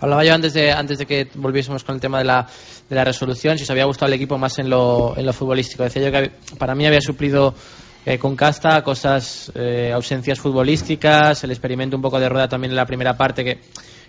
Hablaba 0.01 0.25
yo 0.25 0.35
antes 0.35 0.53
de, 0.53 0.73
antes 0.73 0.99
de 0.99 1.07
que 1.07 1.29
volviésemos 1.35 1.83
con 1.85 1.95
el 1.95 2.01
tema 2.01 2.19
de 2.19 2.25
la, 2.25 2.47
de 2.89 2.97
la 2.97 3.05
resolución, 3.05 3.57
si 3.57 3.65
os 3.65 3.71
había 3.71 3.85
gustado 3.85 4.09
el 4.09 4.15
equipo 4.15 4.37
más 4.37 4.59
en 4.59 4.69
lo, 4.69 5.15
en 5.17 5.25
lo 5.25 5.33
futbolístico. 5.33 5.85
Decía 5.85 6.03
yo 6.03 6.13
que 6.13 6.31
para 6.59 6.75
mí 6.75 6.87
había 6.87 7.01
suplido 7.01 7.55
eh, 8.07 8.19
con 8.19 8.37
Casta 8.37 8.83
cosas, 8.83 9.51
eh, 9.57 9.91
ausencias 9.93 10.39
futbolísticas, 10.39 11.43
el 11.43 11.51
experimento 11.51 11.97
un 11.97 12.03
poco 12.03 12.21
de 12.21 12.29
rueda 12.29 12.49
también 12.49 12.71
en 12.71 12.77
la 12.77 12.87
primera 12.87 13.17
parte 13.17 13.45
que 13.45 13.59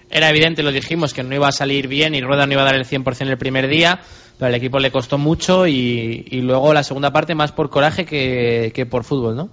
era 0.10 0.30
evidente, 0.30 0.64
lo 0.64 0.72
dijimos, 0.72 1.14
que 1.14 1.24
no 1.24 1.36
iba 1.36 1.48
a 1.48 1.52
salir 1.52 1.88
bien 1.88 2.16
y 2.16 2.22
Rueda 2.22 2.46
no 2.46 2.54
iba 2.54 2.62
a 2.62 2.66
dar 2.66 2.76
el 2.76 2.86
100% 2.86 3.28
el 3.28 3.38
primer 3.38 3.68
día, 3.68 4.00
pero 4.38 4.48
al 4.48 4.56
equipo 4.56 4.80
le 4.80 4.92
costó 4.92 5.18
mucho 5.18 5.68
y, 5.68 6.26
y 6.30 6.42
luego 6.42 6.74
la 6.74 6.84
segunda 6.84 7.12
parte 7.12 7.36
más 7.36 7.52
por 7.52 7.70
coraje 7.70 8.06
que, 8.06 8.72
que 8.74 8.86
por 8.86 9.04
fútbol, 9.04 9.36
¿no? 9.36 9.50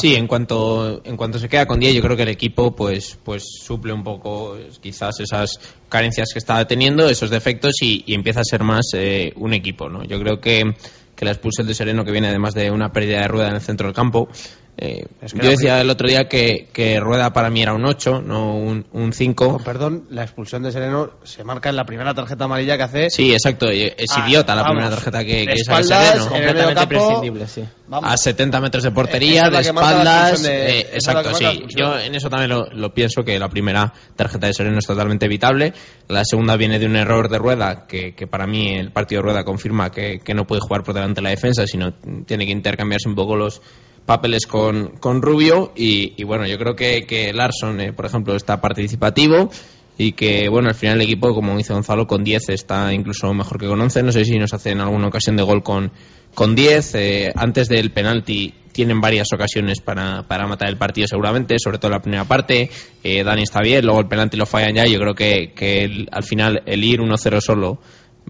Sí, 0.00 0.16
en 0.16 0.26
cuanto 0.26 1.02
en 1.04 1.16
cuanto 1.16 1.38
se 1.38 1.48
queda 1.48 1.66
con 1.66 1.78
10, 1.78 1.94
yo 1.94 2.02
creo 2.02 2.16
que 2.16 2.24
el 2.24 2.30
equipo 2.30 2.74
pues 2.74 3.16
pues 3.22 3.44
suple 3.62 3.92
un 3.92 4.02
poco 4.02 4.56
eh, 4.56 4.68
quizás 4.80 5.20
esas 5.20 5.60
carencias 5.88 6.30
que 6.32 6.40
estaba 6.40 6.64
teniendo, 6.66 7.08
esos 7.08 7.30
defectos 7.30 7.74
y, 7.80 8.02
y 8.06 8.14
empieza 8.14 8.40
a 8.40 8.44
ser 8.44 8.64
más 8.64 8.86
eh, 8.94 9.32
un 9.36 9.52
equipo, 9.52 9.88
¿no? 9.88 10.02
Yo 10.02 10.18
creo 10.18 10.40
que 10.40 10.74
que 11.14 11.24
la 11.24 11.32
expulsión 11.32 11.66
de 11.66 11.74
Sereno 11.74 12.04
que 12.04 12.12
viene 12.12 12.28
además 12.28 12.54
de 12.54 12.70
una 12.70 12.92
pérdida 12.92 13.20
de 13.20 13.28
rueda 13.28 13.48
en 13.48 13.54
el 13.56 13.60
centro 13.60 13.86
del 13.86 13.94
campo. 13.94 14.28
Eh, 14.76 15.06
Es 15.22 15.32
que 15.32 15.40
yo 15.40 15.50
decía 15.50 15.80
el 15.80 15.88
otro 15.88 16.08
día 16.08 16.28
que, 16.28 16.68
que 16.72 16.98
Rueda 16.98 17.32
para 17.32 17.48
mí 17.50 17.62
era 17.62 17.74
un 17.74 17.84
8, 17.84 18.22
no 18.22 18.56
un, 18.56 18.84
un 18.92 19.12
5. 19.12 19.48
Con 19.54 19.62
perdón, 19.64 20.04
la 20.10 20.22
expulsión 20.24 20.62
de 20.64 20.72
Sereno 20.72 21.10
se 21.22 21.44
marca 21.44 21.68
en 21.70 21.76
la 21.76 21.84
primera 21.84 22.12
tarjeta 22.14 22.44
amarilla 22.46 22.76
que 22.76 22.82
hace. 22.82 23.10
Sí, 23.10 23.32
exacto. 23.32 23.68
Es 23.70 23.94
Ah, 24.16 24.24
idiota 24.26 24.54
la 24.54 24.62
vamos, 24.62 24.76
primera 24.76 24.94
tarjeta 24.96 25.24
que, 25.24 25.46
que 25.46 25.64
saca 25.64 25.82
Sereno. 25.84 26.28
Completamente 26.28 26.74
campo, 26.74 26.88
prescindible, 26.88 27.46
sí. 27.46 27.64
Vamos. 27.86 28.10
A 28.12 28.16
70 28.16 28.60
metros 28.60 28.82
de 28.82 28.88
Esa 28.88 28.94
portería, 28.94 29.50
de 29.50 29.58
espaldas. 29.60 30.42
de- 30.42 30.80
eh, 30.80 30.86
exacto, 30.94 31.34
sí. 31.34 31.44
Yo 31.76 31.98
en 31.98 32.14
eso 32.14 32.28
también 32.28 32.50
lo, 32.50 32.66
lo 32.70 32.92
pienso, 32.94 33.22
que 33.24 33.38
la 33.38 33.48
primera 33.48 33.92
tarjeta 34.16 34.46
de 34.46 34.54
Sereno 34.54 34.78
es 34.78 34.86
totalmente 34.86 35.26
evitable. 35.26 35.72
La 36.08 36.24
segunda 36.24 36.56
viene 36.56 36.78
de 36.78 36.86
un 36.86 36.96
error 36.96 37.28
de 37.28 37.38
Rueda, 37.38 37.86
que, 37.86 38.14
que 38.14 38.26
para 38.26 38.46
mí 38.46 38.74
el 38.74 38.90
partido 38.90 39.20
de 39.20 39.26
Rueda 39.26 39.44
confirma 39.44 39.90
que, 39.90 40.18
que 40.18 40.34
no 40.34 40.46
puede 40.46 40.60
jugar 40.62 40.82
por 40.82 40.94
delante 40.94 41.16
de 41.20 41.22
la 41.22 41.30
defensa, 41.30 41.66
sino 41.66 41.92
tiene 42.26 42.46
que 42.46 42.52
intercambiarse 42.52 43.08
un 43.08 43.14
poco 43.14 43.36
los 43.36 43.62
papeles 44.06 44.46
con, 44.46 44.96
con 45.00 45.22
Rubio. 45.22 45.72
Y, 45.76 46.14
y 46.16 46.24
bueno, 46.24 46.46
yo 46.46 46.58
creo 46.58 46.74
que, 46.76 47.02
que 47.06 47.32
Larson, 47.32 47.80
eh, 47.80 47.92
por 47.92 48.06
ejemplo, 48.06 48.34
está 48.36 48.60
participativo. 48.60 49.50
Y 49.96 50.12
que, 50.12 50.48
bueno, 50.48 50.68
al 50.70 50.74
final 50.74 50.96
el 50.96 51.02
equipo, 51.02 51.32
como 51.34 51.56
dice 51.56 51.72
Gonzalo, 51.72 52.06
con 52.08 52.24
10 52.24 52.48
está 52.48 52.92
incluso 52.92 53.32
mejor 53.32 53.60
que 53.60 53.68
con 53.68 53.80
11. 53.80 54.02
No 54.02 54.10
sé 54.10 54.24
si 54.24 54.36
nos 54.38 54.52
hace 54.52 54.70
en 54.70 54.80
alguna 54.80 55.06
ocasión 55.06 55.36
de 55.36 55.44
gol 55.44 55.62
con, 55.62 55.92
con 56.34 56.56
10. 56.56 56.94
Eh, 56.96 57.32
antes 57.36 57.68
del 57.68 57.92
penalti 57.92 58.52
tienen 58.72 59.00
varias 59.00 59.28
ocasiones 59.32 59.80
para, 59.80 60.24
para 60.24 60.48
matar 60.48 60.68
el 60.68 60.76
partido 60.76 61.06
seguramente, 61.06 61.54
sobre 61.60 61.78
todo 61.78 61.92
la 61.92 62.00
primera 62.02 62.24
parte. 62.24 62.70
Eh, 63.04 63.22
Dani 63.22 63.42
está 63.44 63.60
bien, 63.60 63.84
luego 63.84 64.00
el 64.00 64.08
penalti 64.08 64.36
lo 64.36 64.46
fallan 64.46 64.74
ya. 64.74 64.84
Yo 64.84 64.98
creo 64.98 65.14
que, 65.14 65.52
que 65.54 65.84
el- 65.84 66.08
al 66.10 66.24
final 66.24 66.64
el 66.66 66.82
ir 66.82 66.98
1-0 67.00 67.40
solo, 67.40 67.78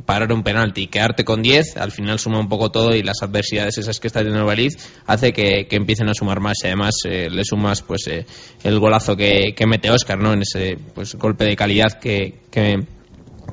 parar 0.04 0.32
un 0.32 0.42
penalti 0.42 0.82
y 0.82 0.86
quedarte 0.88 1.24
con 1.24 1.42
10, 1.42 1.76
al 1.76 1.92
final 1.92 2.18
suma 2.18 2.38
un 2.38 2.48
poco 2.48 2.70
todo 2.70 2.94
y 2.94 3.02
las 3.02 3.22
adversidades 3.22 3.78
esas 3.78 4.00
que 4.00 4.08
está 4.08 4.20
teniendo 4.20 4.40
el 4.40 4.46
Valiz 4.46 4.76
hace 5.06 5.32
que, 5.32 5.66
que 5.68 5.76
empiecen 5.76 6.08
a 6.08 6.14
sumar 6.14 6.40
más 6.40 6.58
y 6.62 6.66
además 6.66 6.94
eh, 7.04 7.28
le 7.30 7.44
sumas 7.44 7.82
pues 7.82 8.06
eh, 8.08 8.26
el 8.62 8.78
golazo 8.78 9.16
que, 9.16 9.54
que 9.56 9.66
mete 9.66 9.90
Oscar 9.90 10.18
¿no? 10.18 10.32
en 10.32 10.42
ese 10.42 10.76
pues 10.94 11.14
golpe 11.14 11.44
de 11.44 11.56
calidad 11.56 11.98
que, 12.00 12.40
que, 12.50 12.84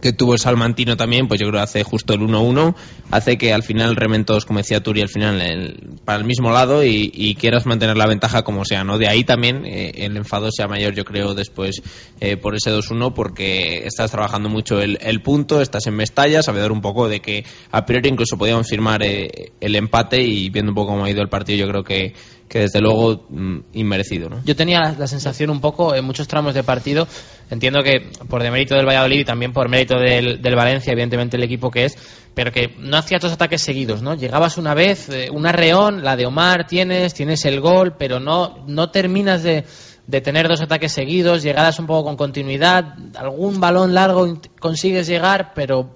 que 0.01 0.13
tuvo 0.13 0.33
el 0.33 0.39
Salmantino 0.39 0.97
también, 0.97 1.27
pues 1.27 1.39
yo 1.39 1.47
creo 1.47 1.59
que 1.59 1.63
hace 1.63 1.83
justo 1.83 2.13
el 2.13 2.21
1-1, 2.21 2.75
hace 3.11 3.37
que 3.37 3.53
al 3.53 3.63
final 3.63 3.95
remen 3.95 4.25
todos, 4.25 4.45
como 4.45 4.59
decía 4.59 4.81
Turi, 4.81 5.01
al 5.01 5.09
final 5.09 5.41
el- 5.41 5.79
para 6.03 6.19
el 6.19 6.25
mismo 6.25 6.51
lado 6.51 6.83
y, 6.83 7.11
y 7.13 7.35
quieras 7.35 7.65
mantener 7.65 7.95
la 7.97 8.07
ventaja 8.07 8.43
como 8.43 8.65
sea, 8.65 8.83
¿no? 8.83 8.97
De 8.97 9.07
ahí 9.07 9.23
también 9.23 9.65
eh, 9.65 9.91
el 9.95 10.17
enfado 10.17 10.49
sea 10.51 10.67
mayor, 10.67 10.93
yo 10.95 11.05
creo, 11.05 11.33
después 11.35 11.81
eh, 12.19 12.37
por 12.37 12.55
ese 12.55 12.71
2-1, 12.71 13.13
porque 13.13 13.85
estás 13.85 14.11
trabajando 14.11 14.49
mucho 14.49 14.81
el, 14.81 15.21
punto, 15.21 15.61
estás 15.61 15.85
en 15.87 15.95
Mestalla, 15.95 16.41
sabedor 16.41 16.71
un 16.71 16.81
poco 16.81 17.07
de 17.07 17.19
que 17.21 17.45
a 17.71 17.85
priori 17.85 18.09
incluso 18.09 18.37
podíamos 18.37 18.67
firmar 18.67 19.03
eh, 19.03 19.51
el 19.61 19.75
empate 19.75 20.21
y 20.21 20.49
viendo 20.49 20.71
un 20.71 20.75
poco 20.75 20.91
cómo 20.93 21.05
ha 21.05 21.09
ido 21.11 21.21
el 21.21 21.29
partido, 21.29 21.59
yo 21.59 21.67
creo 21.69 21.83
que, 21.83 22.13
que 22.51 22.59
desde 22.59 22.81
luego 22.81 23.27
mm, 23.29 23.59
inmerecido, 23.71 24.29
¿no? 24.29 24.43
Yo 24.43 24.57
tenía 24.57 24.81
la, 24.81 24.91
la 24.91 25.07
sensación 25.07 25.49
un 25.49 25.61
poco 25.61 25.95
en 25.95 26.03
muchos 26.03 26.27
tramos 26.27 26.53
de 26.53 26.63
partido, 26.63 27.07
entiendo 27.49 27.81
que 27.81 28.11
por 28.27 28.43
demérito 28.43 28.75
del 28.75 28.85
Valladolid 28.85 29.21
y 29.21 29.23
también 29.23 29.53
por 29.53 29.69
mérito 29.69 29.97
del, 29.97 30.41
del 30.41 30.55
Valencia, 30.57 30.91
evidentemente 30.91 31.37
el 31.37 31.43
equipo 31.43 31.71
que 31.71 31.85
es, 31.85 31.97
pero 32.33 32.51
que 32.51 32.75
no 32.77 32.97
hacía 32.97 33.19
dos 33.19 33.31
ataques 33.31 33.61
seguidos, 33.61 34.01
¿no? 34.01 34.15
Llegabas 34.15 34.57
una 34.57 34.73
vez, 34.73 35.07
eh, 35.07 35.29
un 35.31 35.45
arreón, 35.45 36.03
la 36.03 36.17
de 36.17 36.25
Omar 36.25 36.67
tienes, 36.67 37.13
tienes 37.13 37.45
el 37.45 37.61
gol, 37.61 37.95
pero 37.97 38.19
no, 38.19 38.65
no 38.67 38.91
terminas 38.91 39.43
de, 39.43 39.63
de 40.07 40.19
tener 40.19 40.49
dos 40.49 40.59
ataques 40.61 40.91
seguidos, 40.91 41.43
llegadas 41.43 41.79
un 41.79 41.87
poco 41.87 42.03
con 42.03 42.17
continuidad, 42.17 42.95
algún 43.15 43.61
balón 43.61 43.93
largo 43.93 44.39
consigues 44.59 45.07
llegar, 45.07 45.53
pero 45.55 45.95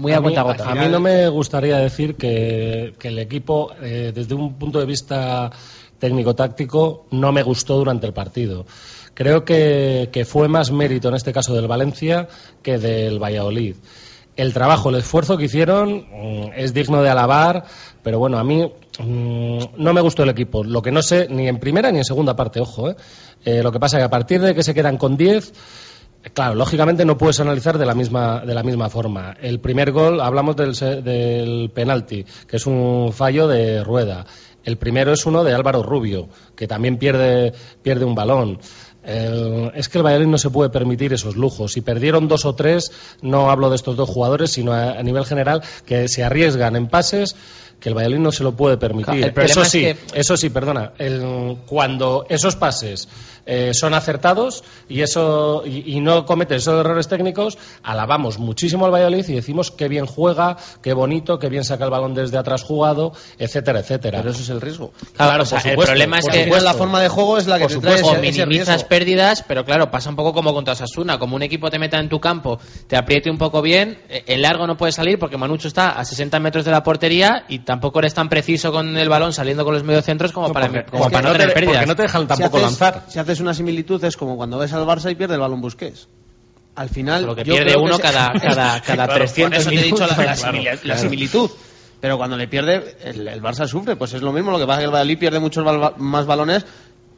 muy 0.00 0.12
a, 0.12 0.16
mí, 0.16 0.22
cuenta 0.22 0.42
gota. 0.42 0.68
a 0.68 0.74
mí 0.74 0.88
no 0.90 0.98
me 0.98 1.28
gustaría 1.28 1.76
decir 1.76 2.16
que, 2.16 2.94
que 2.98 3.08
el 3.08 3.20
equipo, 3.20 3.70
eh, 3.80 4.10
desde 4.12 4.34
un 4.34 4.58
punto 4.58 4.80
de 4.80 4.86
vista 4.86 5.50
técnico-táctico, 6.02 7.06
no 7.12 7.30
me 7.30 7.44
gustó 7.44 7.76
durante 7.76 8.08
el 8.08 8.12
partido. 8.12 8.66
Creo 9.14 9.44
que, 9.44 10.08
que 10.10 10.24
fue 10.24 10.48
más 10.48 10.72
mérito 10.72 11.08
en 11.08 11.14
este 11.14 11.32
caso 11.32 11.54
del 11.54 11.68
Valencia 11.68 12.26
que 12.60 12.76
del 12.78 13.22
Valladolid. 13.22 13.76
El 14.34 14.52
trabajo, 14.52 14.88
el 14.88 14.96
esfuerzo 14.96 15.36
que 15.36 15.44
hicieron 15.44 16.06
mm, 16.10 16.50
es 16.56 16.74
digno 16.74 17.02
de 17.02 17.10
alabar, 17.10 17.66
pero 18.02 18.18
bueno, 18.18 18.38
a 18.38 18.42
mí 18.42 18.68
mm, 18.98 19.58
no 19.76 19.92
me 19.92 20.00
gustó 20.00 20.24
el 20.24 20.30
equipo. 20.30 20.64
Lo 20.64 20.82
que 20.82 20.90
no 20.90 21.02
sé, 21.02 21.28
ni 21.30 21.46
en 21.46 21.60
primera 21.60 21.92
ni 21.92 21.98
en 21.98 22.04
segunda 22.04 22.34
parte, 22.34 22.58
ojo. 22.58 22.90
¿eh? 22.90 22.96
Eh, 23.44 23.62
lo 23.62 23.70
que 23.70 23.78
pasa 23.78 23.98
es 23.98 24.00
que 24.00 24.06
a 24.06 24.10
partir 24.10 24.40
de 24.40 24.56
que 24.56 24.64
se 24.64 24.74
quedan 24.74 24.96
con 24.96 25.16
10, 25.16 25.52
Claro, 26.34 26.54
lógicamente 26.54 27.04
no 27.04 27.18
puedes 27.18 27.40
analizar 27.40 27.78
de 27.78 27.84
la 27.84 27.96
misma, 27.96 28.44
de 28.46 28.54
la 28.54 28.62
misma 28.62 28.88
forma. 28.88 29.34
El 29.40 29.58
primer 29.58 29.90
gol, 29.90 30.20
hablamos 30.20 30.54
del, 30.54 30.72
del 31.02 31.70
penalti, 31.74 32.24
que 32.46 32.58
es 32.58 32.66
un 32.66 33.12
fallo 33.12 33.48
de 33.48 33.82
rueda. 33.82 34.24
El 34.64 34.76
primero 34.76 35.12
es 35.12 35.26
uno 35.26 35.44
de 35.44 35.54
Álvaro 35.54 35.82
Rubio, 35.82 36.28
que 36.56 36.66
también 36.66 36.98
pierde, 36.98 37.52
pierde 37.82 38.04
un 38.04 38.14
balón. 38.14 38.58
Es 39.04 39.88
que 39.88 39.98
el 39.98 40.04
Valladolid 40.04 40.28
no 40.28 40.38
se 40.38 40.50
puede 40.50 40.70
permitir 40.70 41.12
esos 41.12 41.36
lujos. 41.36 41.72
Si 41.72 41.80
perdieron 41.80 42.28
dos 42.28 42.44
o 42.44 42.54
tres, 42.54 42.92
no 43.20 43.50
hablo 43.50 43.68
de 43.68 43.76
estos 43.76 43.96
dos 43.96 44.08
jugadores, 44.08 44.52
sino 44.52 44.72
a 44.72 45.02
nivel 45.02 45.24
general, 45.24 45.62
que 45.86 46.06
se 46.06 46.22
arriesgan 46.22 46.76
en 46.76 46.88
pases 46.88 47.34
que 47.82 47.88
el 47.88 47.94
Valladolid 47.96 48.20
no 48.20 48.30
se 48.32 48.44
lo 48.44 48.52
puede 48.52 48.76
permitir. 48.78 49.24
El 49.24 49.44
eso 49.44 49.62
es 49.62 49.68
sí, 49.68 49.80
que- 49.80 49.96
eso 50.14 50.36
sí, 50.36 50.48
perdona. 50.50 50.92
el- 50.98 51.56
cuando 51.66 52.24
esos 52.28 52.54
pases 52.56 53.08
eh, 53.44 53.72
son 53.74 53.92
acertados 53.92 54.62
y 54.88 55.00
eso 55.00 55.64
y, 55.66 55.96
y 55.96 56.00
no 56.00 56.24
comete 56.24 56.54
esos 56.54 56.78
errores 56.78 57.08
técnicos, 57.08 57.58
alabamos 57.82 58.38
muchísimo 58.38 58.86
al 58.86 58.92
Valladolid 58.92 59.28
y 59.28 59.32
decimos 59.34 59.72
qué 59.72 59.88
bien 59.88 60.06
juega, 60.06 60.56
qué 60.80 60.92
bonito, 60.92 61.40
qué 61.40 61.48
bien 61.48 61.64
saca 61.64 61.84
el 61.84 61.90
balón 61.90 62.14
desde 62.14 62.38
atrás 62.38 62.62
jugado, 62.62 63.12
etcétera, 63.40 63.80
etcétera. 63.80 64.18
Pero 64.18 64.30
eso 64.30 64.42
es 64.42 64.48
el 64.48 64.60
riesgo. 64.60 64.92
Claro, 65.16 65.42
o 65.42 65.46
sea, 65.46 65.58
por 65.60 65.70
el 65.70 65.76
problema 65.86 66.18
es 66.18 66.24
por 66.24 66.32
que 66.34 66.44
supuesto. 66.44 66.64
la 66.64 66.74
forma 66.74 67.00
de 67.00 67.08
juego 67.08 67.36
es 67.38 67.46
la 67.48 67.58
que 67.58 67.64
Por 67.64 67.72
te 67.72 67.78
trae 67.80 67.98
supuesto. 67.98 68.22
ese, 68.22 68.46
minimizas 68.46 68.68
riesgo. 68.76 68.88
pérdidas, 68.88 69.44
pero 69.48 69.64
claro, 69.64 69.90
pasa 69.90 70.08
un 70.08 70.14
poco 70.16 70.32
como 70.32 70.54
contra 70.54 70.76
Sasuna, 70.76 71.18
como 71.18 71.34
un 71.34 71.42
equipo 71.42 71.68
te 71.68 71.80
meta 71.80 71.98
en 71.98 72.08
tu 72.08 72.20
campo, 72.20 72.60
te 72.86 72.96
apriete 72.96 73.28
un 73.28 73.38
poco 73.38 73.60
bien, 73.60 73.98
eh, 74.08 74.22
en 74.28 74.40
largo 74.42 74.68
no 74.68 74.76
puedes 74.76 74.94
salir 74.94 75.18
porque 75.18 75.36
Manucho 75.36 75.66
está 75.66 75.90
a 75.98 76.04
60 76.04 76.38
metros 76.38 76.64
de 76.64 76.70
la 76.70 76.84
portería 76.84 77.44
y 77.48 77.58
tampoco 77.72 78.00
eres 78.00 78.12
tan 78.12 78.28
preciso 78.28 78.70
con 78.70 78.96
el 78.98 79.08
balón 79.08 79.32
saliendo 79.32 79.64
con 79.64 79.72
los 79.72 79.82
mediocentros 79.82 80.30
como 80.32 80.52
para, 80.52 80.66
porque- 80.68 80.84
como 80.90 81.04
para 81.10 81.22
no 81.22 81.28
no 81.28 81.32
te- 81.32 81.38
tener 81.40 81.54
pérdidas. 81.54 81.74
porque 81.76 81.86
no 81.86 81.96
te 81.96 82.02
dejan 82.02 82.26
tampoco 82.26 82.58
si 82.58 82.64
haces, 82.64 82.80
lanzar. 82.80 83.04
Si 83.08 83.18
haces 83.18 83.40
una 83.40 83.54
similitud 83.54 84.04
es 84.04 84.16
como 84.16 84.36
cuando 84.36 84.58
ves 84.58 84.72
al 84.74 84.84
Barça 84.84 85.10
y 85.10 85.14
pierde 85.14 85.34
el 85.34 85.40
balón 85.40 85.60
Busquets. 85.62 86.06
Al 86.74 86.88
final. 86.90 87.24
Lo 87.24 87.34
que 87.34 87.44
yo 87.44 87.54
pierde 87.54 87.70
creo 87.72 87.82
uno 87.82 87.96
se- 87.96 88.02
cada, 88.02 88.28
cada, 88.32 88.80
cada 88.82 88.82
Claro, 88.82 89.08
por 89.12 89.18
300 89.18 89.60
eso 89.60 89.70
te 89.70 89.76
he 89.76 89.82
dicho 89.82 89.96
la, 90.06 90.06
minutos. 90.08 90.24
la 90.26 90.34
Claro, 90.36 90.52
simili- 90.58 90.64
la 90.70 90.76
claro. 90.76 91.00
similitud. 91.00 91.50
pero 92.00 92.18
cuando 92.18 92.36
le 92.36 92.48
pierde, 92.48 92.96
el, 93.04 93.28
el 93.28 93.40
Barça 93.42 93.66
sufre. 93.66 93.96
Pues 93.96 94.12
es 94.12 94.20
lo 94.22 94.32
mismo, 94.32 94.50
lo 94.50 94.58
que 94.58 94.66
pasa 94.66 94.80
es 94.80 94.82
que 94.82 94.84
el 94.86 94.90
Valladolid 94.92 95.18
pierde 95.18 95.38
muchos 95.38 95.64
bal- 95.64 95.94
más 95.98 96.26
balones, 96.26 96.66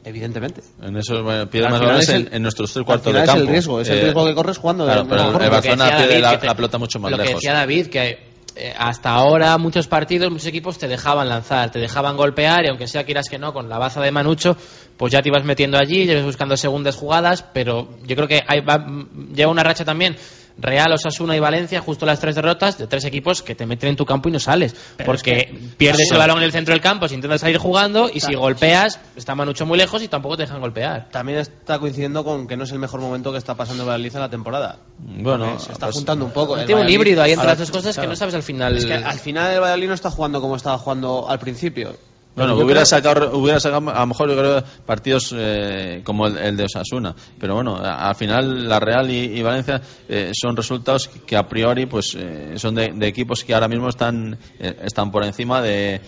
evidentemente. 0.03 0.61
En 0.81 0.95
eso 0.95 1.15
eh, 1.31 1.47
pierde 1.47 1.69
más 1.69 1.79
balones 1.79 2.03
es 2.03 2.09
el- 2.15 2.27
en, 2.27 2.33
en 2.35 2.41
nuestros 2.43 2.71
tres 2.71 2.85
cuartos 2.85 3.11
de 3.13 3.19
es 3.23 3.29
el 3.29 3.35
campo. 3.35 3.51
riesgo, 3.51 3.81
es 3.81 3.89
el 3.89 4.01
riesgo 4.01 4.25
que 4.25 4.35
corres 4.35 4.57
jugando 4.57 4.85
de 4.85 4.91
Claro, 4.93 5.07
pero 5.09 5.23
mejor. 5.25 5.41
el, 5.41 5.47
el 5.47 5.53
Lo 5.53 5.61
que 5.61 5.69
Barcelona 5.69 5.97
pierde 5.97 6.07
David, 6.07 6.21
la, 6.23 6.31
que 6.31 6.37
te- 6.37 6.45
la 6.47 6.55
pelota 6.55 6.77
mucho 6.77 6.99
más 6.99 7.11
lo 7.11 7.17
que 7.17 7.23
lejos. 7.23 7.41
decía 7.41 7.53
David, 7.53 7.87
que 7.87 8.24
eh, 8.55 8.73
hasta 8.77 9.09
ahora 9.11 9.57
muchos 9.57 9.87
partidos, 9.87 10.31
muchos 10.31 10.47
equipos 10.47 10.77
te 10.77 10.87
dejaban 10.87 11.27
lanzar, 11.29 11.71
te 11.71 11.79
dejaban 11.79 12.15
golpear 12.17 12.65
y 12.65 12.69
aunque 12.69 12.87
sea 12.87 13.03
quieras 13.03 13.27
que 13.29 13.37
no, 13.37 13.53
con 13.53 13.67
la 13.69 13.77
baza 13.77 14.01
de 14.01 14.11
Manucho, 14.11 14.55
pues 14.97 15.11
ya 15.11 15.21
te 15.21 15.29
ibas 15.29 15.43
metiendo 15.43 15.77
allí, 15.77 16.05
llevas 16.05 16.23
buscando 16.25 16.55
segundas 16.57 16.95
jugadas, 16.95 17.43
pero 17.53 17.89
yo 18.05 18.15
creo 18.15 18.27
que 18.27 18.41
hay, 18.47 18.61
va- 18.61 18.85
lleva 19.33 19.51
una 19.51 19.63
racha 19.63 19.83
también. 19.85 20.15
Real, 20.57 20.91
Osasuna 20.93 21.35
y 21.35 21.39
Valencia, 21.39 21.81
justo 21.81 22.05
las 22.05 22.19
tres 22.19 22.35
derrotas 22.35 22.77
de 22.77 22.87
tres 22.87 23.03
equipos 23.05 23.41
que 23.41 23.55
te 23.55 23.65
meten 23.65 23.89
en 23.89 23.95
tu 23.95 24.05
campo 24.05 24.29
y 24.29 24.31
no 24.31 24.39
sales. 24.39 24.75
porque 25.05 25.53
pierdes 25.77 26.11
el 26.11 26.17
balón 26.17 26.37
en 26.37 26.43
el 26.43 26.51
centro 26.51 26.73
del 26.73 26.81
campo 26.81 27.07
si 27.07 27.15
intentas 27.15 27.41
salir 27.41 27.57
jugando 27.57 28.09
y 28.13 28.19
si 28.19 28.33
golpeas, 28.35 28.99
está 29.15 29.35
Manucho 29.35 29.65
muy 29.65 29.77
lejos 29.77 30.01
y 30.01 30.07
tampoco 30.07 30.37
te 30.37 30.43
dejan 30.43 30.61
golpear. 30.61 31.09
También 31.11 31.39
está 31.39 31.79
coincidiendo 31.79 32.23
con 32.23 32.47
que 32.47 32.55
no 32.57 32.63
es 32.63 32.71
el 32.71 32.79
mejor 32.79 33.01
momento 33.01 33.31
que 33.31 33.37
está 33.37 33.55
pasando 33.55 33.83
el 33.83 33.89
Valladolid 33.89 34.15
en 34.15 34.21
la 34.21 34.29
temporada. 34.29 34.77
Bueno, 34.97 35.59
se 35.59 35.71
está 35.73 35.87
pues- 35.87 35.95
juntando 35.95 36.25
un 36.25 36.31
poco. 36.31 36.55
Tiene 36.65 36.81
un 36.81 36.89
híbrido 36.89 37.21
ahí 37.21 37.31
entre 37.33 37.47
las 37.47 37.59
dos 37.59 37.71
cosas 37.71 37.97
que 37.97 38.07
no 38.07 38.15
sabes 38.15 38.35
al 38.35 38.43
final. 38.43 38.77
Es 38.77 38.85
que 38.85 38.93
al 38.93 39.19
final 39.19 39.51
el 39.53 39.59
Valladolid 39.59 39.87
no 39.87 39.93
está 39.93 40.09
jugando 40.09 40.41
como 40.41 40.55
estaba 40.55 40.77
jugando 40.77 41.29
al 41.29 41.39
principio. 41.39 41.95
Bueno, 42.35 42.55
hubiera 42.55 42.81
creo- 42.81 42.85
sacado, 42.85 43.37
hubiera 43.37 43.59
sacado 43.59 43.89
a 43.89 43.99
lo 44.01 44.07
mejor 44.07 44.29
yo 44.29 44.37
creo 44.37 44.63
partidos 44.85 45.33
eh, 45.37 46.01
como 46.03 46.27
el, 46.27 46.37
el 46.37 46.57
de 46.57 46.65
Osasuna, 46.65 47.15
pero 47.39 47.55
bueno, 47.55 47.77
al 47.77 48.15
final 48.15 48.67
la 48.67 48.79
Real 48.79 49.09
y, 49.09 49.37
y 49.37 49.41
Valencia 49.41 49.81
eh, 50.09 50.31
son 50.33 50.55
resultados 50.57 51.07
que 51.07 51.37
a 51.37 51.47
priori 51.47 51.85
pues 51.85 52.13
eh, 52.19 52.53
son 52.57 52.75
de, 52.75 52.91
de 52.93 53.07
equipos 53.07 53.43
que 53.43 53.53
ahora 53.53 53.67
mismo 53.69 53.87
están 53.87 54.37
eh, 54.59 54.75
están 54.83 55.11
por 55.11 55.23
encima 55.23 55.61
de 55.61 56.01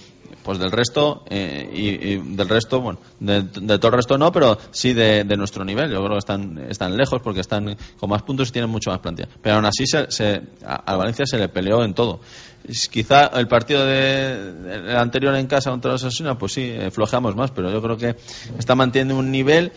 pues 0.44 0.60
del 0.60 0.72
resto 0.72 1.24
eh, 1.30 1.70
y, 1.74 2.16
del 2.36 2.48
resto 2.48 2.80
bueno 2.82 3.00
de, 3.20 3.42
de 3.42 3.78
todo 3.80 3.88
el 3.90 3.98
resto 3.98 4.18
no 4.18 4.32
pero 4.32 4.58
sí 4.72 4.94
de, 4.94 5.24
nuestro 5.38 5.64
nivel. 5.66 5.92
Yo 5.92 6.00
creo 6.00 6.12
que 6.14 6.18
están 6.20 6.58
están 6.70 6.96
lejos 6.98 7.22
porque 7.22 7.42
están 7.42 7.78
con 8.00 8.10
más 8.10 8.24
puntos 8.24 8.50
y 8.50 8.52
tienen 8.52 8.70
mucho 8.70 8.90
más 8.90 9.00
plantilla. 9.00 9.28
Pero 9.42 9.56
aún 9.56 9.66
así 9.66 9.86
se, 9.86 10.10
se- 10.12 10.42
a, 10.66 10.96
Valencia 10.96 11.26
se 11.26 11.38
le 11.38 11.50
peleó 11.50 11.84
en 11.84 11.94
todo. 11.94 12.20
Quizá 12.92 13.28
el 13.28 13.48
partido 13.48 13.86
de, 13.86 14.90
el 14.90 14.98
anterior 14.98 15.36
en 15.36 15.48
casa 15.48 15.70
contra 15.70 15.92
los 15.92 16.04
Osasuna 16.04 16.38
pues 16.38 16.54
sí 16.54 16.64
eh, 16.64 16.92
flojeamos 16.92 17.36
más 17.36 17.52
pero 17.52 17.72
yo 17.72 17.82
creo 17.82 17.98
que 17.98 18.16
está 18.58 18.76
manteniendo 18.76 19.16
un 19.18 19.32
nivel 19.32 19.72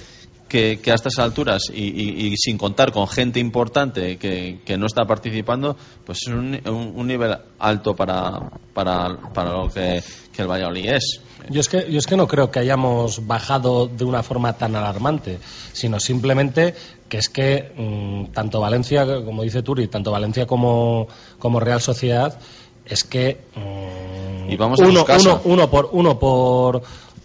que, 0.50 0.80
que 0.82 0.90
a 0.90 0.94
estas 0.96 1.18
alturas 1.18 1.62
y, 1.72 1.84
y- 1.84 2.26
y 2.26 2.36
sin 2.36 2.58
contar 2.58 2.92
con 2.92 3.06
gente 3.08 3.38
importante 3.40 4.18
que, 4.18 4.58
que 4.66 4.76
no 4.76 4.86
está 4.86 5.06
participando, 5.06 5.76
pues 6.04 6.18
es 6.22 6.28
un, 6.28 6.60
un- 6.66 6.92
un 6.96 7.06
nivel 7.06 7.34
alto 7.58 7.94
para, 7.96 8.50
para, 8.74 9.16
para 9.32 9.52
lo 9.52 9.68
que, 9.70 10.02
que 10.32 10.42
el 10.42 10.48
Valladolid 10.48 10.90
es. 10.90 11.20
Yo 11.48 11.60
es, 11.60 11.68
que, 11.68 11.90
yo 11.90 11.98
es 11.98 12.06
que 12.06 12.16
no 12.16 12.26
creo 12.26 12.50
que 12.50 12.58
hayamos 12.58 13.26
bajado 13.26 13.86
de 13.86 14.04
una 14.04 14.22
forma 14.22 14.52
tan 14.54 14.76
alarmante, 14.76 15.38
sino 15.72 15.98
simplemente 16.00 16.74
que 17.08 17.18
es 17.18 17.28
que 17.30 17.72
mm, 17.76 18.32
tanto 18.32 18.60
Valencia, 18.60 19.06
como 19.24 19.42
dice 19.42 19.62
Turi, 19.62 19.86
tanto 19.88 20.10
Valencia 20.10 20.46
como, 20.46 21.06
como 21.38 21.58
Real 21.60 21.80
Sociedad, 21.80 22.38
es 22.84 23.04
que 23.04 23.38
mm, 23.56 24.50
Y 24.50 24.56
vamos 24.56 24.80
a 24.80 24.84
uno, 24.86 25.00
su 25.00 25.06
casa. 25.06 25.30
uno, 25.30 25.40
uno 25.44 25.70
por 25.70 25.88
uno 25.92 26.18
por 26.18 26.82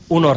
uno, 0.10 0.36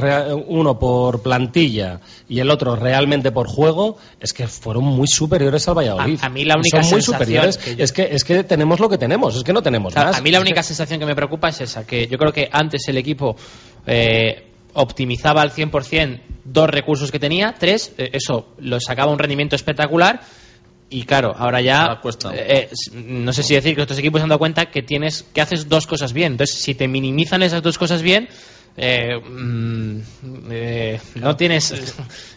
uno 0.48 0.78
por 0.78 1.22
plantilla 1.22 2.00
y 2.28 2.40
el 2.40 2.50
otro 2.50 2.74
realmente 2.76 3.30
por 3.32 3.46
juego, 3.48 3.96
es 4.20 4.32
que 4.32 4.46
fueron 4.46 4.84
muy 4.84 5.06
superiores 5.08 5.68
al 5.68 5.74
Valladolid. 5.76 6.18
A- 6.22 6.26
a 6.26 6.28
mí 6.30 6.44
la 6.44 6.56
única 6.56 6.82
Son 6.82 6.90
muy 6.92 7.02
superiores. 7.02 7.58
que 7.58 7.76
yo- 7.76 7.84
Es, 7.84 7.92
que, 7.92 8.08
es 8.10 8.24
que 8.24 8.44
tenemos 8.44 8.80
lo 8.80 8.88
que 8.88 8.98
tenemos, 8.98 9.36
es 9.36 9.44
que 9.44 9.52
no 9.52 9.62
tenemos 9.62 9.94
más. 9.94 10.16
a 10.16 10.20
mí 10.20 10.30
la 10.30 10.40
única 10.40 10.62
sensación 10.62 10.98
que 11.00 11.06
me 11.06 11.14
preocupa 11.14 11.48
es 11.48 11.60
esa, 11.60 11.86
que 11.86 12.06
yo 12.06 12.16
creo 12.18 12.32
que 12.32 12.48
antes 12.52 12.88
el 12.88 12.96
equipo 12.96 13.36
eh, 13.86 14.44
optimizaba 14.74 15.42
al 15.42 15.50
100% 15.52 16.20
dos 16.44 16.70
recursos 16.70 17.10
que 17.10 17.18
tenía, 17.18 17.54
tres, 17.58 17.92
eh, 17.98 18.10
eso 18.12 18.48
lo 18.58 18.80
sacaba 18.80 19.12
un 19.12 19.18
rendimiento 19.18 19.56
espectacular. 19.56 20.20
Y 20.90 21.02
claro, 21.02 21.34
ahora 21.36 21.60
ya 21.60 22.00
eh, 22.32 22.70
no 22.94 23.32
sé 23.34 23.42
si 23.42 23.54
decir 23.54 23.74
que 23.76 23.82
estos 23.82 23.98
equipos 23.98 24.20
se 24.20 24.22
han 24.22 24.30
dado 24.30 24.38
cuenta 24.38 24.70
que 24.70 24.82
tienes 24.82 25.22
que 25.34 25.42
haces 25.42 25.68
dos 25.68 25.86
cosas 25.86 26.14
bien. 26.14 26.32
Entonces, 26.32 26.60
si 26.62 26.74
te 26.74 26.88
minimizan 26.88 27.42
esas 27.42 27.62
dos 27.62 27.76
cosas 27.76 28.00
bien, 28.00 28.28
eh, 28.78 29.18
mm, 29.18 29.98
eh, 30.50 31.00
no 31.16 31.36
tienes, 31.36 31.74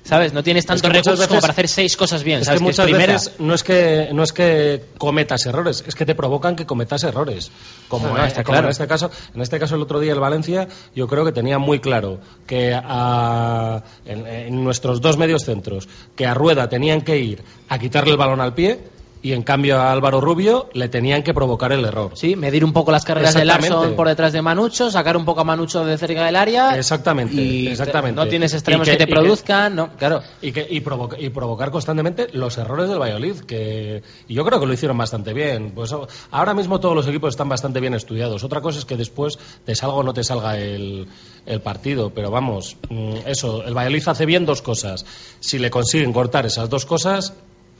sabes, 0.03 0.33
no 0.33 0.41
tienes 0.43 0.65
tantos 0.65 0.81
que 0.81 0.89
recursos 0.97 1.27
como 1.27 1.39
para 1.41 1.53
hacer 1.53 1.67
seis 1.67 1.95
cosas 1.95 2.23
bien. 2.23 2.39
Es 2.41 2.45
¿sabes? 2.47 2.59
que 2.59 2.65
Que 2.65 2.71
es 2.71 2.77
muchas 2.79 2.91
veces 3.07 3.31
no 3.39 3.53
es 3.53 3.63
que 3.63 4.09
no 4.11 4.23
es 4.23 4.33
que 4.33 4.83
cometas 4.97 5.45
errores, 5.45 5.83
es 5.87 5.95
que 5.95 6.05
te 6.05 6.15
provocan 6.15 6.55
que 6.55 6.65
cometas 6.65 7.03
errores. 7.03 7.51
Como, 7.87 8.07
No, 8.07 8.13
no, 8.15 8.19
en- 8.21 8.27
está 8.27 8.43
como 8.43 8.57
en 8.59 8.67
este 8.69 8.87
caso, 8.87 9.11
en 9.35 9.41
este 9.41 9.59
caso 9.59 9.75
el 9.75 9.81
otro 9.81 9.99
día 9.99 10.13
el 10.13 10.19
Valencia, 10.19 10.67
yo 10.95 11.07
creo 11.07 11.23
que 11.25 11.31
tenía 11.31 11.59
muy 11.59 11.79
claro 11.79 12.19
que 12.47 12.73
a- 12.73 13.83
en, 14.05 14.25
en 14.27 14.63
nuestros 14.63 14.99
dos 15.01 15.17
medios 15.17 15.43
centros 15.45 15.87
que 16.15 16.25
a 16.25 16.33
Rueda 16.33 16.67
tenían 16.69 17.01
que 17.01 17.17
ir 17.17 17.43
a 17.69 17.77
quitarle 17.79 18.11
el 18.11 18.17
balón 18.17 18.41
al 18.41 18.53
pie 18.53 18.79
y 19.23 19.33
en 19.33 19.43
cambio 19.43 19.77
a 19.79 19.91
Álvaro 19.91 20.19
Rubio 20.21 20.69
le 20.73 20.89
tenían 20.89 21.21
que 21.23 21.33
provocar 21.33 21.71
el 21.71 21.85
error. 21.85 22.11
Sí, 22.15 22.35
medir 22.35 22.65
un 22.65 22.73
poco 22.73 22.91
las 22.91 23.05
carreras 23.05 23.33
de. 23.35 23.45
Larson 23.45 23.95
por 23.95 24.07
detrás 24.07 24.33
de 24.33 24.41
Manucho, 24.41 24.89
sacar 24.89 25.15
un 25.17 25.25
poco 25.25 25.41
a 25.41 25.43
Manucho 25.43 25.85
de 25.85 25.97
cerca 25.97 26.25
del 26.25 26.35
área. 26.35 26.77
Exactamente, 26.77 27.35
y 27.35 27.65
te- 27.65 27.71
exactamente. 27.71 28.15
no 28.19 28.27
tienes 28.27 28.53
extremos 28.53 28.87
que, 28.87 28.95
te 28.97 29.07
produzcan, 29.07 29.75
no, 29.75 29.89
claro. 29.97 30.21
Y, 30.41 30.51
que, 30.51 30.65
y, 30.69 30.79
provoca- 30.81 31.17
y 31.19 31.29
provocar 31.29 31.69
constantemente 31.71 32.27
los 32.33 32.57
errores 32.57 32.89
del 32.89 32.99
Valladolid, 32.99 33.41
que 33.41 34.01
y 34.27 34.33
yo 34.33 34.43
creo 34.45 34.59
que 34.59 34.65
lo 34.65 34.73
hicieron 34.73 34.97
bastante 34.97 35.33
bien. 35.33 35.71
Pues 35.75 35.93
ahora 36.31 36.53
mismo 36.53 36.79
todos 36.79 36.95
los 36.95 37.07
equipos 37.07 37.29
están 37.33 37.49
bastante 37.49 37.79
bien 37.79 37.93
estudiados. 37.93 38.43
Otra 38.43 38.61
cosa 38.61 38.79
es 38.79 38.85
que 38.85 38.97
después 38.97 39.37
te 39.65 39.75
salga 39.75 39.95
o 39.95 40.03
no 40.03 40.13
te 40.13 40.23
salga 40.23 40.57
el, 40.57 41.07
el 41.45 41.61
partido, 41.61 42.11
pero 42.13 42.31
vamos, 42.31 42.77
mm, 42.89 43.17
eso, 43.27 43.63
el 43.63 43.73
Valladolid 43.75 44.03
hace 44.07 44.25
bien 44.25 44.45
dos 44.45 44.61
cosas. 44.61 45.05
Si 45.39 45.59
le 45.59 45.69
consiguen 45.69 46.13
cortar 46.13 46.45
esas 46.45 46.69
dos 46.69 46.85
cosas, 46.85 47.33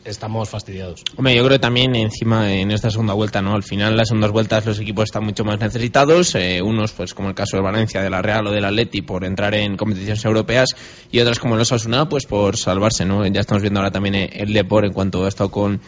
estamos 0.06 0.50
fastidiados. 0.50 1.04
Hombre, 1.18 1.36
yo 1.36 1.44
creo 1.44 1.58
que 1.58 1.62
también 1.62 1.96
encima 1.96 2.52
en 2.52 2.72
esta 2.72 2.90
segunda 2.90 3.14
vuelta, 3.14 3.42
¿no? 3.42 3.54
Al 3.54 3.64
final, 3.64 3.96
las 3.96 4.10
segundas 4.10 4.32
vueltas 4.32 4.66
los 4.66 4.80
equipos 4.80 5.06
están 5.06 5.24
mucho 5.24 5.44
más 5.44 5.60
necesitados, 5.60 6.36
eh, 6.36 6.62
unos 6.62 6.92
pues 6.92 7.14
como 7.14 7.30
el 7.30 7.36
caso 7.36 7.58
de 7.58 7.64
Valencia, 7.64 8.02
de 8.02 8.10
la 8.10 8.22
Real 8.22 8.48
o 8.48 8.52
del 8.52 8.66
Atleti 8.66 9.02
por 9.02 9.24
entrar 9.24 9.54
en 9.56 9.78
competiciones 9.78 10.24
europeas 10.26 10.70
y 11.12 11.20
otras 11.20 11.40
como 11.40 11.56
el 11.56 11.62
Osasuna 11.62 12.08
pues 12.10 12.26
por 12.26 12.58
salvarse, 12.58 13.06
¿no? 13.06 13.26
Ya 13.26 13.42
estamos 13.42 13.62
viendo 13.62 13.80
ahora 13.80 13.92
también 13.92 14.16
el 14.16 14.54
Depor 14.54 14.86
en 14.86 14.94
cuanto 14.94 15.26
ha 15.26 15.28
estado 15.28 15.52
con 15.52 15.82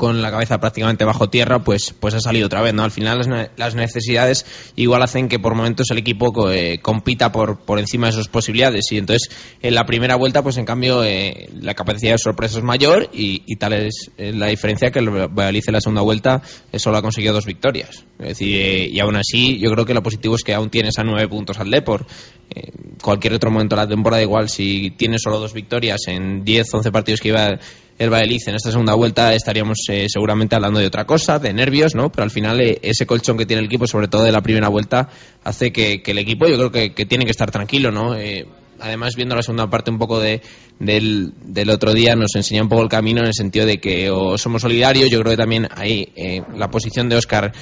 con 0.00 0.22
la 0.22 0.30
cabeza 0.30 0.58
prácticamente 0.58 1.04
bajo 1.04 1.28
tierra, 1.28 1.58
pues, 1.62 1.94
pues 2.00 2.14
ha 2.14 2.20
salido 2.20 2.46
otra 2.46 2.62
vez, 2.62 2.72
¿no? 2.72 2.84
Al 2.84 2.90
final 2.90 3.18
las, 3.18 3.28
ne- 3.28 3.50
las 3.58 3.74
necesidades 3.74 4.46
igual 4.74 5.02
hacen 5.02 5.28
que 5.28 5.38
por 5.38 5.54
momentos 5.54 5.88
el 5.90 5.98
equipo 5.98 6.32
co- 6.32 6.50
eh, 6.50 6.78
compita 6.80 7.30
por, 7.32 7.60
por 7.66 7.78
encima 7.78 8.06
de 8.06 8.14
sus 8.14 8.28
posibilidades 8.28 8.90
y 8.92 8.96
entonces 8.96 9.28
en 9.60 9.74
la 9.74 9.84
primera 9.84 10.16
vuelta, 10.16 10.42
pues 10.42 10.56
en 10.56 10.64
cambio 10.64 11.04
eh, 11.04 11.50
la 11.60 11.74
capacidad 11.74 12.12
de 12.12 12.18
sorpresa 12.18 12.56
es 12.56 12.64
mayor 12.64 13.10
y, 13.12 13.56
tal 13.56 13.74
es 13.74 14.10
la 14.16 14.46
diferencia 14.46 14.90
que 14.90 15.00
el 15.00 15.10
Valladolid 15.10 15.62
la 15.68 15.82
segunda 15.82 16.00
vuelta 16.00 16.40
solo 16.76 16.96
ha 16.96 17.02
conseguido 17.02 17.34
dos 17.34 17.44
victorias. 17.44 18.06
Es 18.20 18.28
decir, 18.28 18.56
eh, 18.56 18.88
y 18.90 19.00
aún 19.00 19.16
así 19.16 19.58
yo 19.58 19.70
creo 19.70 19.84
que 19.84 19.92
lo 19.92 20.02
positivo 20.02 20.34
es 20.34 20.42
que 20.42 20.54
aún 20.54 20.70
tienes 20.70 20.98
a 20.98 21.04
nueve 21.04 21.28
puntos 21.28 21.58
al 21.58 21.70
Depor. 21.70 22.06
Eh, 22.54 22.72
cualquier 23.02 23.34
otro 23.34 23.50
momento 23.50 23.76
de 23.76 23.82
la 23.82 23.88
temporada 23.88 24.22
igual 24.22 24.48
si 24.48 24.92
tienes 24.92 25.20
solo 25.22 25.38
dos 25.40 25.52
victorias 25.52 26.00
en 26.08 26.42
10, 26.42 26.72
11 26.72 26.90
partidos 26.90 27.20
que 27.20 27.28
iba 27.28 27.58
el 28.00 28.08
Valladolid 28.08 28.40
en 28.46 28.54
esta 28.54 28.70
segunda 28.70 28.94
vuelta 28.94 29.34
estaríamos 29.34 29.80
eh, 29.90 30.06
seguramente 30.08 30.56
hablando 30.56 30.80
de 30.80 30.86
otra 30.86 31.04
cosa, 31.04 31.38
de 31.38 31.52
nervios, 31.52 31.94
¿no? 31.94 32.10
Pero 32.10 32.24
al 32.24 32.30
final 32.30 32.58
eh, 32.58 32.78
ese 32.80 33.04
colchón 33.04 33.36
que 33.36 33.44
tiene 33.44 33.60
el 33.60 33.66
equipo, 33.66 33.86
sobre 33.86 34.08
todo 34.08 34.22
de 34.22 34.32
la 34.32 34.40
primera 34.40 34.68
vuelta, 34.68 35.10
hace 35.44 35.70
que, 35.70 36.02
el 36.06 36.18
equipo 36.18 36.48
yo 36.48 36.56
creo 36.56 36.72
que, 36.72 36.94
que 36.94 37.04
tiene 37.04 37.26
que 37.26 37.30
estar 37.30 37.50
tranquilo, 37.50 37.90
¿no? 37.92 38.16
Eh, 38.16 38.46
además, 38.80 39.16
viendo 39.16 39.36
la 39.36 39.42
segunda 39.42 39.68
parte 39.68 39.90
un 39.90 39.98
poco 39.98 40.18
de, 40.18 40.40
del, 40.78 41.34
del 41.44 41.68
otro 41.68 41.92
día, 41.92 42.16
nos 42.16 42.34
enseña 42.34 42.62
un 42.62 42.70
poco 42.70 42.82
el 42.82 42.88
camino 42.88 43.20
en 43.20 43.26
el 43.26 43.34
sentido 43.34 43.66
de 43.66 43.78
que 43.78 44.10
o 44.10 44.38
somos 44.38 44.62
solidarios, 44.62 45.10
yo 45.10 45.20
creo 45.20 45.32
que 45.32 45.36
también 45.36 45.68
ahí 45.76 46.08
eh, 46.16 46.40
la 46.56 46.70
posición 46.70 47.10
de 47.10 47.16
Oscar, 47.16 47.52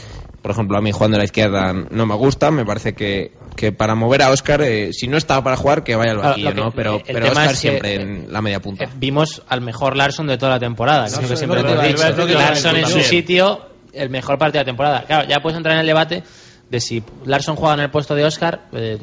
por 0.49 0.55
ejemplo, 0.55 0.79
a 0.79 0.81
mí 0.81 0.93
jugando 0.93 1.17
a 1.17 1.19
la 1.19 1.25
izquierda 1.27 1.75
no 1.75 2.07
me 2.07 2.15
gusta, 2.15 2.51
me 2.51 2.65
parece 2.65 2.95
que, 2.95 3.33
que 3.55 3.71
para 3.71 3.95
mover 3.95 4.23
a 4.23 4.31
Oscar, 4.31 4.63
eh, 4.63 4.95
si 4.95 5.07
no 5.07 5.19
está 5.19 5.45
para 5.45 5.57
jugar, 5.59 5.85
que 5.85 5.95
vaya 5.95 6.13
al 6.13 6.17
Claro, 6.21 6.31
banquillo, 6.31 6.55
¿no? 6.55 6.71
Pero, 6.73 6.95
el 6.97 7.03
pero 7.03 7.19
tema 7.29 7.29
Oscar 7.43 7.45
es 7.45 7.51
que, 7.51 7.57
siempre 7.57 7.93
eh, 7.93 8.01
en 8.01 8.33
la 8.33 8.41
media 8.41 8.61
punta. 8.61 8.85
Eh, 8.85 8.89
vimos 8.97 9.43
al 9.47 9.61
mejor 9.61 9.95
Larson 9.95 10.27
de 10.27 10.39
toda 10.39 10.53
la 10.53 10.59
temporada, 10.59 11.01
lo 11.01 11.19
que 11.19 11.27
Larson, 11.29 11.37
siempre 11.37 11.63
dicho. 11.63 12.29
iba 12.31 12.41
a 12.41 12.43
Larson 12.49 12.77
en 12.77 12.87
su 12.87 13.01
sitio, 13.03 13.61
el 13.93 14.09
mejor 14.09 14.39
partido 14.39 14.61
de 14.61 14.65
la 14.65 14.71
temporada. 14.71 15.05
Claro, 15.07 15.29
ya 15.29 15.41
puedes 15.41 15.59
entrar 15.59 15.75
en 15.75 15.81
el 15.83 15.87
debate 15.87 16.23
de 16.71 16.81
si 16.81 17.03
Larson 17.27 17.57
juega 17.57 17.75
en 17.75 17.81
el 17.81 17.91
puesto 17.91 18.15
de 18.15 18.25
Oscar. 18.25 18.69
eh, 18.73 18.97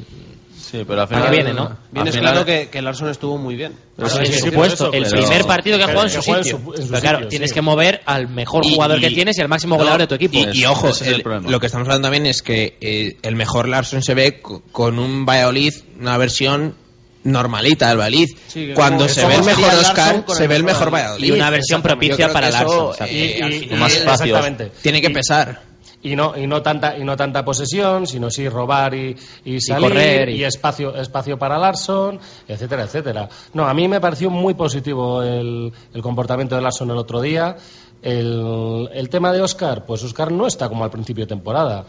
Sí, 0.57 0.83
pero 0.87 1.01
al 1.01 1.07
¿Para 1.07 1.21
final 1.27 1.31
viene, 1.31 1.53
no? 1.53 1.77
Final- 1.93 2.11
claro 2.19 2.45
que, 2.45 2.69
que 2.69 2.81
Larson 2.81 3.09
estuvo 3.09 3.37
muy 3.37 3.55
bien. 3.55 3.73
Pero 3.95 4.07
en 4.09 4.25
sí, 4.25 4.33
sí, 4.33 4.39
sí, 4.41 4.51
puesto, 4.51 4.89
pero- 4.91 5.03
el 5.03 5.09
pero- 5.09 5.21
primer 5.25 5.45
partido 5.45 5.77
que 5.77 5.83
ha 5.83 5.87
pero 5.87 5.99
jugado 5.99 6.15
en 6.15 6.23
su 6.23 6.31
en 6.31 6.43
sitio. 6.43 6.59
su- 6.65 6.73
en 6.73 6.81
su 6.83 6.89
Pero 6.89 7.01
claro, 7.01 7.17
sitio, 7.19 7.29
tienes 7.29 7.49
sí. 7.49 7.53
que 7.53 7.61
mover 7.61 8.01
al 8.05 8.27
mejor 8.29 8.65
Y- 8.65 8.73
jugador 8.73 8.99
que 8.99 9.09
tienes 9.11 9.37
y 9.37 9.41
al 9.41 9.47
máximo 9.47 9.75
No, 9.75 9.79
goleador 9.79 10.01
de 10.01 10.07
tu 10.07 10.15
equipo. 10.15 10.37
Y, 10.37 10.59
y 10.61 10.65
ojo, 10.65 10.89
Ese 10.89 11.03
es 11.03 11.09
el 11.09 11.15
el- 11.17 11.21
problema. 11.23 11.49
lo 11.51 11.59
que 11.59 11.65
estamos 11.67 11.87
hablando 11.87 12.05
también 12.07 12.25
es 12.25 12.41
que 12.41 12.77
eh, 12.81 13.17
el 13.21 13.35
mejor 13.35 13.67
Larson 13.67 14.01
se 14.01 14.13
ve 14.13 14.41
co- 14.41 14.63
con 14.71 14.97
un 14.99 15.25
Valladolid, 15.25 15.73
una 15.99 16.17
versión 16.17 16.75
normalita 17.23 17.89
del 17.89 17.97
Valladolid. 17.99 18.29
Sí, 18.47 18.71
Cuando 18.75 19.07
se 19.09 19.25
ve 19.25 19.35
el 19.35 19.43
mejor 19.43 19.73
Oscar, 19.75 20.23
se 20.27 20.47
ve 20.47 20.55
el 20.57 20.63
mejor 20.63 20.93
Valladolid. 20.93 21.27
Y 21.27 21.31
una 21.31 21.49
versión 21.49 21.81
propicia 21.81 22.31
para 22.31 22.49
Larson, 22.51 22.93
eh, 23.07 23.67
Y- 23.71 23.75
más 23.75 23.95
exactamente. 23.95 24.71
tiene 24.81 25.01
que 25.01 25.09
pesar. 25.09 25.61
Y 26.05 26.15
no 26.15 26.37
y 26.37 26.45
no 26.45 26.61
tanta 26.61 26.97
y 26.97 27.03
no 27.03 27.15
tanta 27.17 27.43
posesión 27.43 28.05
sino 28.05 28.29
sí 28.29 28.47
robar 28.47 28.93
y, 28.93 29.15
y 29.43 29.59
salir 29.59 29.89
correr 29.89 30.29
y... 30.29 30.35
y- 30.37 30.43
espacio 30.43 30.95
espacio 30.95 31.37
para 31.37 31.57
Larson 31.57 32.19
etcétera 32.47 32.83
etcétera. 32.83 33.27
No 33.53 33.65
a 33.67 33.73
mí 33.73 33.87
me 33.87 33.99
pareció 33.99 34.29
muy 34.29 34.53
positivo 34.53 35.23
el, 35.23 35.71
el 35.93 36.01
comportamiento 36.01 36.55
de 36.55 36.61
Larson 36.61 36.91
el 36.91 36.97
otro 36.97 37.21
día. 37.21 37.55
El, 38.03 38.87
el 38.93 39.09
tema 39.09 39.31
de 39.33 39.41
Oscar 39.41 39.83
pues 39.85 40.03
Oscar 40.03 40.31
no 40.31 40.45
está 40.45 40.69
como 40.69 40.83
al 40.83 40.91
principio 40.91 41.23
de 41.23 41.29
temporada 41.29 41.85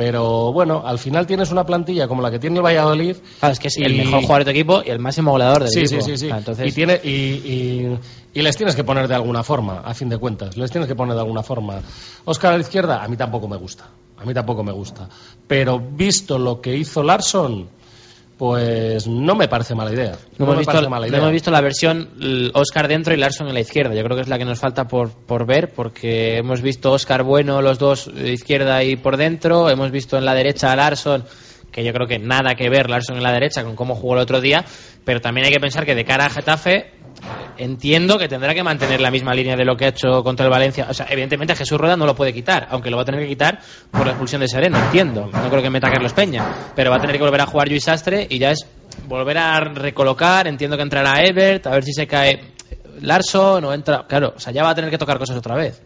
pero 0.00 0.50
bueno 0.50 0.82
al 0.86 0.98
final 0.98 1.26
tienes 1.26 1.50
una 1.52 1.66
plantilla 1.66 2.08
como 2.08 2.22
la 2.22 2.30
que 2.30 2.38
tiene 2.38 2.56
el 2.56 2.62
Valladolid 2.64 3.16
es 3.42 3.58
que 3.58 3.68
es 3.68 3.76
el 3.76 3.96
mejor 3.98 4.22
jugador 4.22 4.38
de 4.38 4.44
tu 4.46 4.50
equipo 4.58 4.82
y 4.82 4.88
el 4.88 4.98
máximo 4.98 5.32
goleador 5.32 5.64
del 5.64 5.68
Sí, 5.70 5.80
equipo. 5.80 6.00
sí, 6.00 6.12
sí, 6.12 6.16
sí. 6.16 6.28
Entonces, 6.34 6.66
y, 6.68 6.72
tiene, 6.72 6.98
y, 7.04 7.10
y- 7.10 7.98
y 8.32 8.40
les 8.40 8.56
tienes 8.56 8.74
que 8.74 8.82
poner 8.82 9.08
de 9.08 9.14
alguna 9.14 9.42
forma, 9.42 9.80
a 9.84 9.92
fin 9.92 10.08
de 10.08 10.16
cuentas. 10.16 10.56
Les 10.56 10.70
tienes 10.70 10.88
que 10.88 10.94
poner 10.94 11.14
de 11.16 11.20
alguna 11.20 11.42
forma. 11.42 11.82
Oscar 12.24 12.52
a 12.52 12.56
la 12.56 12.62
izquierda, 12.62 13.02
a 13.04 13.08
mí 13.08 13.16
tampoco 13.18 13.46
me 13.46 13.58
gusta. 13.58 13.88
A 14.16 14.24
mí 14.24 14.32
tampoco 14.32 14.62
me 14.64 14.72
gusta. 14.72 15.06
Pero 15.46 15.78
visto 15.78 16.38
lo 16.38 16.60
que 16.62 16.74
hizo 16.76 17.02
Larson, 17.02 17.68
pues 18.40 19.06
no 19.06 19.34
me 19.34 19.48
parece 19.48 19.74
mala 19.74 19.92
idea. 19.92 20.12
No, 20.12 20.18
No, 20.38 20.44
hemos, 20.46 20.54
me 20.54 20.58
visto, 20.60 20.72
parece 20.72 20.88
mala 20.88 21.02
no 21.02 21.08
idea. 21.08 21.18
hemos 21.18 21.32
visto 21.32 21.50
la 21.50 21.60
versión 21.60 22.08
Oscar 22.54 22.88
dentro 22.88 23.12
y 23.12 23.18
Larson 23.18 23.48
en 23.48 23.52
la 23.52 23.60
izquierda. 23.60 23.94
Yo 23.94 24.02
creo 24.02 24.16
que 24.16 24.22
es 24.22 24.28
la 24.28 24.38
que 24.38 24.46
nos 24.46 24.58
falta 24.58 24.88
por, 24.88 25.10
por 25.10 25.44
ver, 25.46 25.74
porque 25.74 26.38
hemos 26.38 26.62
visto 26.62 26.90
Oscar 26.90 27.22
bueno 27.22 27.60
los 27.60 27.78
dos 27.78 28.10
de 28.14 28.32
izquierda 28.32 28.82
y 28.82 28.96
por 28.96 29.18
dentro. 29.18 29.68
Hemos 29.68 29.90
visto 29.90 30.16
en 30.16 30.24
la 30.24 30.32
derecha 30.34 30.72
a 30.72 30.76
Larson, 30.76 31.22
que 31.70 31.84
yo 31.84 31.92
creo 31.92 32.06
que 32.08 32.18
nada 32.18 32.54
que 32.54 32.70
ver 32.70 32.88
Larson 32.88 33.18
en 33.18 33.22
la 33.24 33.32
derecha 33.32 33.62
con 33.62 33.76
cómo 33.76 33.94
jugó 33.94 34.14
el 34.14 34.20
otro 34.20 34.40
día. 34.40 34.64
Pero 35.04 35.20
también 35.20 35.44
hay 35.46 35.52
que 35.52 35.60
pensar 35.60 35.84
que 35.84 35.94
de 35.94 36.06
cara 36.06 36.24
a 36.24 36.30
Getafe, 36.30 36.92
entiendo 37.56 38.18
que 38.18 38.28
tendrá 38.28 38.54
que 38.54 38.62
mantener 38.62 39.00
la 39.00 39.10
misma 39.10 39.34
línea 39.34 39.56
de 39.56 39.64
lo 39.64 39.76
que 39.76 39.86
ha 39.86 39.88
hecho 39.88 40.22
contra 40.22 40.46
el 40.46 40.50
Valencia. 40.50 40.86
O 40.88 40.94
sea, 40.94 41.06
evidentemente 41.10 41.54
Jesús 41.54 41.78
Rueda 41.78 41.96
no 41.96 42.06
lo 42.06 42.14
puede 42.14 42.32
quitar, 42.32 42.68
aunque 42.70 42.90
lo 42.90 42.96
va 42.96 43.02
a 43.02 43.04
tener 43.04 43.20
que 43.20 43.28
quitar 43.28 43.60
por 43.90 44.04
la 44.04 44.12
expulsión 44.12 44.40
de 44.40 44.48
Sereno, 44.48 44.78
entiendo. 44.78 45.28
No 45.32 45.50
creo 45.50 45.62
que 45.62 45.70
meta 45.70 45.90
Carlos 45.90 46.12
Peña, 46.12 46.44
pero 46.74 46.90
va 46.90 46.96
a 46.96 47.00
tener 47.00 47.16
que 47.16 47.22
volver 47.22 47.40
a 47.40 47.46
jugar 47.46 47.68
Luis 47.68 47.84
Sastre 47.84 48.26
y 48.28 48.38
ya 48.38 48.50
es 48.50 48.66
volver 49.06 49.38
a 49.38 49.60
recolocar. 49.60 50.46
Entiendo 50.46 50.76
que 50.76 50.82
entrará 50.82 51.22
Ebert, 51.22 51.66
a 51.66 51.70
ver 51.70 51.84
si 51.84 51.92
se 51.92 52.06
cae 52.06 52.40
Larson 53.00 53.64
o 53.64 53.72
entra. 53.72 54.04
Claro, 54.08 54.34
o 54.36 54.40
sea, 54.40 54.52
ya 54.52 54.62
va 54.62 54.70
a 54.70 54.74
tener 54.74 54.90
que 54.90 54.98
tocar 54.98 55.18
cosas 55.18 55.36
otra 55.36 55.54
vez. 55.56 55.82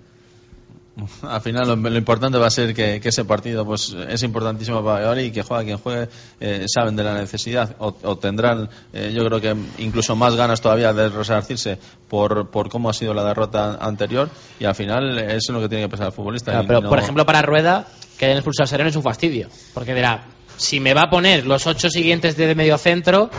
Al 1.23 1.41
final 1.41 1.67
lo, 1.67 1.77
lo 1.77 1.99
importante 1.99 2.39
va 2.39 2.47
a 2.47 2.51
ser 2.51 2.73
que, 2.75 3.01
que 3.01 3.09
ese 3.09 3.25
partido 3.25 3.65
pues 3.65 3.97
es 4.09 4.23
importantísimo 4.23 4.83
para 4.85 4.97
Valladolid 5.01 5.25
y 5.25 5.31
que 5.33 5.43
juegue 5.43 5.65
quien 5.65 5.79
juegue 5.79 6.09
eh, 6.41 6.67
saben 6.69 6.95
de 6.95 7.03
la 7.03 7.15
necesidad 7.15 7.75
o, 7.81 7.97
o 8.03 8.17
tendrán 8.17 8.69
eh, 8.93 9.13
yo 9.15 9.25
creo 9.27 9.41
que 9.41 9.57
incluso 9.83 10.15
más 10.15 10.37
ganas 10.37 10.61
todavía 10.61 10.93
de 10.93 11.09
resarcirse 11.09 11.79
por, 12.09 12.49
por 12.51 12.69
cómo 12.69 12.89
ha 12.91 12.93
sido 12.93 13.13
la 13.13 13.25
derrota 13.25 13.77
anterior 13.81 14.31
y 14.61 14.65
al 14.67 14.75
final 14.77 15.19
eso 15.19 15.37
es 15.37 15.49
lo 15.51 15.61
que 15.61 15.69
tiene 15.69 15.85
que 15.85 15.89
pensar 15.91 16.07
el 16.09 16.13
futbolista. 16.13 16.53
Claro, 16.53 16.67
pero, 16.69 16.81
no- 16.83 16.89
por 16.89 16.99
ejemplo, 17.01 17.27
para 17.27 17.43
Rueda, 17.43 17.87
que 18.19 18.27
hayan 18.27 18.37
expulsado 18.39 18.65
a 18.65 18.69
Sereno 18.69 18.89
es 18.91 18.97
un 18.97 19.03
fastidio. 19.03 19.49
Porque 19.75 19.95
dirá, 19.95 20.25
si 20.57 20.79
me 20.79 20.95
va 20.95 21.03
a 21.03 21.11
poner 21.11 21.45
los 21.47 21.67
ocho 21.67 21.91
siguientes 21.91 22.37
de 22.37 22.55
medio 22.55 22.79
centro, 22.79 23.31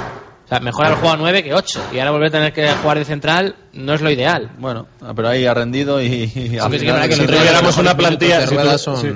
o 0.45 0.47
sea, 0.47 0.59
mejor 0.59 0.85
haber 0.85 0.97
jugado 0.99 1.17
nueve 1.17 1.43
que 1.43 1.53
ocho. 1.53 1.81
Y 1.91 1.97
ahora 1.99 2.11
volver 2.11 2.27
a 2.27 2.31
tener 2.31 2.53
que 2.53 2.69
jugar 2.81 2.99
de 2.99 3.05
central 3.05 3.55
no 3.73 3.93
es 3.95 4.01
lo 4.01 4.11
ideal. 4.11 4.51
Bueno, 4.59 4.87
pero 5.15 5.27
ahí 5.27 5.45
ha 5.45 5.53
rendido 5.53 6.01
y, 6.01 6.23
al 6.61 6.71
Sí, 6.71 6.79
final- 6.79 7.09
que 7.09 7.15
si 7.15 7.25
tuviéramos 7.25 7.77
una 7.77 7.97
plantilla 7.97 8.45
si 8.47 8.55
tu- 8.55 8.95
sí, 8.97 9.07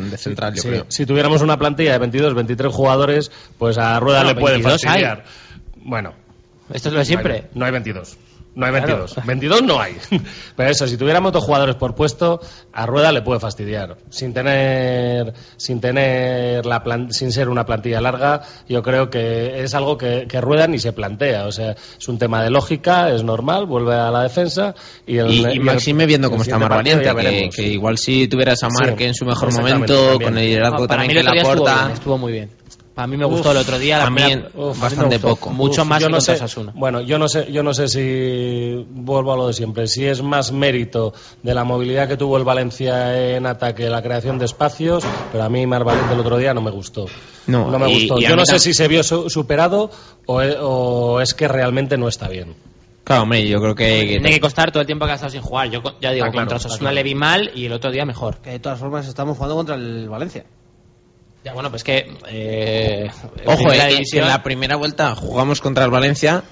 sí, 0.55 0.83
Si 0.87 1.05
tuviéramos 1.05 1.41
una 1.41 1.57
plantilla 1.57 1.91
de 1.93 1.99
22, 1.99 2.33
23 2.33 2.73
jugadores, 2.73 3.31
pues 3.57 3.77
a 3.77 3.99
Rueda 3.99 4.23
Bueno, 4.23 4.33
le 4.35 4.41
puede 4.41 4.53
22 4.55 4.83
hay. 4.83 4.87
fastidiar. 4.89 5.23
Bueno, 5.77 6.13
Esto 6.73 6.89
es 6.89 6.93
lo 6.93 6.99
de 6.99 7.05
siempre. 7.05 7.45
No 7.55 7.65
hay 7.65 7.71
22. 7.71 8.17
No 8.55 8.65
hay 8.65 8.71
Claro. 8.73 9.05
22. 9.05 9.25
22 9.25 9.61
no 9.63 9.79
hay. 9.79 9.95
Pero 10.55 10.69
eso, 10.69 10.87
si 10.87 10.97
tuviéramos 10.97 11.31
dos 11.31 11.43
jugadores 11.43 11.75
por 11.75 11.95
puesto, 11.95 12.41
a 12.73 12.85
Rueda 12.85 13.11
le 13.11 13.21
puede 13.21 13.39
fastidiar. 13.39 13.97
Sin 14.09 14.33
tener, 14.33 15.33
sin 15.55 15.79
tener 15.79 16.65
la 16.65 16.83
plan- 16.83 17.13
sin 17.13 17.31
ser 17.31 17.47
una 17.47 17.65
plantilla 17.65 18.01
larga, 18.01 18.41
yo 18.67 18.81
creo 18.81 19.09
que 19.09 19.63
es 19.63 19.73
algo 19.75 19.97
que, 19.97 20.25
que 20.27 20.41
Rueda 20.41 20.67
ni 20.67 20.79
se 20.79 20.91
plantea. 20.93 21.45
O 21.45 21.51
sea, 21.51 21.71
es 21.71 22.07
un 22.09 22.17
tema 22.17 22.43
de 22.43 22.49
lógica, 22.49 23.09
es 23.11 23.23
normal, 23.23 23.65
vuelve 23.65 23.93
a 23.95 24.11
la 24.11 24.23
defensa 24.23 24.73
y 25.07 25.17
el, 25.19 25.31
Y, 25.31 25.37
y 25.37 25.41
y 25.41 25.45
el- 25.51 25.59
Maxime 25.61 26.05
viendo 26.05 26.29
cómo 26.29 26.41
está 26.43 26.59
partido 26.59 26.97
Valiente, 27.13 27.55
que, 27.55 27.63
igual 27.67 27.97
si 27.97 28.27
tuvieras 28.27 28.61
a 28.63 28.67
Marc 28.69 28.97
Sí, 28.97 29.03
en 29.05 29.13
su 29.13 29.25
mejor 29.25 29.53
momento, 29.53 29.93
también. 30.09 30.21
con 30.29 30.37
el 30.37 30.45
liderazgo 30.45 30.87
también 30.87 31.11
que 31.11 31.19
estuvo 31.19 31.39
aporta. 31.51 31.75
bien, 31.83 31.91
estuvo 31.93 32.17
muy 32.17 32.31
bien. 32.33 32.49
Para 32.99 33.07
mí 33.07 33.15
me 33.15 33.23
gustó 33.23 33.47
Uf, 33.51 33.55
el 33.55 33.61
otro 33.61 33.79
día. 33.79 33.97
La 33.97 34.07
a 34.07 34.09
mí 34.09 34.21
primera- 34.21 34.49
uf, 34.55 34.71
a 34.71 34.73
mí 34.73 34.81
bastante 34.81 35.15
me 35.15 35.19
poco. 35.19 35.51
Mucho 35.51 35.83
Uf, 35.83 35.87
más 35.87 36.03
que 36.03 36.09
no 36.09 36.19
sé, 36.19 36.33
Osasuna. 36.33 36.73
Bueno, 36.75 36.99
yo 36.99 37.17
no 37.17 37.29
sé, 37.29 37.49
yo 37.49 37.63
no 37.63 37.73
sé 37.73 37.87
si 37.87 38.85
vuelvo 38.89 39.31
a 39.31 39.37
lo 39.37 39.47
de 39.47 39.53
siempre, 39.53 39.87
si 39.87 40.05
es 40.05 40.21
más 40.21 40.51
mérito 40.51 41.13
de 41.41 41.53
la 41.53 41.63
movilidad 41.63 42.09
que 42.09 42.17
tuvo 42.17 42.35
el 42.35 42.43
Valencia 42.43 43.35
en 43.37 43.45
ataque, 43.45 43.89
la 43.89 44.01
creación 44.01 44.37
de 44.37 44.43
espacios, 44.43 45.05
pero 45.31 45.45
a 45.45 45.49
mí 45.49 45.65
Mar 45.65 45.85
Valiente 45.85 46.13
el 46.13 46.19
otro 46.19 46.35
día 46.37 46.53
no 46.53 46.59
me 46.61 46.71
gustó. 46.71 47.05
No, 47.47 47.69
me 47.79 47.89
y- 47.89 48.07
gustó. 48.09 48.19
y 48.21 48.25
a 48.25 48.29
yo 48.31 48.35
no 48.35 48.45
sé 48.45 48.59
si 48.59 48.73
se 48.73 48.89
vio 48.89 49.01
su- 49.01 49.29
superado 49.29 49.89
o 50.25 50.41
e- 50.41 50.57
o 50.59 51.21
es 51.21 51.33
que 51.33 51.47
realmente 51.47 51.97
no 51.97 52.09
está 52.09 52.27
bien. 52.27 52.53
Claro, 53.05 53.23
hombre, 53.23 53.47
yo 53.47 53.61
creo 53.61 53.75
que... 53.75 54.07
Tiene 54.07 54.29
que 54.29 54.41
costar 54.41 54.71
todo 54.73 54.81
el 54.81 54.85
tiempo 54.87 55.05
que 55.05 55.13
ha 55.13 55.15
estado 55.15 55.31
sin 55.31 55.41
jugar. 55.41 55.69
Yo 55.69 55.81
ya 56.01 56.11
digo, 56.11 56.25
Está 56.25 56.31
claro, 56.33 56.33
contra 56.33 56.57
está 56.57 56.67
Osasuna 56.67 56.89
claro. 56.89 56.95
le 56.95 57.03
vi 57.03 57.15
mal 57.15 57.49
y 57.55 57.65
el 57.65 57.71
otro 57.71 57.91
día 57.91 58.05
mejor. 58.05 58.39
Que 58.39 58.49
de 58.51 58.59
todas 58.59 58.77
formas 58.77 59.07
estamos 59.07 59.37
jugando 59.37 59.55
contra 59.55 59.75
el 59.75 60.09
Valencia. 60.09 60.43
Ya, 61.43 61.53
bueno, 61.53 61.69
pues 61.69 61.83
que. 61.83 62.11
Eh, 62.29 63.09
Ojo, 63.45 63.57
primera 63.63 63.87
eh, 63.89 63.93
división- 63.93 64.23
en 64.23 64.29
la 64.29 64.43
primera 64.43 64.75
vuelta 64.75 65.15
jugamos 65.15 65.61
contra 65.61 65.85
el 65.85 65.91
Valencia 65.91 66.43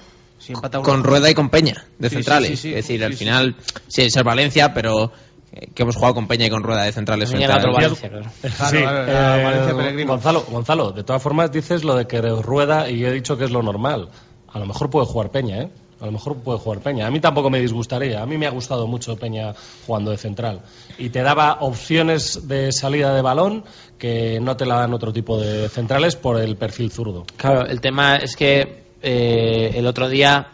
con 0.82 1.04
Rueda 1.04 1.28
y 1.30 1.34
con 1.34 1.50
Peña, 1.50 1.84
de 1.98 2.08
Sí, 2.08 2.14
centrales. 2.16 2.50
sí, 2.50 2.56
sí, 2.56 2.62
sí. 2.62 2.68
es 2.70 2.74
decir, 2.76 2.98
Sí, 3.00 3.04
al 3.04 3.14
final, 3.14 3.56
sí, 3.88 4.02
es 4.02 4.16
el 4.16 4.24
Valencia, 4.24 4.72
pero 4.72 5.12
eh, 5.52 5.68
que 5.74 5.82
hemos 5.82 5.96
jugado 5.96 6.14
con 6.14 6.26
Peña 6.26 6.46
y 6.46 6.50
con 6.50 6.62
Rueda 6.62 6.84
de 6.84 6.92
centrales. 6.92 7.30
Valencia, 7.32 8.08
claro. 8.08 8.24
Sí, 8.70 8.76
eh. 8.78 10.04
Gonzalo, 10.06 10.42
Gonzalo, 10.48 10.92
de 10.92 11.04
todas 11.04 11.22
formas 11.22 11.50
dices 11.52 11.84
lo 11.84 11.94
de 11.96 12.06
que 12.06 12.20
rueda 12.22 12.88
y 12.88 12.98
yo 12.98 13.08
he 13.08 13.12
dicho 13.12 13.36
que 13.36 13.44
es 13.44 13.50
lo 13.50 13.62
normal. 13.62 14.08
A 14.50 14.58
lo 14.58 14.66
mejor 14.66 14.88
puede 14.90 15.06
jugar 15.06 15.30
Peña, 15.30 15.62
¿eh? 15.62 15.70
A 16.00 16.06
lo 16.06 16.12
mejor 16.12 16.36
puede 16.36 16.58
jugar 16.58 16.80
Peña. 16.80 17.06
A 17.06 17.10
mí 17.10 17.20
tampoco 17.20 17.50
me 17.50 17.60
disgustaría. 17.60 18.22
A 18.22 18.26
mí 18.26 18.38
me 18.38 18.46
ha 18.46 18.50
gustado 18.50 18.86
mucho 18.86 19.16
Peña 19.16 19.54
jugando 19.86 20.10
de 20.10 20.16
central. 20.16 20.62
Y 20.96 21.10
te 21.10 21.22
daba 21.22 21.58
opciones 21.60 22.46
de 22.46 22.72
salida 22.72 23.14
de 23.14 23.22
balón 23.22 23.64
que 23.98 24.38
no 24.40 24.56
te 24.56 24.64
la 24.64 24.76
dan 24.76 24.94
otro 24.94 25.12
tipo 25.12 25.38
de 25.38 25.68
centrales 25.68 26.16
por 26.16 26.40
el 26.40 26.56
perfil 26.56 26.90
zurdo. 26.90 27.26
Claro, 27.36 27.66
el 27.66 27.80
tema 27.80 28.16
es 28.16 28.36
que 28.36 28.84
eh, 29.02 29.72
el 29.74 29.86
otro 29.86 30.08
día. 30.08 30.52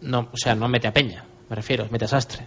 No, 0.00 0.28
o 0.32 0.36
sea, 0.36 0.54
no 0.54 0.68
mete 0.68 0.86
a 0.86 0.92
Peña, 0.92 1.24
me 1.48 1.56
refiero, 1.56 1.86
mete 1.90 2.04
a 2.04 2.08
Sastre. 2.08 2.46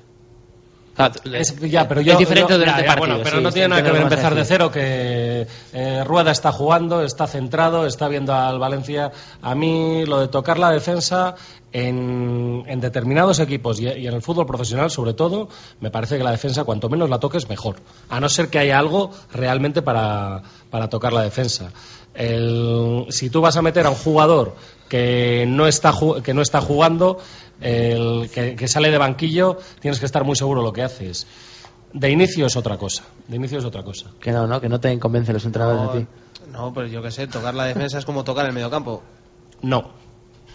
Claro, 0.98 1.14
Es, 1.34 1.56
ya, 1.62 1.88
pero 1.88 2.02
es 2.02 2.08
yo, 2.08 2.18
diferente 2.18 2.52
yo- 2.54 2.58
durante 2.60 2.82
ya, 2.82 2.88
ya, 2.88 2.96
partido, 2.96 3.08
bueno, 3.16 3.24
pero 3.24 3.38
sí, 3.38 3.44
no 3.44 3.52
tiene 3.52 3.68
nada 3.70 3.84
que 3.84 3.92
ver 3.92 4.02
empezar 4.02 4.34
de 4.36 4.44
cero 4.46 4.72
que 4.72 5.48
eh, 5.74 6.04
Rueda 6.04 6.32
está 6.32 6.52
jugando, 6.52 7.04
está 7.04 7.28
centrado, 7.28 7.86
está 7.86 8.08
viendo 8.08 8.34
al 8.34 8.58
Valencia. 8.60 9.12
A 9.42 9.54
mí 9.56 10.06
lo 10.06 10.20
de 10.20 10.28
tocar 10.28 10.58
la 10.60 10.72
defensa 10.72 11.36
en, 11.72 12.64
en 12.68 12.80
determinados 12.82 13.40
equipos 13.40 13.80
y, 13.80 13.84
y 13.88 14.08
en 14.08 14.14
el 14.14 14.22
fútbol 14.24 14.48
profesional 14.48 14.90
sobre 14.90 15.14
todo, 15.14 15.48
me 15.80 15.92
parece 15.92 16.18
que 16.18 16.24
la 16.24 16.32
defensa 16.32 16.64
cuanto 16.64 16.90
menos 16.90 17.10
la 17.10 17.20
toques 17.20 17.48
mejor. 17.48 17.76
A 18.10 18.20
no 18.20 18.28
ser 18.28 18.50
que 18.50 18.58
haya 18.60 18.80
algo 18.80 19.12
realmente 19.32 19.82
para, 19.84 20.42
para 20.72 20.90
tocar 20.90 21.14
la 21.14 21.22
defensa. 21.22 21.72
El- 22.16 23.06
si 23.10 23.30
tú 23.30 23.42
vas 23.42 23.56
a 23.58 23.62
meter 23.62 23.86
a 23.86 23.92
un 23.92 23.96
jugador 23.96 24.56
que 24.88 25.46
no 25.48 25.68
está, 25.68 25.94
que 26.24 26.34
no 26.34 26.42
está 26.42 26.62
jugando, 26.62 27.20
el 27.62 28.30
que, 28.34 28.56
que 28.56 28.68
sale 28.68 28.90
de 28.92 28.98
banquillo, 28.98 29.58
tienes 29.80 30.00
que 30.00 30.06
estar 30.06 30.24
muy 30.24 30.36
seguro 30.36 30.62
de 30.62 30.68
lo 30.68 30.74
que 30.74 30.84
haces. 30.84 31.28
De 31.94 32.10
inicio 32.12 32.46
es 32.46 32.56
otra 32.56 32.78
cosa. 32.78 33.04
De 33.28 33.38
inicio 33.38 33.58
es 33.60 33.66
otra 33.66 33.82
cosa. 33.84 34.12
Que 34.20 34.32
no, 34.32 34.46
no, 34.46 34.60
que 34.62 34.70
no 34.70 34.80
te 34.80 34.98
convencen 35.00 35.34
los 35.34 35.46
entrenadores 35.46 35.94
de 35.94 36.00
ti. 36.02 36.08
No, 36.52 36.74
pero 36.74 36.88
yo 36.88 37.02
qué 37.02 37.12
sé, 37.12 37.28
tocar 37.28 37.54
la 37.56 37.66
defensa 37.66 37.98
es 37.98 38.06
como 38.06 38.24
tocar 38.24 38.46
el 38.46 38.54
mediocampo. 38.54 39.02
No, 39.62 39.92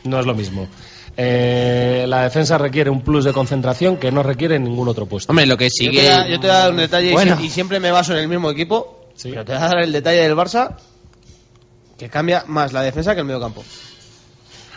no 0.04 0.20
es 0.20 0.26
lo 0.26 0.34
mismo. 0.34 0.68
Eh, 1.16 2.04
la 2.08 2.22
defensa 2.22 2.56
requiere 2.56 2.88
un 2.90 3.02
plus 3.02 3.24
de 3.24 3.32
concentración 3.32 3.96
que 3.98 4.10
no 4.12 4.22
requiere 4.22 4.56
en 4.56 4.64
ningún 4.64 4.88
otro 4.88 5.06
puesto. 5.06 5.30
Hombre, 5.32 5.46
lo 5.46 5.56
que 5.56 5.64
Yo 5.66 5.70
sigue... 5.70 6.00
te, 6.08 6.30
yo 6.30 6.40
te 6.40 6.46
voy 6.46 6.56
a 6.56 6.58
dar 6.60 6.70
un 6.70 6.76
detalle 6.78 7.10
y 7.10 7.12
Bueno. 7.12 7.36
sie- 7.36 7.44
y, 7.46 7.50
siempre 7.50 7.80
me 7.80 7.90
baso 7.90 8.12
en 8.14 8.20
el 8.20 8.28
mismo 8.28 8.50
equipo, 8.50 9.08
pero 9.22 9.44
te 9.44 9.52
voy 9.52 9.60
a 9.62 9.66
dar 9.66 9.78
el 9.82 9.92
detalle 9.92 10.20
del 10.22 10.34
Barça 10.36 10.76
que 11.98 12.08
cambia 12.08 12.44
más 12.46 12.72
la 12.72 12.82
defensa 12.82 13.14
que 13.14 13.20
el 13.20 13.26
mediocampo. 13.26 13.62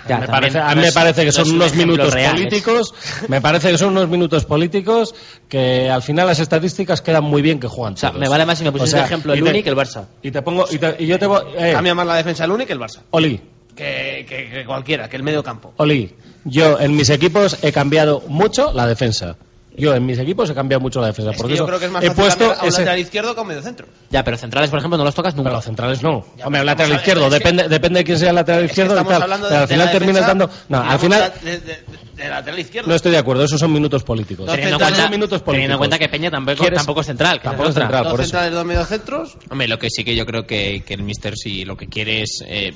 Ya, 0.08 0.18
me 0.20 0.28
también 0.28 0.54
parece, 0.54 0.60
a 0.60 0.76
mí 0.76 0.82
me 0.82 0.92
parece 0.92 1.22
que 1.22 1.28
no 1.28 1.32
son 1.34 1.52
unos 1.56 1.76
minutos 1.76 2.16
políticos. 2.16 2.94
Me 3.28 3.42
parece 3.42 3.72
que 3.72 3.78
son 3.78 3.90
unos 3.90 4.08
minutos 4.10 4.46
políticos 4.46 5.16
que 5.50 5.90
al 5.90 6.02
final 6.02 6.28
las 6.28 6.40
estadísticas 6.40 7.02
quedan 7.02 7.24
muy 7.24 7.42
bien 7.42 7.60
que 7.60 7.68
juegan. 7.68 7.94
O 7.94 7.98
sea, 7.98 8.10
todos. 8.10 8.22
me 8.22 8.30
vale 8.30 8.46
más 8.46 8.58
si 8.58 8.64
me 8.64 8.72
pusieses 8.72 8.94
O 8.94 8.98
sea, 8.98 9.06
ejemplo 9.06 9.34
el 9.34 9.44
Uni 9.44 9.64
que 9.64 9.70
el 9.70 9.76
Barça. 9.76 10.06
Y 10.22 10.32
te 10.32 10.42
pongo 10.42 10.66
y, 10.70 10.78
te- 10.78 10.96
y 11.00 11.08
yo 11.08 11.18
te 11.20 11.26
voy. 11.26 11.42
eh, 11.58 11.72
Cambia 11.74 11.96
más 11.96 12.06
la 12.08 12.16
defensa 12.16 12.46
el 12.46 12.52
Uni 12.52 12.66
que 12.66 12.74
el 12.74 12.80
Barça. 12.80 13.00
Oli, 13.12 13.42
Que, 13.76 14.26
que- 14.30 14.50
que 14.50 14.66
cualquiera, 14.66 15.10
que 15.10 15.18
el 15.18 15.24
mediocampo. 15.24 15.74
Oli, 15.78 16.14
yo 16.46 16.80
en 16.80 16.96
mis 16.96 17.10
equipos 17.10 17.58
he 17.64 17.72
cambiado 17.72 18.22
mucho 18.28 18.72
la 18.74 18.88
defensa. 18.88 19.36
Yo 19.78 19.94
en 19.94 20.06
mis 20.06 20.18
equipos 20.20 20.50
he 20.50 20.54
cambiado 20.56 20.80
mucho 20.82 21.02
la 21.02 21.08
defensa. 21.08 21.32
Es 21.32 21.38
Porque 21.38 21.54
que 21.54 21.60
yo 21.60 21.66
creo 21.66 21.80
que 21.80 21.86
es 21.86 21.92
más 21.92 22.04
he 22.04 22.08
fácil 22.08 22.22
puesto 22.24 22.46
a 22.46 22.62
un 22.64 22.68
ese- 22.70 22.80
lateral 22.82 23.00
izquierdo 23.00 23.34
que 23.34 23.40
a 23.40 23.42
un 23.42 23.48
medio 23.48 23.62
centro. 23.62 23.88
Ya, 24.10 24.24
pero 24.24 24.38
centrales, 24.38 24.70
por 24.70 24.80
ejemplo, 24.80 24.98
no 24.98 25.04
los 25.04 25.16
tocas 25.16 25.36
nunca. 25.36 25.50
Pero 25.50 25.58
los 25.58 25.66
centrales 25.66 26.02
no. 26.02 26.26
Hombre, 26.44 26.62
el 26.62 26.66
lateral 26.66 26.92
a- 26.94 26.96
izquierdo, 26.96 27.24
es 27.26 27.30
que- 27.34 27.38
depende, 27.40 27.68
depende 27.68 28.00
de 28.00 28.04
quién 28.06 28.20
sea 28.20 28.30
el 28.30 28.36
lateral 28.36 28.66
izquierdo 28.66 28.94
y 28.94 28.98
estamos 28.98 29.14
tal. 29.14 29.22
hablando 29.24 29.48
de- 29.48 29.50
Pero 29.52 29.62
al 29.62 29.68
de 29.68 29.74
final 29.74 29.86
la 29.86 29.92
terminas 29.92 30.16
defensa, 30.28 30.28
dando. 30.48 30.50
No, 30.70 30.92
al 30.92 31.00
final 31.00 31.34
de, 31.44 31.60
de- 31.60 31.80
de 32.16 32.30
lateral 32.30 32.60
izquierdo. 32.60 32.90
no 32.90 32.96
estoy 32.96 33.12
de 33.12 33.18
acuerdo, 33.18 33.44
esos 33.44 33.60
son 33.60 33.74
minutos 33.74 34.04
políticos. 34.04 34.46
Teniendo 34.46 34.76
en 34.78 34.82
Esos 34.82 34.92
cuenta, 34.94 35.10
minutos 35.12 35.42
políticos. 35.42 35.54
teniendo 35.54 35.74
en 35.74 35.78
cuenta 35.80 36.00
que 36.00 36.08
Peña 36.10 36.32
tampoco, 36.32 36.58
¿Quieres- 36.60 36.78
tampoco 36.78 37.02
es 37.02 37.08
central. 37.08 37.38
que 37.40 37.44
Tampoco 37.50 37.70
es 37.70 37.76
central, 37.76 38.04
Dos 38.04 38.12
por 38.12 38.22
eso. 38.22 38.30
centrales, 38.30 38.54
dos 38.54 38.66
mediocentros. 38.66 39.38
Hombre, 39.50 39.68
lo 39.68 39.78
que 39.80 39.90
sí 39.90 40.04
que 40.06 40.16
yo 40.16 40.26
creo 40.26 40.48
que, 40.48 40.84
que 40.86 40.94
el 40.94 41.04
Mister 41.04 41.36
sí 41.36 41.66
lo 41.66 41.76
que 41.76 41.88
quiere 41.88 42.22
es... 42.22 42.42
eh, 42.48 42.74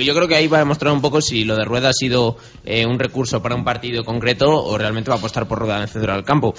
yo 0.00 0.14
creo 0.14 0.28
que 0.28 0.36
ahí 0.36 0.48
va 0.48 0.58
a 0.58 0.60
demostrar 0.60 0.92
un 0.92 1.00
poco 1.00 1.20
si 1.20 1.44
lo 1.44 1.56
de 1.56 1.64
Rueda 1.64 1.90
ha 1.90 1.92
sido 1.92 2.36
eh, 2.64 2.86
un 2.86 2.98
recurso 2.98 3.42
para 3.42 3.54
un 3.54 3.64
partido 3.64 4.04
concreto 4.04 4.50
o 4.50 4.76
realmente 4.78 5.10
va 5.10 5.16
a 5.16 5.18
apostar 5.18 5.46
por 5.46 5.58
Rueda 5.58 5.76
en 5.76 5.82
el 5.82 5.88
centro 5.88 6.12
del 6.12 6.24
campo. 6.24 6.54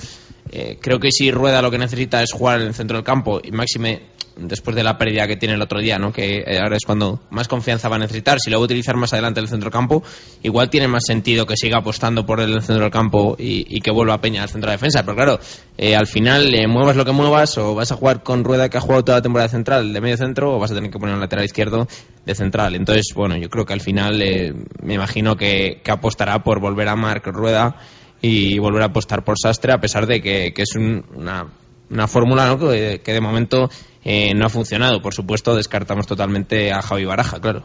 Eh, 0.50 0.78
creo 0.82 1.00
que 1.00 1.12
si 1.12 1.32
Rueda 1.32 1.62
lo 1.62 1.72
que 1.72 1.78
necesita 1.78 2.24
es 2.24 2.32
jugar 2.32 2.62
en 2.62 2.68
el 2.68 2.74
centro 2.74 2.98
del 2.98 3.04
campo 3.04 3.42
y 3.44 3.52
máxime 3.52 4.17
después 4.40 4.76
de 4.76 4.84
la 4.84 4.98
pérdida 4.98 5.28
que 5.28 5.36
tiene 5.36 5.56
el 5.56 5.62
otro 5.62 5.80
día, 5.80 5.98
¿no? 5.98 6.14
que 6.14 6.44
eh, 6.46 6.60
ahora 6.60 6.78
es 6.78 6.86
cuando 6.86 7.22
más 7.30 7.48
confianza 7.48 7.90
va 7.90 7.96
a 7.96 8.00
necesitar, 8.00 8.40
si 8.40 8.50
lo 8.50 8.58
va 8.58 8.64
a 8.64 8.66
utilizar 8.66 8.96
más 8.96 9.12
adelante 9.14 9.40
el 9.40 9.48
centro 9.48 9.66
del 9.70 9.74
campo, 9.74 10.04
igual 10.44 10.70
tiene 10.70 10.88
más 10.88 11.04
sentido 11.06 11.46
que 11.46 11.56
siga 11.56 11.80
apostando 11.80 12.26
por 12.26 12.40
el 12.40 12.62
centro 12.62 12.84
del 12.84 12.92
campo 12.92 13.36
y, 13.40 13.80
que 13.82 13.92
vuelva 13.92 14.16
a 14.16 14.22
Peña 14.22 14.44
al 14.44 14.50
centro 14.50 14.70
de 14.70 14.76
defensa. 14.78 15.04
Pero 15.04 15.16
claro, 15.16 15.40
eh, 15.78 15.96
al 15.96 16.08
final, 16.08 16.54
eh, 16.54 16.68
muevas 16.68 16.96
lo 16.96 17.06
que 17.06 17.12
muevas, 17.12 17.58
o 17.58 17.76
vas 17.76 17.92
a 17.92 17.96
jugar 17.96 18.24
con 18.24 18.44
Rueda 18.44 18.70
que 18.70 18.78
ha 18.78 18.82
jugado 18.82 19.04
toda 19.04 19.20
la 19.20 19.22
temporada 19.22 19.50
central 19.50 19.94
de 19.94 20.02
medio 20.02 20.18
centro, 20.18 20.56
o 20.56 20.60
vas 20.60 20.72
a 20.72 20.76
tener 20.76 20.92
que 20.92 21.00
poner 21.00 21.16
un 21.16 21.22
lateral 21.22 21.46
izquierdo 21.46 21.88
de 22.26 22.36
central. 22.36 22.76
Entonces, 22.76 23.14
bueno, 23.16 23.38
yo 23.38 23.50
creo 23.50 23.66
que 23.66 23.74
al 23.74 23.82
final 23.82 24.22
eh, 24.22 24.54
me 24.82 24.96
imagino 24.96 25.36
que, 25.36 25.82
apostará 25.88 26.44
por 26.44 26.60
volver 26.60 26.88
a 26.90 26.96
Marc 26.96 27.26
Rueda 27.28 27.78
y 28.22 28.60
volver 28.60 28.82
a 28.84 28.86
apostar 28.88 29.24
por 29.24 29.36
Sastre, 29.42 29.72
a 29.74 29.80
pesar 29.80 30.06
de 30.06 30.22
que, 30.22 30.54
que 30.54 30.64
es 30.64 30.76
un- 30.76 31.06
una, 31.16 31.48
una 31.90 32.08
fórmula 32.08 32.46
¿no? 32.48 32.58
que 32.60 33.02
de 33.06 33.22
momento 33.22 33.70
eh, 34.08 34.34
no 34.34 34.46
ha 34.46 34.50
funcionado. 34.50 35.02
Por 35.02 35.14
supuesto, 35.14 35.54
descartamos 35.56 36.08
totalmente 36.08 36.72
a 36.72 36.82
Javi 36.82 37.06
Baraja, 37.06 37.40
claro. 37.40 37.64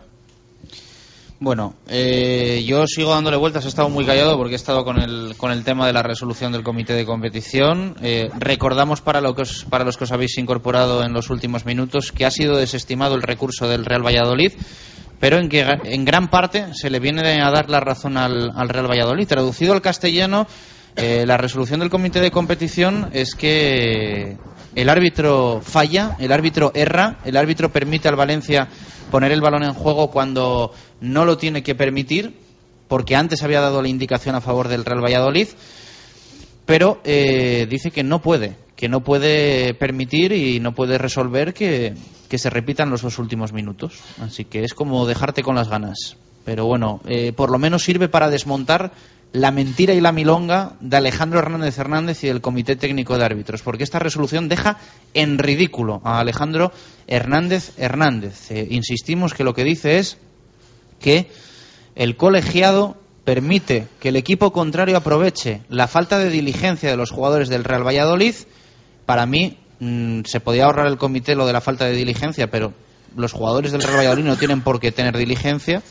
Bueno, 1.41 1.75
eh, 1.89 2.63
yo 2.65 2.87
sigo 2.87 3.11
dándole 3.11 3.37
vueltas, 3.37 3.65
he 3.65 3.69
estado 3.69 3.89
muy 3.89 4.05
callado 4.05 4.37
porque 4.37 4.53
he 4.53 4.57
estado 4.57 4.85
con 4.85 5.01
el, 5.03 5.35
con 5.37 5.51
el 5.51 5.65
tema 5.65 5.89
de 5.89 5.93
la 5.93 6.03
resolución 6.05 6.53
del 6.53 6.63
comité 6.63 6.93
de 6.93 7.05
competición. 7.05 7.97
Eh, 8.01 8.29
recordamos 8.39 9.01
para, 9.01 9.21
lo 9.21 9.35
que 9.35 9.43
os- 9.43 9.65
para 9.69 9.85
los 9.85 9.97
que 9.97 10.05
os 10.05 10.13
habéis 10.13 10.39
incorporado 10.39 11.03
en 11.03 11.13
los 11.13 11.31
últimos 11.31 11.65
minutos 11.67 12.13
que 12.13 12.27
ha 12.27 12.31
sido 12.31 12.57
desestimado 12.57 13.17
el 13.17 13.23
recurso 13.23 13.67
del 13.69 13.85
Real 13.85 14.07
Valladolid, 14.07 14.53
pero 15.19 15.39
en 15.39 15.49
que 15.49 15.67
en 15.85 16.05
gran 16.05 16.29
parte 16.31 16.67
se 16.75 16.91
le 16.91 17.01
viene 17.01 17.43
a 17.43 17.51
dar 17.51 17.69
la 17.69 17.81
razón 17.81 18.17
al, 18.19 18.53
al 18.55 18.69
Real 18.69 18.89
Valladolid. 18.89 19.27
Traducido 19.27 19.73
al 19.73 19.83
castellano, 19.83 20.47
eh, 20.95 21.25
la 21.27 21.39
resolución 21.39 21.81
del 21.81 21.91
comité 21.91 22.21
de 22.21 22.31
competición 22.31 23.11
es 23.13 23.35
que 23.35 24.37
el 24.75 24.89
árbitro 24.89 25.61
falla, 25.63 26.17
el 26.19 26.33
árbitro 26.33 26.73
erra, 26.75 27.19
el 27.25 27.37
árbitro 27.37 27.71
permite 27.71 28.09
al 28.09 28.17
Valencia 28.17 28.69
poner 29.11 29.33
el 29.33 29.41
balón 29.41 29.65
en 29.65 29.75
juego 29.75 30.11
cuando 30.11 30.73
no 31.01 31.25
lo 31.25 31.37
tiene 31.37 31.63
que 31.63 31.75
permitir, 31.75 32.35
porque 32.89 33.17
antes 33.17 33.43
había 33.43 33.61
dado 33.61 33.83
la 33.83 33.89
indicación 33.89 34.35
a 34.35 34.41
favor 34.41 34.69
del 34.69 34.85
Real 34.85 35.05
Valladolid, 35.05 35.49
pero 36.65 37.01
eh, 37.05 37.67
dice 37.69 37.91
que 37.91 38.03
no 38.03 38.23
puede, 38.23 38.57
que 38.77 38.89
no 38.89 39.03
puede 39.03 39.75
permitir 39.75 40.33
y 40.33 40.61
no 40.61 40.73
puede 40.75 40.97
resolver 40.97 41.53
que, 41.53 41.95
que 42.29 42.39
se 42.39 42.51
repitan 42.51 42.89
los 42.89 43.03
dos 43.03 43.19
últimos 43.19 43.53
minutos. 43.53 44.01
Así 44.21 44.45
que 44.45 44.65
es 44.65 44.73
como 44.73 45.07
dejarte 45.07 45.43
con 45.43 45.55
las 45.55 45.69
ganas. 45.69 46.17
Pero 46.45 46.67
bueno, 46.67 47.01
eh, 47.07 47.33
por 47.33 47.51
lo 47.51 47.59
menos 47.59 47.83
sirve 47.83 48.09
para 48.09 48.31
desmontar 48.31 48.93
la 49.33 49.51
mentira 49.51 49.95
y 49.95 50.01
la 50.01 50.13
milonga 50.13 50.75
de 50.81 50.97
Alejandro 50.97 51.39
Hernández 51.39 51.79
Hernández 51.79 52.23
y 52.23 52.29
del 52.29 52.43
Comité 52.43 52.77
Técnico 52.77 53.17
de 53.17 53.25
Árbitros, 53.25 53.63
porque 53.63 53.85
esta 53.85 53.99
resolución 53.99 54.49
deja 54.49 54.79
en 55.15 55.39
ridículo 55.39 56.03
a 56.05 56.21
Alejandro 56.21 56.73
Hernández 57.07 57.73
Hernández. 57.79 58.51
Eh, 58.51 58.69
insistimos 58.71 59.33
que 59.33 59.45
lo 59.45 59.55
que 59.55 59.65
dice 59.65 59.99
es 59.99 60.19
que 61.01 61.31
el 61.95 62.17
colegiado 62.17 62.97
permite 63.25 63.87
que 64.01 64.11
el 64.11 64.17
equipo 64.17 64.53
contrario 64.53 64.97
aproveche 64.97 65.63
la 65.69 65.87
falta 65.87 66.19
de 66.19 66.29
diligencia 66.29 66.91
de 66.91 66.97
los 66.97 67.11
jugadores 67.11 67.49
del 67.49 67.65
Real 67.65 67.87
Valladolid. 67.87 68.35
Para 69.07 69.27
mí 69.27 69.59
mm, 69.81 70.23
se 70.25 70.41
podía 70.41 70.65
ahorrar 70.65 70.89
el 70.89 70.99
comité 70.99 71.35
lo 71.35 71.47
de 71.47 71.53
la 71.53 71.61
falta 71.61 71.87
de 71.87 71.93
diligencia, 71.93 72.51
pero 72.51 72.75
los 73.17 73.33
jugadores 73.33 73.73
del 73.73 73.83
Real 73.83 73.99
Valladolid 73.99 74.25
no 74.25 74.37
tienen 74.37 74.63
por 74.63 74.81
qué 74.81 74.93
tener 74.93 75.17
diligencia. 75.17 75.83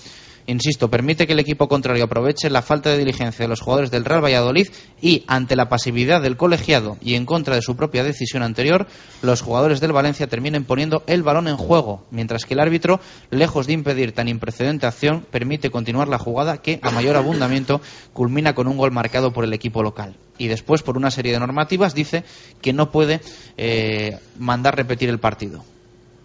Insisto, 0.47 0.89
permite 0.89 1.27
que 1.27 1.34
el 1.34 1.39
equipo 1.39 1.68
contrario 1.68 2.05
aproveche 2.05 2.49
la 2.49 2.61
falta 2.61 2.89
de 2.89 2.97
diligencia 2.97 3.43
de 3.43 3.49
los 3.49 3.61
jugadores 3.61 3.91
del 3.91 4.05
Real 4.05 4.23
Valladolid 4.23 4.68
y, 5.01 5.23
ante 5.27 5.55
la 5.55 5.69
pasividad 5.69 6.22
del 6.22 6.38
colegiado 6.38 6.97
y 7.01 7.15
en 7.15 7.26
contra 7.26 7.55
de 7.55 7.61
su 7.61 7.76
propia 7.76 8.03
decisión 8.03 8.43
anterior, 8.43 8.88
los 9.22 9.41
jugadores 9.41 9.80
del 9.80 9.93
Valencia 9.93 10.27
terminen 10.27 10.65
poniendo 10.65 11.03
el 11.07 11.23
balón 11.23 11.47
en 11.47 11.57
juego, 11.57 12.05
mientras 12.11 12.45
que 12.45 12.53
el 12.53 12.59
árbitro, 12.59 12.99
lejos 13.30 13.68
de 13.68 13.73
impedir 13.73 14.13
tan 14.13 14.27
imprecedente 14.27 14.85
acción, 14.85 15.26
permite 15.30 15.69
continuar 15.69 16.07
la 16.07 16.19
jugada 16.19 16.57
que, 16.57 16.80
a 16.81 16.91
mayor 16.91 17.15
abundamiento, 17.15 17.81
culmina 18.13 18.53
con 18.53 18.68
un 18.68 18.77
gol 18.77 18.91
marcado 18.91 19.31
por 19.31 19.43
el 19.43 19.53
equipo 19.53 19.84
local. 19.84 20.15
Y 20.38 20.47
después, 20.47 20.81
por 20.81 20.97
una 20.97 21.11
serie 21.11 21.34
de 21.34 21.39
normativas, 21.39 21.93
dice 21.93 22.23
que 22.61 22.73
no 22.73 22.91
puede 22.91 23.22
eh, 23.57 24.18
mandar 24.39 24.76
repetir 24.76 25.09
el 25.09 25.19
partido 25.19 25.63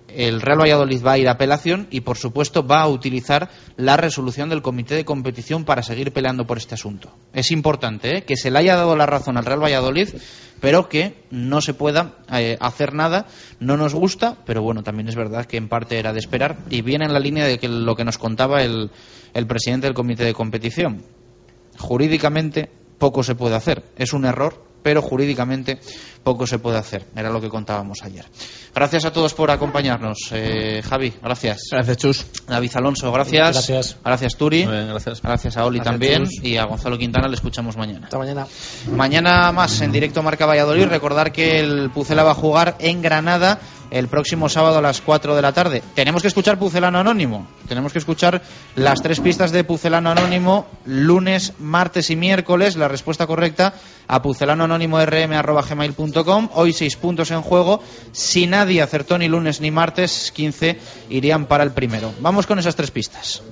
el 0.08 0.40
Real 0.40 0.60
Valladolid 0.60 1.04
va 1.04 1.12
a 1.12 1.18
ir 1.18 1.28
a 1.28 1.32
apelación 1.32 1.88
y, 1.90 2.00
por 2.00 2.16
supuesto, 2.16 2.66
va 2.66 2.80
a 2.80 2.88
utilizar 2.88 3.50
la 3.76 3.96
resolución 3.96 4.48
del 4.48 4.62
comité 4.62 4.94
de 4.94 5.04
competición 5.04 5.64
para 5.64 5.82
seguir 5.82 6.12
peleando 6.12 6.46
por 6.46 6.58
este 6.58 6.74
asunto. 6.74 7.12
Es 7.32 7.50
importante 7.50 8.18
¿eh? 8.18 8.24
que 8.24 8.36
se 8.36 8.50
le 8.50 8.58
haya 8.58 8.76
dado 8.76 8.96
la 8.96 9.06
razón 9.06 9.36
al 9.36 9.44
Real 9.44 9.62
Valladolid, 9.62 10.08
pero 10.60 10.88
que 10.88 11.24
no 11.30 11.60
se 11.60 11.74
pueda 11.74 12.16
eh, 12.32 12.56
hacer 12.60 12.94
nada. 12.94 13.26
No 13.60 13.76
nos 13.76 13.94
gusta, 13.94 14.38
pero 14.46 14.62
bueno, 14.62 14.82
también 14.82 15.08
es 15.08 15.16
verdad 15.16 15.46
que 15.46 15.56
en 15.56 15.68
parte 15.68 15.98
era 15.98 16.12
de 16.12 16.18
esperar 16.18 16.56
y 16.70 16.82
viene 16.82 17.04
en 17.04 17.12
la 17.12 17.20
línea 17.20 17.44
de 17.44 17.58
que 17.58 17.68
lo 17.68 17.94
que 17.96 18.04
nos 18.04 18.18
contaba 18.18 18.62
el, 18.62 18.90
el 19.34 19.46
presidente 19.46 19.86
del 19.86 19.94
comité 19.94 20.24
de 20.24 20.34
competición. 20.34 21.02
Jurídicamente 21.78 22.70
poco 22.98 23.22
se 23.22 23.34
puede 23.34 23.56
hacer. 23.56 23.84
Es 23.96 24.12
un 24.12 24.24
error, 24.24 24.64
pero 24.86 25.02
jurídicamente 25.02 25.80
poco 26.22 26.46
se 26.46 26.60
puede 26.60 26.78
hacer. 26.78 27.06
Era 27.16 27.28
lo 27.28 27.40
que 27.40 27.48
contábamos 27.48 28.04
ayer. 28.04 28.24
Gracias 28.72 29.04
a 29.04 29.12
todos 29.12 29.34
por 29.34 29.50
acompañarnos. 29.50 30.28
Eh, 30.30 30.80
Javi, 30.88 31.12
gracias. 31.20 31.62
Gracias, 31.72 31.96
Chus. 31.96 32.26
David 32.46 32.70
Alonso, 32.74 33.10
gracias. 33.10 33.52
Gracias. 33.52 33.96
Gracias, 34.04 34.36
Turi. 34.36 34.64
Muy 34.64 34.74
bien, 34.74 34.86
gracias. 34.86 35.20
Gracias 35.20 35.56
a 35.56 35.64
Oli 35.64 35.78
Gracias, 35.78 35.92
también. 35.92 36.22
Chus. 36.22 36.44
Y 36.44 36.56
a 36.56 36.66
Gonzalo 36.66 36.96
Quintana 36.98 37.26
le 37.26 37.34
escuchamos 37.34 37.76
mañana. 37.76 38.04
Hasta 38.04 38.16
mañana. 38.16 38.46
Mañana 38.92 39.50
más 39.50 39.80
en 39.80 39.90
directo 39.90 40.22
Marca 40.22 40.46
Valladolid. 40.46 40.84
Recordar 40.84 41.32
que 41.32 41.58
el 41.58 41.90
Pucela 41.90 42.22
va 42.22 42.30
a 42.30 42.34
jugar 42.34 42.76
en 42.78 43.02
Granada 43.02 43.58
el 43.90 44.08
próximo 44.08 44.48
sábado 44.48 44.78
a 44.78 44.82
las 44.82 45.00
4 45.00 45.36
de 45.36 45.42
la 45.42 45.52
tarde. 45.52 45.82
Tenemos 45.94 46.22
que 46.22 46.28
escuchar 46.28 46.58
Pucelano 46.58 46.98
Anónimo. 46.98 47.46
Tenemos 47.68 47.92
que 47.92 47.98
escuchar 47.98 48.40
las 48.74 49.02
tres 49.02 49.20
pistas 49.20 49.52
de 49.52 49.62
Pucelano 49.64 50.10
Anónimo 50.10 50.66
lunes, 50.84 51.52
martes 51.58 52.10
y 52.10 52.16
miércoles. 52.16 52.76
La 52.76 52.88
respuesta 52.88 53.26
correcta 53.26 53.74
a 54.08 54.22
pucelanoanónimo.rm.gmail.com. 54.22 56.48
Hoy 56.54 56.72
seis 56.72 56.96
puntos 56.96 57.30
en 57.30 57.42
juego. 57.42 57.82
Si 58.12 58.46
nadie 58.46 58.80
acertó 58.82 59.18
ni 59.18 59.28
lunes 59.28 59.60
ni 59.60 59.70
martes, 59.70 60.32
15 60.34 60.78
irían 61.10 61.44
para 61.46 61.64
el 61.64 61.72
primero. 61.72 62.12
Vamos 62.20 62.46
con 62.46 62.58
esas 62.58 62.76
tres 62.76 62.90
pistas. 62.90 63.42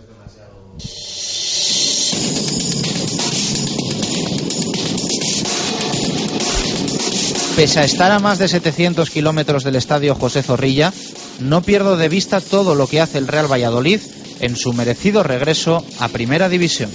Pese 7.57 7.79
a 7.79 7.85
estar 7.85 8.11
a 8.11 8.19
más 8.19 8.39
de 8.39 8.49
700 8.49 9.11
kilómetros 9.11 9.63
del 9.63 9.77
estadio 9.77 10.17
José 10.17 10.43
Zorrilla, 10.43 10.93
no 11.39 11.63
pierdo 11.63 11.97
de 11.97 12.09
vista 12.09 12.41
todo 12.41 12.75
lo 12.75 12.89
que 12.89 13.01
hace 13.01 13.19
el 13.19 13.29
Real 13.29 13.51
Valladolid 13.51 14.01
en 14.41 14.57
su 14.57 14.73
merecido 14.73 15.23
regreso 15.23 15.85
a 16.01 16.09
Primera 16.09 16.49
División. 16.49 16.91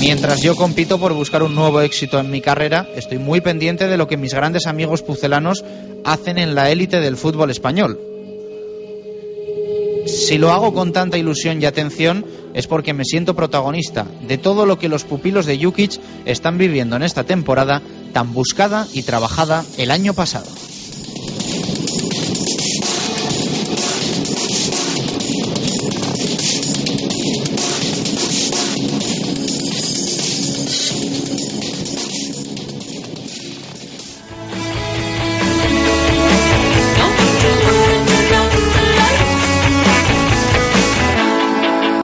Mientras 0.00 0.42
yo 0.42 0.56
compito 0.56 0.98
por 0.98 1.14
buscar 1.14 1.42
un 1.42 1.54
nuevo 1.54 1.80
éxito 1.80 2.18
en 2.20 2.30
mi 2.30 2.42
carrera, 2.42 2.86
estoy 2.96 3.16
muy 3.16 3.40
pendiente 3.40 3.88
de 3.88 3.96
lo 3.96 4.08
que 4.08 4.18
mis 4.18 4.34
grandes 4.34 4.66
amigos 4.66 5.02
pucelanos 5.02 5.64
hacen 6.04 6.36
en 6.36 6.54
la 6.54 6.70
élite 6.70 7.00
del 7.00 7.16
fútbol 7.16 7.50
español. 7.50 8.09
Si 10.06 10.38
lo 10.38 10.50
hago 10.50 10.72
con 10.72 10.92
tanta 10.92 11.18
ilusión 11.18 11.60
y 11.60 11.66
atención 11.66 12.24
es 12.54 12.66
porque 12.66 12.94
me 12.94 13.04
siento 13.04 13.34
protagonista 13.34 14.06
de 14.26 14.38
todo 14.38 14.66
lo 14.66 14.78
que 14.78 14.88
los 14.88 15.04
pupilos 15.04 15.46
de 15.46 15.62
Jukic 15.62 16.00
están 16.24 16.58
viviendo 16.58 16.96
en 16.96 17.02
esta 17.02 17.24
temporada 17.24 17.82
tan 18.12 18.32
buscada 18.32 18.86
y 18.92 19.02
trabajada 19.02 19.64
el 19.78 19.90
año 19.90 20.14
pasado. 20.14 20.46